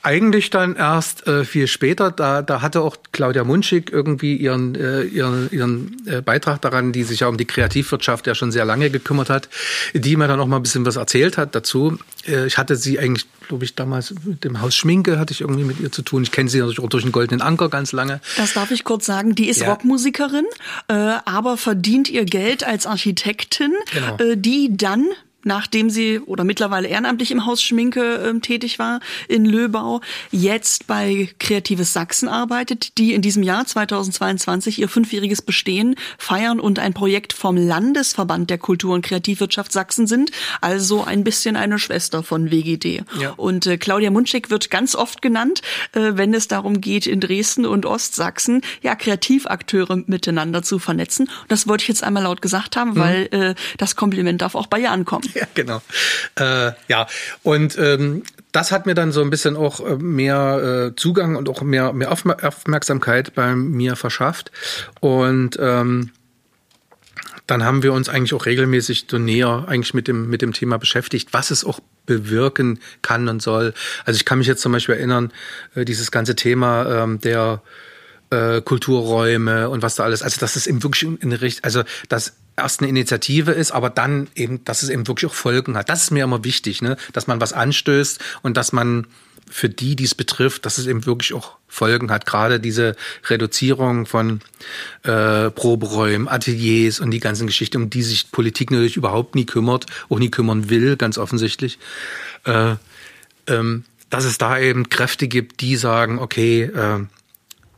Eigentlich 0.03 0.51
dann 0.51 0.75
erst 0.75 1.27
äh, 1.29 1.45
viel 1.45 1.69
später, 1.69 2.11
da, 2.11 2.43
da 2.43 2.63
hatte 2.63 2.81
auch 2.81 2.97
Claudia 3.13 3.45
Munschig 3.45 3.91
irgendwie 3.93 4.37
ihren, 4.37 4.75
äh, 4.75 5.03
ihren, 5.03 5.51
ihren 5.53 5.97
äh, 6.07 6.21
Beitrag 6.21 6.61
daran, 6.63 6.93
die 6.93 7.05
sich 7.05 7.21
ja 7.21 7.29
um 7.29 7.37
die 7.37 7.47
Kreativwirtschaft 7.47 8.27
ja 8.27 8.35
schon 8.35 8.51
sehr 8.51 8.65
lange 8.65 8.91
gekümmert 8.91 9.31
hat, 9.31 9.49
die 9.95 10.17
mir 10.17 10.27
dann 10.27 10.41
auch 10.41 10.47
mal 10.47 10.57
ein 10.57 10.63
bisschen 10.63 10.85
was 10.85 10.97
erzählt 10.97 11.39
hat 11.39 11.55
dazu. 11.55 11.99
Äh, 12.27 12.47
ich 12.47 12.59
hatte 12.59 12.75
sie 12.75 12.99
eigentlich, 12.99 13.27
glaube 13.49 13.65
ich, 13.65 13.75
damals 13.75 14.15
mit 14.25 14.45
dem 14.45 14.61
Haus 14.61 14.77
Schminke 14.77 15.19
hatte 15.19 15.33
ich 15.33 15.41
irgendwie 15.41 15.65
mit 15.65 15.81
ihr 15.81 15.91
zu 15.91 16.03
tun. 16.03 16.23
Ich 16.23 16.31
kenne 16.31 16.49
sie 16.49 16.59
natürlich 16.59 16.81
auch 16.81 16.89
durch 16.89 17.03
den 17.03 17.13
Goldenen 17.13 17.43
Anker 17.43 17.69
ganz 17.69 17.93
lange. 17.93 18.21
Das 18.37 18.55
darf 18.55 18.71
ich 18.71 18.85
kurz 18.85 19.07
sagen. 19.07 19.35
Die 19.35 19.49
ist 19.49 19.61
ja. 19.61 19.71
Rockmusikerin, 19.71 20.47
äh, 20.89 20.95
aber 21.25 21.57
verdient 21.57 22.09
ihr 22.09 22.25
Geld 22.25 22.65
als 22.65 22.87
Architektin, 22.87 23.73
genau. 23.93 24.17
äh, 24.19 24.37
die 24.37 24.77
dann 24.77 25.07
nachdem 25.49 25.91
sie 25.91 26.21
oder 26.21 26.45
mittlerweile 26.45 26.87
ehrenamtlich 26.87 27.33
im 27.33 27.45
Haus 27.45 27.61
Schminke 27.61 28.35
äh, 28.37 28.39
tätig 28.39 28.79
war 28.79 29.01
in 29.27 29.45
Löbau, 29.45 30.01
jetzt 30.31 30.87
bei 30.87 31.29
Kreatives 31.41 31.93
Sachsen 31.93 32.29
arbeitet, 32.29 32.97
die 32.99 33.15
in 33.15 33.23
diesem 33.23 33.43
Jahr 33.43 33.67
2022 33.67 34.79
ihr 34.79 34.89
fünfjähriges 34.89 35.43
Bestehen 35.43 35.97
feiern 36.19 36.61
und 36.61 36.79
ein 36.79 36.95
Projekt 36.95 37.33
vom 37.33 37.57
Landesverband 37.57 38.51
der 38.51 38.59
Kultur- 38.59 38.95
und 38.95 39.05
Kreativwirtschaft 39.05 39.73
Sachsen 39.73 40.07
sind, 40.07 40.31
also 40.61 41.03
ein 41.03 41.25
bisschen 41.25 41.57
eine 41.57 41.79
Schwester 41.79 42.23
von 42.23 42.51
WGD. 42.51 43.03
Ja. 43.21 43.31
Und 43.37 43.67
äh, 43.67 43.79
Claudia 43.79 44.11
Munschek 44.11 44.51
wird 44.51 44.71
ganz 44.71 44.95
oft 44.95 45.23
genannt, 45.23 45.63
äh, 45.93 46.13
wenn 46.15 46.35
es 46.35 46.47
darum 46.49 46.81
geht, 46.81 47.07
in 47.07 47.21
Dresden 47.21 47.65
und 47.65 47.87
Ostsachsen 47.87 48.61
ja 48.83 48.95
Kreativakteure 48.95 50.03
miteinander 50.07 50.63
zu 50.63 50.79
vernetzen. 50.79 51.27
Und 51.27 51.51
das 51.51 51.67
wollte 51.67 51.83
ich 51.83 51.89
jetzt 51.89 52.05
einmal 52.05 52.25
laut 52.25 52.43
gesagt 52.43 52.77
haben, 52.77 52.91
mhm. 52.91 52.97
weil 52.97 53.29
äh, 53.31 53.55
das 53.79 53.97
Kompliment 53.97 54.43
darf 54.43 54.55
auch 54.55 54.67
bei 54.67 54.81
ihr 54.81 54.91
ankommen. 54.91 55.29
Ja, 55.39 55.47
genau. 55.55 55.81
Äh, 56.35 56.73
ja, 56.89 57.07
und 57.45 57.79
ähm, 57.79 58.25
das 58.51 58.73
hat 58.73 58.87
mir 58.87 58.95
dann 58.95 59.13
so 59.13 59.21
ein 59.21 59.31
bisschen 59.31 59.57
auch 59.57 59.79
äh, 59.79 59.97
mehr 59.97 60.91
äh, 60.91 60.97
Zugang 60.97 61.37
und 61.37 61.49
auch 61.49 61.63
mehr, 61.63 61.93
mehr 61.93 62.11
Aufmerksamkeit 62.11 63.35
bei 63.35 63.55
mir 63.55 63.95
verschafft. 63.95 64.51
Und 65.01 65.57
ähm, 65.61 66.11
dann 67.47 67.65
haben 67.65 67.85
wir 67.85 67.93
uns 67.93 68.09
eigentlich 68.09 68.35
auch 68.35 68.47
regelmäßig 68.47 69.07
so 69.09 69.19
näher 69.19 69.67
eigentlich 69.69 69.95
mit 69.95 70.09
dem, 70.09 70.29
mit 70.29 70.43
dem 70.43 70.53
Thema 70.53 70.77
beschäftigt, 70.77 71.29
was 71.33 71.53
es 71.53 71.65
auch 71.65 71.79
bewirken 72.05 72.81
kann 73.01 73.29
und 73.29 73.41
soll. 73.41 73.75
Also 74.05 74.17
ich 74.17 74.25
kann 74.25 74.39
mich 74.39 74.49
jetzt 74.49 74.63
zum 74.63 74.73
Beispiel 74.73 74.97
erinnern, 74.97 75.33
äh, 75.77 75.85
dieses 75.85 76.11
ganze 76.11 76.35
Thema 76.35 77.05
ähm, 77.05 77.21
der 77.21 77.63
äh, 78.31 78.61
Kulturräume 78.61 79.71
und 79.71 79.83
was 79.83 79.95
da 79.95 80.05
alles, 80.05 80.23
also 80.23 80.41
das 80.41 80.57
ist 80.57 80.67
eben 80.67 80.83
wirklich 80.83 81.05
in 81.23 81.33
Richtung, 81.33 81.65
also 81.65 81.85
das 82.09 82.35
erst 82.59 82.81
eine 82.81 82.89
Initiative 82.89 83.53
ist, 83.53 83.73
aber 83.73 83.91
dann 83.91 84.29
eben, 84.35 84.65
dass 84.65 84.83
es 84.83 84.89
eben 84.89 85.07
wirklich 85.07 85.31
auch 85.31 85.35
Folgen 85.35 85.77
hat. 85.77 85.89
Das 85.89 86.03
ist 86.03 86.11
mir 86.11 86.25
immer 86.25 86.45
wichtig, 86.45 86.83
ne? 86.83 86.97
dass 87.13 87.27
man 87.27 87.41
was 87.41 87.53
anstößt 87.53 88.21
und 88.43 88.57
dass 88.57 88.73
man 88.73 89.07
für 89.51 89.69
die, 89.69 89.97
die 89.97 90.05
es 90.05 90.15
betrifft, 90.15 90.67
dass 90.67 90.79
es 90.79 90.87
eben 90.87 91.07
wirklich 91.07 91.33
auch 91.35 91.57
Folgen 91.69 92.11
hat. 92.11 92.27
Gerade 92.27 92.61
diese 92.61 92.97
Reduzierung 93.29 94.07
von 94.07 94.41
äh, 95.03 95.51
Proberäumen, 95.51 96.29
Ateliers 96.29 97.01
und 97.01 97.11
die 97.11 97.21
ganzen 97.21 97.47
Geschichten, 97.47 97.83
um 97.83 97.91
die 97.91 98.03
sich 98.03 98.31
Politik 98.31 98.71
natürlich 98.71 98.97
überhaupt 98.97 99.35
nie 99.35 99.47
kümmert, 99.47 99.87
auch 100.09 100.19
nie 100.19 100.31
kümmern 100.31 100.71
will, 100.71 100.97
ganz 100.97 101.19
offensichtlich. 101.19 101.79
Äh, 102.45 102.77
ähm, 103.47 103.85
dass 104.11 104.25
es 104.25 104.39
da 104.39 104.59
eben 104.59 104.89
Kräfte 104.89 105.29
gibt, 105.29 105.61
die 105.61 105.77
sagen, 105.77 106.19
okay, 106.19 106.63
äh, 106.63 107.01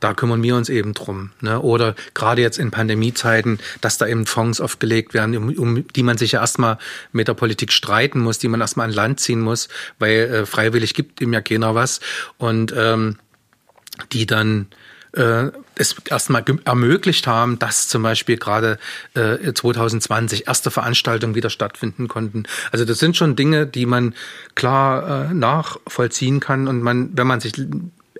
da 0.00 0.14
kümmern 0.14 0.42
wir 0.42 0.56
uns 0.56 0.68
eben 0.68 0.94
drum. 0.94 1.30
Ne? 1.40 1.60
Oder 1.60 1.94
gerade 2.14 2.42
jetzt 2.42 2.58
in 2.58 2.70
Pandemiezeiten, 2.70 3.58
dass 3.80 3.98
da 3.98 4.06
eben 4.06 4.26
Fonds 4.26 4.60
aufgelegt 4.60 5.14
werden, 5.14 5.36
um, 5.36 5.54
um 5.56 5.86
die 5.88 6.02
man 6.02 6.18
sich 6.18 6.32
ja 6.32 6.40
erstmal 6.40 6.78
mit 7.12 7.28
der 7.28 7.34
Politik 7.34 7.72
streiten 7.72 8.20
muss, 8.20 8.38
die 8.38 8.48
man 8.48 8.60
erstmal 8.60 8.88
an 8.88 8.94
Land 8.94 9.20
ziehen 9.20 9.40
muss, 9.40 9.68
weil 9.98 10.18
äh, 10.18 10.46
freiwillig 10.46 10.94
gibt 10.94 11.20
ihm 11.20 11.32
ja 11.32 11.40
keiner 11.40 11.74
was. 11.74 12.00
Und 12.38 12.74
ähm, 12.76 13.16
die 14.12 14.26
dann 14.26 14.68
äh, 15.12 15.50
es 15.74 15.96
erstmal 16.08 16.44
ermöglicht 16.64 17.26
haben, 17.26 17.58
dass 17.58 17.88
zum 17.88 18.02
Beispiel 18.02 18.36
gerade 18.36 18.78
äh, 19.14 19.52
2020 19.52 20.46
erste 20.46 20.70
Veranstaltungen 20.70 21.34
wieder 21.34 21.50
stattfinden 21.50 22.08
konnten. 22.08 22.44
Also 22.70 22.84
das 22.84 22.98
sind 22.98 23.16
schon 23.16 23.36
Dinge, 23.36 23.66
die 23.66 23.86
man 23.86 24.14
klar 24.54 25.30
äh, 25.30 25.34
nachvollziehen 25.34 26.40
kann 26.40 26.68
und 26.68 26.82
man, 26.82 27.10
wenn 27.16 27.26
man 27.26 27.40
sich 27.40 27.54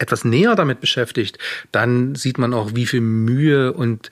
etwas 0.01 0.25
näher 0.25 0.57
damit 0.57 0.81
beschäftigt, 0.81 1.39
dann 1.73 2.15
sieht 2.15 2.39
man 2.39 2.55
auch, 2.55 2.75
wie 2.75 2.87
viel 2.87 3.03
Mühe 3.03 3.73
und 3.73 4.11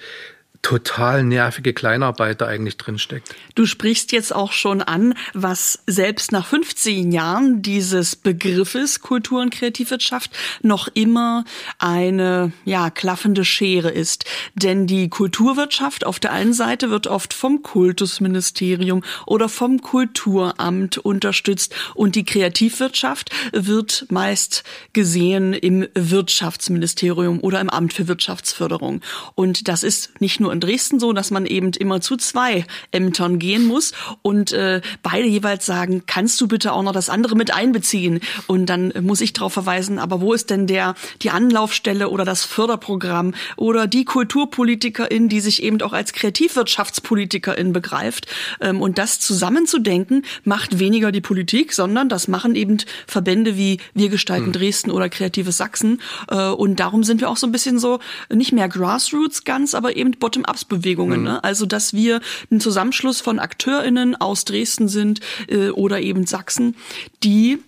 total 0.62 1.22
nervige 1.22 1.72
Kleinarbeit 1.72 2.40
da 2.40 2.47
eigentlich 2.47 2.76
drinsteckt. 2.76 3.35
Du 3.55 3.64
sprichst 3.64 4.12
jetzt 4.12 4.35
auch 4.35 4.52
schon 4.52 4.82
an, 4.82 5.14
was 5.32 5.78
selbst 5.86 6.32
nach 6.32 6.47
15 6.47 7.12
Jahren 7.12 7.62
dieses 7.62 8.16
Begriffes 8.16 9.01
Kultur- 9.01 9.40
und 9.40 9.51
Kreativwirtschaft 9.51 10.30
noch 10.62 10.89
immer 10.93 11.44
eine 11.78 12.52
ja, 12.64 12.90
klaffende 12.90 13.44
Schere 13.44 13.90
ist. 13.90 14.24
Denn 14.55 14.86
die 14.86 15.09
Kulturwirtschaft 15.09 16.05
auf 16.05 16.18
der 16.18 16.32
einen 16.32 16.52
Seite 16.52 16.90
wird 16.90 17.06
oft 17.06 17.35
vom 17.35 17.62
Kultusministerium 17.62 19.05
oder 19.26 19.48
vom 19.48 19.80
Kulturamt 19.80 20.98
unterstützt 20.98 21.74
und 21.94 22.14
die 22.14 22.24
Kreativwirtschaft 22.24 23.30
wird 23.52 24.06
meist 24.10 24.64
gesehen 24.93 25.52
im 25.52 25.86
Wirtschaftsministerium 25.94 27.40
oder 27.40 27.60
im 27.60 27.70
Amt 27.70 27.93
für 27.93 28.09
Wirtschaftsförderung. 28.09 29.01
Und 29.35 29.68
das 29.68 29.82
ist 29.82 30.20
nicht 30.20 30.40
nur 30.40 30.47
nur 30.48 30.54
in 30.54 30.60
Dresden 30.60 30.98
so, 30.98 31.12
dass 31.12 31.30
man 31.30 31.44
eben 31.44 31.72
immer 31.72 32.00
zu 32.00 32.16
zwei 32.16 32.64
Ämtern 32.90 33.38
gehen 33.38 33.66
muss 33.66 33.92
und 34.22 34.52
äh, 34.52 34.80
beide 35.02 35.26
jeweils 35.26 35.66
sagen, 35.66 36.04
kannst 36.06 36.40
du 36.40 36.48
bitte 36.48 36.72
auch 36.72 36.82
noch 36.82 36.92
das 36.92 37.10
andere 37.10 37.36
mit 37.36 37.52
einbeziehen? 37.54 38.20
Und 38.46 38.66
dann 38.66 38.92
muss 39.02 39.20
ich 39.20 39.34
darauf 39.34 39.52
verweisen, 39.52 39.98
aber 39.98 40.22
wo 40.22 40.32
ist 40.32 40.48
denn 40.48 40.66
der 40.66 40.94
die 41.20 41.30
Anlaufstelle 41.30 42.08
oder 42.08 42.24
das 42.24 42.44
Förderprogramm 42.44 43.34
oder 43.56 43.86
die 43.86 44.06
Kulturpolitikerin, 44.06 45.28
die 45.28 45.40
sich 45.40 45.62
eben 45.62 45.82
auch 45.82 45.92
als 45.92 46.14
Kreativwirtschaftspolitikerin 46.14 47.74
begreift? 47.74 48.26
Ähm, 48.62 48.80
und 48.80 48.96
das 48.96 49.20
zusammenzudenken 49.20 50.24
macht 50.44 50.78
weniger 50.78 51.12
die 51.12 51.20
Politik, 51.20 51.74
sondern 51.74 52.08
das 52.08 52.26
machen 52.26 52.54
eben 52.54 52.78
Verbände 53.06 53.58
wie 53.58 53.80
Wir 53.92 54.08
gestalten 54.08 54.46
hm. 54.46 54.52
Dresden 54.52 54.90
oder 54.90 55.10
Kreatives 55.10 55.58
Sachsen. 55.58 56.00
Äh, 56.30 56.48
und 56.48 56.80
darum 56.80 57.04
sind 57.04 57.20
wir 57.20 57.28
auch 57.28 57.36
so 57.36 57.46
ein 57.46 57.52
bisschen 57.52 57.78
so 57.78 57.98
nicht 58.32 58.52
mehr 58.52 58.68
Grassroots 58.68 59.44
ganz, 59.44 59.74
aber 59.74 59.94
eben 59.94 60.12
Bottom 60.12 60.38
Bottom-Ups-Bewegungen. 60.43 61.20
Mhm. 61.20 61.27
Ne? 61.27 61.44
Also, 61.44 61.66
dass 61.66 61.93
wir 61.93 62.20
ein 62.51 62.60
Zusammenschluss 62.60 63.20
von 63.20 63.39
AkteurInnen 63.39 64.16
aus 64.16 64.44
Dresden 64.44 64.89
sind 64.89 65.20
äh, 65.48 65.70
oder 65.70 66.01
eben 66.01 66.27
Sachsen, 66.27 66.77
die 67.23 67.59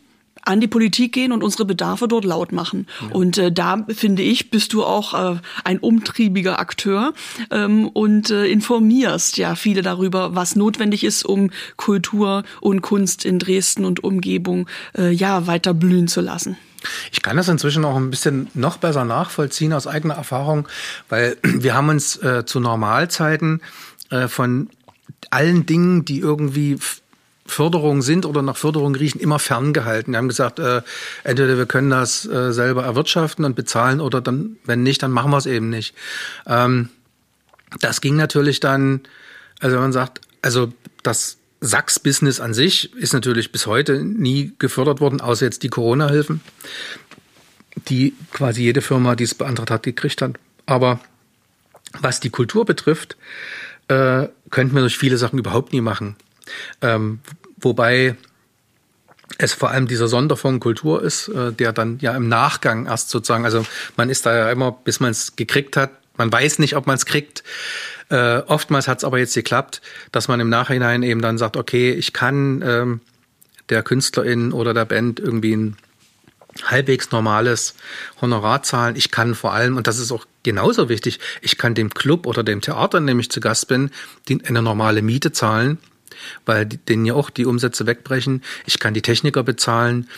an 0.43 0.59
die 0.59 0.69
Politik 0.69 1.13
gehen 1.13 1.33
und 1.33 1.45
unsere 1.45 1.67
Bedarfe 1.67 2.09
dort 2.09 2.25
laut 2.25 2.51
machen. 2.51 2.87
Ja. 3.03 3.15
Und 3.15 3.37
äh, 3.37 3.53
da 3.53 3.85
finde 3.89 4.23
ich, 4.23 4.51
bist 4.51 4.73
du 4.73 4.85
auch 4.85 5.35
äh, 5.35 5.39
ein 5.65 5.79
umtriebiger 5.79 6.59
Akteur 6.59 7.13
ähm, 7.51 7.89
und 7.89 8.31
äh, 8.31 8.47
informierst 8.47 9.37
ja 9.37 9.55
viele 9.55 9.83
darüber, 9.83 10.35
was 10.35 10.57
notwendig 10.57 11.05
ist, 11.05 11.27
um 11.27 11.51
Kultur 11.77 12.45
und 12.63 12.81
Kunst 12.81 13.27
in 13.27 13.39
Dresden 13.39 13.85
und 13.85 14.03
Umgebung 14.03 14.67
äh, 14.97 15.11
ja 15.11 15.47
weiter 15.47 15.75
blühen 15.75 16.09
zu 16.09 16.23
lassen. 16.23 16.57
Ich 17.13 17.23
kann 17.23 17.37
das 17.37 17.49
inzwischen 17.49 17.85
auch 17.85 17.97
ein 17.97 18.11
bisschen 18.11 18.49
noch 18.55 18.79
besser 18.79 19.05
nachvollziehen 19.05 19.73
aus 19.73 19.87
eigener 19.87 20.15
Erfahrung, 20.15 20.69
weil 21.09 21.37
wir 21.43 21.75
haben 21.75 21.89
uns 21.89 22.17
äh, 22.23 22.45
zu 22.45 22.61
Normalzeiten 22.61 23.63
äh, 24.11 24.29
von 24.29 24.71
allen 25.31 25.67
Dingen, 25.67 26.05
die 26.05 26.19
irgendwie 26.19 26.79
Förderung 27.47 28.01
sind 28.01 28.27
oder 28.27 28.43
nach 28.43 28.57
Förderung 28.57 28.95
riechen, 28.95 29.21
immer 29.21 29.39
ferngehalten. 29.39 30.13
Wir 30.13 30.19
haben 30.19 30.29
gesagt, 30.29 30.59
äh, 30.59 30.83
entweder 31.25 31.59
wir 31.59 31.67
können 31.67 31.91
das 31.91 32.25
äh, 32.27 32.53
selber 32.53 32.85
erwirtschaften 32.85 33.45
und 33.45 33.57
bezahlen 33.57 34.01
oder 34.01 34.21
dann, 34.21 34.57
wenn 34.65 34.83
nicht, 34.83 35.03
dann 35.03 35.11
machen 35.11 35.31
wir 35.33 35.39
es 35.39 35.47
eben 35.47 35.69
nicht. 35.69 35.95
Ähm, 36.47 36.91
das 37.81 38.01
ging 38.01 38.17
natürlich 38.17 38.61
dann, 38.61 39.01
also 39.61 39.77
wenn 39.77 39.83
man 39.83 39.93
sagt, 39.93 40.21
also 40.43 40.73
das 41.03 41.39
Sachs-Business 41.61 42.41
an 42.41 42.55
sich 42.55 42.95
ist 42.95 43.13
natürlich 43.13 43.53
bis 43.53 43.67
heute 43.67 44.03
nie 44.03 44.53
gefördert 44.59 45.01
worden, 45.01 45.21
außer 45.21 45.45
jetzt 45.45 45.63
die 45.63 45.69
Corona-Hilfen, 45.69 46.41
die 47.89 48.15
quasi 48.33 48.63
jede 48.63 48.81
Firma, 48.81 49.15
die 49.15 49.25
es 49.25 49.35
beantragt 49.35 49.71
hat, 49.71 49.83
gekriegt 49.83 50.23
hat. 50.23 50.33
Aber 50.67 51.01
was 52.01 52.21
die 52.21 52.31
Kultur 52.31 52.65
betrifft, 52.65 53.17
äh, 53.89 54.29
könnten 54.51 54.75
wir 54.75 54.81
durch 54.81 54.97
viele 54.97 55.19
Sachen 55.19 55.39
überhaupt 55.39 55.73
nie 55.73 55.81
machen. 55.81 56.17
Ähm, 56.81 57.21
wobei 57.59 58.17
es 59.39 59.53
vor 59.53 59.71
allem 59.71 59.87
dieser 59.87 60.09
Sonderfonds 60.09 60.63
Kultur 60.63 61.03
ist, 61.03 61.29
äh, 61.29 61.53
der 61.53 61.73
dann 61.73 61.99
ja 62.01 62.15
im 62.17 62.29
Nachgang 62.29 62.87
erst 62.87 63.11
sozusagen, 63.11 63.45
also 63.45 63.65
man 63.97 64.11
ist 64.11 64.27
da 64.27 64.37
ja 64.37 64.51
immer, 64.51 64.73
bis 64.73 65.01
man 65.01 65.11
es 65.11 65.37
gekriegt 65.37 65.77
hat, 65.77 65.91
man 66.17 66.33
weiß 66.33 66.59
nicht, 66.59 66.77
ob 66.77 66.87
man 66.87 66.97
es 66.97 67.07
kriegt. 67.07 67.43
Äh, 68.11 68.39
oftmals 68.47 68.89
hat 68.89 68.99
es 68.99 69.05
aber 69.05 69.19
jetzt 69.19 69.35
geklappt, 69.35 69.81
dass 70.13 70.29
man 70.29 70.41
im 70.41 70.49
Nachhinein 70.49 71.03
eben 71.03 71.23
dann 71.23 71.39
sagt, 71.39 71.57
okay, 71.57 71.93
ich 71.93 72.13
kann 72.13 72.63
ähm, 72.67 73.01
der 73.69 73.83
Künstlerin 73.83 74.53
oder 74.53 74.75
der 74.75 74.85
Band 74.85 75.21
irgendwie 75.21 75.57
ein 75.57 75.77
halbwegs 76.65 77.11
normales 77.13 77.75
Honorar 78.21 78.63
zahlen. 78.63 78.97
Ich 78.97 79.11
kann 79.11 79.35
vor 79.35 79.53
allem, 79.53 79.77
und 79.77 79.87
das 79.87 79.99
ist 79.99 80.13
auch 80.13 80.27
genauso 80.43 80.89
wichtig, 80.89 81.21
ich 81.41 81.59
kann 81.59 81.75
dem 81.75 81.95
Club 81.95 82.27
oder 82.27 82.43
dem 82.43 82.61
Theater, 82.61 82.99
in 82.99 83.07
dem 83.07 83.21
ich 83.21 83.31
zu 83.31 83.41
Gast 83.41 83.69
bin, 83.69 83.91
die, 84.29 84.45
eine 84.45 84.63
normale 84.63 85.03
Miete 85.03 85.33
zahlen, 85.33 85.79
weil 86.45 86.67
denen 86.67 87.07
ja 87.07 87.15
auch 87.15 87.31
die 87.31 87.47
Umsätze 87.47 87.87
wegbrechen. 87.87 88.43
Ich 88.67 88.79
kann 88.79 88.95
die 88.95 89.03
Techniker 89.03 89.43
bezahlen. 89.43 90.09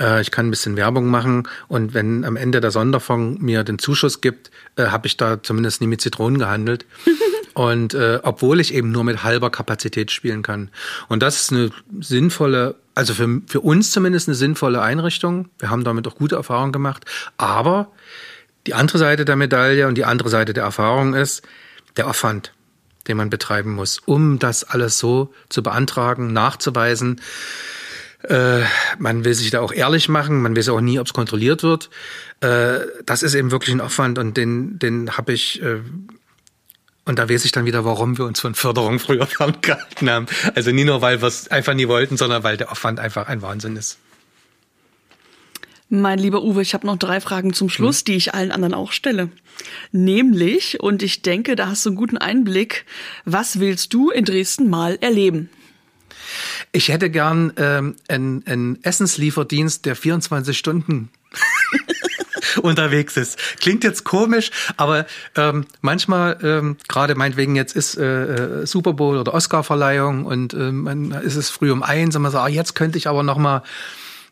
Äh, 0.00 0.20
ich 0.20 0.30
kann 0.30 0.46
ein 0.46 0.50
bisschen 0.50 0.76
Werbung 0.76 1.06
machen 1.06 1.48
und 1.68 1.94
wenn 1.94 2.24
am 2.24 2.36
Ende 2.36 2.60
der 2.60 2.70
Sonderfonds 2.70 3.40
mir 3.40 3.64
den 3.64 3.78
Zuschuss 3.78 4.20
gibt, 4.20 4.50
äh, 4.76 4.86
habe 4.86 5.06
ich 5.06 5.16
da 5.16 5.42
zumindest 5.42 5.80
nie 5.80 5.86
mit 5.86 6.00
Zitronen 6.00 6.38
gehandelt. 6.38 6.86
Und 7.54 7.94
äh, 7.94 8.18
obwohl 8.24 8.58
ich 8.58 8.74
eben 8.74 8.90
nur 8.90 9.04
mit 9.04 9.22
halber 9.22 9.48
Kapazität 9.48 10.10
spielen 10.10 10.42
kann. 10.42 10.70
Und 11.08 11.22
das 11.22 11.40
ist 11.40 11.52
eine 11.52 11.70
sinnvolle, 12.00 12.74
also 12.96 13.14
für, 13.14 13.42
für 13.46 13.60
uns 13.60 13.92
zumindest 13.92 14.28
eine 14.28 14.34
sinnvolle 14.34 14.82
Einrichtung. 14.82 15.48
Wir 15.60 15.70
haben 15.70 15.84
damit 15.84 16.08
auch 16.08 16.16
gute 16.16 16.34
Erfahrungen 16.34 16.72
gemacht. 16.72 17.04
Aber 17.36 17.92
die 18.66 18.74
andere 18.74 18.98
Seite 18.98 19.24
der 19.24 19.36
Medaille 19.36 19.86
und 19.86 19.94
die 19.94 20.04
andere 20.04 20.30
Seite 20.30 20.52
der 20.52 20.64
Erfahrung 20.64 21.14
ist 21.14 21.42
der 21.96 22.08
Aufwand, 22.08 22.52
den 23.06 23.16
man 23.16 23.30
betreiben 23.30 23.72
muss, 23.72 24.00
um 24.04 24.40
das 24.40 24.64
alles 24.64 24.98
so 24.98 25.32
zu 25.48 25.62
beantragen, 25.62 26.32
nachzuweisen. 26.32 27.20
Äh, 28.28 28.62
man 28.98 29.24
will 29.24 29.34
sich 29.34 29.50
da 29.50 29.60
auch 29.60 29.72
ehrlich 29.72 30.08
machen, 30.08 30.40
man 30.40 30.56
weiß 30.56 30.70
auch 30.70 30.80
nie, 30.80 30.98
ob 30.98 31.06
es 31.06 31.12
kontrolliert 31.12 31.62
wird. 31.62 31.90
Äh, 32.40 32.80
das 33.04 33.22
ist 33.22 33.34
eben 33.34 33.50
wirklich 33.50 33.74
ein 33.74 33.80
Aufwand 33.80 34.18
und 34.18 34.36
den, 34.36 34.78
den 34.78 35.16
habe 35.16 35.32
ich 35.32 35.62
äh, 35.62 35.80
und 37.04 37.18
da 37.18 37.28
weiß 37.28 37.44
ich 37.44 37.52
dann 37.52 37.66
wieder, 37.66 37.84
warum 37.84 38.16
wir 38.16 38.24
uns 38.24 38.40
von 38.40 38.54
Förderung 38.54 38.98
früher 38.98 39.26
ferngehalten 39.26 40.08
haben. 40.08 40.26
Also 40.54 40.70
nie 40.70 40.84
nur, 40.84 41.02
weil 41.02 41.20
wir 41.20 41.28
es 41.28 41.48
einfach 41.48 41.74
nie 41.74 41.88
wollten, 41.88 42.16
sondern 42.16 42.42
weil 42.44 42.56
der 42.56 42.72
Aufwand 42.72 42.98
einfach 42.98 43.28
ein 43.28 43.42
Wahnsinn 43.42 43.76
ist. 43.76 43.98
Mein 45.90 46.18
lieber 46.18 46.42
Uwe, 46.42 46.62
ich 46.62 46.72
habe 46.72 46.86
noch 46.86 46.96
drei 46.96 47.20
Fragen 47.20 47.52
zum 47.52 47.68
Schluss, 47.68 47.98
hm. 47.98 48.04
die 48.06 48.16
ich 48.16 48.34
allen 48.34 48.52
anderen 48.52 48.72
auch 48.72 48.90
stelle. 48.90 49.28
Nämlich, 49.92 50.80
und 50.80 51.02
ich 51.02 51.20
denke, 51.20 51.56
da 51.56 51.68
hast 51.68 51.84
du 51.84 51.90
einen 51.90 51.96
guten 51.96 52.16
Einblick, 52.16 52.86
was 53.26 53.60
willst 53.60 53.92
du 53.92 54.10
in 54.10 54.24
Dresden 54.24 54.70
mal 54.70 54.96
erleben? 55.00 55.50
Ich 56.72 56.88
hätte 56.88 57.10
gern 57.10 57.52
ähm, 57.56 57.96
einen, 58.08 58.46
einen 58.46 58.82
Essenslieferdienst, 58.82 59.84
der 59.84 59.96
24 59.96 60.56
Stunden 60.56 61.10
unterwegs 62.62 63.16
ist. 63.16 63.38
Klingt 63.60 63.84
jetzt 63.84 64.04
komisch, 64.04 64.50
aber 64.76 65.06
ähm, 65.36 65.66
manchmal, 65.80 66.38
ähm, 66.42 66.76
gerade 66.88 67.14
meinetwegen 67.14 67.56
jetzt 67.56 67.74
ist 67.76 67.96
äh, 67.96 68.62
äh, 68.62 68.66
Super 68.66 68.92
Bowl 68.92 69.16
oder 69.16 69.34
Oscar-Verleihung 69.34 70.24
und 70.24 70.54
äh, 70.54 70.72
man 70.72 71.12
ist 71.12 71.36
es 71.36 71.50
früh 71.50 71.70
um 71.70 71.82
eins 71.82 72.16
und 72.16 72.22
man 72.22 72.32
sagt, 72.32 72.44
ah, 72.44 72.48
jetzt 72.48 72.74
könnte 72.74 72.98
ich 72.98 73.06
aber 73.08 73.22
noch 73.22 73.38
mal, 73.38 73.62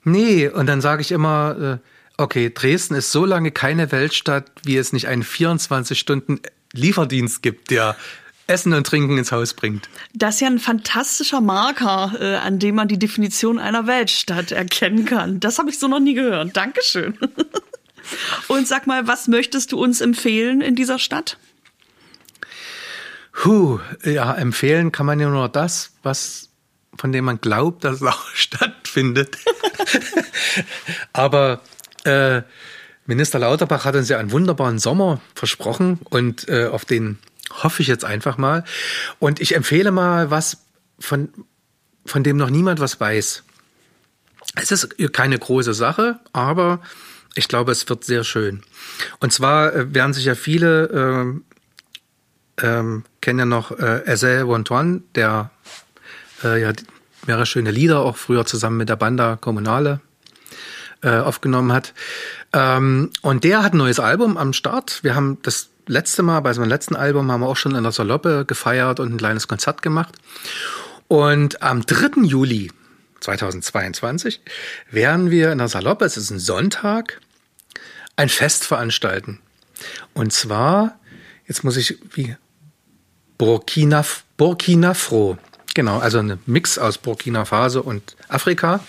nee, 0.04 0.48
und 0.48 0.66
dann 0.66 0.80
sage 0.80 1.02
ich 1.02 1.12
immer, 1.12 1.80
äh, 1.80 2.22
okay, 2.22 2.50
Dresden 2.54 2.94
ist 2.94 3.12
so 3.12 3.24
lange 3.24 3.50
keine 3.50 3.92
Weltstadt, 3.92 4.50
wie 4.64 4.76
es 4.76 4.92
nicht 4.92 5.08
einen 5.08 5.22
24 5.22 5.98
Stunden 5.98 6.40
Lieferdienst 6.72 7.42
gibt, 7.42 7.70
der 7.70 7.96
Essen 8.46 8.72
und 8.74 8.86
Trinken 8.86 9.18
ins 9.18 9.32
Haus 9.32 9.54
bringt. 9.54 9.88
Das 10.14 10.36
ist 10.36 10.40
ja 10.40 10.48
ein 10.48 10.58
fantastischer 10.58 11.40
Marker, 11.40 12.12
äh, 12.20 12.36
an 12.36 12.58
dem 12.58 12.74
man 12.74 12.88
die 12.88 12.98
Definition 12.98 13.58
einer 13.58 13.86
Weltstadt 13.86 14.52
erkennen 14.52 15.04
kann. 15.04 15.40
Das 15.40 15.58
habe 15.58 15.70
ich 15.70 15.78
so 15.78 15.88
noch 15.88 16.00
nie 16.00 16.14
gehört. 16.14 16.56
Dankeschön. 16.56 17.16
und 18.48 18.66
sag 18.66 18.86
mal, 18.86 19.06
was 19.06 19.28
möchtest 19.28 19.72
du 19.72 19.82
uns 19.82 20.00
empfehlen 20.00 20.60
in 20.60 20.74
dieser 20.74 20.98
Stadt? 20.98 21.38
Huh, 23.44 23.80
ja, 24.04 24.34
empfehlen 24.34 24.92
kann 24.92 25.06
man 25.06 25.18
ja 25.18 25.28
nur 25.28 25.48
das, 25.48 25.92
was 26.02 26.50
von 26.96 27.12
dem 27.12 27.24
man 27.24 27.40
glaubt, 27.40 27.84
dass 27.84 27.96
es 27.96 28.02
auch 28.02 28.26
stattfindet. 28.34 29.38
Aber 31.12 31.60
äh, 32.04 32.42
Minister 33.06 33.38
Lauterbach 33.38 33.84
hat 33.84 33.96
uns 33.96 34.08
ja 34.08 34.18
einen 34.18 34.30
wunderbaren 34.30 34.78
Sommer 34.78 35.20
versprochen 35.34 35.98
und 36.10 36.48
äh, 36.48 36.66
auf 36.66 36.84
den 36.84 37.18
hoffe 37.62 37.82
ich 37.82 37.88
jetzt 37.88 38.04
einfach 38.04 38.38
mal. 38.38 38.64
Und 39.18 39.40
ich 39.40 39.54
empfehle 39.54 39.90
mal 39.90 40.30
was, 40.30 40.58
von, 40.98 41.28
von 42.06 42.22
dem 42.22 42.36
noch 42.36 42.50
niemand 42.50 42.80
was 42.80 43.00
weiß. 43.00 43.44
Es 44.56 44.70
ist 44.70 45.12
keine 45.12 45.38
große 45.38 45.74
Sache, 45.74 46.20
aber 46.32 46.80
ich 47.34 47.48
glaube, 47.48 47.72
es 47.72 47.88
wird 47.88 48.04
sehr 48.04 48.24
schön. 48.24 48.62
Und 49.20 49.32
zwar 49.32 49.74
äh, 49.74 49.94
werden 49.94 50.12
sich 50.12 50.24
ja 50.24 50.34
viele 50.34 51.40
äh, 51.40 51.40
ähm, 52.60 53.04
kennen 53.20 53.38
ja 53.38 53.44
noch 53.44 53.70
äh, 53.70 54.04
Eze 54.04 54.46
Wontuan, 54.46 55.04
der 55.14 55.50
äh, 56.44 56.60
ja 56.60 56.72
mehrere 57.26 57.46
schöne 57.46 57.70
Lieder 57.70 58.00
auch 58.00 58.16
früher 58.16 58.44
zusammen 58.46 58.76
mit 58.78 58.88
der 58.88 58.96
Banda 58.96 59.36
Kommunale 59.36 60.00
äh, 61.02 61.18
aufgenommen 61.18 61.72
hat. 61.72 61.94
Ähm, 62.52 63.10
und 63.22 63.44
der 63.44 63.62
hat 63.62 63.74
ein 63.74 63.78
neues 63.78 64.00
Album 64.00 64.36
am 64.36 64.52
Start. 64.52 65.02
Wir 65.02 65.14
haben 65.14 65.38
das 65.42 65.68
letzte 65.86 66.22
Mal, 66.22 66.40
bei 66.40 66.52
seinem 66.52 66.68
letzten 66.68 66.96
Album, 66.96 67.30
haben 67.30 67.40
wir 67.40 67.48
auch 67.48 67.56
schon 67.56 67.74
in 67.74 67.82
der 67.82 67.92
Saloppe 67.92 68.44
gefeiert 68.46 69.00
und 69.00 69.12
ein 69.12 69.18
kleines 69.18 69.48
Konzert 69.48 69.82
gemacht. 69.82 70.14
Und 71.08 71.62
am 71.62 71.84
3. 71.84 72.22
Juli 72.22 72.70
2022 73.20 74.40
werden 74.90 75.30
wir 75.30 75.52
in 75.52 75.58
der 75.58 75.68
Saloppe, 75.68 76.04
es 76.04 76.16
ist 76.16 76.30
ein 76.30 76.38
Sonntag, 76.38 77.20
ein 78.16 78.28
Fest 78.28 78.64
veranstalten. 78.64 79.40
Und 80.14 80.32
zwar, 80.32 80.98
jetzt 81.46 81.64
muss 81.64 81.76
ich, 81.76 81.98
wie, 82.12 82.36
Burkina, 83.38 84.04
Burkina 84.36 84.94
Fro. 84.94 85.38
Genau, 85.74 85.98
also 85.98 86.18
ein 86.18 86.38
Mix 86.46 86.78
aus 86.78 86.98
Burkina 86.98 87.44
Faso 87.44 87.80
und 87.80 88.16
Afrika. 88.28 88.80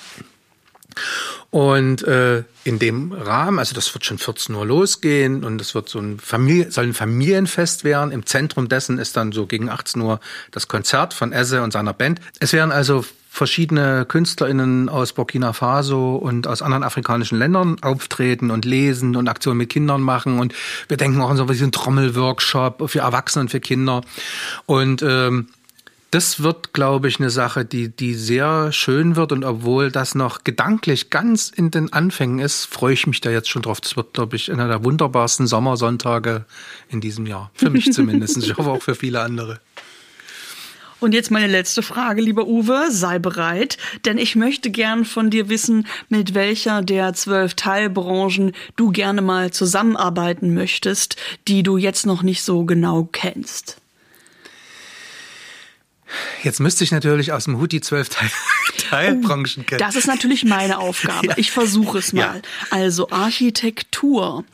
Und 1.49 2.03
äh, 2.03 2.43
in 2.63 2.79
dem 2.79 3.11
Rahmen, 3.11 3.59
also 3.59 3.75
das 3.75 3.93
wird 3.93 4.05
schon 4.05 4.17
14 4.17 4.55
Uhr 4.55 4.65
losgehen 4.65 5.43
und 5.43 5.61
es 5.61 5.75
wird 5.75 5.87
so 5.89 5.99
ein 5.99 6.19
Familie, 6.19 6.71
soll 6.71 6.85
ein 6.85 6.93
Familienfest 6.93 7.83
werden. 7.83 8.11
Im 8.11 8.25
Zentrum 8.25 8.69
dessen 8.69 8.97
ist 8.97 9.15
dann 9.17 9.31
so 9.31 9.45
gegen 9.45 9.69
18 9.69 10.01
Uhr 10.01 10.19
das 10.51 10.67
Konzert 10.67 11.13
von 11.13 11.31
Esse 11.31 11.61
und 11.61 11.71
seiner 11.71 11.93
Band. 11.93 12.19
Es 12.39 12.53
werden 12.53 12.71
also 12.71 13.05
verschiedene 13.33 14.05
KünstlerInnen 14.05 14.89
aus 14.89 15.13
Burkina 15.13 15.53
Faso 15.53 16.15
und 16.15 16.45
aus 16.45 16.61
anderen 16.61 16.83
afrikanischen 16.83 17.39
Ländern 17.39 17.77
auftreten 17.81 18.51
und 18.51 18.63
lesen 18.63 19.15
und 19.15 19.27
Aktionen 19.27 19.57
mit 19.57 19.69
Kindern 19.69 20.01
machen. 20.01 20.39
Und 20.39 20.53
wir 20.87 20.97
denken 20.97 21.19
auch 21.19 21.31
an 21.31 21.37
so 21.37 21.47
einen 21.47 21.71
Trommelworkshop 21.71 22.89
für 22.91 22.99
Erwachsene 22.99 23.41
und 23.41 23.49
für 23.49 23.59
Kinder. 23.59 24.01
Und 24.67 25.01
ähm, 25.01 25.47
das 26.13 26.43
wird, 26.43 26.73
glaube 26.73 27.07
ich, 27.07 27.19
eine 27.19 27.31
Sache, 27.31 27.65
die, 27.65 27.89
die 27.89 28.13
sehr 28.13 28.71
schön 28.71 29.15
wird. 29.15 29.31
Und 29.31 29.43
obwohl 29.43 29.89
das 29.89 30.13
noch 30.13 30.43
gedanklich 30.43 31.09
ganz 31.09 31.49
in 31.49 31.71
den 31.71 31.91
Anfängen 31.91 32.37
ist, 32.37 32.65
freue 32.65 32.93
ich 32.93 33.07
mich 33.07 33.19
da 33.19 33.31
jetzt 33.31 33.49
schon 33.49 33.63
drauf. 33.63 33.81
Das 33.81 33.97
wird, 33.97 34.13
glaube 34.13 34.35
ich, 34.35 34.51
einer 34.51 34.67
der 34.67 34.83
wunderbarsten 34.83 35.47
Sommersonntage 35.47 36.45
in 36.89 37.01
diesem 37.01 37.25
Jahr. 37.25 37.49
Für 37.55 37.71
mich 37.71 37.91
zumindest. 37.93 38.37
Ich 38.37 38.55
hoffe 38.57 38.69
auch 38.69 38.81
für 38.83 38.93
viele 38.93 39.21
andere. 39.21 39.59
Und 40.99 41.13
jetzt 41.13 41.31
meine 41.31 41.47
letzte 41.47 41.81
Frage, 41.81 42.21
lieber 42.21 42.47
Uwe, 42.47 42.85
sei 42.89 43.17
bereit, 43.19 43.77
denn 44.05 44.17
ich 44.17 44.35
möchte 44.35 44.69
gern 44.69 45.05
von 45.05 45.31
dir 45.31 45.49
wissen, 45.49 45.87
mit 46.09 46.33
welcher 46.33 46.81
der 46.81 47.13
zwölf 47.13 47.55
Teilbranchen 47.55 48.53
du 48.75 48.91
gerne 48.91 49.21
mal 49.21 49.51
zusammenarbeiten 49.51 50.53
möchtest, 50.53 51.17
die 51.47 51.63
du 51.63 51.77
jetzt 51.77 52.05
noch 52.05 52.21
nicht 52.21 52.43
so 52.43 52.63
genau 52.63 53.09
kennst. 53.11 53.82
Jetzt 56.43 56.59
müsste 56.59 56.83
ich 56.83 56.91
natürlich 56.91 57.31
aus 57.31 57.45
dem 57.45 57.59
Hut 57.59 57.71
die 57.71 57.81
zwölf 57.81 58.09
Teil 58.09 58.29
Teilbranchen 58.89 59.65
kennen. 59.65 59.79
Das 59.79 59.95
ist 59.95 60.07
natürlich 60.07 60.45
meine 60.45 60.77
Aufgabe. 60.77 61.27
Ja. 61.27 61.37
Ich 61.37 61.51
versuche 61.51 61.97
es 61.97 62.13
mal. 62.13 62.21
Ja. 62.21 62.41
Also 62.69 63.09
Architektur, 63.09 64.45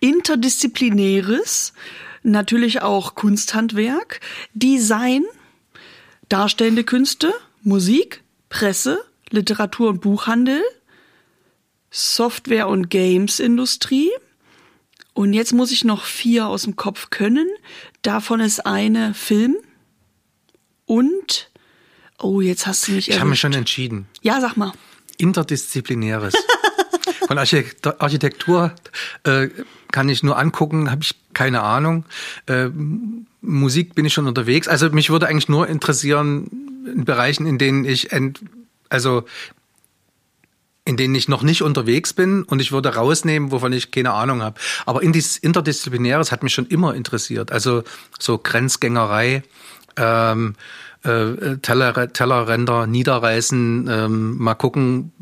interdisziplinäres, 0.00 1.72
natürlich 2.22 2.82
auch 2.82 3.14
Kunsthandwerk, 3.14 4.20
Design, 4.54 5.24
darstellende 6.28 6.84
Künste, 6.84 7.32
Musik, 7.62 8.22
Presse, 8.48 9.04
Literatur 9.30 9.90
und 9.90 10.00
Buchhandel, 10.00 10.62
Software- 11.90 12.68
und 12.68 12.88
Games-Industrie. 12.88 14.10
Und 15.14 15.34
jetzt 15.34 15.52
muss 15.52 15.70
ich 15.70 15.84
noch 15.84 16.04
vier 16.04 16.46
aus 16.46 16.62
dem 16.62 16.76
Kopf 16.76 17.10
können. 17.10 17.48
Davon 18.00 18.40
ist 18.40 18.64
eine 18.64 19.14
Film, 19.14 19.56
und, 20.86 21.50
oh, 22.18 22.40
jetzt 22.40 22.66
hast 22.66 22.88
du 22.88 22.92
mich 22.92 23.08
Ich 23.08 23.18
habe 23.18 23.30
mich 23.30 23.40
schon 23.40 23.52
entschieden. 23.52 24.06
Ja, 24.22 24.40
sag 24.40 24.56
mal. 24.56 24.72
Interdisziplinäres. 25.18 26.34
Von 27.26 27.38
Architektur 27.38 28.74
äh, 29.24 29.48
kann 29.90 30.08
ich 30.08 30.22
nur 30.22 30.38
angucken, 30.38 30.90
habe 30.90 31.02
ich 31.02 31.14
keine 31.34 31.62
Ahnung. 31.62 32.04
Äh, 32.46 32.68
Musik 33.40 33.94
bin 33.94 34.04
ich 34.04 34.12
schon 34.12 34.26
unterwegs. 34.26 34.68
Also 34.68 34.90
mich 34.90 35.10
würde 35.10 35.28
eigentlich 35.28 35.48
nur 35.48 35.68
interessieren 35.68 36.50
in 36.86 37.04
Bereichen, 37.04 37.46
in 37.46 37.58
denen 37.58 37.84
ich 37.84 38.12
ent, 38.12 38.40
also 38.88 39.24
in 40.84 40.96
denen 40.96 41.14
ich 41.14 41.28
noch 41.28 41.42
nicht 41.42 41.62
unterwegs 41.62 42.12
bin 42.12 42.42
und 42.42 42.60
ich 42.60 42.72
würde 42.72 42.94
rausnehmen, 42.94 43.52
wovon 43.52 43.72
ich 43.72 43.92
keine 43.92 44.12
Ahnung 44.12 44.42
habe. 44.42 44.58
Aber 44.84 45.02
in 45.02 45.12
dieses 45.12 45.36
Interdisziplinäres 45.36 46.32
hat 46.32 46.42
mich 46.42 46.52
schon 46.52 46.66
immer 46.66 46.94
interessiert. 46.94 47.52
Also 47.52 47.84
so 48.18 48.38
Grenzgängerei, 48.38 49.42
ähm, 49.96 50.54
äh, 51.04 51.56
Teller, 51.58 52.12
Tellerränder 52.12 52.86
niederreißen, 52.86 53.88
ähm, 53.90 54.38
mal 54.38 54.54
gucken, 54.54 55.12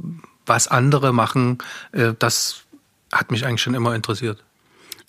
was 0.47 0.69
andere 0.69 1.13
machen. 1.13 1.59
Äh, 1.93 2.15
das 2.19 2.63
hat 3.13 3.31
mich 3.31 3.47
eigentlich 3.47 3.63
schon 3.63 3.75
immer 3.75 3.95
interessiert. 3.95 4.43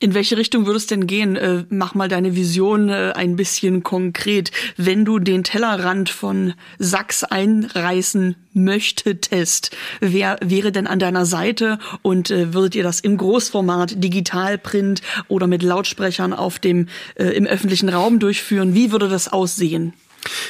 In 0.02 0.15
welche 0.15 0.36
Richtung 0.36 0.65
würde 0.65 0.78
es 0.78 0.88
denn 0.88 1.06
gehen? 1.06 1.36
Äh, 1.36 1.65
mach 1.69 1.94
mal 1.94 2.07
deine 2.07 2.36
Vision 2.36 2.90
äh, 2.90 3.14
ein 3.15 3.36
bisschen 3.36 3.84
konkret. 3.84 4.52
Wenn 4.76 5.06
du 5.06 5.19
den 5.19 5.44
Tellerrand 5.44 6.10
von 6.10 6.56
Sachs 6.80 7.23
einreißen 7.23 8.36
möchtetest, 8.53 9.69
wer 9.99 10.40
wäre 10.44 10.72
denn 10.72 10.88
an 10.88 10.98
deiner 10.98 11.28
Seite 11.28 11.78
und 12.02 12.32
äh, 12.32 12.52
würdet 12.52 12.73
ihr 12.73 12.82
das 12.82 12.99
im 12.99 13.15
Großformat, 13.15 14.03
Digitalprint 14.03 15.03
oder 15.28 15.45
mit 15.45 15.61
Lautsprechern 15.61 16.34
auf 16.34 16.57
dem, 16.57 16.88
äh, 17.14 17.26
im 17.26 17.45
öffentlichen 17.45 17.90
Raum 17.90 18.18
durchführen? 18.18 18.73
Wie 18.73 18.91
würde 18.91 19.07
das 19.07 19.28
aussehen? 19.28 19.94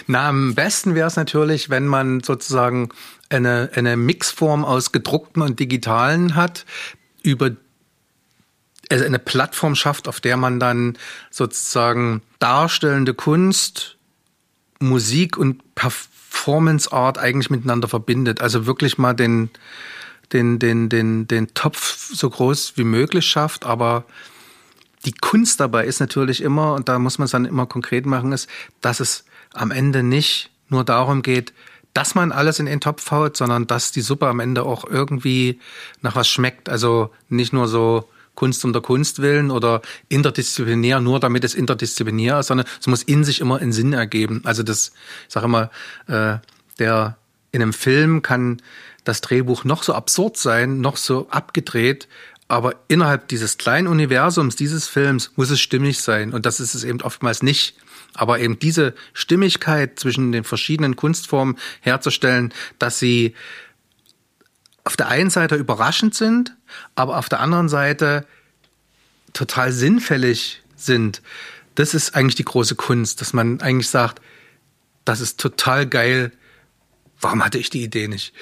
Na, 0.07 0.29
am 0.29 0.55
besten 0.55 0.95
wäre 0.95 1.07
es 1.07 1.17
natürlich, 1.17 1.69
wenn 1.69 1.87
man 1.87 2.21
sozusagen 2.21 2.87
eine, 3.27 3.69
eine 3.75 3.97
Mixform 3.97 4.63
aus 4.63 4.93
gedruckten 4.93 5.41
und 5.41 5.59
digitalen 5.59 6.35
hat, 6.35 6.65
über 7.21 7.51
also 8.91 9.05
eine 9.05 9.19
Plattform 9.19 9.75
schafft, 9.75 10.07
auf 10.07 10.19
der 10.19 10.37
man 10.37 10.59
dann 10.59 10.97
sozusagen 11.29 12.21
darstellende 12.39 13.13
Kunst, 13.13 13.97
Musik 14.79 15.37
und 15.37 15.75
Performance 15.75 16.91
Art 16.91 17.17
eigentlich 17.17 17.49
miteinander 17.49 17.87
verbindet. 17.87 18.41
Also 18.41 18.65
wirklich 18.65 18.97
mal 18.97 19.13
den, 19.13 19.49
den, 20.33 20.59
den, 20.59 20.89
den, 20.89 21.27
den 21.27 21.53
Topf 21.53 22.13
so 22.13 22.29
groß 22.29 22.73
wie 22.75 22.83
möglich 22.83 23.25
schafft, 23.25 23.65
aber 23.65 24.05
die 25.05 25.13
Kunst 25.13 25.59
dabei 25.59 25.85
ist 25.85 25.99
natürlich 25.99 26.41
immer, 26.41 26.73
und 26.73 26.87
da 26.89 26.99
muss 26.99 27.17
man 27.17 27.25
es 27.25 27.31
dann 27.31 27.45
immer 27.45 27.65
konkret 27.65 28.05
machen, 28.05 28.33
ist, 28.33 28.47
dass 28.81 28.99
es 28.99 29.25
am 29.53 29.71
Ende 29.71 30.03
nicht 30.03 30.51
nur 30.69 30.83
darum 30.83 31.21
geht, 31.21 31.53
dass 31.93 32.15
man 32.15 32.31
alles 32.31 32.59
in 32.59 32.67
den 32.67 32.79
Topf 32.79 33.11
haut, 33.11 33.35
sondern 33.35 33.67
dass 33.67 33.91
die 33.91 34.01
Suppe 34.01 34.27
am 34.27 34.39
Ende 34.39 34.63
auch 34.63 34.85
irgendwie 34.85 35.59
nach 36.01 36.15
was 36.15 36.29
schmeckt. 36.29 36.69
Also 36.69 37.11
nicht 37.29 37.51
nur 37.51 37.67
so 37.67 38.07
Kunst 38.35 38.63
um 38.65 38.73
der 38.73 38.81
Kunst 38.81 39.21
willen 39.21 39.51
oder 39.51 39.81
interdisziplinär 40.09 40.99
nur 41.01 41.19
damit 41.19 41.43
es 41.43 41.53
interdisziplinär 41.53 42.39
ist, 42.39 42.47
sondern 42.47 42.67
es 42.79 42.87
muss 42.87 43.03
in 43.03 43.23
sich 43.23 43.41
immer 43.41 43.57
einen 43.57 43.73
Sinn 43.73 43.93
ergeben. 43.93 44.41
Also 44.45 44.63
das, 44.63 44.93
ich 45.27 45.33
sage 45.33 45.45
immer, 45.45 45.69
äh, 46.07 46.37
der 46.79 47.17
in 47.51 47.61
einem 47.61 47.73
Film 47.73 48.21
kann 48.21 48.61
das 49.03 49.21
Drehbuch 49.21 49.63
noch 49.63 49.83
so 49.83 49.93
absurd 49.93 50.37
sein, 50.37 50.79
noch 50.79 50.95
so 50.95 51.27
abgedreht, 51.29 52.07
aber 52.47 52.75
innerhalb 52.89 53.29
dieses 53.29 53.57
kleinen 53.57 53.87
Universums 53.87 54.57
dieses 54.57 54.87
Films 54.87 55.31
muss 55.37 55.49
es 55.49 55.61
stimmig 55.61 55.99
sein 55.99 56.33
und 56.33 56.45
das 56.45 56.59
ist 56.59 56.75
es 56.75 56.83
eben 56.83 57.01
oftmals 57.01 57.43
nicht. 57.43 57.77
Aber 58.13 58.39
eben 58.39 58.59
diese 58.59 58.93
Stimmigkeit 59.13 59.97
zwischen 59.97 60.33
den 60.33 60.43
verschiedenen 60.43 60.97
Kunstformen 60.97 61.57
herzustellen, 61.79 62.53
dass 62.77 62.99
sie 62.99 63.35
auf 64.83 64.97
der 64.97 65.07
einen 65.07 65.29
Seite 65.29 65.55
überraschend 65.55 66.13
sind, 66.13 66.57
aber 66.95 67.17
auf 67.17 67.29
der 67.29 67.39
anderen 67.39 67.69
Seite 67.69 68.25
total 69.33 69.71
sinnfällig 69.71 70.61
sind. 70.75 71.21
das 71.75 71.93
ist 71.93 72.15
eigentlich 72.15 72.35
die 72.35 72.45
große 72.45 72.75
Kunst, 72.75 73.21
dass 73.21 73.33
man 73.33 73.61
eigentlich 73.61 73.87
sagt, 73.87 74.21
das 75.05 75.21
ist 75.21 75.39
total 75.39 75.87
geil. 75.87 76.31
Warum 77.19 77.45
hatte 77.45 77.59
ich 77.59 77.69
die 77.69 77.83
Idee 77.83 78.07
nicht? 78.07 78.33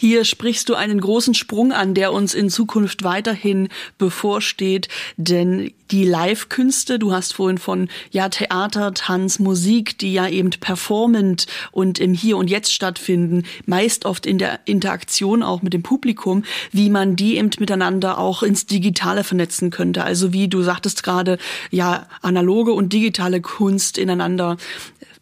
Hier 0.00 0.24
sprichst 0.24 0.66
du 0.70 0.76
einen 0.76 0.98
großen 0.98 1.34
Sprung 1.34 1.72
an, 1.72 1.92
der 1.92 2.14
uns 2.14 2.32
in 2.32 2.48
Zukunft 2.48 3.04
weiterhin 3.04 3.68
bevorsteht, 3.98 4.88
denn 5.18 5.72
die 5.90 6.06
Live-Künste, 6.06 6.98
du 6.98 7.12
hast 7.12 7.34
vorhin 7.34 7.58
von 7.58 7.90
ja 8.10 8.30
Theater, 8.30 8.94
Tanz, 8.94 9.38
Musik, 9.40 9.98
die 9.98 10.14
ja 10.14 10.26
eben 10.26 10.48
performend 10.48 11.46
und 11.70 11.98
im 11.98 12.14
Hier 12.14 12.38
und 12.38 12.48
Jetzt 12.48 12.72
stattfinden, 12.72 13.42
meist 13.66 14.06
oft 14.06 14.24
in 14.24 14.38
der 14.38 14.60
Interaktion 14.64 15.42
auch 15.42 15.60
mit 15.60 15.74
dem 15.74 15.82
Publikum, 15.82 16.44
wie 16.72 16.88
man 16.88 17.14
die 17.14 17.36
eben 17.36 17.50
miteinander 17.58 18.16
auch 18.16 18.42
ins 18.42 18.64
Digitale 18.64 19.22
vernetzen 19.22 19.68
könnte. 19.68 20.02
Also 20.02 20.32
wie 20.32 20.48
du 20.48 20.62
sagtest 20.62 21.02
gerade, 21.02 21.36
ja 21.70 22.06
analoge 22.22 22.72
und 22.72 22.94
digitale 22.94 23.42
Kunst 23.42 23.98
ineinander 23.98 24.56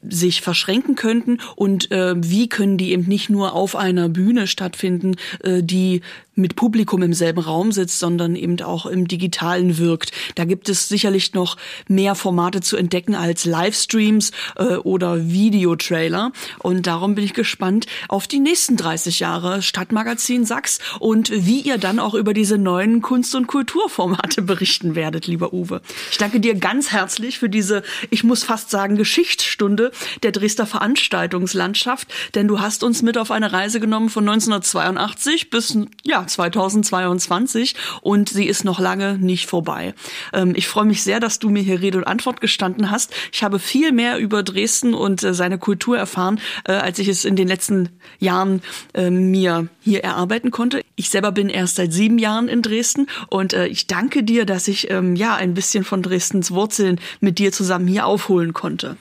sich 0.03 0.41
verschränken 0.43 0.95
könnten. 0.95 1.39
Und 1.57 1.91
äh, 1.91 2.15
wie 2.17 2.49
können 2.49 2.79
die 2.79 2.93
eben 2.93 3.05
nicht 3.05 3.31
nur 3.31 3.55
auf 3.55 3.77
einer 3.77 4.09
Bühne 4.09 4.47
stattfinden, 4.47 5.17
äh, 5.43 5.63
die 5.63 6.03
mit 6.39 6.57
Publikum 6.57 7.03
im 7.03 7.13
selben 7.13 7.41
Raum 7.41 7.73
sitzt, 7.73 7.99
sondern 7.99 8.37
eben 8.37 8.61
auch 8.63 8.87
im 8.87 9.09
Digitalen 9.09 9.79
wirkt. 9.79 10.13
Da 10.37 10.45
gibt 10.45 10.69
es 10.69 10.89
sicherlich 10.89 11.35
noch 11.35 11.57
mehr 11.89 12.15
Formate 12.15 12.61
zu 12.61 12.77
entdecken 12.77 13.15
als 13.15 13.45
Livestreams 13.45 14.31
äh, 14.57 14.77
oder 14.77 15.29
Videotrailer. 15.29 16.33
Und 16.61 16.87
darum 16.87 17.15
bin 17.15 17.25
ich 17.25 17.35
gespannt 17.35 17.87
auf 18.09 18.27
die 18.27 18.39
nächsten 18.39 18.77
30 18.77 19.21
Jahre 19.21 19.63
Stadtmagazin 19.63 20.45
Sachs 20.45 20.79
und 21.01 21.31
wie 21.35 21.61
ihr 21.61 21.79
dann 21.79 21.99
auch 21.99 22.15
über 22.15 22.33
diese 22.33 22.57
neuen 22.57 23.03
Kunst- 23.03 23.35
und 23.35 23.49
Kulturformate 23.49 24.43
berichten 24.43 24.95
werdet, 24.95 25.27
lieber 25.27 25.53
Uwe. 25.53 25.83
Ich 26.11 26.19
danke 26.19 26.41
dir 26.41 26.55
ganz 26.55 26.93
herzlich 26.93 27.39
für 27.39 27.49
diese, 27.49 27.83
ich 28.11 28.23
muss 28.23 28.45
fast 28.45 28.71
sagen, 28.71 28.97
Geschichtsstunde 28.97 29.91
der 30.23 30.33
Dresdner 30.33 30.67
Veranstaltungslandschaft, 30.67 32.09
denn 32.35 32.47
du 32.47 32.61
hast 32.61 32.85
uns 32.85 33.03
mit 33.03 33.19
auf 33.19 33.31
eine 33.33 33.53
Reise 33.53 33.81
genommen 33.81 34.09
von 34.09 34.29
1982 34.29 35.51
bis 35.51 35.77
ja 36.05 36.28
2022 36.29 37.75
und 38.03 38.29
sie 38.29 38.47
ist 38.47 38.65
noch 38.65 38.81
lange 38.81 39.19
nicht 39.19 39.47
vorbei. 39.47 39.95
Ähm, 40.33 40.53
ich 40.55 40.69
freue 40.69 40.85
mich 40.85 41.03
sehr, 41.03 41.21
dass 41.21 41.39
du 41.39 41.49
mir 41.49 41.63
hier 41.63 41.81
Rede 41.81 41.99
und 41.99 42.05
Antwort 42.05 42.41
gestanden 42.41 42.91
hast. 42.91 43.15
Ich 43.33 43.43
habe 43.43 43.59
viel 43.59 43.93
mehr 43.93 44.19
über 44.19 44.43
Dresden 44.43 44.95
und 44.95 45.23
äh, 45.23 45.35
seine 45.35 45.59
Kultur 45.59 45.99
erfahren, 45.99 46.41
äh, 46.65 46.73
als 46.73 46.99
ich 46.99 47.09
es 47.09 47.25
in 47.25 47.37
den 47.37 47.49
letzten 47.49 47.89
Jahren 48.19 48.63
äh, 48.95 49.11
mir 49.11 49.69
hier 49.81 50.05
erarbeiten 50.05 50.51
konnte. 50.51 50.83
Ich 50.97 51.11
selber 51.11 51.33
bin 51.33 51.49
erst 51.49 51.77
seit 51.77 51.93
sieben 51.93 52.19
Jahren 52.19 52.49
in 52.49 52.63
Dresden 52.63 53.07
und 53.29 53.53
äh, 53.53 53.67
ich 53.67 53.87
danke 53.87 54.23
dir, 54.23 54.45
dass 54.47 54.69
ich 54.69 54.91
ähm, 54.91 55.17
ja 55.17 55.35
ein 55.35 55.55
bisschen 55.55 55.85
von 55.85 56.03
Dresdens 56.03 56.51
Wurzeln 56.51 57.01
mit 57.21 57.39
dir 57.39 57.53
zusammen 57.53 57.87
hier 57.87 58.07
aufholen 58.07 58.53
konnte. 58.53 58.97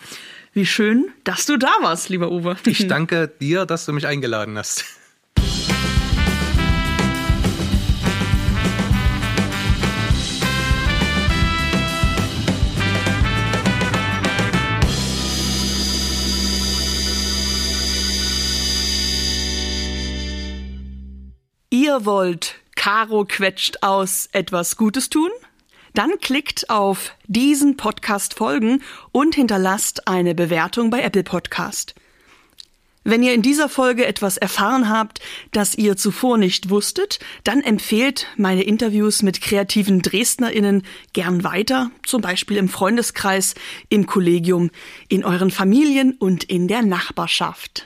Wie 0.54 0.66
schön, 0.66 1.10
dass 1.24 1.45
du 1.45 1.58
da 1.58 1.70
warst, 1.82 2.10
lieber 2.10 2.32
Uwe. 2.32 2.58
Ich 2.66 2.88
danke 2.88 3.28
dir, 3.28 3.66
dass 3.66 3.86
du 3.86 3.94
mich 3.94 4.08
eingeladen 4.08 4.58
hast. 4.58 4.86
Wollt 22.06 22.56
Caro 22.76 23.26
quetscht 23.26 23.84
aus 23.84 24.30
etwas 24.32 24.78
Gutes 24.78 25.10
tun? 25.10 25.30
Dann 25.94 26.19
klickt 26.19 26.69
auf 26.69 27.14
diesen 27.26 27.78
Podcast 27.78 28.36
folgen 28.36 28.84
und 29.11 29.36
hinterlasst 29.36 30.07
eine 30.07 30.36
Bewertung 30.36 30.90
bei 30.90 31.02
Apple 31.02 31.24
Podcast. 31.24 31.95
Wenn 33.03 33.24
ihr 33.24 33.34
in 33.34 33.41
dieser 33.41 33.69
Folge 33.69 34.06
etwas 34.06 34.36
erfahren 34.36 34.90
habt, 34.90 35.22
das 35.53 35.76
ihr 35.76 35.95
zuvor 35.95 36.38
nicht 36.38 36.69
wusstet, 36.69 37.19
dann 37.45 37.61
empfehlt 37.61 38.28
meine 38.36 38.64
Interviews 38.64 39.24
mit 39.24 39.41
kreativen 39.41 40.02
Dresdnerinnen 40.02 40.84
gern 41.14 41.45
weiter, 41.45 41.90
zum 42.06 42.22
Beispiel 42.22 42.57
im 42.57 42.68
Freundeskreis, 42.68 43.56
im 43.88 44.07
Kollegium, 44.07 44.72
in 45.07 45.24
euren 45.24 45.52
Familien 45.52 46.18
und 46.19 46.44
in 46.44 46.68
der 46.68 46.82
Nachbarschaft. 46.82 47.86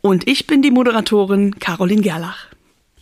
Und 0.00 0.28
ich 0.28 0.46
bin 0.46 0.62
die 0.62 0.70
Moderatorin 0.70 1.58
Caroline 1.58 2.02
Gerlach. 2.02 2.46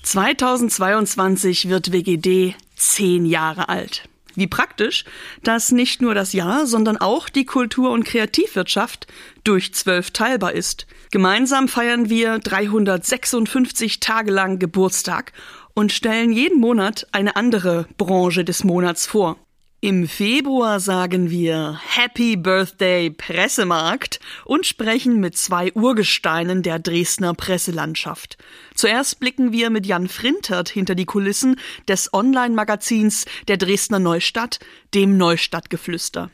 2022 0.02 1.68
wird 1.68 1.92
WGD 1.92 2.54
zehn 2.76 3.26
Jahre 3.26 3.68
alt. 3.68 4.08
Wie 4.36 4.46
praktisch, 4.46 5.04
dass 5.42 5.72
nicht 5.72 6.02
nur 6.02 6.14
das 6.14 6.32
Jahr, 6.32 6.66
sondern 6.66 6.98
auch 6.98 7.28
die 7.28 7.46
Kultur- 7.46 7.90
und 7.90 8.04
Kreativwirtschaft 8.04 9.06
durch 9.44 9.72
zwölf 9.74 10.10
teilbar 10.10 10.52
ist. 10.52 10.86
Gemeinsam 11.10 11.68
feiern 11.68 12.10
wir 12.10 12.38
356 12.38 14.00
Tage 14.00 14.30
lang 14.30 14.58
Geburtstag 14.58 15.32
und 15.74 15.90
stellen 15.90 16.32
jeden 16.32 16.60
Monat 16.60 17.06
eine 17.12 17.36
andere 17.36 17.86
Branche 17.96 18.44
des 18.44 18.62
Monats 18.62 19.06
vor. 19.06 19.38
Im 19.82 20.08
Februar 20.08 20.80
sagen 20.80 21.28
wir 21.28 21.78
Happy 21.86 22.36
Birthday 22.36 23.10
Pressemarkt 23.10 24.20
und 24.46 24.64
sprechen 24.64 25.20
mit 25.20 25.36
zwei 25.36 25.70
Urgesteinen 25.74 26.62
der 26.62 26.78
Dresdner 26.78 27.34
Presselandschaft. 27.34 28.38
Zuerst 28.74 29.20
blicken 29.20 29.52
wir 29.52 29.68
mit 29.68 29.84
Jan 29.84 30.08
Frintert 30.08 30.70
hinter 30.70 30.94
die 30.94 31.04
Kulissen 31.04 31.60
des 31.88 32.14
Online-Magazins 32.14 33.26
der 33.48 33.58
Dresdner 33.58 33.98
Neustadt, 33.98 34.60
dem 34.94 35.18
Neustadtgeflüster. 35.18 36.30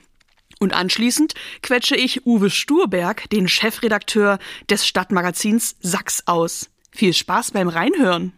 Und 0.60 0.72
anschließend 0.72 1.34
quetsche 1.62 1.96
ich 1.96 2.24
Uwe 2.24 2.48
Sturberg, 2.48 3.28
den 3.30 3.48
Chefredakteur 3.48 4.38
des 4.70 4.86
Stadtmagazins 4.86 5.74
Sachs 5.80 6.22
aus. 6.26 6.70
Viel 6.92 7.12
Spaß 7.12 7.50
beim 7.50 7.68
Reinhören! 7.68 8.32